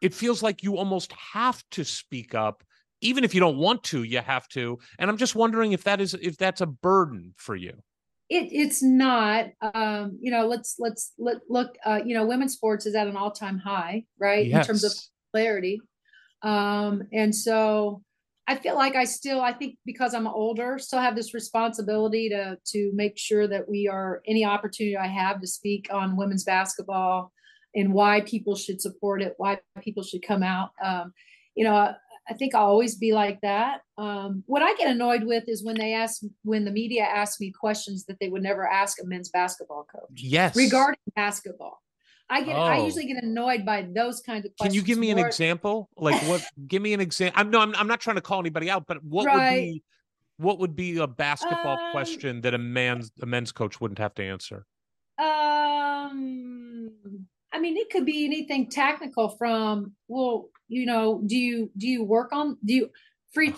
it 0.00 0.14
feels 0.14 0.42
like 0.42 0.62
you 0.62 0.76
almost 0.76 1.12
have 1.12 1.62
to 1.70 1.84
speak 1.84 2.34
up 2.34 2.62
even 3.00 3.24
if 3.24 3.34
you 3.34 3.40
don't 3.40 3.58
want 3.58 3.82
to 3.84 4.02
you 4.02 4.20
have 4.20 4.48
to 4.48 4.78
and 4.98 5.10
i'm 5.10 5.16
just 5.16 5.34
wondering 5.34 5.72
if 5.72 5.84
that 5.84 6.00
is 6.00 6.14
if 6.14 6.36
that's 6.36 6.60
a 6.60 6.66
burden 6.66 7.34
for 7.36 7.54
you 7.56 7.72
It 8.28 8.48
it's 8.52 8.82
not. 8.82 9.46
Um, 9.62 10.18
you 10.20 10.30
know, 10.30 10.46
let's 10.46 10.76
let's 10.78 11.12
let 11.18 11.36
look. 11.48 11.76
Uh, 11.84 12.00
you 12.04 12.14
know, 12.14 12.26
women's 12.26 12.52
sports 12.52 12.84
is 12.84 12.94
at 12.94 13.06
an 13.06 13.16
all 13.16 13.30
time 13.30 13.58
high, 13.58 14.04
right? 14.20 14.46
In 14.46 14.62
terms 14.64 14.84
of 14.84 14.92
clarity. 15.32 15.80
Um, 16.42 17.04
and 17.10 17.34
so 17.34 18.02
I 18.46 18.56
feel 18.56 18.74
like 18.74 18.96
I 18.96 19.04
still, 19.04 19.40
I 19.40 19.52
think 19.52 19.76
because 19.84 20.14
I'm 20.14 20.26
older, 20.26 20.78
still 20.78 21.00
have 21.00 21.16
this 21.16 21.32
responsibility 21.32 22.28
to 22.28 22.58
to 22.72 22.90
make 22.94 23.18
sure 23.18 23.46
that 23.48 23.68
we 23.68 23.88
are 23.88 24.20
any 24.26 24.44
opportunity 24.44 24.96
I 24.96 25.06
have 25.06 25.40
to 25.40 25.46
speak 25.46 25.88
on 25.90 26.16
women's 26.16 26.44
basketball 26.44 27.32
and 27.74 27.92
why 27.92 28.20
people 28.22 28.54
should 28.56 28.80
support 28.80 29.22
it, 29.22 29.34
why 29.36 29.58
people 29.82 30.02
should 30.02 30.22
come 30.22 30.42
out. 30.42 30.70
Um, 30.82 31.12
you 31.54 31.64
know, 31.64 31.74
I, 31.74 31.94
I 32.28 32.34
think 32.34 32.54
I'll 32.54 32.66
always 32.66 32.96
be 32.96 33.12
like 33.12 33.40
that. 33.42 33.80
Um, 33.96 34.42
what 34.46 34.62
I 34.62 34.74
get 34.74 34.90
annoyed 34.90 35.24
with 35.24 35.44
is 35.48 35.64
when 35.64 35.76
they 35.76 35.94
ask, 35.94 36.22
when 36.44 36.64
the 36.64 36.70
media 36.70 37.02
asks 37.04 37.40
me 37.40 37.50
questions 37.50 38.04
that 38.06 38.18
they 38.20 38.28
would 38.28 38.42
never 38.42 38.66
ask 38.68 39.02
a 39.02 39.06
men's 39.06 39.30
basketball 39.30 39.86
coach 39.90 40.22
yes 40.22 40.54
regarding 40.54 41.00
basketball. 41.16 41.82
I 42.30 42.42
get, 42.42 42.56
I 42.56 42.78
Oh. 42.78 42.84
usually 42.84 43.06
get 43.06 43.22
annoyed 43.24 43.64
by 43.64 43.88
those 43.90 44.20
kinds 44.20 44.44
of 44.44 44.52
can 44.60 44.74
you 44.74 44.82
give 44.82 44.98
me 44.98 45.10
an 45.10 45.18
example 45.18 45.88
like 45.96 46.20
what 46.28 46.42
give 46.66 46.82
me 46.82 46.92
an 46.92 47.00
example 47.00 47.40
i'm 47.40 47.48
no 47.50 47.60
I'm, 47.60 47.74
I'm 47.74 47.86
not 47.86 48.00
trying 48.00 48.16
to 48.16 48.22
call 48.22 48.38
anybody 48.40 48.68
out 48.68 48.84
but 48.86 49.02
what 49.02 49.32
would 49.32 49.48
be 49.48 49.82
what 50.36 50.58
would 50.58 50.76
be 50.76 50.98
a 50.98 51.06
basketball 51.06 51.78
Um, 51.78 51.90
question 51.92 52.42
that 52.42 52.52
a 52.52 52.58
man's 52.58 53.10
a 53.22 53.26
men's 53.26 53.50
coach 53.50 53.80
wouldn't 53.80 53.98
have 53.98 54.12
to 54.16 54.22
answer 54.22 54.66
Um, 55.18 56.90
I 57.52 57.60
mean, 57.60 57.76
it 57.76 57.90
could 57.90 58.04
be 58.04 58.24
anything 58.24 58.68
technical 58.68 59.30
from, 59.30 59.92
well, 60.06 60.48
you 60.68 60.84
know, 60.86 61.22
do 61.24 61.36
you 61.36 61.70
do 61.76 61.86
you 61.86 62.04
work 62.04 62.32
on 62.32 62.58
do 62.64 62.74
you 62.74 62.90
free 63.32 63.54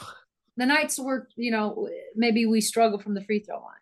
the 0.57 0.67
nights 0.67 0.99
where 0.99 1.29
you 1.37 1.51
know 1.51 1.89
maybe 2.15 2.47
we 2.47 2.61
struggle 2.61 2.99
from 2.99 3.15
the 3.15 3.25
free 3.25 3.41
throw 3.41 3.57
line. 3.57 3.75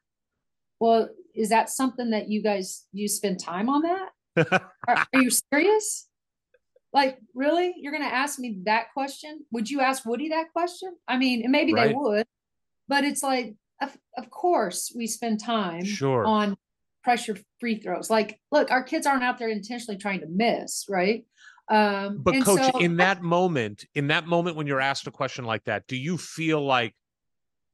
Well, 0.81 1.09
is 1.35 1.49
that 1.51 1.71
something 1.71 2.11
that 2.11 2.29
you 2.29 2.43
guys 2.43 2.87
you 2.93 3.09
spend 3.09 3.41
time 3.41 3.69
on 3.69 3.83
that? 3.83 4.09
Are, 4.89 5.07
are 5.13 5.21
you 5.21 5.31
serious? 5.31 6.09
Like, 6.93 7.19
really? 7.35 7.75
You're 7.77 7.93
going 7.93 8.09
to 8.09 8.15
ask 8.15 8.39
me 8.39 8.61
that 8.65 8.87
question? 8.95 9.45
Would 9.51 9.69
you 9.69 9.81
ask 9.81 10.07
Woody 10.07 10.31
that 10.31 10.53
question? 10.53 10.97
I 11.07 11.19
mean, 11.19 11.43
and 11.43 11.53
maybe 11.53 11.75
they 11.75 11.93
would, 11.93 12.27
but 12.87 13.05
it's 13.05 13.23
like, 13.23 13.57
of, 13.83 13.95
of 14.17 14.31
course, 14.31 14.93
we 14.97 15.07
spend 15.07 15.41
time 15.41 15.85
Sure. 15.85 16.25
on 16.25 16.57
pressure 17.09 17.39
free 17.59 17.81
throws. 17.81 18.11
Like, 18.11 18.39
look, 18.53 18.71
our 18.71 18.83
kids 18.83 19.07
aren't 19.07 19.23
out 19.25 19.39
there 19.39 19.49
intentionally 19.49 19.97
trying 19.97 20.21
to 20.21 20.27
miss, 20.29 20.85
right? 20.91 21.25
Um, 21.71 22.21
But 22.23 22.45
coach, 22.45 22.71
so 22.71 22.79
in 22.81 22.99
that 22.99 23.23
moment, 23.23 23.87
in 23.95 24.09
that 24.09 24.27
moment 24.27 24.57
when 24.57 24.67
you're 24.67 24.79
asked 24.81 25.07
a 25.07 25.11
question 25.11 25.47
like 25.47 25.65
that, 25.65 25.87
do 25.87 25.97
you 25.97 26.19
feel 26.19 26.61
like 26.63 26.95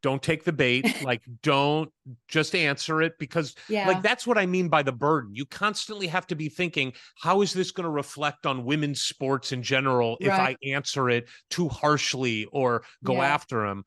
don't 0.04 0.22
take 0.22 0.44
the 0.44 0.52
bait, 0.52 0.86
like 1.02 1.22
don't 1.42 1.90
just 2.28 2.54
answer 2.54 3.02
it 3.02 3.14
because 3.18 3.56
yeah, 3.68 3.88
like 3.88 4.02
that's 4.02 4.24
what 4.24 4.38
I 4.38 4.46
mean 4.46 4.68
by 4.68 4.84
the 4.84 4.92
burden. 4.92 5.34
You 5.34 5.46
constantly 5.46 6.06
have 6.06 6.28
to 6.28 6.36
be 6.36 6.48
thinking, 6.48 6.92
how 7.18 7.42
is 7.42 7.52
this 7.52 7.72
going 7.72 7.84
to 7.86 7.90
reflect 7.90 8.46
on 8.46 8.64
women's 8.64 9.00
sports 9.00 9.50
in 9.50 9.64
general 9.64 10.16
if 10.20 10.38
Right. 10.38 10.56
I 10.64 10.70
answer 10.70 11.10
it 11.10 11.28
too 11.50 11.68
harshly 11.68 12.44
or 12.52 12.84
go 13.02 13.14
Yeah. 13.14 13.34
after 13.34 13.66
them? 13.66 13.82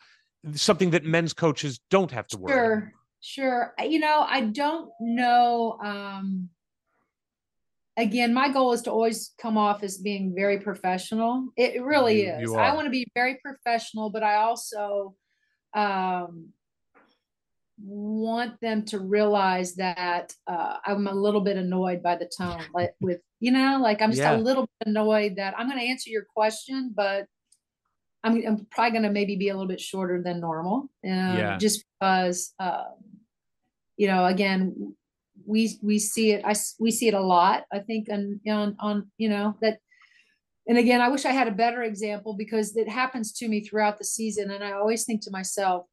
Something 0.56 0.90
that 0.90 1.06
men's 1.06 1.32
coaches 1.32 1.80
don't 1.90 2.12
have 2.12 2.28
to 2.28 2.38
worry. 2.38 2.52
about. 2.54 2.84
Sure. 3.28 3.74
You 3.84 4.00
know, 4.00 4.26
I 4.26 4.40
don't 4.40 4.90
know. 5.02 5.78
Um, 5.84 6.48
again, 7.98 8.34
my 8.34 8.48
goal 8.48 8.72
is 8.72 8.84
to 8.84 8.92
always 8.92 9.34
come 9.38 9.58
off 9.58 9.84
as 9.84 9.98
being 9.98 10.34
very 10.34 10.60
professional. 10.62 11.50
It, 11.58 11.76
it 11.76 11.84
really 11.84 12.24
You- 12.24 12.32
is. 12.36 12.42
you 12.44 12.56
I 12.56 12.74
want 12.74 12.86
to 12.86 12.90
be 12.90 13.06
very 13.14 13.36
professional, 13.44 14.10
but 14.10 14.24
I 14.24 14.36
also 14.36 15.14
um, 15.74 16.54
want 17.84 18.62
them 18.62 18.86
to 18.86 19.00
realize 19.00 19.76
that 19.76 20.34
uh, 20.48 20.78
I'm 20.86 21.06
a 21.08 21.14
little 21.14 21.42
bit 21.42 21.58
annoyed 21.58 22.02
by 22.02 22.16
the 22.16 22.32
tone, 22.38 22.62
like 22.74 22.96
with 23.02 23.20
you 23.42 23.52
know, 23.52 23.78
like 23.82 24.02
I'm 24.02 24.12
just 24.12 24.22
Yeah. 24.22 24.38
a 24.38 24.40
little 24.40 24.70
bit 24.80 24.88
annoyed 24.88 25.36
that 25.36 25.54
I'm 25.58 25.68
going 25.68 25.80
to 25.82 25.86
answer 25.86 26.10
your 26.10 26.24
question, 26.34 26.94
but 26.96 27.26
I'm, 28.24 28.42
I'm 28.48 28.68
probably 28.72 28.92
going 28.92 29.04
to 29.04 29.12
maybe 29.12 29.36
be 29.36 29.50
a 29.50 29.54
little 29.54 29.68
bit 29.68 29.82
shorter 29.82 30.24
than 30.24 30.40
normal. 30.40 30.90
Um, 31.06 31.38
Yeah. 31.38 31.58
Just 31.58 31.84
because, 32.00 32.54
um, 32.58 32.96
you 33.98 34.08
know, 34.08 34.26
again, 34.26 34.96
we, 35.46 35.78
we 35.82 36.00
see 36.00 36.32
it. 36.32 36.44
I 36.46 36.56
we 36.80 36.92
see 36.92 37.08
it 37.08 37.14
a 37.14 37.22
lot, 37.22 37.66
I 37.72 37.80
think, 37.80 38.08
on, 38.10 38.40
on, 38.48 38.76
on, 38.80 39.12
you 39.18 39.30
know, 39.30 39.56
that, 39.62 39.80
and 40.68 40.78
again, 40.78 41.02
I 41.02 41.10
wish 41.10 41.26
I 41.26 41.32
had 41.32 41.48
a 41.48 41.52
better 41.52 41.84
example 41.84 42.36
because 42.36 42.76
it 42.76 42.90
happens 42.90 43.32
to 43.34 43.48
me 43.48 43.62
throughout 43.62 43.98
the 43.98 44.04
season. 44.04 44.52
And 44.52 44.64
I 44.64 44.72
always 44.72 45.06
think 45.06 45.22
to 45.24 45.32
myself, 45.32 45.86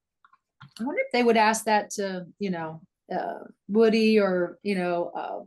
I 0.81 0.85
wonder 0.85 1.01
if 1.05 1.13
they 1.13 1.23
would 1.23 1.37
ask 1.37 1.65
that 1.65 1.91
to, 1.91 2.27
you 2.39 2.51
know, 2.51 2.81
uh, 3.15 3.45
Woody 3.69 4.19
or, 4.19 4.59
you 4.63 4.75
know, 4.75 5.13
uh, 5.15 5.41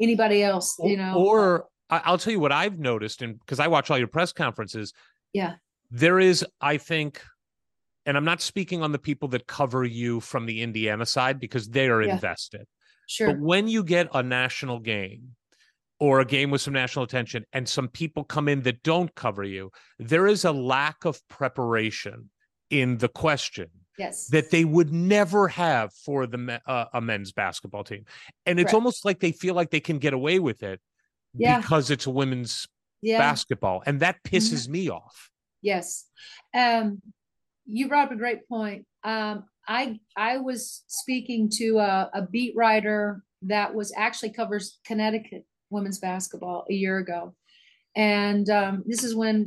anybody 0.00 0.42
else, 0.42 0.76
you 0.82 0.96
know, 0.96 1.14
Or 1.16 1.66
I'll 1.90 2.18
tell 2.18 2.32
you 2.32 2.40
what 2.40 2.52
I've 2.52 2.78
noticed, 2.78 3.22
and 3.22 3.38
because 3.40 3.58
I 3.58 3.66
watch 3.66 3.90
all 3.90 3.98
your 3.98 4.06
press 4.06 4.32
conferences, 4.32 4.92
yeah, 5.32 5.54
there 5.90 6.20
is, 6.20 6.46
I 6.60 6.76
think, 6.76 7.20
and 8.10 8.16
I'm 8.16 8.24
not 8.24 8.42
speaking 8.42 8.82
on 8.82 8.90
the 8.90 8.98
people 8.98 9.28
that 9.28 9.46
cover 9.46 9.84
you 9.84 10.18
from 10.18 10.44
the 10.44 10.62
Indiana 10.62 11.06
side 11.06 11.38
because 11.38 11.68
they 11.68 11.88
are 11.88 12.02
Yeah. 12.02 12.14
invested. 12.14 12.66
sure. 13.06 13.28
But 13.28 13.38
when 13.40 13.68
you 13.68 13.84
get 13.84 14.08
a 14.12 14.20
national 14.22 14.80
game 14.80 15.36
or 16.00 16.18
a 16.18 16.24
game 16.24 16.50
with 16.50 16.60
some 16.60 16.74
national 16.74 17.04
attention 17.04 17.44
and 17.52 17.68
some 17.68 17.86
people 17.86 18.24
come 18.24 18.48
in 18.48 18.62
that 18.62 18.82
don't 18.82 19.14
cover 19.14 19.44
you, 19.44 19.70
there 20.00 20.26
is 20.26 20.44
a 20.44 20.50
lack 20.50 21.04
of 21.04 21.20
preparation 21.28 22.30
in 22.68 22.98
the 22.98 23.08
question 23.08 23.68
yes. 23.96 24.26
that 24.28 24.50
they 24.50 24.64
would 24.64 24.92
never 24.92 25.46
have 25.46 25.92
for 25.94 26.26
the 26.26 26.60
uh, 26.66 26.86
a 26.92 27.00
men's 27.00 27.30
basketball 27.30 27.84
team. 27.84 28.06
And 28.44 28.58
it's 28.58 28.66
Correct. 28.66 28.74
almost 28.74 29.04
like 29.04 29.20
they 29.20 29.32
feel 29.32 29.54
like 29.54 29.70
they 29.70 29.80
can 29.80 29.98
get 29.98 30.14
away 30.14 30.40
with 30.40 30.64
it 30.64 30.80
Yeah. 31.34 31.60
because 31.60 31.92
it's 31.92 32.06
a 32.06 32.10
women's 32.10 32.66
yeah. 33.02 33.18
basketball. 33.18 33.84
And 33.86 34.00
that 34.00 34.16
pisses 34.24 34.68
me 34.68 34.88
off. 34.90 35.30
Yes. 35.62 36.06
Um, 36.54 37.02
you 37.70 37.88
brought 37.88 38.06
up 38.06 38.12
a 38.12 38.16
great 38.16 38.48
point. 38.48 38.86
Um, 39.04 39.44
I 39.68 39.98
I 40.16 40.38
was 40.38 40.84
speaking 40.88 41.48
to 41.54 41.78
a, 41.78 42.10
a 42.14 42.22
beat 42.22 42.54
writer 42.56 43.22
that 43.42 43.74
was 43.74 43.92
actually 43.96 44.32
covers 44.32 44.78
Connecticut 44.84 45.44
women's 45.70 45.98
basketball 45.98 46.64
a 46.68 46.74
year 46.74 46.98
ago, 46.98 47.34
and 47.96 48.48
um, 48.50 48.82
this 48.86 49.04
is 49.04 49.14
when 49.14 49.44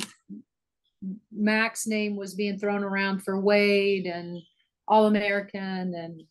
Mac's 1.32 1.86
name 1.86 2.16
was 2.16 2.34
being 2.34 2.58
thrown 2.58 2.84
around 2.84 3.24
for 3.24 3.40
Wade 3.40 4.06
and 4.06 4.40
All 4.88 5.08
American, 5.08 5.94
and 5.95 6.24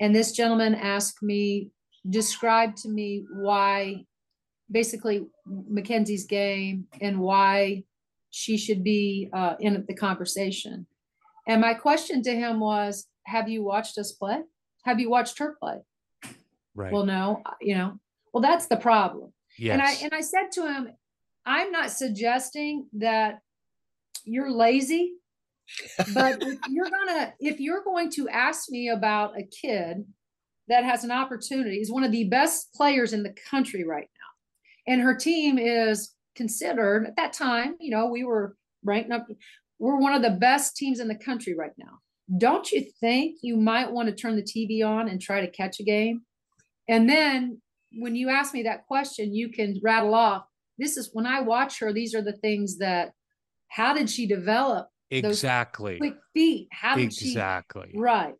and 0.00 0.14
this 0.14 0.32
gentleman 0.32 0.74
asked 0.74 1.22
me 1.22 1.70
describe 2.08 2.74
to 2.76 2.88
me 2.88 3.26
why 3.34 4.04
basically 4.70 5.26
Mackenzie's 5.46 6.24
game 6.24 6.86
and 7.00 7.20
why 7.20 7.84
she 8.30 8.56
should 8.56 8.82
be 8.84 9.28
uh, 9.32 9.54
in 9.60 9.84
the 9.86 9.94
conversation. 9.94 10.86
And 11.50 11.60
my 11.60 11.74
question 11.74 12.22
to 12.22 12.30
him 12.30 12.60
was, 12.60 13.08
"Have 13.26 13.48
you 13.48 13.64
watched 13.64 13.98
us 13.98 14.12
play? 14.12 14.40
Have 14.84 15.00
you 15.00 15.10
watched 15.10 15.40
her 15.40 15.56
play?" 15.60 15.78
Right. 16.76 16.92
Well, 16.92 17.04
no. 17.04 17.42
You 17.60 17.74
know. 17.74 17.98
Well, 18.32 18.40
that's 18.40 18.66
the 18.66 18.76
problem. 18.76 19.32
yes. 19.58 19.72
And 19.72 19.82
I 19.82 19.92
and 20.04 20.14
I 20.14 20.20
said 20.20 20.52
to 20.52 20.72
him, 20.72 20.92
"I'm 21.44 21.72
not 21.72 21.90
suggesting 21.90 22.86
that 22.92 23.40
you're 24.24 24.52
lazy, 24.52 25.14
but 26.14 26.40
if 26.40 26.58
you're 26.70 26.88
gonna 26.88 27.34
if 27.40 27.58
you're 27.58 27.82
going 27.82 28.10
to 28.12 28.28
ask 28.28 28.70
me 28.70 28.88
about 28.88 29.36
a 29.36 29.42
kid 29.42 30.04
that 30.68 30.84
has 30.84 31.02
an 31.02 31.10
opportunity, 31.10 31.80
is 31.80 31.90
one 31.90 32.04
of 32.04 32.12
the 32.12 32.28
best 32.28 32.72
players 32.74 33.12
in 33.12 33.24
the 33.24 33.34
country 33.50 33.84
right 33.84 34.08
now, 34.08 34.92
and 34.92 35.02
her 35.02 35.16
team 35.16 35.58
is 35.58 36.14
considered 36.36 37.06
at 37.08 37.16
that 37.16 37.32
time, 37.32 37.74
you 37.80 37.90
know, 37.90 38.06
we 38.06 38.22
were 38.22 38.56
ranked 38.84 39.10
up, 39.10 39.26
we're 39.80 39.96
one 39.96 40.12
of 40.12 40.22
the 40.22 40.30
best 40.30 40.76
teams 40.76 41.00
in 41.00 41.08
the 41.08 41.16
country 41.16 41.54
right 41.56 41.72
now. 41.78 41.98
Don't 42.38 42.70
you 42.70 42.84
think 43.00 43.38
you 43.42 43.56
might 43.56 43.90
want 43.90 44.08
to 44.08 44.14
turn 44.14 44.36
the 44.36 44.42
TV 44.42 44.86
on 44.86 45.08
and 45.08 45.20
try 45.20 45.40
to 45.40 45.50
catch 45.50 45.80
a 45.80 45.82
game? 45.82 46.20
And 46.88 47.08
then 47.08 47.60
when 47.98 48.14
you 48.14 48.28
ask 48.28 48.54
me 48.54 48.62
that 48.64 48.86
question, 48.86 49.34
you 49.34 49.48
can 49.48 49.80
rattle 49.82 50.14
off. 50.14 50.44
This 50.78 50.96
is 50.96 51.10
when 51.12 51.26
I 51.26 51.40
watch 51.40 51.80
her, 51.80 51.92
these 51.92 52.14
are 52.14 52.22
the 52.22 52.36
things 52.36 52.78
that 52.78 53.12
how 53.68 53.94
did 53.94 54.08
she 54.08 54.26
develop 54.26 54.88
those 55.10 55.24
exactly. 55.24 55.98
quick 55.98 56.16
feet? 56.34 56.68
How 56.70 56.94
did 56.94 57.12
she 57.12 57.28
Exactly. 57.28 57.92
right? 57.96 58.34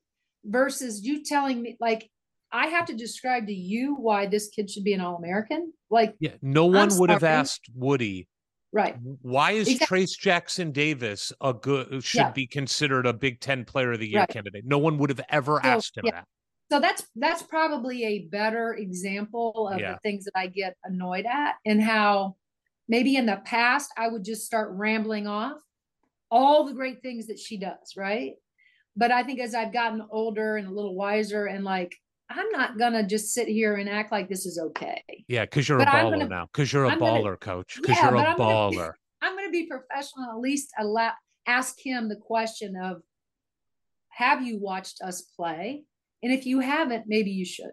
Versus 0.45 1.05
you 1.05 1.25
telling 1.25 1.63
me 1.63 1.77
like 1.81 2.09
I 2.53 2.67
have 2.67 2.87
to 2.87 2.95
describe 2.95 3.47
to 3.47 3.53
you 3.53 3.95
why 3.95 4.27
this 4.27 4.49
kid 4.49 4.71
should 4.71 4.85
be 4.85 4.93
an 4.93 5.01
all-American. 5.01 5.73
Like, 5.89 6.17
Yeah. 6.19 6.35
No 6.43 6.67
one 6.67 6.89
would 6.99 7.11
have 7.11 7.23
asked 7.23 7.71
Woody, 7.75 8.29
right. 8.73 8.97
why 9.23 9.53
is 9.53 9.69
Exact- 9.69 9.91
Trayce 9.91 10.19
Jackson-Davis 10.19 11.33
a 11.41 11.53
good 11.55 11.93
uh, 11.93 12.01
should 12.01 12.19
Yeah. 12.19 12.31
be 12.33 12.47
considered 12.47 13.07
a 13.07 13.13
Big 13.13 13.41
Ten 13.41 13.65
player 13.65 13.93
of 13.93 14.01
the 14.01 14.09
year 14.09 14.21
Right. 14.21 14.29
candidate? 14.29 14.65
No 14.65 14.79
one 14.79 14.99
would 14.99 15.11
have 15.11 15.21
ever 15.29 15.61
So, 15.63 15.69
asked 15.69 15.97
him 15.97 16.05
yeah. 16.07 16.13
that. 16.13 16.25
So 16.73 16.79
that's 16.81 17.07
that's 17.17 17.43
probably 17.43 18.05
a 18.05 18.29
better 18.29 18.75
example 18.75 19.69
of 19.69 19.81
Yeah. 19.81 19.93
the 19.95 19.99
things 20.05 20.25
that 20.25 20.37
I 20.37 20.47
get 20.47 20.77
annoyed 20.85 21.27
at 21.27 21.57
and 21.67 21.83
how 21.83 22.37
maybe 22.89 23.17
in 23.17 23.27
the 23.27 23.41
past 23.45 23.93
I 23.97 24.09
would 24.09 24.25
just 24.25 24.47
start 24.47 24.71
rambling 24.73 25.27
off 25.27 25.59
all 26.31 26.65
the 26.65 26.73
great 26.73 27.03
things 27.03 27.27
that 27.27 27.39
she 27.41 27.57
does, 27.57 27.97
right? 27.97 28.35
But 28.97 29.11
I 29.11 29.25
think 29.25 29.41
as 29.41 29.55
I've 29.55 29.73
gotten 29.73 30.03
older 30.11 30.57
and 30.57 30.69
a 30.69 30.71
little 30.71 30.95
wiser 30.95 31.47
and 31.47 31.65
like 31.65 31.97
I'm 32.31 32.49
not 32.51 32.79
gonna 32.79 33.03
just 33.07 33.35
sit 33.35 33.49
here 33.49 33.75
and 33.77 33.89
act 33.89 34.13
like 34.13 34.29
this 34.29 34.47
is 34.47 34.59
okay. 34.59 35.03
Yeah, 35.27 35.45
because 35.45 35.69
you're 35.69 35.79
But 35.79 35.89
a 35.89 35.91
I'm 35.95 36.07
baller 36.07 36.11
gonna- 36.13 36.29
now. 36.29 36.47
Because 36.53 36.73
you're 36.73 36.85
a 36.85 36.91
I'm 36.91 36.99
gonna- 37.01 37.21
baller, 37.25 37.41
coach. 37.41 37.77
Because 37.83 37.97
Yeah, 37.97 38.05
you're 38.05 38.13
but 38.13 38.27
a 38.27 38.29
I'm 38.31 38.37
gonna- 38.37 38.77
baller. 38.77 38.93
I'm 39.23 39.33
going 39.37 39.49
to 39.49 39.53
be 39.53 39.67
professional. 39.67 40.31
At 40.31 40.39
least 40.39 40.71
allow 40.79 41.13
ask 41.47 41.79
him 41.79 42.09
the 42.09 42.17
question 42.17 42.75
of, 42.77 43.03
"Have 44.11 44.43
you 44.47 44.59
watched 44.59 45.03
us 45.03 45.21
play?" 45.23 45.85
And 46.23 46.33
if 46.33 46.47
you 46.47 46.61
haven't, 46.61 47.05
maybe 47.07 47.31
you 47.31 47.45
should. 47.45 47.73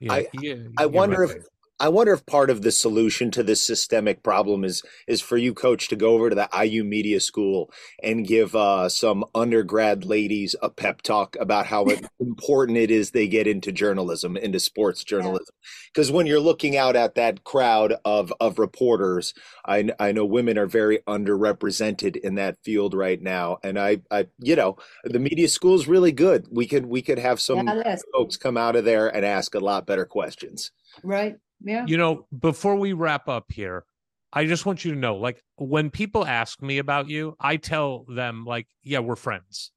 Yeah, 0.00 0.12
I- 0.14 0.28
yeah, 0.40 0.54
I 0.78 0.86
wonder 0.86 1.20
right 1.20 1.30
if 1.30 1.36
there. 1.36 1.44
I 1.82 1.88
wonder 1.88 2.12
if 2.12 2.24
part 2.26 2.48
of 2.48 2.62
the 2.62 2.70
solution 2.70 3.32
to 3.32 3.42
this 3.42 3.66
systemic 3.66 4.22
problem 4.22 4.62
is 4.62 4.84
is 5.08 5.20
for 5.20 5.36
you, 5.36 5.52
coach, 5.52 5.88
to 5.88 5.96
go 5.96 6.10
over 6.10 6.30
to 6.30 6.36
the 6.36 6.48
IU 6.56 6.84
Media 6.84 7.18
School 7.18 7.72
and 8.00 8.24
give 8.24 8.54
uh, 8.54 8.88
some 8.88 9.24
undergrad 9.34 10.04
ladies 10.04 10.54
a 10.62 10.70
pep 10.70 11.02
talk 11.02 11.36
about 11.40 11.66
how 11.66 11.84
important 12.20 12.78
it 12.78 12.92
is 12.92 13.10
they 13.10 13.26
get 13.26 13.48
into 13.48 13.72
journalism, 13.72 14.36
into 14.36 14.60
sports 14.60 15.02
journalism. 15.02 15.52
Because 15.92 16.12
when 16.12 16.26
you're 16.26 16.38
looking 16.38 16.76
out 16.76 16.94
at 16.94 17.16
that 17.16 17.42
crowd 17.42 17.94
of 18.04 18.32
of 18.38 18.60
reporters, 18.60 19.34
I 19.66 19.90
I 19.98 20.12
know 20.12 20.24
women 20.24 20.58
are 20.58 20.68
very 20.68 20.98
underrepresented 21.08 22.14
in 22.14 22.36
that 22.36 22.58
field 22.62 22.94
right 22.94 23.20
now, 23.20 23.58
and 23.64 23.76
I 23.76 24.02
I 24.08 24.28
you 24.38 24.54
know 24.54 24.76
the 25.02 25.18
media 25.18 25.48
school 25.48 25.74
is 25.74 25.88
really 25.88 26.12
good. 26.12 26.46
We 26.48 26.68
could 26.68 26.86
we 26.86 27.02
could 27.02 27.18
have 27.18 27.40
some 27.40 27.66
Yeah, 27.66 27.96
folks 28.14 28.36
come 28.36 28.56
out 28.56 28.76
of 28.76 28.84
there 28.84 29.08
and 29.08 29.26
ask 29.26 29.56
a 29.56 29.58
lot 29.58 29.84
better 29.84 30.04
questions. 30.04 30.70
Right? 31.02 31.38
Yeah. 31.64 31.86
You 31.86 31.96
know, 31.96 32.26
before 32.36 32.76
we 32.76 32.92
wrap 32.92 33.28
up 33.28 33.50
here, 33.50 33.84
I 34.32 34.46
just 34.46 34.64
want 34.64 34.84
you 34.84 34.92
to 34.92 34.98
know 34.98 35.16
like 35.16 35.42
when 35.56 35.90
people 35.90 36.24
ask 36.24 36.62
me 36.62 36.78
about 36.78 37.08
you, 37.08 37.36
I 37.38 37.56
tell 37.56 38.04
them 38.08 38.44
like, 38.44 38.66
yeah, 38.82 39.00
we're 39.00 39.16
friends. 39.16 39.70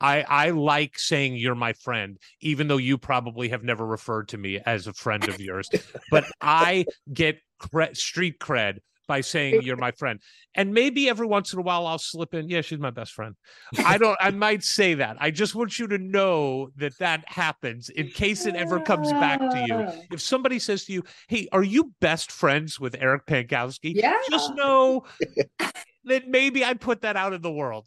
I 0.00 0.22
I 0.22 0.50
like 0.50 0.98
saying 0.98 1.36
you're 1.36 1.54
my 1.54 1.74
friend, 1.74 2.18
even 2.40 2.68
though 2.68 2.76
you 2.78 2.98
probably 2.98 3.50
have 3.50 3.62
never 3.62 3.86
referred 3.86 4.28
to 4.28 4.38
me 4.38 4.58
as 4.66 4.86
a 4.86 4.92
friend 4.92 5.28
of 5.28 5.40
yours. 5.40 5.70
but 6.10 6.24
I 6.40 6.86
get 7.12 7.38
cre- 7.58 7.94
street 7.94 8.40
cred 8.40 8.78
by 9.08 9.20
saying 9.20 9.62
you're 9.62 9.76
my 9.76 9.90
friend. 9.92 10.20
And 10.54 10.72
maybe 10.74 11.08
every 11.08 11.26
once 11.26 11.52
in 11.52 11.58
a 11.58 11.62
while 11.62 11.86
I'll 11.86 11.98
slip 11.98 12.34
in, 12.34 12.48
yeah, 12.48 12.60
she's 12.60 12.78
my 12.78 12.90
best 12.90 13.12
friend. 13.12 13.34
I 13.84 13.98
don't 13.98 14.16
I 14.20 14.30
might 14.30 14.62
say 14.62 14.94
that. 14.94 15.16
I 15.20 15.30
just 15.30 15.54
want 15.54 15.78
you 15.78 15.86
to 15.88 15.98
know 15.98 16.68
that 16.76 16.98
that 16.98 17.24
happens 17.26 17.88
in 17.88 18.08
case 18.08 18.46
it 18.46 18.54
ever 18.54 18.80
comes 18.80 19.10
back 19.12 19.40
to 19.40 19.64
you. 19.66 19.74
Ah. 19.74 19.92
If 20.12 20.20
somebody 20.20 20.58
says 20.58 20.84
to 20.84 20.92
you, 20.92 21.02
"Hey, 21.28 21.48
are 21.52 21.62
you 21.62 21.92
best 22.00 22.30
friends 22.32 22.78
with 22.78 22.96
Eric 22.98 23.26
Pankowski?" 23.26 23.92
Yeah. 23.94 24.16
Just 24.30 24.54
know 24.54 25.04
that 26.04 26.28
maybe 26.28 26.64
I 26.64 26.74
put 26.74 27.02
that 27.02 27.16
out 27.16 27.32
in 27.32 27.42
the 27.42 27.52
world. 27.52 27.86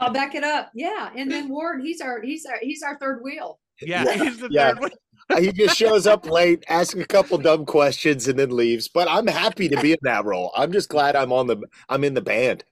I'll 0.00 0.12
back 0.12 0.34
it 0.34 0.44
up. 0.44 0.70
Yeah. 0.74 1.10
And 1.16 1.30
then 1.30 1.48
Ward, 1.48 1.82
he's 1.82 2.00
our 2.00 2.20
he's 2.20 2.44
our 2.46 2.58
he's 2.60 2.82
our 2.82 2.98
third 2.98 3.20
wheel. 3.22 3.58
Yeah, 3.80 4.04
Yeah, 4.04 4.24
he's 4.24 4.38
the 4.38 4.48
yeah. 4.50 4.70
third 4.70 4.80
one. 4.80 4.90
He 5.38 5.52
just 5.52 5.76
shows 5.76 6.06
up 6.06 6.28
late, 6.28 6.64
asks 6.68 6.94
a 6.94 7.06
couple 7.06 7.38
dumb 7.38 7.66
questions, 7.66 8.28
and 8.28 8.38
then 8.38 8.50
leaves. 8.50 8.88
But 8.88 9.08
I'm 9.08 9.26
happy 9.26 9.68
to 9.68 9.80
be 9.80 9.92
in 9.92 9.98
that 10.02 10.24
role. 10.24 10.52
I'm 10.56 10.72
just 10.72 10.88
glad 10.88 11.16
I'm 11.16 11.32
on 11.32 11.46
the 11.46 11.62
I'm 11.88 12.04
in 12.04 12.14
the 12.14 12.20
band. 12.20 12.64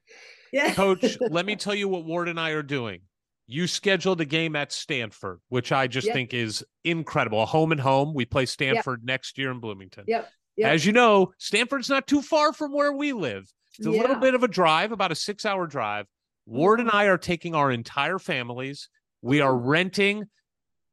Yeah. 0.53 0.73
Coach, 0.75 1.19
let 1.31 1.47
me 1.47 1.57
tell 1.57 1.75
you 1.75 1.89
what 1.89 2.05
Ward 2.05 2.29
and 2.29 2.41
I 2.41 2.51
are 2.51 2.63
doing. 2.63 3.01
You 3.47 3.67
scheduled 3.67 4.21
a 4.21 4.27
game 4.27 4.57
at 4.57 4.73
Stanford, 4.73 5.41
which 5.49 5.73
I 5.73 5.87
just 5.87 6.07
Yep. 6.07 6.15
think 6.15 6.35
is 6.35 6.65
incredible. 6.85 7.43
A 7.43 7.47
home 7.47 7.73
and 7.73 7.81
home. 7.81 8.13
We 8.15 8.27
play 8.27 8.45
Stanford 8.45 9.05
next 9.05 9.39
year 9.39 9.51
in 9.51 9.59
Bloomington. 9.59 10.05
Yep. 10.07 10.29
Yep. 10.57 10.73
As 10.73 10.85
you 10.85 10.93
know, 10.93 11.33
Stanford's 11.39 11.89
not 11.89 12.07
too 12.07 12.21
far 12.21 12.53
from 12.53 12.73
where 12.73 12.93
we 12.93 13.13
live. 13.13 13.51
It's 13.79 13.87
a 13.87 13.91
little 13.91 14.17
bit 14.17 14.35
of 14.35 14.43
a 14.43 14.49
drive, 14.49 14.91
about 14.93 15.13
a 15.13 15.15
six 15.15 15.47
hour 15.47 15.67
drive. 15.67 16.07
Ward 16.47 16.81
and 16.81 16.89
mm-hmm. 16.89 16.97
I 16.97 17.05
are 17.05 17.19
taking 17.19 17.55
our 17.55 17.71
entire 17.71 18.19
families. 18.19 18.89
We 19.23 19.41
are 19.41 19.53
mm-hmm. 19.53 19.69
renting 19.69 20.25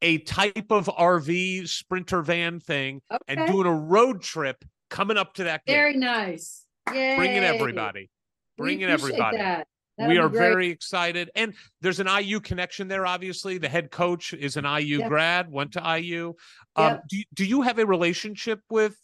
a 0.02 0.18
type 0.18 0.66
of 0.70 0.86
RV 0.86 1.68
sprinter 1.68 2.22
van 2.22 2.60
thing 2.60 3.00
and 3.28 3.46
doing 3.46 3.66
a 3.66 3.74
road 3.74 4.22
trip 4.22 4.64
coming 4.90 5.16
up 5.16 5.34
to 5.34 5.44
that 5.44 5.64
game. 5.64 5.74
Very 5.76 5.96
nice. 5.96 6.64
Yeah. 6.92 7.16
Bringing 7.16 7.42
everybody. 7.44 8.10
Bringing 8.56 8.88
everybody. 8.88 9.38
That. 9.38 9.66
we 9.98 10.18
are 10.18 10.28
great. 10.28 10.38
very 10.38 10.68
excited. 10.68 11.30
And 11.34 11.54
there's 11.80 12.00
an 12.00 12.06
IU 12.06 12.40
connection 12.40 12.88
there, 12.88 13.06
obviously. 13.06 13.58
The 13.58 13.68
head 13.68 13.90
coach 13.90 14.32
is 14.34 14.56
an 14.56 14.64
IU 14.64 14.98
Yep. 15.00 15.08
grad, 15.08 15.50
went 15.50 15.72
to 15.72 15.80
IU. 15.98 16.34
Um, 16.76 16.84
Yep. 16.84 17.02
do, 17.08 17.22
do 17.34 17.44
you 17.44 17.62
have 17.62 17.78
a 17.78 17.86
relationship 17.86 18.60
with, 18.70 18.96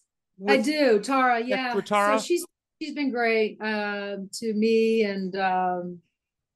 I 0.47 0.59
do, 0.59 1.01
Tara. 1.01 1.40
Yeah. 1.43 1.74
with 1.74 1.86
Tara? 1.86 2.19
So 2.19 2.24
she's 2.24 2.44
she's 2.81 2.94
been 2.94 3.10
great 3.10 3.59
um, 3.60 4.28
to 4.32 4.52
me, 4.55 5.05
and 5.05 5.35
um, 5.36 5.98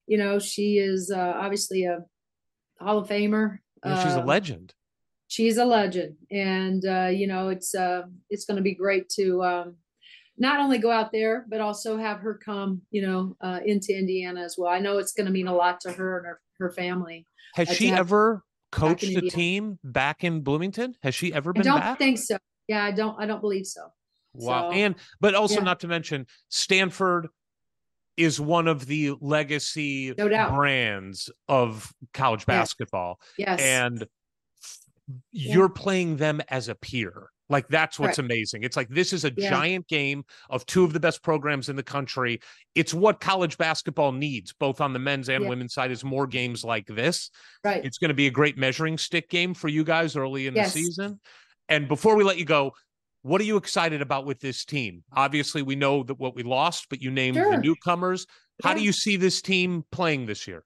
you 0.07 0.19
know 0.19 0.39
she 0.39 0.79
is 0.79 1.11
uh, 1.11 1.35
obviously 1.37 1.85
a 1.85 2.05
Hall 2.81 2.99
of 2.99 3.09
Famer. 3.09 3.59
Yeah, 3.87 4.03
she's 4.05 4.15
a 4.15 4.21
Um, 4.21 4.27
legend. 4.27 4.75
She's 5.29 5.57
a 5.57 5.65
legend, 5.65 6.17
and 6.31 6.85
uh, 6.87 7.11
you 7.13 7.27
know 7.27 7.49
it's 7.49 7.75
uh, 7.75 8.03
it's 8.31 8.45
going 8.45 8.57
to 8.57 8.63
be 8.63 8.75
great 8.75 9.09
to 9.11 9.43
um, 9.43 9.77
not 10.39 10.61
only 10.61 10.79
go 10.79 10.91
out 10.91 11.11
there 11.13 11.45
but 11.49 11.61
also 11.61 11.97
have 11.97 12.21
her 12.21 12.35
come, 12.35 12.83
you 12.91 13.03
know, 13.03 13.37
uh, 13.41 13.61
into 13.65 13.97
Indiana 13.97 14.43
as 14.43 14.57
well. 14.59 14.71
I 14.71 14.79
know 14.79 14.99
it's 14.99 15.13
going 15.13 15.27
to 15.27 15.33
mean 15.33 15.49
a 15.49 15.55
lot 15.55 15.81
to 15.81 15.93
her 15.93 16.19
and 16.19 16.27
her, 16.27 16.41
her 16.59 16.71
family. 16.71 17.27
Has 17.55 17.71
uh, 17.71 17.75
she 17.75 17.91
ever 17.91 18.45
coached 18.71 19.01
the 19.03 19.15
Indiana. 19.15 19.31
team 19.31 19.79
back 19.83 20.23
in 20.23 20.43
Bloomington? 20.43 20.95
Has 21.03 21.15
she 21.15 21.33
ever 21.33 21.53
been 21.53 21.63
I 21.63 21.65
don't 21.65 21.81
back? 21.81 21.99
think 21.99 22.19
so. 22.19 22.39
Yeah, 22.69 22.85
I 22.85 22.93
don't. 22.93 23.21
I 23.21 23.27
don't 23.27 23.41
believe 23.41 23.67
so. 23.67 23.83
Wow. 24.35 24.71
So, 24.71 24.77
and 24.77 24.95
but 25.21 25.35
also 25.35 25.57
yeah. 25.57 25.65
not 25.65 25.81
to 25.81 25.89
mention 25.89 26.27
Stanford 26.51 27.29
is 28.17 28.41
one 28.41 28.67
of 28.69 28.87
the 28.87 29.15
legacy 29.21 30.15
No 30.17 30.29
brands 30.51 31.31
of 31.49 31.93
college 32.15 32.47
basketball. 32.47 33.21
Yes. 33.39 33.61
And 33.61 34.07
you're 35.33 35.69
playing 35.69 36.17
them 36.17 36.41
as 36.49 36.69
a 36.69 36.75
peer. 36.75 37.31
Like 37.49 37.69
that's 37.69 37.97
what's 37.99 38.17
Correct. 38.17 38.31
amazing. 38.33 38.65
It's 38.65 38.77
like 38.77 38.89
this 38.89 39.13
is 39.13 39.25
a 39.25 39.33
Yeah. 39.37 39.51
giant 39.51 39.87
game 39.87 40.25
of 40.51 40.67
two 40.67 40.83
of 40.83 40.93
the 40.93 40.99
best 40.99 41.23
programs 41.23 41.69
in 41.69 41.77
the 41.77 41.83
country. 41.83 42.41
It's 42.75 42.93
what 42.93 43.21
college 43.21 43.57
basketball 43.57 44.11
needs, 44.11 44.53
both 44.53 44.81
on 44.81 44.93
the 44.93 44.99
men's 44.99 45.29
and 45.29 45.45
Yeah. 45.45 45.49
women's 45.49 45.73
side, 45.73 45.93
is 45.93 46.03
more 46.03 46.27
games 46.27 46.65
like 46.65 46.87
this. 46.89 47.31
Right. 47.63 47.85
It's 47.85 47.99
going 47.99 48.09
to 48.09 48.15
be 48.15 48.27
a 48.27 48.33
great 48.33 48.59
measuring 48.59 48.99
stick 48.99 49.29
game 49.29 49.55
for 49.55 49.69
you 49.69 49.85
guys 49.85 50.17
early 50.17 50.49
in 50.49 50.57
Yes. 50.57 50.75
the 50.75 50.81
season. 50.83 51.21
And 51.69 51.87
before 51.87 52.17
we 52.17 52.25
let 52.25 52.37
you 52.39 52.45
go, 52.45 52.73
what 53.27 53.41
are 53.41 53.45
you 53.45 53.57
excited 53.57 54.01
about 54.03 54.25
with 54.25 54.39
this 54.39 54.65
team? 54.65 55.03
Obviously, 55.13 55.61
we 55.61 55.75
know 55.75 56.05
that 56.05 56.19
what 56.19 56.37
we 56.37 56.45
lost, 56.45 56.87
but 56.89 57.03
you 57.03 57.11
named 57.11 57.37
the 57.37 57.57
newcomers. 57.57 58.27
How 58.63 58.73
do 58.73 58.81
you 58.81 58.93
see 58.93 59.17
this 59.17 59.43
team 59.43 59.85
playing 59.91 60.27
this 60.27 60.47
year? 60.47 60.65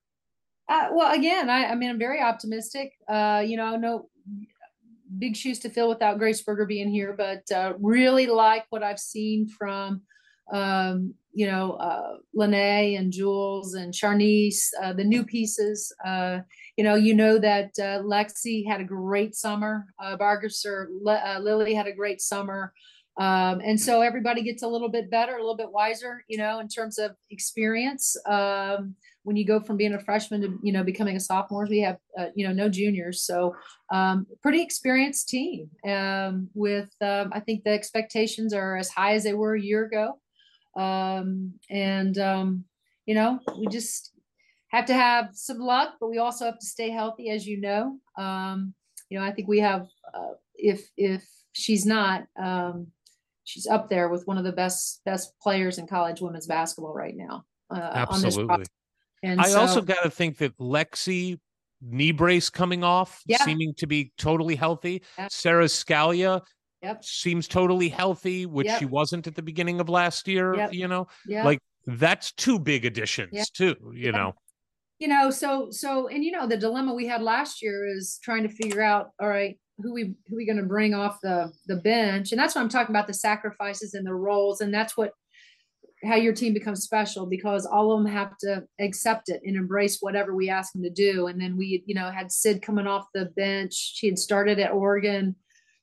Uh, 0.68 0.88
well, 0.92 1.12
again, 1.12 1.48
I, 1.48 1.66
I 1.66 1.74
mean, 1.74 1.88
I'm 1.88 1.98
very 1.98 2.20
optimistic. 2.20 2.92
Uh, 3.08 3.42
you 3.44 3.56
know, 3.56 3.76
no 3.76 4.10
big 5.18 5.36
shoes 5.36 5.58
to 5.60 5.70
fill 5.70 5.88
without 5.88 6.18
Grace 6.18 6.42
Berger 6.42 6.66
being 6.66 6.90
here, 6.90 7.14
but 7.16 7.50
uh, 7.50 7.72
really 7.80 8.26
like 8.26 8.66
what 8.68 8.82
I've 8.82 9.00
seen 9.00 9.48
from, 9.48 10.02
um, 10.52 11.14
you 11.32 11.46
know, 11.46 11.72
uh, 11.74 12.16
Lenée 12.36 12.98
and 12.98 13.12
Jules 13.12 13.74
and 13.74 13.94
Sharnecce, 13.94 14.68
uh, 14.82 14.92
the 14.92 15.04
new 15.04 15.24
pieces. 15.24 15.92
Uh, 16.04 16.40
you 16.76 16.82
know, 16.82 16.96
you 16.96 17.14
know 17.14 17.38
that 17.38 17.70
uh, 17.78 18.02
Lexi 18.02 18.66
had 18.66 18.80
a 18.80 18.84
great 18.84 19.34
summer. 19.34 19.86
Uh, 19.98 20.16
Vargas 20.16 20.64
Le- 20.66 21.14
uh, 21.14 21.38
Lily 21.38 21.74
had 21.74 21.86
a 21.86 21.92
great 21.92 22.20
summer. 22.20 22.72
Um, 23.16 23.60
and 23.62 23.78
so 23.78 24.00
everybody 24.00 24.42
gets 24.42 24.62
a 24.62 24.68
little 24.68 24.88
bit 24.88 25.10
better, 25.10 25.34
a 25.34 25.40
little 25.40 25.56
bit 25.56 25.70
wiser, 25.70 26.24
you 26.26 26.38
know, 26.38 26.58
in 26.58 26.68
terms 26.68 26.98
of 26.98 27.12
experience. 27.30 28.16
Um, 28.26 28.96
when 29.22 29.36
you 29.36 29.44
go 29.44 29.60
from 29.60 29.76
being 29.76 29.94
a 29.94 30.00
freshman 30.00 30.40
to 30.40 30.58
you 30.62 30.72
know 30.72 30.82
becoming 30.82 31.16
a 31.16 31.20
sophomore 31.20 31.66
we 31.68 31.80
have 31.80 31.98
uh, 32.18 32.28
you 32.34 32.46
know 32.46 32.52
no 32.52 32.68
juniors 32.68 33.22
so 33.22 33.54
um, 33.90 34.26
pretty 34.42 34.62
experienced 34.62 35.28
team 35.28 35.68
um, 35.86 36.48
with 36.54 36.90
um, 37.00 37.30
i 37.32 37.40
think 37.40 37.62
the 37.62 37.70
expectations 37.70 38.54
are 38.54 38.76
as 38.76 38.88
high 38.88 39.14
as 39.14 39.24
they 39.24 39.34
were 39.34 39.54
a 39.54 39.60
year 39.60 39.84
ago 39.84 40.18
um, 40.76 41.54
and 41.68 42.18
um, 42.18 42.64
you 43.06 43.14
know 43.14 43.40
we 43.58 43.66
just 43.66 44.12
have 44.68 44.86
to 44.86 44.94
have 44.94 45.30
some 45.32 45.58
luck 45.58 45.94
but 46.00 46.08
we 46.08 46.18
also 46.18 46.44
have 46.44 46.58
to 46.58 46.66
stay 46.66 46.90
healthy 46.90 47.30
as 47.30 47.46
you 47.46 47.60
know 47.60 47.98
um, 48.18 48.74
you 49.08 49.18
know 49.18 49.24
i 49.24 49.32
think 49.32 49.48
we 49.48 49.58
have 49.58 49.86
uh, 50.14 50.34
if 50.54 50.88
if 50.96 51.24
she's 51.52 51.84
not 51.84 52.24
um, 52.38 52.86
she's 53.44 53.66
up 53.66 53.88
there 53.90 54.08
with 54.08 54.26
one 54.26 54.38
of 54.38 54.44
the 54.44 54.52
best 54.52 55.02
best 55.04 55.32
players 55.42 55.78
in 55.78 55.86
college 55.86 56.20
women's 56.20 56.46
basketball 56.46 56.94
right 56.94 57.16
now 57.16 57.44
uh, 57.70 58.06
on 58.08 58.20
this 58.20 58.36
Absolutely. 58.36 58.66
And 59.22 59.40
I 59.40 59.52
also 59.54 59.82
got 59.82 60.02
to 60.02 60.10
think 60.10 60.38
that 60.38 60.56
Lexi 60.58 61.38
knee 61.82 62.12
brace 62.12 62.50
coming 62.50 62.84
off, 62.84 63.22
Yeah. 63.26 63.42
seeming 63.44 63.74
to 63.74 63.86
be 63.86 64.12
totally 64.16 64.54
healthy. 64.54 65.02
Yeah. 65.18 65.28
Sara 65.30 65.64
Scalia 65.64 66.42
Yep. 66.82 67.04
seems 67.04 67.46
totally 67.46 67.88
healthy, 67.88 68.46
which 68.46 68.66
Yep. 68.66 68.78
she 68.78 68.86
wasn't 68.86 69.26
at 69.26 69.34
the 69.34 69.42
beginning 69.42 69.80
of 69.80 69.88
last 69.88 70.26
year. 70.26 70.54
Yep. 70.54 70.72
You 70.72 70.88
know, 70.88 71.08
yeah. 71.26 71.44
like 71.44 71.58
that's 71.86 72.32
two 72.32 72.58
big 72.58 72.84
additions 72.84 73.50
too. 73.50 73.76
You 73.94 74.12
know, 74.12 74.34
you 74.98 75.08
know, 75.08 75.30
so 75.30 75.70
so 75.70 76.08
and 76.08 76.24
you 76.24 76.32
know 76.32 76.46
the 76.46 76.56
dilemma 76.56 76.94
we 76.94 77.06
had 77.06 77.22
last 77.22 77.62
year 77.62 77.86
is 77.86 78.18
trying 78.22 78.42
to 78.44 78.48
figure 78.48 78.82
out, 78.82 79.10
all 79.20 79.28
right, 79.28 79.58
who 79.78 79.92
we 79.92 80.14
who 80.28 80.36
we 80.36 80.46
going 80.46 80.58
to 80.58 80.64
bring 80.64 80.94
off 80.94 81.20
the 81.22 81.52
the 81.66 81.76
bench, 81.76 82.32
and 82.32 82.40
that's 82.40 82.54
what 82.54 82.62
I'm 82.62 82.68
talking 82.68 82.94
about 82.94 83.06
the 83.06 83.14
sacrifices 83.14 83.94
and 83.94 84.06
the 84.06 84.14
roles, 84.14 84.60
and 84.60 84.72
that's 84.72 84.96
what 84.96 85.12
how 86.04 86.16
your 86.16 86.32
team 86.32 86.54
becomes 86.54 86.82
special 86.82 87.26
because 87.26 87.66
all 87.66 87.92
of 87.92 88.02
them 88.02 88.10
have 88.10 88.36
to 88.38 88.64
accept 88.78 89.28
it 89.28 89.40
and 89.44 89.56
embrace 89.56 89.98
whatever 90.00 90.34
we 90.34 90.48
ask 90.48 90.72
them 90.72 90.82
to 90.82 90.90
do. 90.90 91.26
And 91.26 91.40
then 91.40 91.56
we, 91.56 91.82
you 91.86 91.94
know, 91.94 92.10
had 92.10 92.32
Sid 92.32 92.62
coming 92.62 92.86
off 92.86 93.04
the 93.12 93.26
bench. 93.26 93.74
She 93.74 94.06
had 94.06 94.18
started 94.18 94.58
at 94.58 94.72
Oregon. 94.72 95.36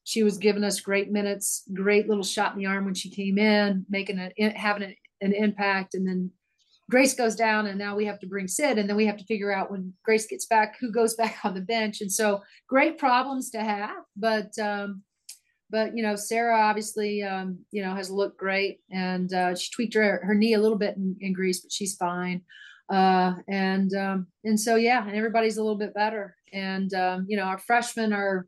She 0.08 0.24
was 0.24 0.38
giving 0.38 0.64
us 0.64 0.80
great 0.80 1.12
minutes, 1.12 1.64
great 1.74 2.08
little 2.08 2.24
shot 2.24 2.54
in 2.54 2.60
the 2.60 2.66
arm 2.66 2.86
when 2.86 2.94
she 2.94 3.10
came 3.10 3.38
in, 3.38 3.86
making 3.90 4.20
it 4.20 4.56
having 4.56 4.84
an, 4.84 4.96
an 5.20 5.34
impact. 5.34 5.96
And 5.96 6.08
then 6.08 6.32
Grace 6.90 7.14
goes 7.14 7.36
down, 7.36 7.68
and 7.68 7.78
now 7.78 7.94
we 7.94 8.06
have 8.06 8.18
to 8.20 8.26
bring 8.26 8.48
Sid, 8.48 8.78
and 8.78 8.88
then 8.88 8.96
we 8.96 9.06
have 9.06 9.18
to 9.18 9.26
figure 9.26 9.52
out 9.52 9.70
when 9.70 9.92
Grace 10.06 10.26
gets 10.26 10.46
back 10.46 10.78
who 10.80 10.94
goes 10.94 11.16
back 11.18 11.40
on 11.44 11.54
the 11.56 11.60
bench. 11.60 12.00
And 12.00 12.10
so, 12.10 12.42
great 12.70 12.98
problems 12.98 13.50
to 13.50 13.60
have, 13.60 13.98
but 14.16 14.58
um, 14.58 15.04
but 15.70 15.94
you 15.94 16.04
know, 16.04 16.16
Sara 16.16 16.58
obviously 16.58 17.22
um, 17.24 17.60
you 17.72 17.84
know 17.84 17.94
has 17.94 18.10
looked 18.10 18.40
great, 18.40 18.80
and 18.90 19.34
uh, 19.34 19.56
she 19.56 19.70
tweaked 19.72 19.96
her 19.96 20.22
her 20.24 20.36
knee 20.36 20.54
a 20.54 20.62
little 20.62 20.78
bit 20.78 20.96
in, 20.96 21.18
in 21.20 21.34
Greece, 21.34 21.60
but 21.60 21.72
she's 21.74 21.98
fine. 21.98 22.44
Uh, 22.90 23.34
and 23.50 23.94
um, 23.94 24.28
and 24.46 24.58
so 24.58 24.76
yeah, 24.76 25.06
and 25.06 25.18
everybody's 25.18 25.58
a 25.58 25.62
little 25.62 25.78
bit 25.78 25.94
better. 25.94 26.38
And 26.54 26.94
um, 26.94 27.26
you 27.28 27.36
know, 27.36 27.44
our 27.44 27.60
freshmen 27.60 28.14
are 28.14 28.48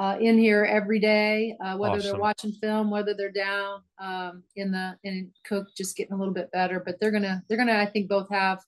uh, 0.00 0.16
in 0.18 0.38
here 0.38 0.64
every 0.64 0.98
day, 0.98 1.54
uh, 1.62 1.76
whether 1.76 1.98
they're 2.00 2.12
Awesome. 2.12 2.20
watching 2.20 2.52
film, 2.52 2.90
whether 2.90 3.12
they're 3.14 3.30
down 3.30 3.82
um, 4.00 4.42
in 4.56 4.72
the 4.72 4.96
in 5.04 5.30
Cook, 5.44 5.66
just 5.76 5.94
getting 5.96 6.14
a 6.14 6.18
little 6.18 6.32
bit 6.34 6.50
better. 6.52 6.80
But 6.84 6.98
they're 6.98 7.10
gonna 7.10 7.42
they're 7.48 7.58
gonna 7.58 7.78
I 7.78 7.84
think 7.86 8.08
both 8.08 8.28
have 8.30 8.60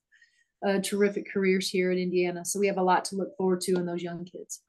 uh, 0.66 0.80
terrific 0.80 1.26
careers 1.32 1.68
here 1.70 1.90
in 1.90 1.98
Indiana. 1.98 2.44
So 2.44 2.60
we 2.60 2.66
have 2.66 2.76
a 2.76 2.82
lot 2.82 3.04
to 3.06 3.16
look 3.16 3.34
forward 3.38 3.62
to 3.62 3.76
in 3.76 3.86
those 3.86 4.02
young 4.02 4.24
kids. 4.26 4.60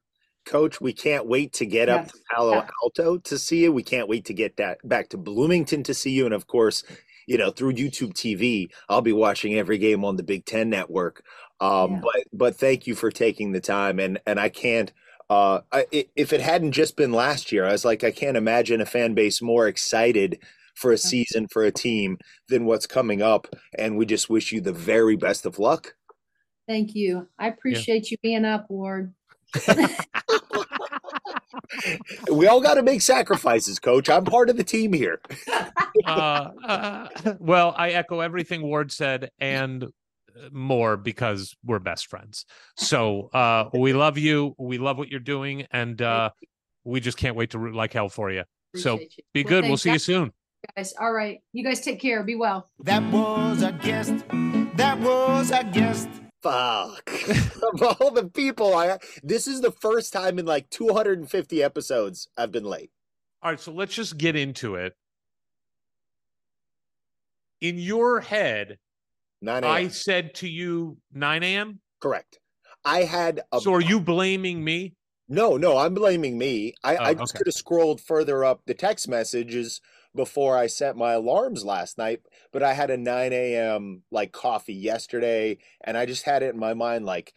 Coach, 0.46 0.80
we 0.80 0.92
can't 0.92 1.26
wait 1.26 1.52
to 1.54 1.66
get 1.66 1.88
up 1.88 2.02
Yes. 2.02 2.12
to 2.12 2.18
Palo 2.34 2.54
Yeah. 2.54 2.68
Alto 2.82 3.18
to 3.18 3.38
see 3.38 3.62
you. 3.64 3.72
We 3.72 3.82
can't 3.82 4.08
wait 4.08 4.24
to 4.26 4.34
get 4.34 4.56
that 4.56 4.78
back 4.88 5.08
to 5.10 5.16
Bloomington 5.18 5.82
to 5.84 5.94
see 5.94 6.10
you. 6.12 6.24
And 6.26 6.34
of 6.34 6.46
course, 6.46 6.82
you 7.26 7.38
know, 7.38 7.50
through 7.50 7.72
YouTube 7.74 8.12
TV, 8.14 8.68
I'll 8.88 9.00
be 9.02 9.12
watching 9.12 9.54
every 9.54 9.78
game 9.78 10.04
on 10.04 10.16
the 10.16 10.22
Big 10.22 10.44
Ten 10.46 10.68
network. 10.70 11.22
Um, 11.60 11.92
Yeah. 11.92 12.00
but 12.02 12.24
but 12.32 12.56
thank 12.56 12.86
you 12.86 12.94
for 12.94 13.10
taking 13.10 13.52
the 13.52 13.60
time. 13.60 13.98
And 14.00 14.18
and 14.26 14.40
I 14.40 14.48
can't 14.48 14.92
uh 15.30 15.60
I, 15.72 15.86
i- 15.92 16.08
if 16.16 16.32
it 16.32 16.40
hadn't 16.40 16.72
just 16.72 16.96
been 16.96 17.12
last 17.12 17.52
year, 17.52 17.64
I 17.64 17.72
was 17.72 17.84
like, 17.84 18.04
I 18.04 18.10
can't 18.10 18.36
imagine 18.36 18.80
a 18.80 18.86
fan 18.86 19.14
base 19.14 19.40
more 19.42 19.66
excited 19.68 20.38
for 20.74 20.90
a 20.92 20.98
season 20.98 21.46
for 21.48 21.62
a 21.64 21.70
team 21.70 22.18
than 22.48 22.64
what's 22.66 22.86
coming 22.86 23.22
up. 23.22 23.46
And 23.78 23.96
we 23.96 24.06
just 24.06 24.28
wish 24.28 24.50
you 24.52 24.60
the 24.60 24.72
very 24.72 25.16
best 25.16 25.46
of 25.46 25.58
luck. 25.58 25.94
Thank 26.66 26.94
you. 26.94 27.28
I 27.38 27.48
appreciate 27.48 28.10
you 28.10 28.16
being 28.22 28.44
up, 28.44 28.66
Ward. 28.68 29.14
We 32.30 32.46
all 32.46 32.60
got 32.60 32.74
to 32.74 32.82
make 32.82 33.00
sacrifices, 33.00 33.78
coach. 33.78 34.08
I'm 34.08 34.24
part 34.24 34.50
of 34.50 34.56
the 34.56 34.64
team 34.64 34.92
here. 34.92 35.20
uh, 36.06 36.08
uh, 36.08 37.08
well, 37.38 37.74
I 37.76 37.90
echo 37.90 38.20
everything 38.20 38.62
Ward 38.62 38.92
said 38.92 39.30
and 39.38 39.86
more 40.52 40.96
because 40.96 41.54
we're 41.64 41.78
best 41.78 42.06
friends. 42.08 42.44
So 42.76 43.30
uh, 43.32 43.70
we 43.72 43.92
love 43.92 44.18
you. 44.18 44.54
We 44.58 44.78
love 44.78 44.98
what 44.98 45.08
you're 45.08 45.20
doing, 45.20 45.66
and 45.70 46.00
uh, 46.02 46.30
we 46.84 47.00
just 47.00 47.16
can't 47.16 47.36
wait 47.36 47.50
to 47.50 47.58
root 47.58 47.74
like 47.74 47.92
hell 47.92 48.08
for 48.08 48.30
you. 48.30 48.44
So 48.76 48.94
Appreciate 48.94 49.16
you. 49.18 49.24
be 49.32 49.42
Well, 49.44 49.48
good. 49.50 49.64
We'll 49.68 49.76
see 49.76 49.92
you 49.92 49.98
soon. 49.98 50.32
guys. 50.76 50.92
All 51.00 51.12
right. 51.12 51.38
You 51.52 51.62
guys 51.64 51.80
take 51.80 52.00
care. 52.00 52.22
Be 52.24 52.34
well. 52.34 52.68
That 52.80 53.02
was 53.12 53.62
a 53.62 53.72
guest. 53.72 54.24
That 54.76 54.98
was 55.00 55.50
a 55.50 55.62
guest. 55.64 56.08
Fuck. 56.42 57.08
of 57.62 57.82
all 57.82 58.10
the 58.10 58.28
people 58.34 58.74
I 58.74 58.98
this 59.22 59.46
is 59.46 59.60
the 59.62 59.70
first 59.70 60.12
time 60.12 60.38
in 60.38 60.44
like 60.44 60.68
250 60.70 61.62
episodes 61.62 62.28
I've 62.36 62.52
been 62.52 62.64
late. 62.64 62.90
All 63.42 63.50
right, 63.50 63.60
so 63.60 63.72
let's 63.72 63.94
just 63.94 64.18
get 64.18 64.36
into 64.36 64.74
it. 64.74 64.94
In 67.60 67.78
your 67.78 68.20
head, 68.20 68.78
9 69.44 69.64
I 69.64 69.88
said 69.88 70.34
to 70.36 70.48
you 70.48 71.00
9 71.12 71.56
a.m. 71.56 71.80
Correct. 72.00 72.38
I 72.84 73.02
had 73.04 73.42
a 73.50 73.60
So 73.60 73.72
are 73.72 73.80
you 73.80 74.00
blaming 74.00 74.62
me? 74.64 74.96
no, 75.26 75.56
no, 75.56 75.78
I'm 75.78 75.94
blaming 75.94 76.36
me. 76.36 76.74
I, 76.84 76.98
Oh, 76.98 77.10
I 77.10 77.14
just 77.14 77.34
okay. 77.34 77.38
could 77.38 77.46
have 77.46 77.54
scrolled 77.54 78.00
further 78.02 78.44
up 78.44 78.60
the 78.66 78.74
text 78.74 79.08
messages 79.08 79.80
before 80.14 80.56
I 80.56 80.66
set 80.66 80.96
my 80.96 81.14
alarms 81.14 81.64
last 81.64 81.96
night, 81.96 82.20
but 82.52 82.62
I 82.62 82.74
had 82.74 82.90
a 82.90 82.96
9 82.98 83.32
a.m. 83.56 84.04
like 84.10 84.32
coffee 84.32 84.74
yesterday, 84.74 85.58
and 85.82 85.96
I 85.96 86.04
just 86.04 86.24
had 86.24 86.42
it 86.42 86.52
in 86.54 86.60
my 86.60 86.74
mind 86.74 87.06
like 87.06 87.32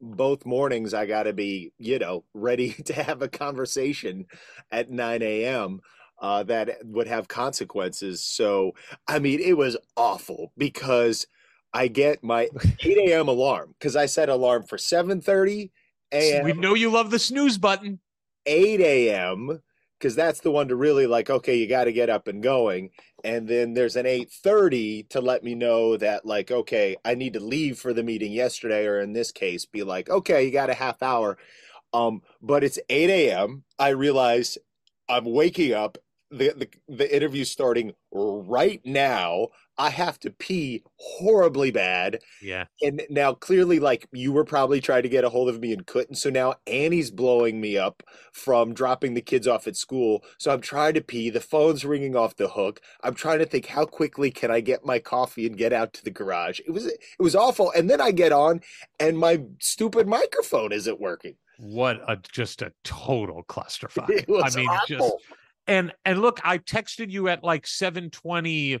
both 0.00 0.46
mornings 0.46 0.94
I 0.94 1.04
gotta 1.06 1.32
be, 1.32 1.72
you 1.78 1.98
know, 1.98 2.24
ready 2.32 2.72
to 2.84 2.92
have 3.02 3.22
a 3.22 3.28
conversation 3.28 4.26
at 4.70 4.90
9 4.90 5.44
a.m. 5.44 5.80
Uh, 6.20 6.44
that 6.44 6.78
would 6.86 7.08
have 7.08 7.26
consequences. 7.26 8.22
So, 8.24 8.72
I 9.08 9.18
mean, 9.18 9.40
it 9.40 9.56
was 9.56 9.76
awful 9.96 10.52
because 10.56 11.26
I 11.74 11.88
get 11.88 12.22
my 12.22 12.48
8 12.80 12.98
a.m. 13.08 13.28
alarm 13.28 13.74
because 13.78 13.96
I 13.96 14.06
set 14.06 14.28
alarm 14.28 14.64
for 14.64 14.76
7:30 14.76 15.70
a.m. 16.12 16.44
We 16.44 16.52
know 16.52 16.74
you 16.74 16.90
love 16.90 17.10
the 17.10 17.18
snooze 17.18 17.58
button. 17.58 18.00
8 18.46 18.80
a.m. 18.80 19.62
because 19.98 20.14
that's 20.14 20.40
the 20.40 20.50
one 20.50 20.68
to 20.68 20.76
really 20.76 21.06
like, 21.06 21.30
okay, 21.30 21.54
you 21.56 21.66
got 21.68 21.84
to 21.84 21.92
get 21.92 22.10
up 22.10 22.26
and 22.28 22.42
going. 22.42 22.90
And 23.24 23.46
then 23.48 23.72
there's 23.74 23.96
an 23.96 24.04
8:30 24.06 25.08
to 25.10 25.20
let 25.20 25.44
me 25.44 25.54
know 25.54 25.96
that 25.96 26.26
like, 26.26 26.50
okay, 26.50 26.96
I 27.04 27.14
need 27.14 27.32
to 27.34 27.40
leave 27.40 27.78
for 27.78 27.92
the 27.92 28.02
meeting 28.02 28.32
yesterday, 28.32 28.86
or 28.86 29.00
in 29.00 29.12
this 29.12 29.32
case, 29.32 29.64
be 29.64 29.82
like, 29.82 30.10
okay, 30.10 30.44
you 30.44 30.50
got 30.50 30.70
a 30.70 30.74
half 30.74 31.02
hour. 31.02 31.38
Um, 31.94 32.22
but 32.40 32.64
it's 32.64 32.78
8 32.88 33.10
a.m. 33.10 33.64
I 33.78 33.90
realize 33.90 34.58
I'm 35.08 35.24
waking 35.24 35.72
up. 35.72 35.98
the, 36.30 36.52
the 36.56 36.68
the 36.88 37.14
interview 37.14 37.44
starting 37.44 37.92
right 38.10 38.80
now. 38.84 39.48
I 39.78 39.90
have 39.90 40.18
to 40.20 40.30
pee 40.30 40.82
horribly 40.96 41.70
bad. 41.70 42.20
Yeah. 42.42 42.66
And 42.82 43.02
now 43.08 43.32
clearly, 43.32 43.80
like 43.80 44.06
you 44.12 44.32
were 44.32 44.44
probably 44.44 44.80
trying 44.80 45.02
to 45.02 45.08
get 45.08 45.24
a 45.24 45.28
hold 45.28 45.48
of 45.48 45.60
me 45.60 45.72
and 45.72 45.86
couldn't. 45.86 46.16
So 46.16 46.30
now 46.30 46.54
Annie's 46.66 47.10
blowing 47.10 47.60
me 47.60 47.78
up 47.78 48.02
from 48.32 48.74
dropping 48.74 49.14
the 49.14 49.22
kids 49.22 49.48
off 49.48 49.66
at 49.66 49.76
school. 49.76 50.24
So 50.38 50.52
I'm 50.52 50.60
trying 50.60 50.94
to 50.94 51.00
pee. 51.00 51.30
The 51.30 51.40
phone's 51.40 51.84
ringing 51.84 52.14
off 52.16 52.36
the 52.36 52.48
hook. 52.48 52.80
I'm 53.02 53.14
trying 53.14 53.38
to 53.38 53.46
think 53.46 53.66
how 53.66 53.86
quickly 53.86 54.30
can 54.30 54.50
I 54.50 54.60
get 54.60 54.84
my 54.84 54.98
coffee 54.98 55.46
and 55.46 55.56
get 55.56 55.72
out 55.72 55.92
to 55.94 56.04
the 56.04 56.10
garage. 56.10 56.60
It 56.60 56.70
was 56.70 56.86
it 56.86 57.00
was 57.18 57.34
awful. 57.34 57.72
And 57.72 57.88
then 57.88 58.00
I 58.00 58.10
get 58.10 58.32
on 58.32 58.60
and 59.00 59.18
my 59.18 59.42
stupid 59.58 60.06
microphone 60.06 60.72
isn't 60.72 61.00
working. 61.00 61.36
What 61.58 62.00
a 62.08 62.18
just 62.32 62.60
a 62.60 62.72
total 62.84 63.42
clusterfuck. 63.44 64.10
It 64.10 64.28
was 64.28 64.54
I 64.56 64.60
mean, 64.60 64.70
just 64.86 65.14
and 65.66 65.92
and 66.04 66.20
look, 66.20 66.40
I 66.44 66.58
texted 66.58 67.10
you 67.10 67.28
at 67.28 67.44
like 67.44 67.66
720 67.66 68.80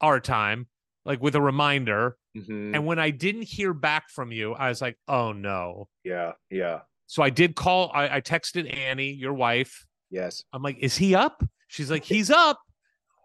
our 0.00 0.20
time, 0.20 0.66
like 1.04 1.20
with 1.22 1.34
a 1.34 1.40
reminder. 1.40 2.16
Mhm. 2.36 2.74
And 2.74 2.86
when 2.86 2.98
I 2.98 3.10
didn't 3.10 3.42
hear 3.44 3.72
back 3.72 4.10
from 4.10 4.30
you, 4.32 4.52
I 4.54 4.68
was 4.68 4.80
like, 4.82 4.98
oh 5.08 5.32
no. 5.32 5.88
Yeah, 6.04 6.32
yeah, 6.50 6.80
So 7.06 7.22
I 7.22 7.30
did 7.30 7.56
call, 7.56 7.90
I, 7.94 8.16
I 8.16 8.20
texted 8.20 8.72
Annie, 8.76 9.12
your 9.12 9.32
wife. 9.34 9.86
yes. 10.10 10.42
I'm 10.52 10.62
like, 10.62 10.76
is 10.80 10.96
he 10.96 11.14
up? 11.14 11.42
She's 11.68 11.90
like, 11.90 12.04
he's 12.14 12.30
up. 12.30 12.60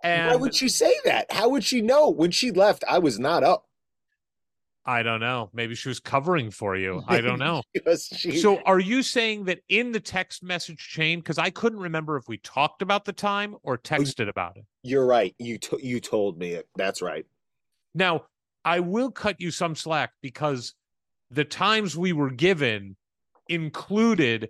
Why 0.03 0.35
would 0.35 0.55
she 0.55 0.67
say 0.69 0.93
that? 1.05 1.31
How 1.31 1.49
would 1.49 1.63
she 1.63 1.81
know? 1.81 2.09
When 2.09 2.31
she 2.31 2.51
left, 2.51 2.83
I 2.89 2.97
was 2.99 3.19
not 3.19 3.43
up. 3.43 3.65
I 4.91 5.03
don't 5.03 5.21
know. 5.21 5.49
Maybe 5.53 5.73
she 5.73 5.87
was 5.87 6.01
covering 6.01 6.51
for 6.51 6.75
you. 6.75 7.01
I 7.07 7.21
don't 7.21 7.39
know. 7.39 7.63
So 7.95 8.61
are 8.65 8.79
you 8.79 9.03
saying 9.03 9.45
that 9.45 9.59
in 9.69 9.93
the 9.93 10.01
text 10.01 10.43
message 10.43 10.85
chain? 10.89 11.19
Because 11.19 11.37
I 11.37 11.49
couldn't 11.49 11.79
remember 11.79 12.17
if 12.17 12.27
we 12.27 12.39
talked 12.39 12.81
about 12.81 13.05
the 13.05 13.13
time 13.13 13.55
or 13.63 13.75
oh, 13.75 13.77
texted 13.77 14.27
about 14.27 14.57
it. 14.57 14.65
you're 14.83 15.05
right. 15.05 15.33
You 15.39 15.57
to, 15.59 15.79
you 15.81 16.01
told 16.01 16.37
me 16.37 16.51
it. 16.51 16.67
That's 16.75 17.01
right. 17.01 17.25
Now, 17.95 18.25
I 18.65 18.81
will 18.81 19.11
cut 19.11 19.39
you 19.39 19.49
some 19.49 19.75
slack 19.75 20.11
because 20.21 20.73
the 21.29 21.45
times 21.45 21.95
we 21.95 22.11
were 22.11 22.29
given 22.29 22.97
included 23.47 24.49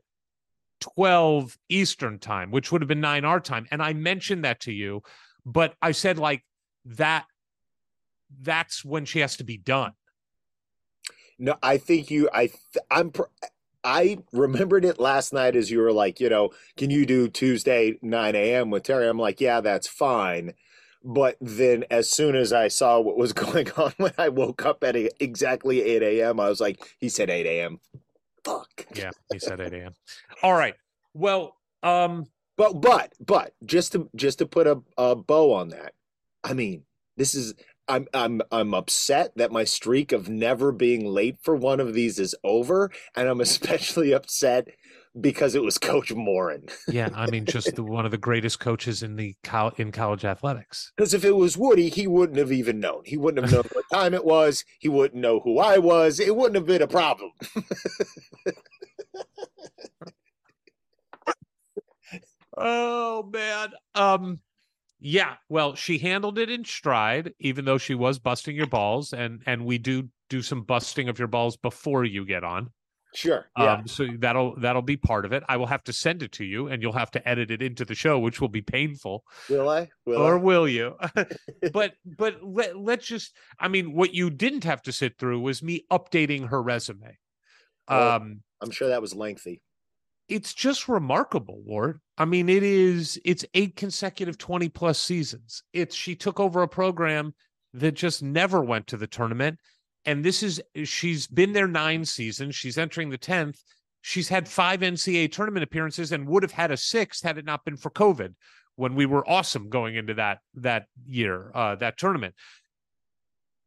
12 0.80 1.56
Eastern 1.70 2.18
time, 2.18 2.50
which 2.50 2.72
would 2.72 2.82
have 2.82 2.90
been 2.90 3.00
9 3.00 3.26
our 3.26 3.40
time. 3.40 3.68
And 3.70 3.80
I 3.80 3.94
mentioned 3.94 4.44
that 4.46 4.62
to 4.62 4.74
you, 4.74 5.04
but 5.46 5.76
I 5.84 5.92
said 5.92 6.18
like 6.18 6.44
that 6.86 7.26
that's 8.42 8.84
when 8.84 9.06
she 9.06 9.20
has 9.20 9.38
to 9.38 9.44
be 9.44 9.58
done. 9.58 9.92
No, 11.42 11.56
I 11.64 11.78
think 11.78 12.12
you. 12.12 12.30
I 12.34 12.48
th- 12.48 12.86
I'm. 12.92 13.10
pr- 13.12 13.24
I 13.84 14.20
remembered 14.32 14.86
it 14.86 15.00
last 15.00 15.34
night 15.34 15.56
as 15.56 15.72
you 15.72 15.80
were 15.80 15.92
like, 15.92 16.20
you 16.20 16.30
know, 16.30 16.52
can 16.78 16.92
you 16.92 17.04
do 17.04 17.28
Tuesday 17.28 17.98
9 18.04 18.36
a.m. 18.36 18.70
with 18.70 18.84
Teri? 18.84 19.10
I'm 19.10 19.18
like, 19.18 19.42
yeah, 19.42 19.60
that's 19.60 19.88
fine. 19.88 20.54
But 21.04 21.38
then 21.42 21.86
as 21.90 22.08
soon 22.08 22.36
as 22.36 22.54
I 22.54 22.68
saw 22.68 23.00
what 23.00 23.18
was 23.18 23.34
going 23.46 23.72
on 23.72 23.92
when 23.98 24.14
I 24.20 24.30
woke 24.30 24.68
up 24.68 24.84
at 24.84 24.96
exactly 25.20 25.82
8 25.82 26.04
a.m., 26.04 26.40
I 26.40 26.48
was 26.48 26.62
like, 26.62 26.96
he 27.00 27.10
said 27.10 27.32
8 27.32 27.48
a.m. 27.48 27.80
Fuck. 28.44 28.86
Yeah, 28.94 29.10
he 29.32 29.40
said 29.40 29.60
8 29.60 29.74
a.m. 29.74 29.96
All 30.44 30.54
right. 30.54 30.76
Well, 31.16 31.58
um, 31.82 32.28
But 32.58 32.82
but 32.82 33.14
but 33.20 33.56
just 33.66 33.94
to 33.94 34.10
just 34.16 34.38
to 34.40 34.46
put 34.46 34.68
a, 34.68 34.80
a 34.96 35.16
bow 35.16 35.54
on 35.54 35.70
that, 35.70 35.94
I 36.44 36.54
mean, 36.54 36.84
this 37.18 37.34
is 37.34 37.56
I'm 37.92 38.08
I'm 38.14 38.42
I'm 38.54 38.74
upset 38.74 39.34
that 39.36 39.52
my 39.52 39.66
streak 39.66 40.14
of 40.14 40.30
never 40.30 40.72
being 40.72 41.06
late 41.06 41.36
for 41.42 41.56
one 41.58 41.82
of 41.82 41.94
these 41.94 42.20
is 42.20 42.34
over, 42.42 42.90
and 43.16 43.28
I'm 43.28 43.42
especially 43.50 44.14
upset 44.14 44.70
because 45.20 45.56
it 45.56 45.62
was 45.62 45.78
Coach 45.78 46.14
Moren. 46.14 46.68
yeah, 46.88 47.10
I 47.14 47.30
mean, 47.30 47.46
just 47.46 47.76
the, 47.76 47.84
one 47.84 48.06
of 48.06 48.12
the 48.12 48.18
greatest 48.18 48.62
coaches 48.62 49.04
in 49.04 49.18
the 49.18 49.36
col- 49.44 49.74
in 49.78 49.92
college 49.92 50.24
athletics. 50.24 50.94
Because 50.96 51.14
if 51.14 51.26
it 51.26 51.36
was 51.36 51.58
Woody, 51.58 51.90
he 51.90 52.08
wouldn't 52.08 52.38
have 52.38 52.54
even 52.54 52.80
known. 52.80 53.02
He 53.04 53.18
wouldn't 53.18 53.44
have 53.44 53.52
known 53.52 53.70
what 53.74 53.86
time 53.94 54.14
it 54.14 54.24
was. 54.24 54.64
He 54.80 54.88
wouldn't 54.88 55.22
know 55.22 55.42
who 55.42 55.60
I 55.60 55.78
was. 55.78 56.22
It 56.22 56.34
wouldn't 56.36 56.56
have 56.56 56.66
been 56.66 56.82
a 56.82 56.88
problem. 56.88 57.32
Oh 62.56 63.30
man. 63.34 63.70
Um 63.96 64.40
yeah, 65.04 65.34
well, 65.50 65.74
she 65.74 65.98
handled 65.98 66.38
it 66.38 66.52
in 66.52 66.64
stride 66.64 67.34
even 67.40 67.66
though 67.66 67.80
she 67.80 67.96
was 67.96 68.20
busting 68.20 68.56
your 68.56 68.68
balls 68.68 69.14
and 69.14 69.42
and 69.48 69.66
we 69.66 69.80
do 69.80 70.10
do 70.30 70.44
some 70.44 70.62
busting 70.62 71.10
of 71.10 71.18
your 71.18 71.28
balls 71.28 71.58
before 71.58 72.06
you 72.06 72.24
get 72.24 72.44
on. 72.44 72.70
Sure. 73.16 73.48
Yeah. 73.58 73.74
Um 73.74 73.88
so 73.88 74.08
that'll 74.20 74.56
that'll 74.60 74.84
be 74.84 74.98
part 74.98 75.26
of 75.26 75.34
it. 75.34 75.44
I 75.50 75.58
will 75.58 75.66
have 75.66 75.84
to 75.86 75.94
send 75.94 76.22
it 76.22 76.32
to 76.34 76.46
you 76.46 76.68
and 76.68 76.84
you'll 76.84 76.94
have 76.94 77.12
to 77.12 77.28
edit 77.28 77.50
it 77.50 77.64
into 77.64 77.84
the 77.84 77.96
show 77.96 78.20
which 78.20 78.40
will 78.40 78.48
be 78.48 78.62
painful. 78.62 79.24
will 79.50 79.68
I? 79.68 79.90
Will 80.06 80.22
or 80.22 80.38
I? 80.38 80.42
will 80.42 80.68
you? 80.68 80.96
but 81.74 81.96
but 82.06 82.38
let, 82.44 82.78
let's 82.78 83.08
just 83.08 83.36
I 83.60 83.70
mean 83.70 83.94
what 83.94 84.14
you 84.14 84.30
didn't 84.30 84.66
have 84.66 84.84
to 84.84 84.92
sit 84.92 85.18
through 85.18 85.42
was 85.42 85.64
me 85.64 85.84
updating 85.92 86.50
her 86.50 86.62
resume. 86.62 87.18
Oh. 87.88 88.16
Um 88.18 88.42
I'm 88.62 88.72
sure 88.72 88.90
that 88.90 89.02
was 89.02 89.16
lengthy. 89.16 89.62
It's 90.32 90.54
just 90.54 90.88
remarkable, 90.88 91.62
Ward. 91.66 92.00
I 92.18 92.24
mean, 92.24 92.48
it 92.48 92.64
is 92.64 93.20
it's 93.26 93.44
eight 93.54 93.76
consecutive 93.76 94.38
20 94.38 94.70
plus 94.70 94.98
seasons. 94.98 95.64
It's 95.74 95.94
she 95.94 96.16
took 96.16 96.40
over 96.40 96.62
a 96.62 96.68
program 96.68 97.34
that 97.74 97.92
just 97.92 98.24
never 98.24 98.62
went 98.62 98.88
to 98.88 98.98
the 98.98 99.08
tournament. 99.08 99.60
And 100.06 100.24
this 100.24 100.42
is 100.42 100.62
she's 100.86 101.28
been 101.28 101.52
there 101.52 101.68
nine 101.68 102.06
seasons. 102.06 102.56
She's 102.56 102.78
entering 102.78 103.10
the 103.10 103.18
10th. 103.18 103.60
She's 104.02 104.30
had 104.30 104.48
five 104.48 104.80
NCAA 104.80 105.32
tournament 105.32 105.64
appearances 105.64 106.14
and 106.14 106.28
would 106.28 106.44
have 106.44 106.54
had 106.54 106.72
a 106.72 106.78
sixth 106.78 107.24
had 107.24 107.38
it 107.38 107.46
not 107.46 107.66
been 107.66 107.78
for 107.78 107.92
COVID 107.92 108.34
when 108.78 108.96
we 108.96 109.06
were 109.06 109.30
awesome 109.30 109.70
going 109.70 109.96
into 109.96 110.14
that 110.14 110.40
that 110.56 110.86
year, 111.06 111.52
uh, 111.54 111.76
that 111.76 111.98
tournament. 111.98 112.36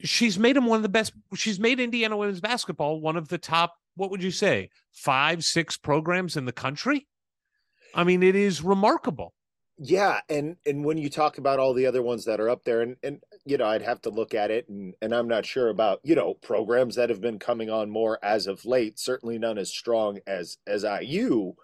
She's 0.01 0.39
made 0.39 0.57
him 0.57 0.65
one 0.65 0.77
of 0.77 0.83
the 0.83 0.89
best. 0.89 1.13
She's 1.35 1.61
made 1.61 1.79
Indiana 1.79 2.17
women's 2.17 2.41
basketball 2.41 3.01
one 3.01 3.17
of 3.17 3.29
the 3.29 3.39
top, 3.39 3.75
what 3.97 4.11
would 4.11 4.23
you 4.23 4.31
say, 4.31 4.71
five, 4.93 5.45
six 5.45 5.77
programs 5.77 6.37
in 6.37 6.45
the 6.45 6.53
country? 6.53 7.07
I 7.95 8.05
mean, 8.05 8.23
it 8.23 8.35
is 8.35 8.63
remarkable. 8.63 9.35
Yeah, 9.77 10.21
and 10.29 10.57
and 10.65 10.85
when 10.85 10.99
you 10.99 11.11
talk 11.11 11.39
about 11.39 11.59
all 11.59 11.75
the 11.75 11.87
other 11.87 12.03
ones 12.03 12.25
that 12.27 12.41
are 12.41 12.49
up 12.49 12.63
there, 12.65 12.81
and 12.81 12.97
and 13.03 13.21
you 13.45 13.57
know, 13.57 13.67
I'd 13.67 13.83
have 13.83 14.01
to 14.03 14.11
look 14.11 14.33
at 14.33 14.53
it, 14.53 14.69
and 14.69 14.95
and 15.03 15.13
I'm 15.13 15.27
not 15.27 15.45
sure 15.45 15.69
about 15.69 15.99
you 16.05 16.15
know 16.15 16.35
programs 16.35 16.95
that 16.95 17.11
have 17.11 17.21
been 17.21 17.41
coming 17.41 17.71
on 17.71 17.91
more 17.91 18.19
as 18.23 18.47
of 18.47 18.65
late. 18.65 19.01
Certainly 19.01 19.39
none 19.39 19.59
as 19.59 19.71
strong 19.71 20.21
as 20.29 20.59
as 20.67 20.85
IU, 20.85 21.55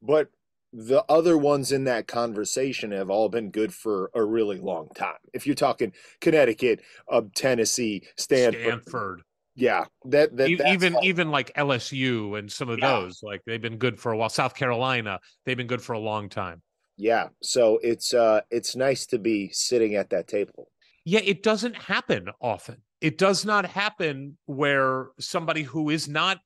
but 0.00 0.28
the 0.72 1.04
other 1.08 1.36
ones 1.36 1.72
in 1.72 1.84
that 1.84 2.06
conversation 2.06 2.92
have 2.92 3.10
all 3.10 3.28
been 3.28 3.50
good 3.50 3.72
for 3.74 4.10
a 4.14 4.22
really 4.22 4.58
long 4.58 4.88
time. 4.94 5.16
If 5.32 5.46
you're 5.46 5.56
talking 5.56 5.92
Connecticut, 6.20 6.82
uh, 7.10 7.22
Tennessee, 7.34 8.06
Stanford, 8.16 8.82
Stanford, 8.82 9.22
yeah, 9.56 9.86
that 10.04 10.36
that 10.36 10.48
even 10.50 10.94
all- 10.94 11.04
even 11.04 11.30
like 11.30 11.52
LSU 11.54 12.38
and 12.38 12.50
some 12.52 12.68
of 12.68 12.78
Yeah. 12.78 13.00
those, 13.00 13.20
like 13.22 13.42
they've 13.46 13.60
been 13.60 13.78
good 13.78 13.98
for 13.98 14.12
a 14.12 14.16
while. 14.16 14.28
South 14.28 14.54
Carolina, 14.54 15.18
they've 15.44 15.56
been 15.56 15.66
good 15.66 15.82
for 15.82 15.94
a 15.94 15.98
long 15.98 16.28
time. 16.28 16.62
yeah. 16.98 17.28
So 17.42 17.78
it's 17.82 18.14
uh 18.14 18.42
it's 18.50 18.76
nice 18.76 19.06
to 19.06 19.18
be 19.18 19.50
sitting 19.52 19.94
at 19.96 20.10
that 20.10 20.28
table. 20.28 20.68
Yeah, 21.04 21.20
it 21.22 21.42
doesn't 21.42 21.76
happen 21.76 22.28
often. 22.40 22.82
It 23.00 23.18
does 23.18 23.44
not 23.44 23.66
happen 23.66 24.38
where 24.46 25.08
somebody 25.20 25.62
who 25.62 25.90
is 25.90 26.08
not 26.08 26.38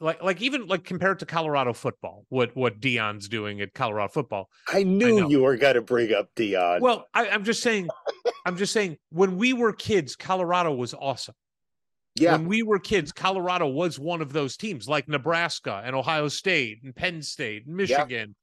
like 0.00 0.22
like 0.22 0.40
even 0.42 0.66
like 0.66 0.84
compared 0.84 1.18
to 1.20 1.26
Colorado 1.26 1.72
football, 1.72 2.24
what 2.28 2.54
what 2.54 2.78
Deion's 2.80 3.28
doing 3.28 3.60
at 3.60 3.74
Colorado 3.74 4.08
football. 4.12 4.48
I 4.72 4.82
knew 4.84 5.20
know. 5.20 5.28
you 5.28 5.42
were 5.42 5.56
going 5.56 5.74
to 5.74 5.82
bring 5.82 6.12
up 6.12 6.28
Deion. 6.36 6.80
Well, 6.80 7.06
I, 7.14 7.28
I'm 7.28 7.42
just 7.44 7.62
saying, 7.62 7.88
I'm 8.46 8.56
just 8.56 8.72
saying, 8.72 8.98
when 9.10 9.36
we 9.38 9.52
were 9.52 9.72
kids, 9.72 10.14
Colorado 10.14 10.72
was 10.72 10.94
awesome. 10.94 11.34
Yeah, 12.20 12.32
When 12.32 12.46
we 12.46 12.62
were 12.62 12.78
kids, 12.78 13.12
Colorado 13.12 13.66
was 13.68 13.98
one 13.98 14.20
of 14.20 14.32
those 14.32 14.56
teams, 14.56 14.88
like 14.88 15.08
Nebraska 15.08 15.82
and 15.84 15.94
Ohio 15.94 16.28
State 16.28 16.82
and 16.82 16.94
Penn 16.94 17.22
State 17.22 17.66
and 17.66 17.76
Michigan. 17.76 18.34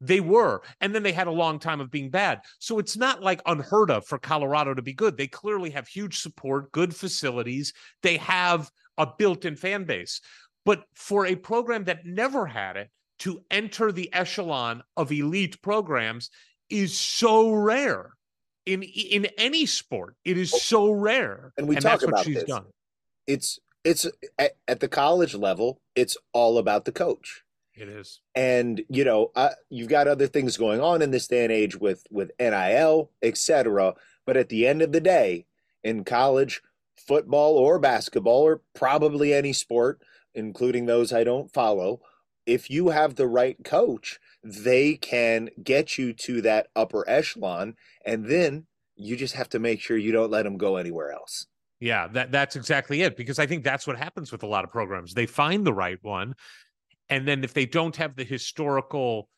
They 0.00 0.20
were, 0.20 0.62
and 0.80 0.92
then 0.92 1.04
they 1.04 1.12
had 1.12 1.28
a 1.28 1.32
long 1.32 1.60
time 1.60 1.80
of 1.80 1.90
being 1.90 2.10
bad. 2.10 2.40
So 2.58 2.80
it's 2.80 2.96
not 2.96 3.22
like 3.22 3.40
unheard 3.46 3.88
of 3.90 4.04
for 4.04 4.18
Colorado 4.18 4.74
to 4.74 4.82
be 4.82 4.94
good. 4.94 5.16
They 5.16 5.28
clearly 5.28 5.70
have 5.70 5.86
huge 5.86 6.18
support, 6.18 6.72
good 6.72 6.94
facilities. 6.94 7.72
They 8.02 8.16
have 8.16 8.68
a 8.98 9.06
built-in 9.06 9.54
fan 9.54 9.84
base. 9.84 10.20
But 10.64 10.84
for 10.94 11.26
a 11.26 11.36
program 11.36 11.84
that 11.84 12.04
never 12.04 12.46
had 12.46 12.76
it 12.76 12.90
to 13.20 13.44
enter 13.50 13.92
the 13.92 14.12
echelon 14.12 14.82
of 14.96 15.12
elite 15.12 15.62
programs 15.62 16.30
is 16.68 16.98
so 16.98 17.52
rare 17.52 18.10
in 18.66 18.82
in 18.82 19.26
any 19.38 19.66
sport. 19.66 20.16
It 20.24 20.38
is 20.38 20.52
oh. 20.52 20.58
so 20.58 20.90
rare, 20.90 21.52
And 21.56 21.68
we 21.68 21.76
talk 21.76 21.84
that's 21.84 22.02
what 22.02 22.08
about 22.14 22.24
she's 22.24 22.36
this. 22.36 22.44
done. 22.44 22.64
It's 23.26 23.58
it's 23.84 24.06
at, 24.38 24.52
at 24.68 24.80
the 24.80 24.88
college 24.88 25.34
level 25.34 25.80
it's 25.94 26.16
all 26.32 26.58
about 26.58 26.84
the 26.84 26.92
coach 26.92 27.42
It 27.74 27.88
is. 27.88 28.20
and 28.34 28.82
you 28.88 29.04
know 29.04 29.30
uh, 29.34 29.50
you've 29.70 29.88
got 29.88 30.08
other 30.08 30.26
things 30.26 30.56
going 30.56 30.80
on 30.80 31.02
in 31.02 31.10
this 31.10 31.28
day 31.28 31.44
and 31.44 31.52
age 31.52 31.76
with 31.76 32.06
with 32.10 32.30
nil 32.40 33.10
etc 33.22 33.94
but 34.26 34.36
at 34.36 34.48
the 34.48 34.66
end 34.66 34.82
of 34.82 34.92
the 34.92 35.00
day 35.00 35.46
in 35.82 36.04
college 36.04 36.62
football 36.96 37.56
or 37.56 37.78
basketball 37.78 38.42
or 38.42 38.60
probably 38.74 39.32
any 39.34 39.52
sport 39.52 40.00
including 40.34 40.86
those 40.86 41.12
i 41.12 41.24
don't 41.24 41.52
follow 41.52 42.00
if 42.46 42.70
you 42.70 42.88
have 42.88 43.14
the 43.14 43.26
right 43.26 43.56
coach 43.64 44.18
they 44.44 44.96
can 44.96 45.50
get 45.62 45.96
you 45.98 46.12
to 46.12 46.42
that 46.42 46.68
upper 46.74 47.08
echelon, 47.08 47.76
and 48.04 48.26
then 48.26 48.66
you 48.96 49.16
just 49.16 49.34
have 49.34 49.48
to 49.50 49.58
make 49.58 49.80
sure 49.80 49.96
you 49.96 50.12
don't 50.12 50.30
let 50.30 50.42
them 50.42 50.56
go 50.56 50.76
anywhere 50.76 51.12
else. 51.12 51.46
Yeah, 51.82 52.06
that 52.12 52.30
that's 52.30 52.54
exactly 52.54 53.02
it. 53.02 53.16
Because 53.16 53.40
I 53.40 53.46
think 53.46 53.64
that's 53.64 53.88
what 53.88 53.98
happens 53.98 54.30
with 54.30 54.44
a 54.44 54.46
lot 54.46 54.62
of 54.62 54.70
programs. 54.70 55.14
They 55.14 55.26
find 55.26 55.66
the 55.66 55.74
right 55.74 55.98
one, 56.00 56.34
and 57.08 57.26
then 57.26 57.42
if 57.42 57.54
they 57.54 57.66
don't 57.66 57.96
have 57.96 58.14
the 58.14 58.22
historical 58.22 59.28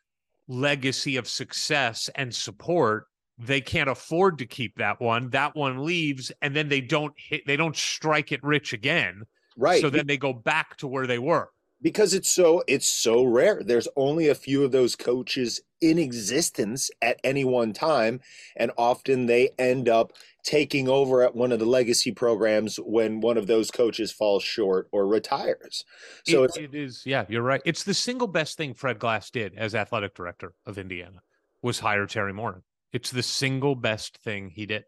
legacy 0.46 1.16
of 1.16 1.26
success 1.26 2.10
and 2.16 2.34
support, 2.34 3.06
they 3.38 3.62
can't 3.62 3.88
afford 3.88 4.36
to 4.38 4.46
keep 4.46 4.76
that 4.76 5.00
one. 5.00 5.30
That 5.30 5.56
one 5.56 5.86
leaves, 5.86 6.30
and 6.42 6.54
then 6.54 6.68
they 6.68 6.82
don't 6.82 7.14
hit. 7.16 7.46
They 7.46 7.56
don't 7.56 7.74
strike 7.74 8.30
it 8.30 8.40
rich 8.42 8.74
again. 8.74 9.22
Right. 9.56 9.80
So 9.80 9.88
then 9.88 10.06
they 10.06 10.18
go 10.18 10.34
back 10.34 10.76
to 10.78 10.86
where 10.86 11.06
they 11.06 11.18
were. 11.18 11.48
Because 11.84 12.14
it's 12.14 12.30
so 12.30 12.64
it's 12.66 12.90
so 12.90 13.22
rare 13.22 13.62
there's 13.62 13.86
only 13.94 14.28
a 14.28 14.34
few 14.34 14.64
of 14.64 14.72
those 14.72 14.96
coaches 14.96 15.60
in 15.82 15.98
existence 15.98 16.90
at 17.02 17.20
any 17.22 17.44
one 17.44 17.74
time 17.74 18.20
and 18.56 18.72
often 18.78 19.26
they 19.26 19.50
end 19.58 19.86
up 19.88 20.12
taking 20.42 20.88
over 20.88 21.22
at 21.22 21.36
one 21.36 21.52
of 21.52 21.58
the 21.58 21.66
legacy 21.66 22.10
programs 22.10 22.76
when 22.78 23.20
one 23.20 23.36
of 23.36 23.46
those 23.46 23.70
coaches 23.70 24.10
falls 24.10 24.42
short 24.42 24.88
or 24.92 25.06
retires 25.06 25.84
so 26.24 26.44
It- 26.44 26.46
it's 26.46 26.56
it 26.56 26.74
is. 26.74 27.02
Yeah, 27.04 27.26
you're 27.28 27.42
right. 27.42 27.60
It's 27.66 27.84
the 27.84 27.94
single 27.94 28.28
best 28.28 28.56
thing 28.56 28.72
Fred 28.72 28.98
Glass 28.98 29.30
did 29.30 29.54
as 29.56 29.74
athletic 29.74 30.14
director 30.14 30.54
of 30.64 30.78
Indiana 30.78 31.20
was 31.60 31.80
hire 31.80 32.06
Teri 32.06 32.34
Moren. 32.34 32.62
It's 32.92 33.10
the 33.10 33.22
single 33.22 33.74
best 33.74 34.16
thing 34.18 34.50
he 34.50 34.64
did. 34.64 34.84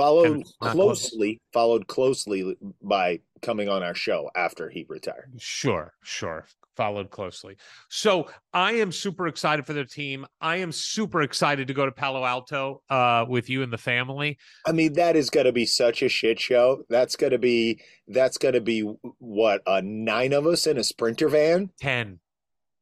Followed 0.00 0.44
closely 0.60 1.40
followed 1.52 1.86
closely 1.86 2.56
by 2.82 3.20
coming 3.42 3.68
on 3.68 3.82
our 3.82 3.94
show 3.94 4.30
after 4.34 4.68
he 4.68 4.84
retired 4.88 5.30
Sure, 5.38 5.92
sure. 6.02 6.46
Followed 6.76 7.10
closely. 7.10 7.56
So 7.90 8.30
I 8.54 8.72
am 8.72 8.90
super 8.90 9.26
excited 9.26 9.66
for 9.66 9.74
the 9.74 9.84
team. 9.84 10.24
I 10.40 10.56
am 10.56 10.72
super 10.72 11.20
excited 11.20 11.68
to 11.68 11.74
go 11.74 11.84
to 11.84 11.92
Palo 11.92 12.24
Alto 12.24 12.80
uh, 12.88 13.26
with 13.28 13.50
you 13.50 13.62
and 13.62 13.70
the 13.72 13.76
family. 13.78 14.38
i 14.66 14.72
mean 14.72 14.94
that 14.94 15.14
is 15.16 15.28
going 15.28 15.44
to 15.46 15.52
be 15.52 15.66
such 15.66 16.00
a 16.02 16.08
shit 16.08 16.40
show 16.40 16.82
that's 16.88 17.16
going 17.16 17.32
to 17.32 17.38
be 17.38 17.80
that's 18.08 18.38
going 18.38 18.54
to 18.54 18.60
be 18.62 18.80
what 19.18 19.60
uh 19.66 19.82
nine 19.84 20.32
of 20.32 20.46
us 20.46 20.66
in 20.66 20.78
a 20.78 20.84
sprinter 20.84 21.28
van 21.28 21.70
10, 21.80 22.18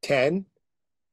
10 0.02 0.44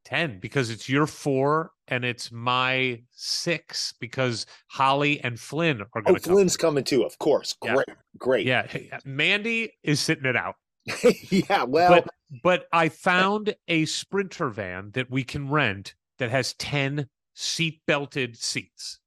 10, 0.06 0.40
because 0.40 0.70
it's 0.70 0.88
your 0.88 1.06
four 1.08 1.72
and 1.88 2.06
it's 2.06 2.32
my 2.32 3.02
six 3.12 3.94
because 4.00 4.46
Holly 4.70 5.20
and 5.24 5.40
Flynn 5.40 5.82
are 5.82 5.88
Oh, 5.96 6.02
going 6.02 6.16
to 6.16 6.22
come. 6.22 6.34
Flynn's 6.34 6.58
coming 6.58 6.84
too, 6.84 7.04
of 7.04 7.18
course. 7.20 7.56
Yeah. 7.64 7.74
Great, 7.76 7.88
great. 8.18 8.46
Yeah, 8.46 8.68
Mandy 9.04 9.74
is 9.84 10.00
sitting 10.00 10.26
it 10.26 10.36
out. 10.36 10.56
yeah. 11.30 11.64
Well, 11.64 11.90
but 12.04 12.08
but 12.44 12.66
I 12.72 12.90
found 12.90 13.56
a 13.68 13.86
sprinter 13.86 14.50
van 14.50 14.92
that 14.94 15.10
we 15.12 15.24
can 15.24 15.50
rent 15.50 15.96
that 16.20 16.30
has 16.30 16.54
10 16.56 17.08
seat 17.34 17.82
belted 17.88 18.38
seats. 18.38 19.00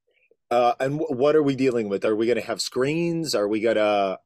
uh, 0.50 0.74
and 0.80 0.98
w- 0.98 1.16
what 1.20 1.34
are 1.36 1.42
we 1.42 1.54
dealing 1.56 1.88
with? 1.88 2.04
Are 2.04 2.14
we 2.16 2.26
going 2.26 2.38
to 2.40 2.46
have 2.46 2.60
screens? 2.60 3.34
Are 3.34 3.48
we 3.48 3.60
going 3.60 3.76
to? 3.76 4.18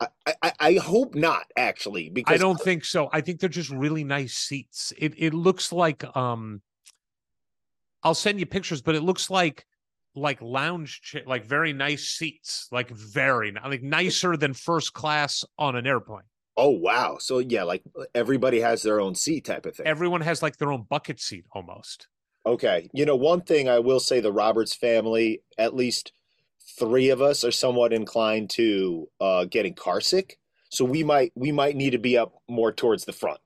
I, 0.00 0.08
I, 0.42 0.52
I 0.60 0.74
hope 0.74 1.14
not, 1.14 1.44
actually, 1.56 2.10
because 2.10 2.34
I 2.34 2.38
don't 2.38 2.60
think 2.60 2.84
so. 2.84 3.08
I 3.12 3.20
think 3.20 3.40
they're 3.40 3.48
just 3.48 3.70
really 3.70 4.04
nice 4.04 4.34
seats. 4.34 4.92
It 4.98 5.14
it 5.16 5.34
looks 5.34 5.72
like 5.72 6.04
um 6.16 6.62
I'll 8.02 8.14
send 8.14 8.38
you 8.38 8.46
pictures, 8.46 8.82
but 8.82 8.94
it 8.94 9.02
looks 9.02 9.30
like 9.30 9.66
like 10.16 10.40
lounge 10.42 11.00
chair, 11.02 11.22
like 11.26 11.44
very 11.44 11.72
nice 11.72 12.08
seats, 12.08 12.68
like 12.70 12.90
very 12.90 13.52
like 13.52 13.82
nicer 13.82 14.36
than 14.36 14.54
first 14.54 14.92
class 14.92 15.44
on 15.58 15.76
an 15.76 15.86
airplane. 15.86 16.22
Oh 16.56 16.70
wow! 16.70 17.16
So 17.18 17.38
yeah, 17.38 17.62
like 17.64 17.82
everybody 18.14 18.60
has 18.60 18.82
their 18.82 19.00
own 19.00 19.14
seat 19.14 19.44
type 19.44 19.66
of 19.66 19.76
thing. 19.76 19.86
Everyone 19.86 20.20
has 20.20 20.42
like 20.42 20.56
their 20.56 20.70
own 20.72 20.86
bucket 20.88 21.20
seat 21.20 21.44
almost. 21.52 22.08
okay, 22.46 22.88
you 22.92 23.06
know 23.06 23.16
one 23.16 23.40
thing 23.42 23.68
I 23.68 23.78
will 23.78 24.00
say: 24.00 24.20
the 24.20 24.32
Roberts 24.32 24.74
family, 24.74 25.42
at 25.58 25.74
least 25.74 26.12
three 26.78 27.10
of 27.10 27.20
us, 27.22 27.44
are 27.44 27.50
somewhat 27.52 27.92
inclined 27.92 28.50
to 28.50 29.08
uh, 29.20 29.44
getting 29.44 29.74
carsick. 29.74 30.32
So 30.70 30.84
we 30.84 31.04
might 31.04 31.32
we 31.34 31.52
might 31.52 31.76
need 31.76 31.90
to 31.90 31.98
be 31.98 32.18
up 32.18 32.34
more 32.48 32.72
towards 32.72 33.04
the 33.04 33.12
front, 33.12 33.38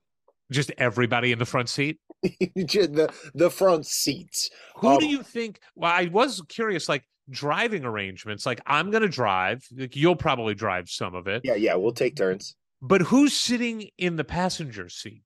Just 0.51 0.71
everybody 0.77 1.31
in 1.31 1.39
the 1.39 1.45
front 1.45 1.69
seat. 1.69 1.99
The 2.55 3.13
the 3.33 3.49
front 3.49 3.85
seats. 3.85 4.49
Who 4.77 4.99
do 4.99 5.05
Um, 5.05 5.11
you 5.11 5.23
think? 5.23 5.59
Well, 5.75 5.91
I 5.93 6.05
was 6.11 6.41
curious, 6.49 6.89
like 6.89 7.03
driving 7.29 7.85
arrangements. 7.85 8.45
Like 8.45 8.61
I'm 8.65 8.89
going 8.91 9.03
to 9.03 9.09
drive. 9.09 9.63
Like 9.75 9.95
you'll 9.95 10.15
probably 10.15 10.55
drive 10.55 10.89
some 10.89 11.15
of 11.15 11.27
it. 11.27 11.41
Yeah, 11.45 11.55
yeah, 11.55 11.75
we'll 11.75 11.93
take 11.93 12.15
turns. 12.15 12.55
But 12.81 13.01
who's 13.03 13.33
sitting 13.33 13.89
in 13.97 14.15
the 14.15 14.23
passenger 14.23 14.89
seat? 14.89 15.21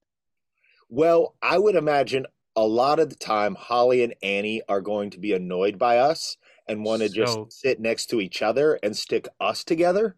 Well, 0.89 1.35
I 1.41 1.57
would 1.57 1.75
imagine 1.75 2.25
a 2.55 2.65
lot 2.67 2.99
of 2.99 3.09
the 3.09 3.15
time 3.15 3.55
Holly 3.55 4.03
and 4.03 4.13
Annie 4.21 4.61
are 4.69 4.81
going 4.81 5.09
to 5.11 5.19
be 5.19 5.33
annoyed 5.33 5.79
by 5.79 5.97
us 5.97 6.37
and 6.67 6.83
want 6.83 7.01
to 7.01 7.09
So- 7.09 7.15
just 7.15 7.59
sit 7.61 7.79
next 7.79 8.07
to 8.07 8.21
each 8.21 8.41
other 8.41 8.79
and 8.83 8.95
stick 8.95 9.27
us 9.39 9.63
together. 9.63 10.17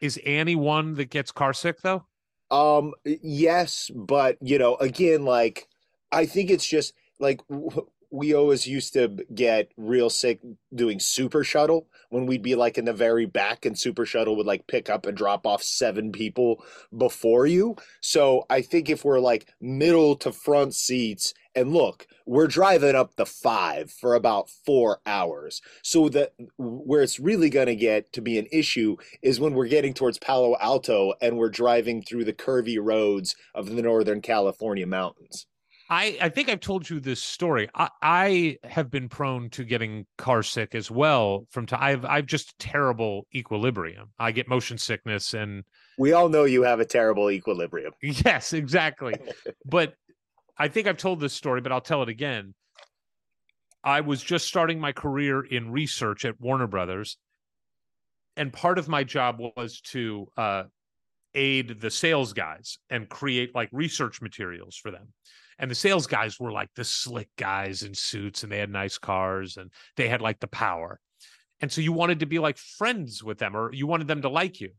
Is 0.00 0.18
Annie 0.26 0.56
one 0.56 0.94
that 0.94 1.10
gets 1.10 1.32
car 1.32 1.52
sick 1.54 1.80
though? 1.82 2.04
Um, 2.50 2.92
yes, 3.04 3.90
but 3.94 4.36
you 4.40 4.58
know, 4.58 4.76
again, 4.76 5.24
like 5.24 5.68
I 6.12 6.26
think 6.26 6.50
it's 6.50 6.66
just 6.66 6.94
like 7.18 7.40
we 8.16 8.34
always 8.34 8.66
used 8.66 8.94
to 8.94 9.08
get 9.34 9.70
real 9.76 10.08
sick 10.08 10.40
doing 10.74 10.98
super 10.98 11.44
shuttle 11.44 11.86
when 12.08 12.24
we'd 12.24 12.42
be 12.42 12.54
like 12.54 12.78
in 12.78 12.86
the 12.86 12.92
very 12.92 13.26
back 13.26 13.66
and 13.66 13.78
super 13.78 14.06
shuttle 14.06 14.36
would 14.36 14.46
like 14.46 14.66
pick 14.66 14.88
up 14.88 15.04
and 15.04 15.16
drop 15.16 15.46
off 15.46 15.62
seven 15.62 16.10
people 16.12 16.64
before 16.96 17.46
you. 17.46 17.76
So 18.00 18.46
I 18.48 18.62
think 18.62 18.88
if 18.88 19.04
we're 19.04 19.20
like 19.20 19.52
middle 19.60 20.16
to 20.16 20.32
front 20.32 20.74
seats 20.74 21.34
and 21.54 21.72
look, 21.72 22.06
we're 22.24 22.46
driving 22.46 22.94
up 22.94 23.16
the 23.16 23.26
five 23.26 23.90
for 23.90 24.14
about 24.14 24.48
four 24.48 25.00
hours. 25.04 25.60
So 25.82 26.08
that 26.10 26.32
where 26.56 27.02
it's 27.02 27.20
really 27.20 27.50
going 27.50 27.66
to 27.66 27.76
get 27.76 28.12
to 28.14 28.22
be 28.22 28.38
an 28.38 28.46
issue 28.50 28.96
is 29.22 29.40
when 29.40 29.54
we're 29.54 29.68
getting 29.68 29.92
towards 29.92 30.18
Palo 30.18 30.56
Alto 30.58 31.12
and 31.20 31.36
we're 31.36 31.50
driving 31.50 32.02
through 32.02 32.24
the 32.24 32.32
curvy 32.32 32.78
roads 32.80 33.36
of 33.54 33.74
the 33.74 33.82
Northern 33.82 34.22
California 34.22 34.86
mountains. 34.86 35.46
I, 35.88 36.18
I 36.20 36.28
think 36.28 36.48
I've 36.48 36.60
told 36.60 36.88
you 36.90 36.98
this 36.98 37.22
story. 37.22 37.68
I, 37.74 37.88
I 38.02 38.58
have 38.64 38.90
been 38.90 39.08
prone 39.08 39.50
to 39.50 39.64
getting 39.64 40.06
car 40.18 40.42
sick 40.42 40.74
as 40.74 40.90
well 40.90 41.46
from 41.50 41.66
time. 41.66 41.80
I've 41.80 42.04
I've 42.04 42.26
just 42.26 42.58
terrible 42.58 43.26
equilibrium. 43.34 44.10
I 44.18 44.32
get 44.32 44.48
motion 44.48 44.78
sickness 44.78 45.34
and 45.34 45.64
We 45.98 46.12
all 46.12 46.28
know 46.28 46.44
you 46.44 46.62
have 46.62 46.80
a 46.80 46.84
terrible 46.84 47.30
equilibrium. 47.30 47.92
yes, 48.02 48.52
exactly. 48.52 49.14
but 49.64 49.94
I 50.58 50.68
think 50.68 50.88
I've 50.88 50.96
told 50.96 51.20
this 51.20 51.34
story, 51.34 51.60
but 51.60 51.70
I'll 51.70 51.80
tell 51.80 52.02
it 52.02 52.08
again. 52.08 52.54
I 53.84 54.00
was 54.00 54.20
just 54.20 54.48
starting 54.48 54.80
my 54.80 54.90
career 54.90 55.42
in 55.42 55.70
research 55.70 56.24
at 56.24 56.40
Warner 56.40 56.66
Brothers, 56.66 57.18
and 58.36 58.52
part 58.52 58.78
of 58.78 58.88
my 58.88 59.04
job 59.04 59.38
was 59.56 59.80
to 59.92 60.26
uh, 60.36 60.64
aid 61.34 61.80
the 61.80 61.90
sales 61.90 62.32
guys 62.32 62.78
and 62.90 63.08
create 63.08 63.54
like 63.54 63.68
research 63.70 64.20
materials 64.20 64.76
for 64.76 64.90
them. 64.90 65.12
And 65.58 65.70
the 65.70 65.74
sales 65.74 66.06
guys 66.06 66.38
were 66.38 66.52
like 66.52 66.68
the 66.74 66.84
slick 66.84 67.28
guys 67.36 67.82
in 67.82 67.94
suits, 67.94 68.42
and 68.42 68.52
they 68.52 68.58
had 68.58 68.70
nice 68.70 68.98
cars, 68.98 69.56
and 69.56 69.70
they 69.96 70.08
had 70.08 70.20
like 70.20 70.40
the 70.40 70.46
power. 70.46 71.00
And 71.60 71.72
so 71.72 71.80
you 71.80 71.92
wanted 71.92 72.20
to 72.20 72.26
be 72.26 72.38
like 72.38 72.58
friends 72.58 73.22
with 73.22 73.38
them, 73.38 73.56
or 73.56 73.72
you 73.72 73.86
wanted 73.86 74.06
them 74.06 74.22
to 74.22 74.28
like 74.28 74.60
you. 74.60 74.72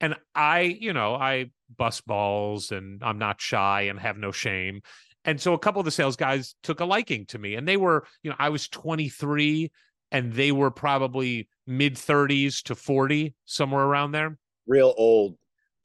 And 0.00 0.16
I, 0.34 0.60
you 0.60 0.92
know, 0.92 1.14
I 1.14 1.50
bust 1.76 2.06
balls, 2.06 2.72
and 2.72 3.02
I'm 3.02 3.18
not 3.18 3.40
shy 3.40 3.82
and 3.82 3.98
have 4.00 4.18
no 4.18 4.32
shame. 4.32 4.80
And 5.24 5.40
so 5.40 5.54
a 5.54 5.58
couple 5.58 5.80
of 5.80 5.84
the 5.84 5.90
sales 5.90 6.16
guys 6.16 6.54
took 6.62 6.80
a 6.80 6.84
liking 6.84 7.26
to 7.26 7.38
me, 7.38 7.54
and 7.54 7.66
they 7.66 7.76
were, 7.76 8.06
you 8.22 8.30
know, 8.30 8.36
I 8.38 8.48
was 8.48 8.68
23, 8.68 9.70
and 10.10 10.32
they 10.32 10.52
were 10.52 10.70
probably 10.70 11.48
mid 11.66 11.94
30s 11.94 12.62
to 12.64 12.74
40, 12.74 13.34
somewhere 13.44 13.84
around 13.84 14.12
there 14.12 14.38
Real 14.66 14.94
old. 14.96 15.36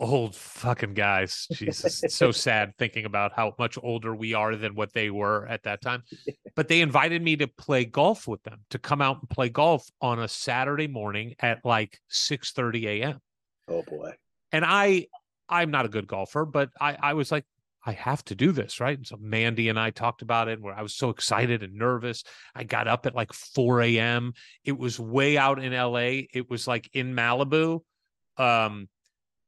Old 0.02 0.36
fucking 0.36 0.95
guys. 0.95 1.48
Jesus, 1.53 2.03
it's 2.03 2.15
so 2.15 2.32
sad 2.32 2.73
thinking 2.78 3.06
about 3.06 3.34
how 3.34 3.53
much 3.60 3.78
older 3.82 4.15
we 4.15 4.34
are 4.34 4.56
than 4.56 4.76
what 4.76 4.91
they 4.94 5.10
were 5.10 5.45
at 5.48 5.64
that 5.64 5.82
time. 5.82 6.03
But 6.56 6.68
they 6.68 6.82
invited 6.82 7.22
me 7.22 7.38
to 7.38 7.48
play 7.48 7.86
golf 7.86 8.28
with 8.28 8.44
them, 8.44 8.60
to 8.72 8.80
come 8.80 9.02
out 9.02 9.19
and 9.22 9.30
play 9.30 9.49
golf 9.49 9.88
on 10.02 10.19
a 10.19 10.28
Saturday 10.28 10.88
morning 10.88 11.36
at 11.40 11.64
like 11.64 11.99
six 12.10 12.52
thirty 12.52 12.88
a.m. 12.88 13.22
Oh 13.68 13.84
boy. 13.84 14.14
And 14.52 14.65
I 14.65 15.07
I'm 15.48 15.72
not 15.72 15.86
a 15.86 15.90
good 15.90 16.07
golfer, 16.07 16.45
but 16.45 16.69
I, 16.80 16.98
I 16.99 17.14
was 17.14 17.32
like, 17.32 17.45
I 17.86 17.94
have 17.94 18.23
to 18.26 18.36
do 18.36 18.52
this, 18.52 18.80
right? 18.80 18.98
And 18.98 19.06
so 19.06 19.18
Mandy 19.19 19.69
and 19.69 19.80
I 19.80 19.90
talked 19.90 20.22
about 20.22 20.48
it 20.48 20.61
where 20.61 20.73
I 20.73 20.82
was 20.82 20.95
so 20.95 21.10
excited 21.10 21.64
and 21.64 21.73
nervous. 21.73 22.23
I 22.56 22.64
got 22.64 22.88
up 22.88 23.06
at 23.06 23.15
like 23.15 23.34
4 23.34 23.82
a.m. 23.82 24.34
It 24.64 24.78
was 24.78 24.99
way 24.99 25.38
out 25.38 25.61
in 25.61 25.73
LA. 25.73 26.23
It 26.34 26.49
was 26.49 26.68
like 26.68 26.90
in 26.94 27.14
Malibu. 27.15 27.82
Um, 28.38 28.88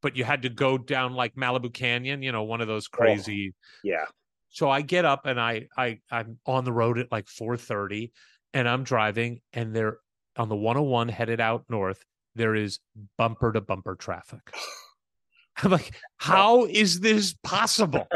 but 0.03 0.17
you 0.17 0.23
had 0.23 0.43
to 0.43 0.49
go 0.49 0.77
down 0.77 1.13
like 1.13 1.33
Malibu 1.35 1.73
Canyon, 1.73 2.21
you 2.21 2.31
know, 2.31 2.43
one 2.43 2.61
of 2.61 2.67
those 2.67 2.87
oh, 2.93 2.97
crazy. 2.97 3.55
Yeah. 3.83 4.05
So 4.49 4.69
I 4.69 4.81
get 4.81 5.05
up 5.05 5.25
and 5.25 5.39
I 5.39 5.67
I 5.75 5.99
I'm 6.11 6.37
on 6.45 6.65
the 6.65 6.71
road 6.71 6.99
at 6.99 7.11
like 7.11 7.25
4:30 7.25 8.11
and 8.53 8.69
I'm 8.69 8.83
driving 8.83 9.41
and 9.53 9.75
they're 9.75 9.97
on 10.37 10.49
the 10.49 10.55
101 10.55 11.07
headed 11.09 11.39
out 11.39 11.63
north. 11.69 12.03
There 12.35 12.53
is 12.53 12.79
bumper 13.17 13.51
to 13.53 13.61
bumper 13.61 13.95
traffic. 13.95 14.41
I'm 15.57 15.71
like, 15.71 15.93
how 16.17 16.65
is 16.65 16.99
this 16.99 17.35
possible? 17.43 18.07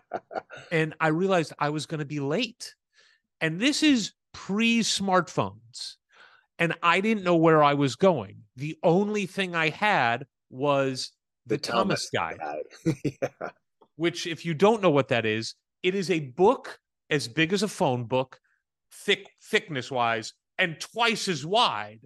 and 0.72 0.94
I 1.00 1.08
realized 1.08 1.52
I 1.58 1.70
was 1.70 1.86
going 1.86 2.00
to 2.00 2.04
be 2.04 2.20
late. 2.20 2.74
And 3.40 3.60
this 3.60 3.82
is 3.82 4.12
pre 4.32 4.80
smartphones. 4.80 5.94
And 6.58 6.74
I 6.82 7.00
didn't 7.00 7.24
know 7.24 7.36
where 7.36 7.62
I 7.62 7.74
was 7.74 7.96
going. 7.96 8.42
The 8.56 8.76
only 8.82 9.26
thing 9.26 9.54
I 9.54 9.70
had 9.70 10.26
was 10.50 11.10
the, 11.46 11.58
Thomas, 11.58 12.08
Guide, 12.12 12.38
yeah. 13.04 13.28
which, 13.96 14.26
if 14.26 14.44
you 14.44 14.54
don't 14.54 14.82
know 14.82 14.90
what 14.90 15.08
that 15.08 15.26
is, 15.26 15.54
it 15.82 15.94
is 15.94 16.10
a 16.10 16.20
book 16.20 16.78
as 17.10 17.28
big 17.28 17.52
as 17.52 17.62
a 17.62 17.68
phone 17.68 18.04
book, 18.04 18.38
thick 18.92 19.30
thickness 19.42 19.90
wise, 19.90 20.32
and 20.58 20.80
twice 20.80 21.28
as 21.28 21.44
wide. 21.44 22.00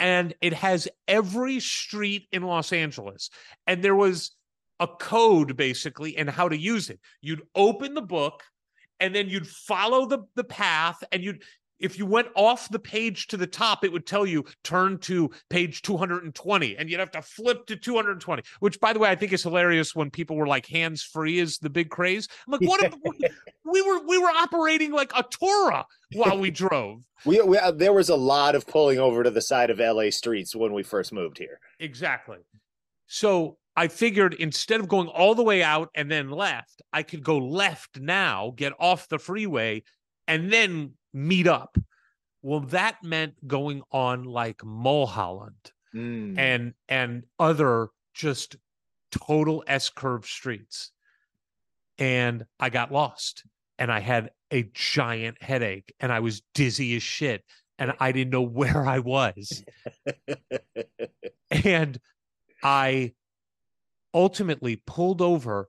And 0.00 0.34
it 0.40 0.52
has 0.54 0.88
every 1.06 1.60
street 1.60 2.26
in 2.32 2.42
Los 2.42 2.72
Angeles. 2.72 3.30
And 3.66 3.82
there 3.82 3.94
was 3.94 4.32
a 4.80 4.88
code 4.88 5.56
basically 5.56 6.16
and 6.16 6.28
how 6.28 6.48
to 6.48 6.56
use 6.56 6.90
it. 6.90 6.98
You'd 7.20 7.42
open 7.54 7.94
the 7.94 8.02
book 8.02 8.42
and 8.98 9.14
then 9.14 9.28
you'd 9.28 9.46
follow 9.46 10.06
the 10.06 10.20
the 10.34 10.44
path 10.44 11.02
and 11.12 11.22
you'd 11.22 11.42
if 11.78 11.98
you 11.98 12.06
went 12.06 12.28
off 12.36 12.68
the 12.68 12.78
page 12.78 13.26
to 13.28 13.36
the 13.36 13.46
top, 13.46 13.84
it 13.84 13.92
would 13.92 14.06
tell 14.06 14.24
you 14.24 14.44
turn 14.62 14.98
to 14.98 15.30
page 15.50 15.82
220 15.82 16.76
and 16.76 16.88
you'd 16.88 17.00
have 17.00 17.10
to 17.10 17.22
flip 17.22 17.66
to 17.66 17.76
220, 17.76 18.42
which 18.60 18.80
by 18.80 18.92
the 18.92 18.98
way, 18.98 19.10
I 19.10 19.16
think 19.16 19.32
is 19.32 19.42
hilarious 19.42 19.94
when 19.94 20.10
people 20.10 20.36
were 20.36 20.46
like 20.46 20.66
hands 20.66 21.02
free 21.02 21.38
is 21.38 21.58
the 21.58 21.70
big 21.70 21.90
craze. 21.90 22.28
I'm 22.46 22.52
like, 22.52 22.68
what 22.68 22.82
if 22.82 22.94
we 23.64 23.82
were 23.82 24.06
we 24.06 24.18
were 24.18 24.30
operating 24.30 24.92
like 24.92 25.12
a 25.16 25.22
Torah 25.22 25.86
while 26.14 26.38
we 26.38 26.50
drove. 26.50 27.00
We, 27.24 27.40
we 27.40 27.56
uh, 27.56 27.70
there 27.70 27.92
was 27.92 28.08
a 28.08 28.16
lot 28.16 28.56
of 28.56 28.66
pulling 28.66 28.98
over 28.98 29.22
to 29.22 29.30
the 29.30 29.40
side 29.40 29.70
of 29.70 29.78
LA 29.78 30.10
streets 30.10 30.56
when 30.56 30.72
we 30.72 30.82
first 30.82 31.12
moved 31.12 31.38
here. 31.38 31.60
Exactly. 31.78 32.38
So 33.06 33.58
I 33.76 33.86
figured 33.86 34.34
instead 34.34 34.80
of 34.80 34.88
going 34.88 35.06
all 35.06 35.36
the 35.36 35.44
way 35.44 35.62
out 35.62 35.90
and 35.94 36.10
then 36.10 36.30
left, 36.30 36.82
I 36.92 37.04
could 37.04 37.22
go 37.22 37.38
left 37.38 38.00
now, 38.00 38.52
get 38.56 38.72
off 38.80 39.06
the 39.06 39.20
freeway, 39.20 39.84
and 40.26 40.52
then 40.52 40.94
meet 41.12 41.46
up. 41.46 41.76
Well, 42.42 42.60
that 42.60 43.02
meant 43.04 43.46
going 43.46 43.82
on 43.92 44.24
like 44.24 44.64
Mulholland 44.64 45.72
Mm. 45.94 46.38
and 46.38 46.74
and 46.88 47.24
other 47.38 47.88
just 48.14 48.56
total 49.10 49.62
S 49.66 49.90
curve 49.90 50.24
streets. 50.24 50.90
And 51.98 52.46
I 52.58 52.70
got 52.70 52.90
lost 52.90 53.44
and 53.78 53.92
I 53.92 54.00
had 54.00 54.30
a 54.50 54.62
giant 54.72 55.42
headache 55.42 55.94
and 56.00 56.10
I 56.10 56.20
was 56.20 56.40
dizzy 56.54 56.96
as 56.96 57.02
shit 57.02 57.44
and 57.78 57.92
I 58.00 58.10
didn't 58.12 58.32
know 58.32 58.40
where 58.42 58.86
I 58.86 59.00
was. 59.00 59.62
and 61.50 62.00
I 62.62 63.12
ultimately 64.14 64.76
pulled 64.86 65.20
over 65.20 65.68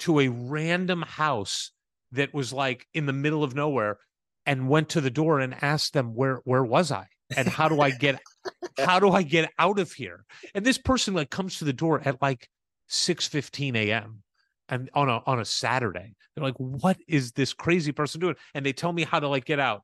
to 0.00 0.20
a 0.20 0.28
random 0.28 1.02
house 1.02 1.70
that 2.12 2.34
was 2.34 2.52
like 2.52 2.86
in 2.94 3.06
the 3.06 3.12
middle 3.12 3.42
of 3.42 3.54
nowhere 3.54 3.98
and 4.46 4.68
went 4.68 4.90
to 4.90 5.00
the 5.00 5.10
door 5.10 5.40
and 5.40 5.54
asked 5.62 5.92
them 5.92 6.14
where 6.14 6.40
where 6.44 6.64
was 6.64 6.92
I 6.92 7.06
and 7.36 7.48
how 7.48 7.68
do 7.68 7.80
I 7.80 7.90
get 7.90 8.20
how 8.78 8.98
do 8.98 9.10
I 9.10 9.22
get 9.22 9.50
out 9.58 9.78
of 9.78 9.92
here? 9.92 10.24
And 10.54 10.64
this 10.64 10.78
person 10.78 11.14
like 11.14 11.30
comes 11.30 11.58
to 11.58 11.64
the 11.64 11.72
door 11.72 12.00
at 12.04 12.20
like 12.20 12.48
6 12.88 13.26
15 13.26 13.76
a.m. 13.76 14.22
and 14.68 14.90
on 14.94 15.08
a 15.08 15.22
on 15.26 15.40
a 15.40 15.44
Saturday. 15.44 16.14
They're 16.34 16.44
like, 16.44 16.56
what 16.56 16.98
is 17.06 17.32
this 17.32 17.52
crazy 17.52 17.92
person 17.92 18.20
doing? 18.20 18.36
And 18.54 18.66
they 18.66 18.72
tell 18.72 18.92
me 18.92 19.04
how 19.04 19.20
to 19.20 19.28
like 19.28 19.44
get 19.44 19.60
out. 19.60 19.82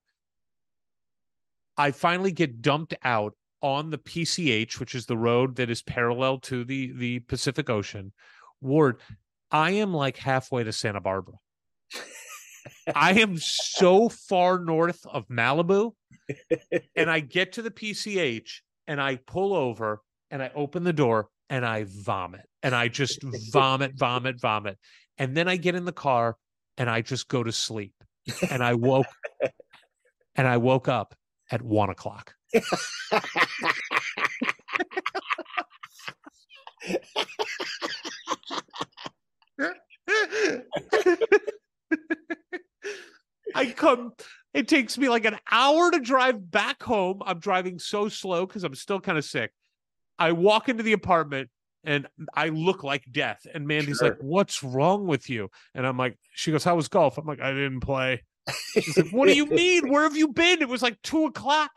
I 1.76 1.92
finally 1.92 2.32
get 2.32 2.60
dumped 2.60 2.94
out 3.02 3.34
on 3.62 3.90
the 3.90 3.98
PCH, 3.98 4.80
which 4.80 4.94
is 4.94 5.06
the 5.06 5.16
road 5.16 5.56
that 5.56 5.70
is 5.70 5.82
parallel 5.82 6.38
to 6.38 6.64
the 6.64 6.92
the 6.92 7.20
Pacific 7.20 7.70
Ocean. 7.70 8.12
Ward, 8.60 9.00
I 9.50 9.72
am 9.72 9.94
like 9.94 10.16
halfway 10.18 10.64
to 10.64 10.72
Santa 10.72 11.00
Barbara. 11.00 11.36
I 12.94 13.20
am 13.20 13.36
so 13.38 14.08
far 14.08 14.58
north 14.58 15.04
of 15.06 15.28
Malibu, 15.28 15.92
and 16.96 17.10
I 17.10 17.20
get 17.20 17.52
to 17.52 17.62
the 17.62 17.70
PCH 17.70 18.60
and 18.86 19.00
I 19.00 19.16
pull 19.16 19.54
over 19.54 20.02
and 20.30 20.42
I 20.42 20.50
open 20.54 20.84
the 20.84 20.92
door 20.92 21.28
and 21.48 21.64
I 21.64 21.84
vomit 21.86 22.46
and 22.62 22.74
I 22.74 22.88
just 22.88 23.20
vomit, 23.52 23.92
vomit, 23.96 24.40
vomit. 24.40 24.78
And 25.18 25.36
then 25.36 25.48
I 25.48 25.56
get 25.56 25.74
in 25.74 25.84
the 25.84 25.92
car 25.92 26.36
and 26.76 26.88
I 26.88 27.02
just 27.02 27.28
go 27.28 27.42
to 27.42 27.52
sleep. 27.52 27.94
And 28.50 28.62
I 28.62 28.74
woke 28.74 29.06
and 30.36 30.46
I 30.46 30.58
woke 30.58 30.88
up 30.88 31.14
at 31.50 31.62
one 31.62 31.90
o'clock. 31.90 32.34
I 43.54 43.66
come, 43.66 44.12
it 44.54 44.68
takes 44.68 44.98
me 44.98 45.08
like 45.08 45.24
an 45.24 45.38
hour 45.50 45.90
to 45.90 46.00
drive 46.00 46.50
back 46.50 46.82
home. 46.82 47.22
I'm 47.24 47.38
driving 47.38 47.78
so 47.78 48.08
slow 48.08 48.46
because 48.46 48.64
I'm 48.64 48.74
still 48.74 49.00
kind 49.00 49.18
of 49.18 49.24
sick. 49.24 49.52
I 50.18 50.32
walk 50.32 50.68
into 50.68 50.82
the 50.82 50.92
apartment 50.92 51.50
and 51.84 52.06
I 52.34 52.48
look 52.48 52.84
like 52.84 53.04
death. 53.10 53.46
And 53.52 53.66
Mandy's 53.66 54.02
like, 54.02 54.16
What's 54.20 54.62
wrong 54.62 55.06
with 55.06 55.30
you? 55.30 55.50
And 55.74 55.86
I'm 55.86 55.96
like, 55.96 56.18
She 56.32 56.52
goes, 56.52 56.64
How 56.64 56.76
was 56.76 56.88
golf? 56.88 57.16
I'm 57.18 57.26
like, 57.26 57.40
I 57.40 57.52
didn't 57.52 57.80
play. 57.80 58.22
She's 58.72 58.96
like, 58.96 59.10
What 59.10 59.28
do 59.28 59.34
you 59.34 59.46
mean? 59.46 59.90
Where 59.90 60.02
have 60.02 60.16
you 60.16 60.28
been? 60.28 60.60
It 60.60 60.68
was 60.68 60.82
like 60.82 61.00
two 61.02 61.24
o'clock. 61.24 61.70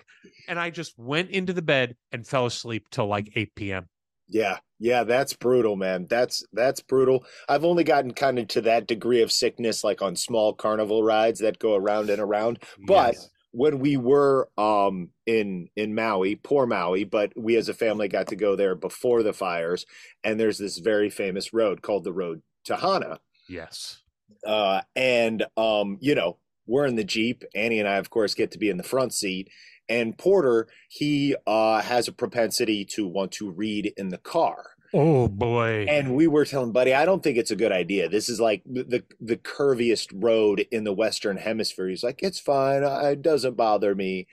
And 0.48 0.60
I 0.60 0.70
just 0.70 0.98
went 0.98 1.30
into 1.30 1.54
the 1.54 1.62
bed 1.62 1.96
and 2.12 2.26
fell 2.26 2.46
asleep 2.46 2.88
till 2.90 3.08
like 3.08 3.32
8 3.36 3.56
p.m. 3.56 3.90
Yeah, 4.34 4.58
yeah, 4.80 5.04
that's 5.04 5.34
brutal, 5.34 5.76
man. 5.76 6.08
That's 6.10 6.44
that's 6.54 6.82
brutal. 6.82 7.26
I've 7.48 7.64
only 7.64 7.84
gotten 7.84 8.14
kind 8.14 8.40
of 8.40 8.48
to 8.50 8.62
that 8.62 8.88
degree 8.88 9.22
of 9.22 9.32
sickness 9.32 9.84
like 9.84 10.02
on 10.02 10.16
small 10.16 10.54
carnival 10.54 11.04
rides 11.04 11.40
that 11.42 11.60
go 11.60 11.76
around 11.76 12.10
and 12.10 12.20
around. 12.22 12.60
But 12.88 13.16
Yes. 13.16 13.30
when 13.52 13.80
we 13.80 13.96
were 13.98 14.50
um 14.58 15.12
in 15.28 15.70
in 15.76 15.94
Maui, 15.96 16.36
poor 16.36 16.66
Maui, 16.66 17.04
but 17.04 17.32
we 17.38 17.56
as 17.58 17.70
a 17.70 17.74
family 17.76 18.08
got 18.08 18.28
to 18.30 18.36
go 18.36 18.56
there 18.56 18.76
before 18.76 19.24
the 19.24 19.34
fires, 19.34 19.86
and 20.24 20.40
there's 20.40 20.58
this 20.58 20.80
very 20.80 21.12
famous 21.12 21.54
road 21.54 21.84
called 21.84 22.04
the 22.04 22.14
road 22.14 22.42
to 22.66 22.76
Hana. 22.76 23.20
Yes. 23.48 24.02
Uh 24.46 24.82
and 24.96 25.46
um, 25.58 25.98
you 26.02 26.16
know, 26.16 26.38
we're 26.66 26.86
in 26.88 26.96
the 26.96 27.04
Jeep. 27.04 27.44
Annie 27.54 27.80
and 27.80 27.88
I, 27.88 27.98
of 27.98 28.10
course, 28.10 28.34
get 28.34 28.52
to 28.52 28.58
be 28.60 28.70
in 28.70 28.78
the 28.78 28.84
front 28.84 29.14
seat. 29.14 29.50
And 29.90 30.18
Porter, 30.18 30.68
he 30.90 31.36
uh 31.46 31.82
has 31.82 32.08
a 32.08 32.14
propensity 32.14 32.86
to 32.86 33.08
want 33.08 33.32
to 33.34 33.50
read 33.52 33.94
in 33.98 34.10
the 34.10 34.18
car. 34.18 34.72
Oh 34.94 35.28
boy. 35.28 35.86
And 35.90 36.16
we 36.16 36.28
were 36.28 36.46
telling 36.46 36.72
Buddy, 36.72 36.94
I 36.94 37.06
don't 37.06 37.24
think 37.24 37.38
it's 37.38 37.52
a 37.52 37.56
good 37.56 37.72
idea. 37.72 38.10
This 38.10 38.30
is 38.30 38.40
like 38.40 38.62
the 38.66 38.84
the, 38.84 39.04
the 39.20 39.38
curviest 39.38 40.12
road 40.14 40.66
in 40.72 40.84
the 40.84 40.94
Western 40.94 41.38
Hemisphere. 41.38 41.90
He's 41.90 42.04
like, 42.04 42.22
it's 42.22 42.40
fine. 42.40 42.84
It 42.84 43.22
doesn't 43.22 43.58
bother 43.58 43.96
me. 43.96 44.28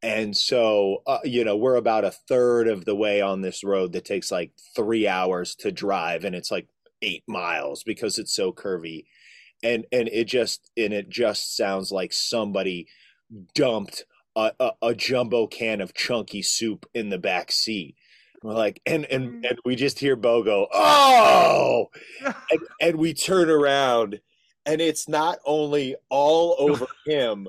And 0.00 0.36
so, 0.36 1.02
uh, 1.06 1.18
you 1.24 1.44
know, 1.44 1.56
we're 1.56 1.74
about 1.74 2.04
a 2.04 2.12
third 2.12 2.68
of 2.68 2.84
the 2.84 2.94
way 2.94 3.20
on 3.20 3.40
this 3.40 3.64
road 3.64 3.92
that 3.92 4.04
takes 4.04 4.30
like 4.30 4.52
three 4.76 5.08
hours 5.08 5.56
to 5.56 5.72
drive, 5.72 6.24
and 6.24 6.36
it's 6.36 6.52
like 6.52 6.68
eight 7.02 7.24
miles 7.26 7.82
because 7.82 8.18
it's 8.18 8.32
so 8.32 8.52
curvy. 8.52 9.06
And 9.62 9.86
and 9.90 10.08
it 10.08 10.26
just 10.26 10.70
and 10.76 10.92
it 10.92 11.08
just 11.08 11.56
sounds 11.56 11.90
like 11.90 12.12
somebody 12.12 12.86
dumped 13.54 14.04
a, 14.38 14.52
a, 14.60 14.70
a 14.82 14.94
jumbo 14.94 15.46
can 15.46 15.80
of 15.80 15.94
chunky 15.94 16.42
soup 16.42 16.86
in 16.94 17.08
the 17.10 17.18
back 17.18 17.50
seat. 17.50 17.96
We're 18.42 18.54
like, 18.54 18.80
and 18.86 19.04
and 19.06 19.42
mm. 19.44 19.48
and 19.50 19.58
we 19.64 19.74
just 19.74 19.98
hear 19.98 20.14
Bo 20.14 20.42
go, 20.44 20.68
oh, 20.72 21.86
and, 22.24 22.60
and 22.80 22.96
we 22.96 23.12
turn 23.12 23.50
around, 23.50 24.20
and 24.64 24.80
it's 24.80 25.08
not 25.08 25.38
only 25.44 25.96
all 26.08 26.54
over 26.58 26.86
him, 27.04 27.48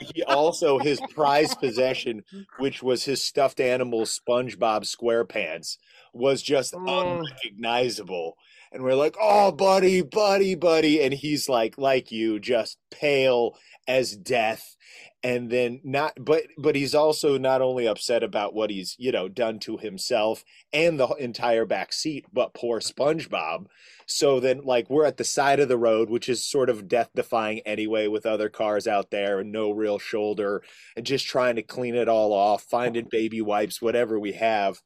he 0.00 0.22
also 0.22 0.78
his 0.78 1.00
prized 1.14 1.60
possession, 1.60 2.22
which 2.58 2.82
was 2.82 3.04
his 3.04 3.22
stuffed 3.22 3.60
animal 3.60 4.02
SpongeBob 4.02 4.84
SquarePants, 4.84 5.76
was 6.14 6.42
just 6.42 6.74
Oh. 6.74 7.18
unrecognizable. 7.20 8.36
And 8.72 8.82
we're 8.82 8.94
like, 8.94 9.16
oh, 9.20 9.52
buddy, 9.52 10.00
buddy, 10.00 10.54
buddy, 10.54 11.02
and 11.02 11.12
he's 11.12 11.46
like, 11.46 11.76
like 11.76 12.10
you, 12.10 12.40
just 12.40 12.78
pale 12.90 13.58
as 13.86 14.16
death 14.16 14.76
and 15.24 15.50
then 15.50 15.80
not 15.84 16.12
but 16.20 16.42
but 16.58 16.74
he's 16.74 16.94
also 16.94 17.38
not 17.38 17.62
only 17.62 17.86
upset 17.86 18.22
about 18.22 18.54
what 18.54 18.70
he's 18.70 18.96
you 18.98 19.12
know 19.12 19.28
done 19.28 19.58
to 19.60 19.76
himself 19.76 20.44
and 20.72 20.98
the 20.98 21.06
entire 21.14 21.64
back 21.64 21.92
seat 21.92 22.24
but 22.32 22.54
poor 22.54 22.80
spongebob 22.80 23.66
so 24.06 24.40
then 24.40 24.62
like 24.64 24.90
we're 24.90 25.04
at 25.04 25.16
the 25.18 25.24
side 25.24 25.60
of 25.60 25.68
the 25.68 25.78
road 25.78 26.10
which 26.10 26.28
is 26.28 26.44
sort 26.44 26.68
of 26.68 26.88
death 26.88 27.10
defying 27.14 27.60
anyway 27.60 28.08
with 28.08 28.26
other 28.26 28.48
cars 28.48 28.86
out 28.88 29.10
there 29.10 29.38
and 29.38 29.52
no 29.52 29.70
real 29.70 29.98
shoulder 29.98 30.62
and 30.96 31.06
just 31.06 31.24
trying 31.26 31.54
to 31.56 31.62
clean 31.62 31.94
it 31.94 32.08
all 32.08 32.32
off 32.32 32.62
finding 32.64 33.06
baby 33.10 33.40
wipes 33.40 33.80
whatever 33.80 34.18
we 34.18 34.32
have 34.32 34.80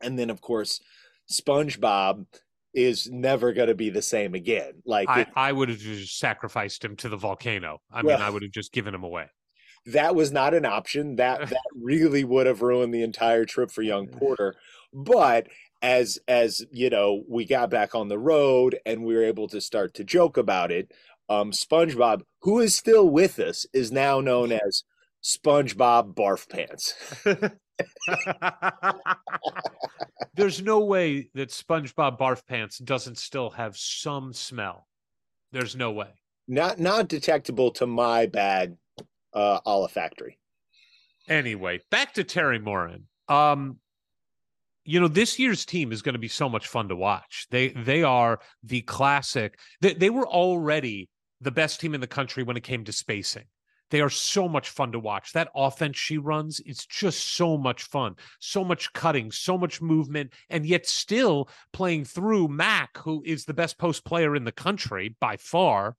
and 0.00 0.18
then 0.18 0.28
of 0.30 0.40
course 0.40 0.80
spongebob 1.30 2.26
is 2.74 3.08
never 3.10 3.52
going 3.52 3.68
to 3.68 3.74
be 3.74 3.90
the 3.90 4.02
same 4.02 4.34
again 4.34 4.72
like 4.86 5.08
I, 5.08 5.20
it- 5.20 5.28
I 5.36 5.52
would 5.52 5.68
have 5.68 5.78
just 5.78 6.18
sacrificed 6.18 6.84
him 6.84 6.96
to 6.96 7.08
the 7.08 7.16
volcano. 7.18 7.80
I 7.92 8.02
mean, 8.02 8.16
I 8.16 8.30
would 8.30 8.42
have 8.42 8.50
just 8.50 8.72
given 8.72 8.94
him 8.94 9.04
away. 9.04 9.26
That 9.86 10.14
was 10.14 10.32
not 10.32 10.54
an 10.54 10.64
option. 10.64 11.16
That 11.16 11.40
that 11.50 11.62
really 11.74 12.24
would 12.24 12.46
have 12.46 12.62
ruined 12.62 12.94
the 12.94 13.02
entire 13.02 13.44
trip 13.44 13.70
for 13.70 13.82
young 13.82 14.06
Porter. 14.08 14.54
But 14.92 15.48
as 15.82 16.18
as 16.28 16.64
you 16.70 16.90
know, 16.90 17.22
we 17.28 17.44
got 17.44 17.70
back 17.70 17.94
on 17.94 18.08
the 18.08 18.18
road 18.18 18.78
and 18.86 19.04
we 19.04 19.14
were 19.14 19.24
able 19.24 19.48
to 19.48 19.60
start 19.60 19.94
to 19.94 20.04
joke 20.04 20.36
about 20.36 20.70
it. 20.70 20.92
um, 21.28 21.50
SpongeBob, 21.50 22.22
who 22.40 22.60
is 22.60 22.74
still 22.74 23.08
with 23.08 23.38
us, 23.38 23.66
is 23.72 23.90
now 23.92 24.20
known 24.20 24.52
as 24.66 24.84
SpongeBob 25.22 26.14
Barf 26.14 26.48
Pants. 26.48 26.94
There's 30.34 30.62
no 30.62 30.80
way 30.80 31.28
that 31.34 31.50
SpongeBob 31.50 32.18
Barf 32.18 32.46
Pants 32.46 32.78
doesn't 32.78 33.18
still 33.18 33.50
have 33.50 33.76
some 33.76 34.32
smell. 34.32 34.86
There's 35.52 35.76
no 35.76 35.90
way. 35.92 36.08
Not 36.48 36.78
not 36.80 37.08
detectable 37.08 37.70
to 37.72 37.86
my 37.86 38.26
bad 38.26 38.76
uh 39.34 39.60
olfactory. 39.66 40.38
Anyway, 41.28 41.80
back 41.90 42.14
to 42.14 42.24
Teri 42.24 42.62
Moren. 42.62 43.06
Um, 43.28 43.78
you 44.84 44.98
know, 44.98 45.08
this 45.08 45.38
year's 45.38 45.64
team 45.64 45.92
is 45.92 46.02
going 46.02 46.14
to 46.14 46.18
be 46.18 46.28
so 46.28 46.48
much 46.48 46.66
fun 46.66 46.88
to 46.88 46.96
watch. 46.96 47.46
They 47.50 47.68
they 47.68 48.02
are 48.02 48.40
the 48.62 48.82
classic. 48.82 49.58
They 49.80 49.94
they 49.94 50.10
were 50.10 50.26
already 50.26 51.08
the 51.40 51.52
best 51.52 51.80
team 51.80 51.94
in 51.94 52.00
the 52.00 52.06
country 52.06 52.42
when 52.42 52.56
it 52.56 52.62
came 52.64 52.84
to 52.84 52.92
spacing. 52.92 53.44
They 53.90 54.00
are 54.00 54.10
so 54.10 54.48
much 54.48 54.70
fun 54.70 54.92
to 54.92 54.98
watch. 54.98 55.34
That 55.34 55.50
offense 55.54 55.98
she 55.98 56.16
runs, 56.16 56.60
it's 56.64 56.86
just 56.86 57.34
so 57.34 57.58
much 57.58 57.82
fun. 57.82 58.14
So 58.40 58.64
much 58.64 58.90
cutting, 58.94 59.30
so 59.30 59.58
much 59.58 59.82
movement, 59.82 60.32
and 60.48 60.64
yet 60.64 60.86
still 60.86 61.50
playing 61.74 62.06
through 62.06 62.48
Mac, 62.48 62.96
who 62.96 63.22
is 63.26 63.44
the 63.44 63.52
best 63.52 63.76
post 63.76 64.06
player 64.06 64.34
in 64.34 64.44
the 64.44 64.52
country 64.52 65.14
by 65.20 65.36
far. 65.36 65.96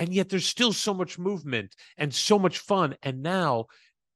And 0.00 0.12
yet 0.12 0.30
there's 0.30 0.46
still 0.46 0.72
so 0.72 0.94
much 0.94 1.18
movement 1.18 1.76
and 1.98 2.12
so 2.12 2.38
much 2.38 2.58
fun. 2.58 2.96
And 3.02 3.22
now, 3.22 3.66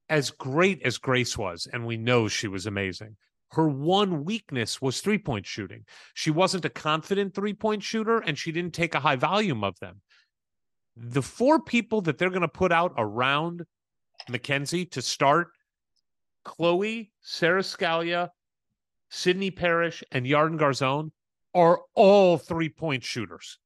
as 0.09 0.31
great 0.31 0.83
as 0.83 0.97
Grace 0.97 1.37
was, 1.37 1.69
and 1.71 1.87
we 1.87 1.99
know 1.99 2.27
she 2.27 2.49
was 2.49 2.67
amazing, 2.67 3.17
her 3.53 3.69
one 3.69 4.25
weakness 4.25 4.81
was 4.81 5.01
three 5.01 5.19
point 5.19 5.47
shooting. 5.47 5.85
She 6.15 6.31
wasn't 6.31 6.65
a 6.65 6.71
confident 6.71 7.35
three 7.35 7.53
point 7.53 7.83
shooter 7.83 8.19
and 8.19 8.37
she 8.37 8.51
didn't 8.51 8.75
take 8.75 8.95
a 8.95 9.01
high 9.01 9.17
volume 9.17 9.63
of 9.63 9.79
them. 9.79 10.01
The 10.97 11.23
four 11.23 11.61
people 11.61 12.01
that 12.03 12.19
they're 12.19 12.31
going 12.31 12.41
to 12.41 12.49
put 12.49 12.73
out 12.73 12.95
around 12.97 13.65
Mackenzie 14.29 14.87
to 14.87 15.03
start 15.03 15.49
Chloe, 16.45 17.13
Sara 17.21 17.63
Scalia, 17.63 18.31
Sydney 19.11 19.51
Parrish, 19.51 20.03
and 20.11 20.25
Yarden 20.25 20.59
Garzon 20.59 21.11
are 21.55 21.81
all 21.95 22.39
three 22.39 22.71
point 22.71 23.05
shooters. 23.05 23.59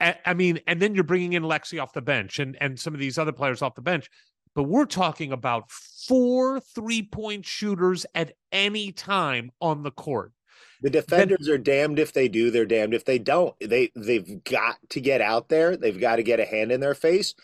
I 0.00 0.34
mean, 0.34 0.60
and 0.66 0.80
then 0.80 0.94
you're 0.94 1.04
bringing 1.04 1.32
in 1.32 1.42
Lexi 1.42 1.82
off 1.82 1.92
the 1.92 2.02
bench 2.02 2.38
and, 2.38 2.56
and 2.60 2.78
some 2.78 2.92
of 2.92 3.00
these 3.00 3.16
other 3.16 3.32
players 3.32 3.62
off 3.62 3.74
the 3.74 3.82
bench 3.82 4.10
but 4.56 4.64
we're 4.64 4.86
talking 4.86 5.32
about 5.32 5.70
four 5.70 6.58
three 6.58 7.02
point 7.02 7.44
shooters 7.44 8.06
at 8.14 8.32
any 8.50 8.90
time 8.90 9.52
on 9.60 9.82
the 9.82 9.90
court. 9.90 10.32
The 10.80 10.90
defenders 10.90 11.48
are 11.48 11.58
damned 11.58 11.98
if 11.98 12.14
they 12.14 12.26
do, 12.26 12.50
they're 12.50 12.64
damned 12.64 12.94
if 12.94 13.04
they 13.04 13.18
don't. 13.18 13.54
They 13.60 13.92
they've 13.94 14.42
got 14.42 14.76
to 14.90 15.00
get 15.00 15.20
out 15.20 15.50
there. 15.50 15.76
They've 15.76 16.00
got 16.00 16.16
to 16.16 16.22
get 16.22 16.40
a 16.40 16.46
hand 16.46 16.72
in 16.72 16.80
their 16.80 16.94
face, 16.94 17.34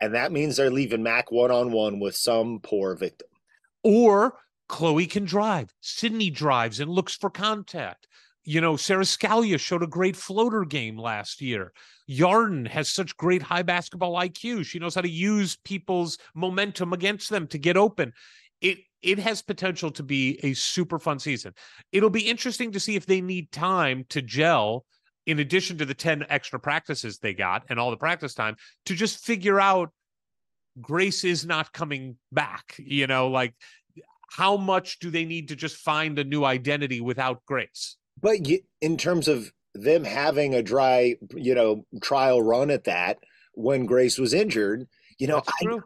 and 0.00 0.14
that 0.14 0.32
means 0.32 0.56
they're 0.56 0.70
leaving 0.70 1.02
Mac 1.02 1.30
one 1.30 1.50
on 1.50 1.72
one 1.72 2.00
with 2.00 2.16
some 2.16 2.58
poor 2.62 2.96
victim. 2.96 3.28
Or 3.84 4.38
Chloe 4.68 5.06
can 5.06 5.26
drive. 5.26 5.74
Sydney 5.82 6.30
drives 6.30 6.80
and 6.80 6.90
looks 6.90 7.14
for 7.14 7.28
contact. 7.28 8.08
You 8.44 8.60
know, 8.60 8.76
Sara 8.76 9.04
Scalia 9.04 9.58
showed 9.58 9.82
a 9.82 9.86
great 9.86 10.16
floater 10.16 10.64
game 10.64 10.98
last 10.98 11.40
year. 11.40 11.72
Yarden 12.10 12.66
has 12.66 12.90
such 12.90 13.16
great 13.16 13.42
high 13.42 13.62
basketball 13.62 14.14
IQ. 14.14 14.66
She 14.66 14.78
knows 14.78 14.94
how 14.94 15.00
to 15.00 15.08
use 15.08 15.56
people's 15.64 16.18
momentum 16.34 16.92
against 16.92 17.30
them 17.30 17.46
to 17.48 17.58
get 17.58 17.76
open. 17.76 18.12
It 18.60 18.78
it 19.02 19.18
has 19.18 19.42
potential 19.42 19.90
to 19.92 20.02
be 20.02 20.38
a 20.44 20.54
super 20.54 20.98
fun 20.98 21.18
season. 21.18 21.54
It'll 21.90 22.10
be 22.10 22.28
interesting 22.28 22.72
to 22.72 22.80
see 22.80 22.94
if 22.96 23.06
they 23.06 23.20
need 23.20 23.50
time 23.50 24.04
to 24.10 24.22
gel 24.22 24.84
in 25.26 25.38
addition 25.38 25.78
to 25.78 25.84
the 25.84 25.94
10 25.94 26.26
extra 26.28 26.58
practices 26.58 27.18
they 27.18 27.34
got 27.34 27.64
and 27.68 27.78
all 27.78 27.90
the 27.90 27.96
practice 27.96 28.34
time 28.34 28.56
to 28.86 28.94
just 28.94 29.24
figure 29.24 29.60
out 29.60 29.92
Grace 30.80 31.24
is 31.24 31.44
not 31.44 31.72
coming 31.72 32.16
back, 32.30 32.74
you 32.78 33.06
know, 33.06 33.28
like 33.28 33.54
how 34.30 34.56
much 34.56 34.98
do 35.00 35.10
they 35.10 35.24
need 35.24 35.48
to 35.48 35.56
just 35.56 35.76
find 35.76 36.18
a 36.18 36.24
new 36.24 36.44
identity 36.44 37.00
without 37.00 37.44
Grace? 37.44 37.96
But 38.20 38.38
in 38.80 38.96
terms 38.96 39.28
of 39.28 39.52
them 39.74 40.04
having 40.04 40.54
a 40.54 40.62
dry, 40.62 41.16
you 41.34 41.54
know, 41.54 41.86
trial 42.00 42.42
run 42.42 42.70
at 42.70 42.84
that 42.84 43.18
when 43.54 43.86
Grace 43.86 44.18
was 44.18 44.34
injured, 44.34 44.86
you 45.18 45.26
know, 45.26 45.42
I, 45.46 45.66
I, 45.66 45.78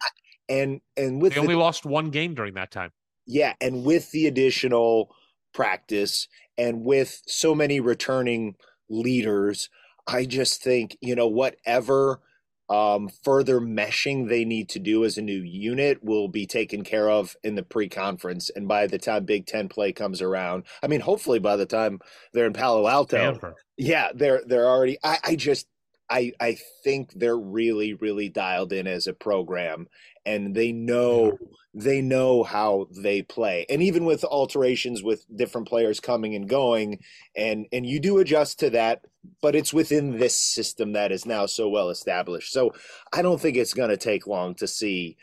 and 0.49 0.81
and 0.97 1.21
with 1.21 1.35
they 1.35 1.41
only 1.41 1.55
lost 1.55 1.85
one 1.85 2.11
game 2.11 2.35
during 2.35 2.55
that 2.55 2.71
time. 2.71 2.93
Yeah, 3.27 3.55
and 3.61 3.85
with 3.85 4.11
the 4.13 4.27
additional 4.27 5.15
practice 5.53 6.29
and 6.57 6.85
with 6.85 7.23
so 7.27 7.55
many 7.55 7.81
returning 7.81 8.55
leaders, 8.89 9.69
I 10.07 10.25
just 10.25 10.63
think, 10.63 10.97
you 11.01 11.17
know, 11.17 11.27
whatever 11.27 12.21
um, 12.69 13.09
further 13.23 13.61
meshing 13.61 14.29
they 14.29 14.45
need 14.45 14.69
to 14.71 14.79
do 14.79 15.05
as 15.05 15.19
a 15.19 15.23
new 15.23 15.41
unit 15.41 16.03
will 16.03 16.29
be 16.29 16.47
taken 16.47 16.83
care 16.83 17.09
of 17.09 17.37
in 17.45 17.55
the 17.55 17.63
pre-conference 17.63 18.51
and 18.51 18.67
by 18.67 18.87
the 18.87 18.99
time 18.99 19.25
big 19.25 19.47
10 19.47 19.69
play 19.69 19.93
comes 19.93 20.21
around 20.21 20.65
i 20.83 20.87
mean 20.87 21.01
hopefully 21.01 21.39
by 21.39 21.57
the 21.57 21.67
time 21.67 22.01
they're 22.33 22.47
in 22.47 22.53
palo 22.53 22.87
alto 22.89 23.17
Stanford. 23.17 23.55
yeah 23.77 24.09
they're 24.15 24.43
they're 24.47 24.69
already 24.69 24.99
I, 25.05 25.19
I 25.25 25.37
just 25.37 25.67
i 26.11 26.33
i 26.41 26.57
think 26.85 27.13
they're 27.15 27.39
really 27.39 27.95
really 27.95 28.29
dialed 28.29 28.73
in 28.73 28.87
as 28.87 29.07
a 29.07 29.13
program 29.13 29.89
and 30.25 30.55
they 30.55 30.73
know 30.73 31.39
they 31.73 32.01
know 32.01 32.43
how 32.43 32.89
they 32.91 33.23
play 33.23 33.67
and 33.69 33.83
even 33.83 34.05
with 34.05 34.25
alterations 34.25 35.03
with 35.03 35.25
different 35.35 35.69
players 35.69 36.01
coming 36.01 36.35
and 36.35 36.49
going 36.49 36.99
and 37.37 37.67
and 37.73 37.87
you 37.87 38.01
do 38.01 38.19
adjust 38.19 38.59
to 38.59 38.71
that 38.71 39.05
but 39.43 39.55
it's 39.55 39.75
within 39.75 40.19
this 40.19 40.37
system 40.37 40.93
that 40.93 41.13
is 41.13 41.27
now 41.27 41.47
so 41.47 41.69
well 41.69 41.91
established. 41.91 42.53
So 42.53 42.73
i 43.13 43.23
don't 43.23 43.41
think 43.41 43.57
it's 43.57 43.75
going 43.75 43.91
to 43.91 43.97
take 43.97 44.27
long 44.27 44.55
to 44.57 44.67
see 44.67 45.17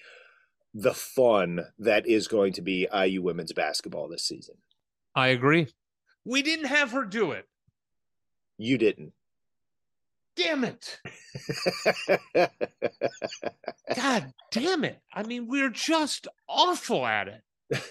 the 0.74 0.94
fun 0.94 1.68
that 1.80 2.08
is 2.08 2.28
going 2.28 2.54
to 2.54 2.62
be 2.62 2.88
iu 2.94 3.22
women's 3.22 3.54
basketball 3.54 4.08
this 4.08 4.24
season. 4.24 4.56
I 5.16 5.28
agree. 5.28 5.68
We 6.26 6.42
didn't 6.42 6.66
have 6.66 6.92
her 6.92 7.06
do 7.06 7.32
it. 7.32 7.48
You 8.58 8.78
didn't 8.78 9.14
damn 10.36 10.64
it. 10.64 11.00
God 13.96 14.34
damn 14.52 14.84
it. 14.84 15.00
I 15.14 15.24
mean, 15.24 15.48
we're 15.48 15.70
just 15.70 16.28
awful 16.48 17.06
at 17.06 17.28
it. 17.28 17.42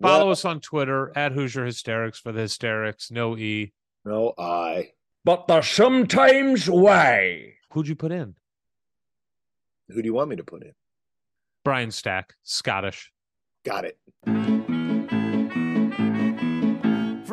Follow 0.00 0.24
well, 0.24 0.30
us 0.30 0.44
on 0.44 0.60
Twitter 0.60 1.10
at 1.16 1.32
Hoosier 1.32 1.64
Hysterics 1.64 2.18
for 2.18 2.32
the 2.32 2.42
hysterics. 2.42 3.10
No 3.10 3.36
E. 3.36 3.72
No 4.04 4.34
I. 4.38 4.90
But 5.24 5.48
the 5.48 5.62
sometimes 5.62 6.68
way. 6.68 7.54
Who'd 7.72 7.88
you 7.88 7.96
put 7.96 8.12
in? 8.12 8.34
Who 9.88 10.02
do 10.02 10.06
you 10.06 10.14
want 10.14 10.30
me 10.30 10.36
to 10.36 10.44
put 10.44 10.62
in? 10.62 10.72
Brian 11.64 11.90
Stack, 11.90 12.34
Scottish. 12.42 13.12
Got 13.64 13.86
it. 13.86 14.75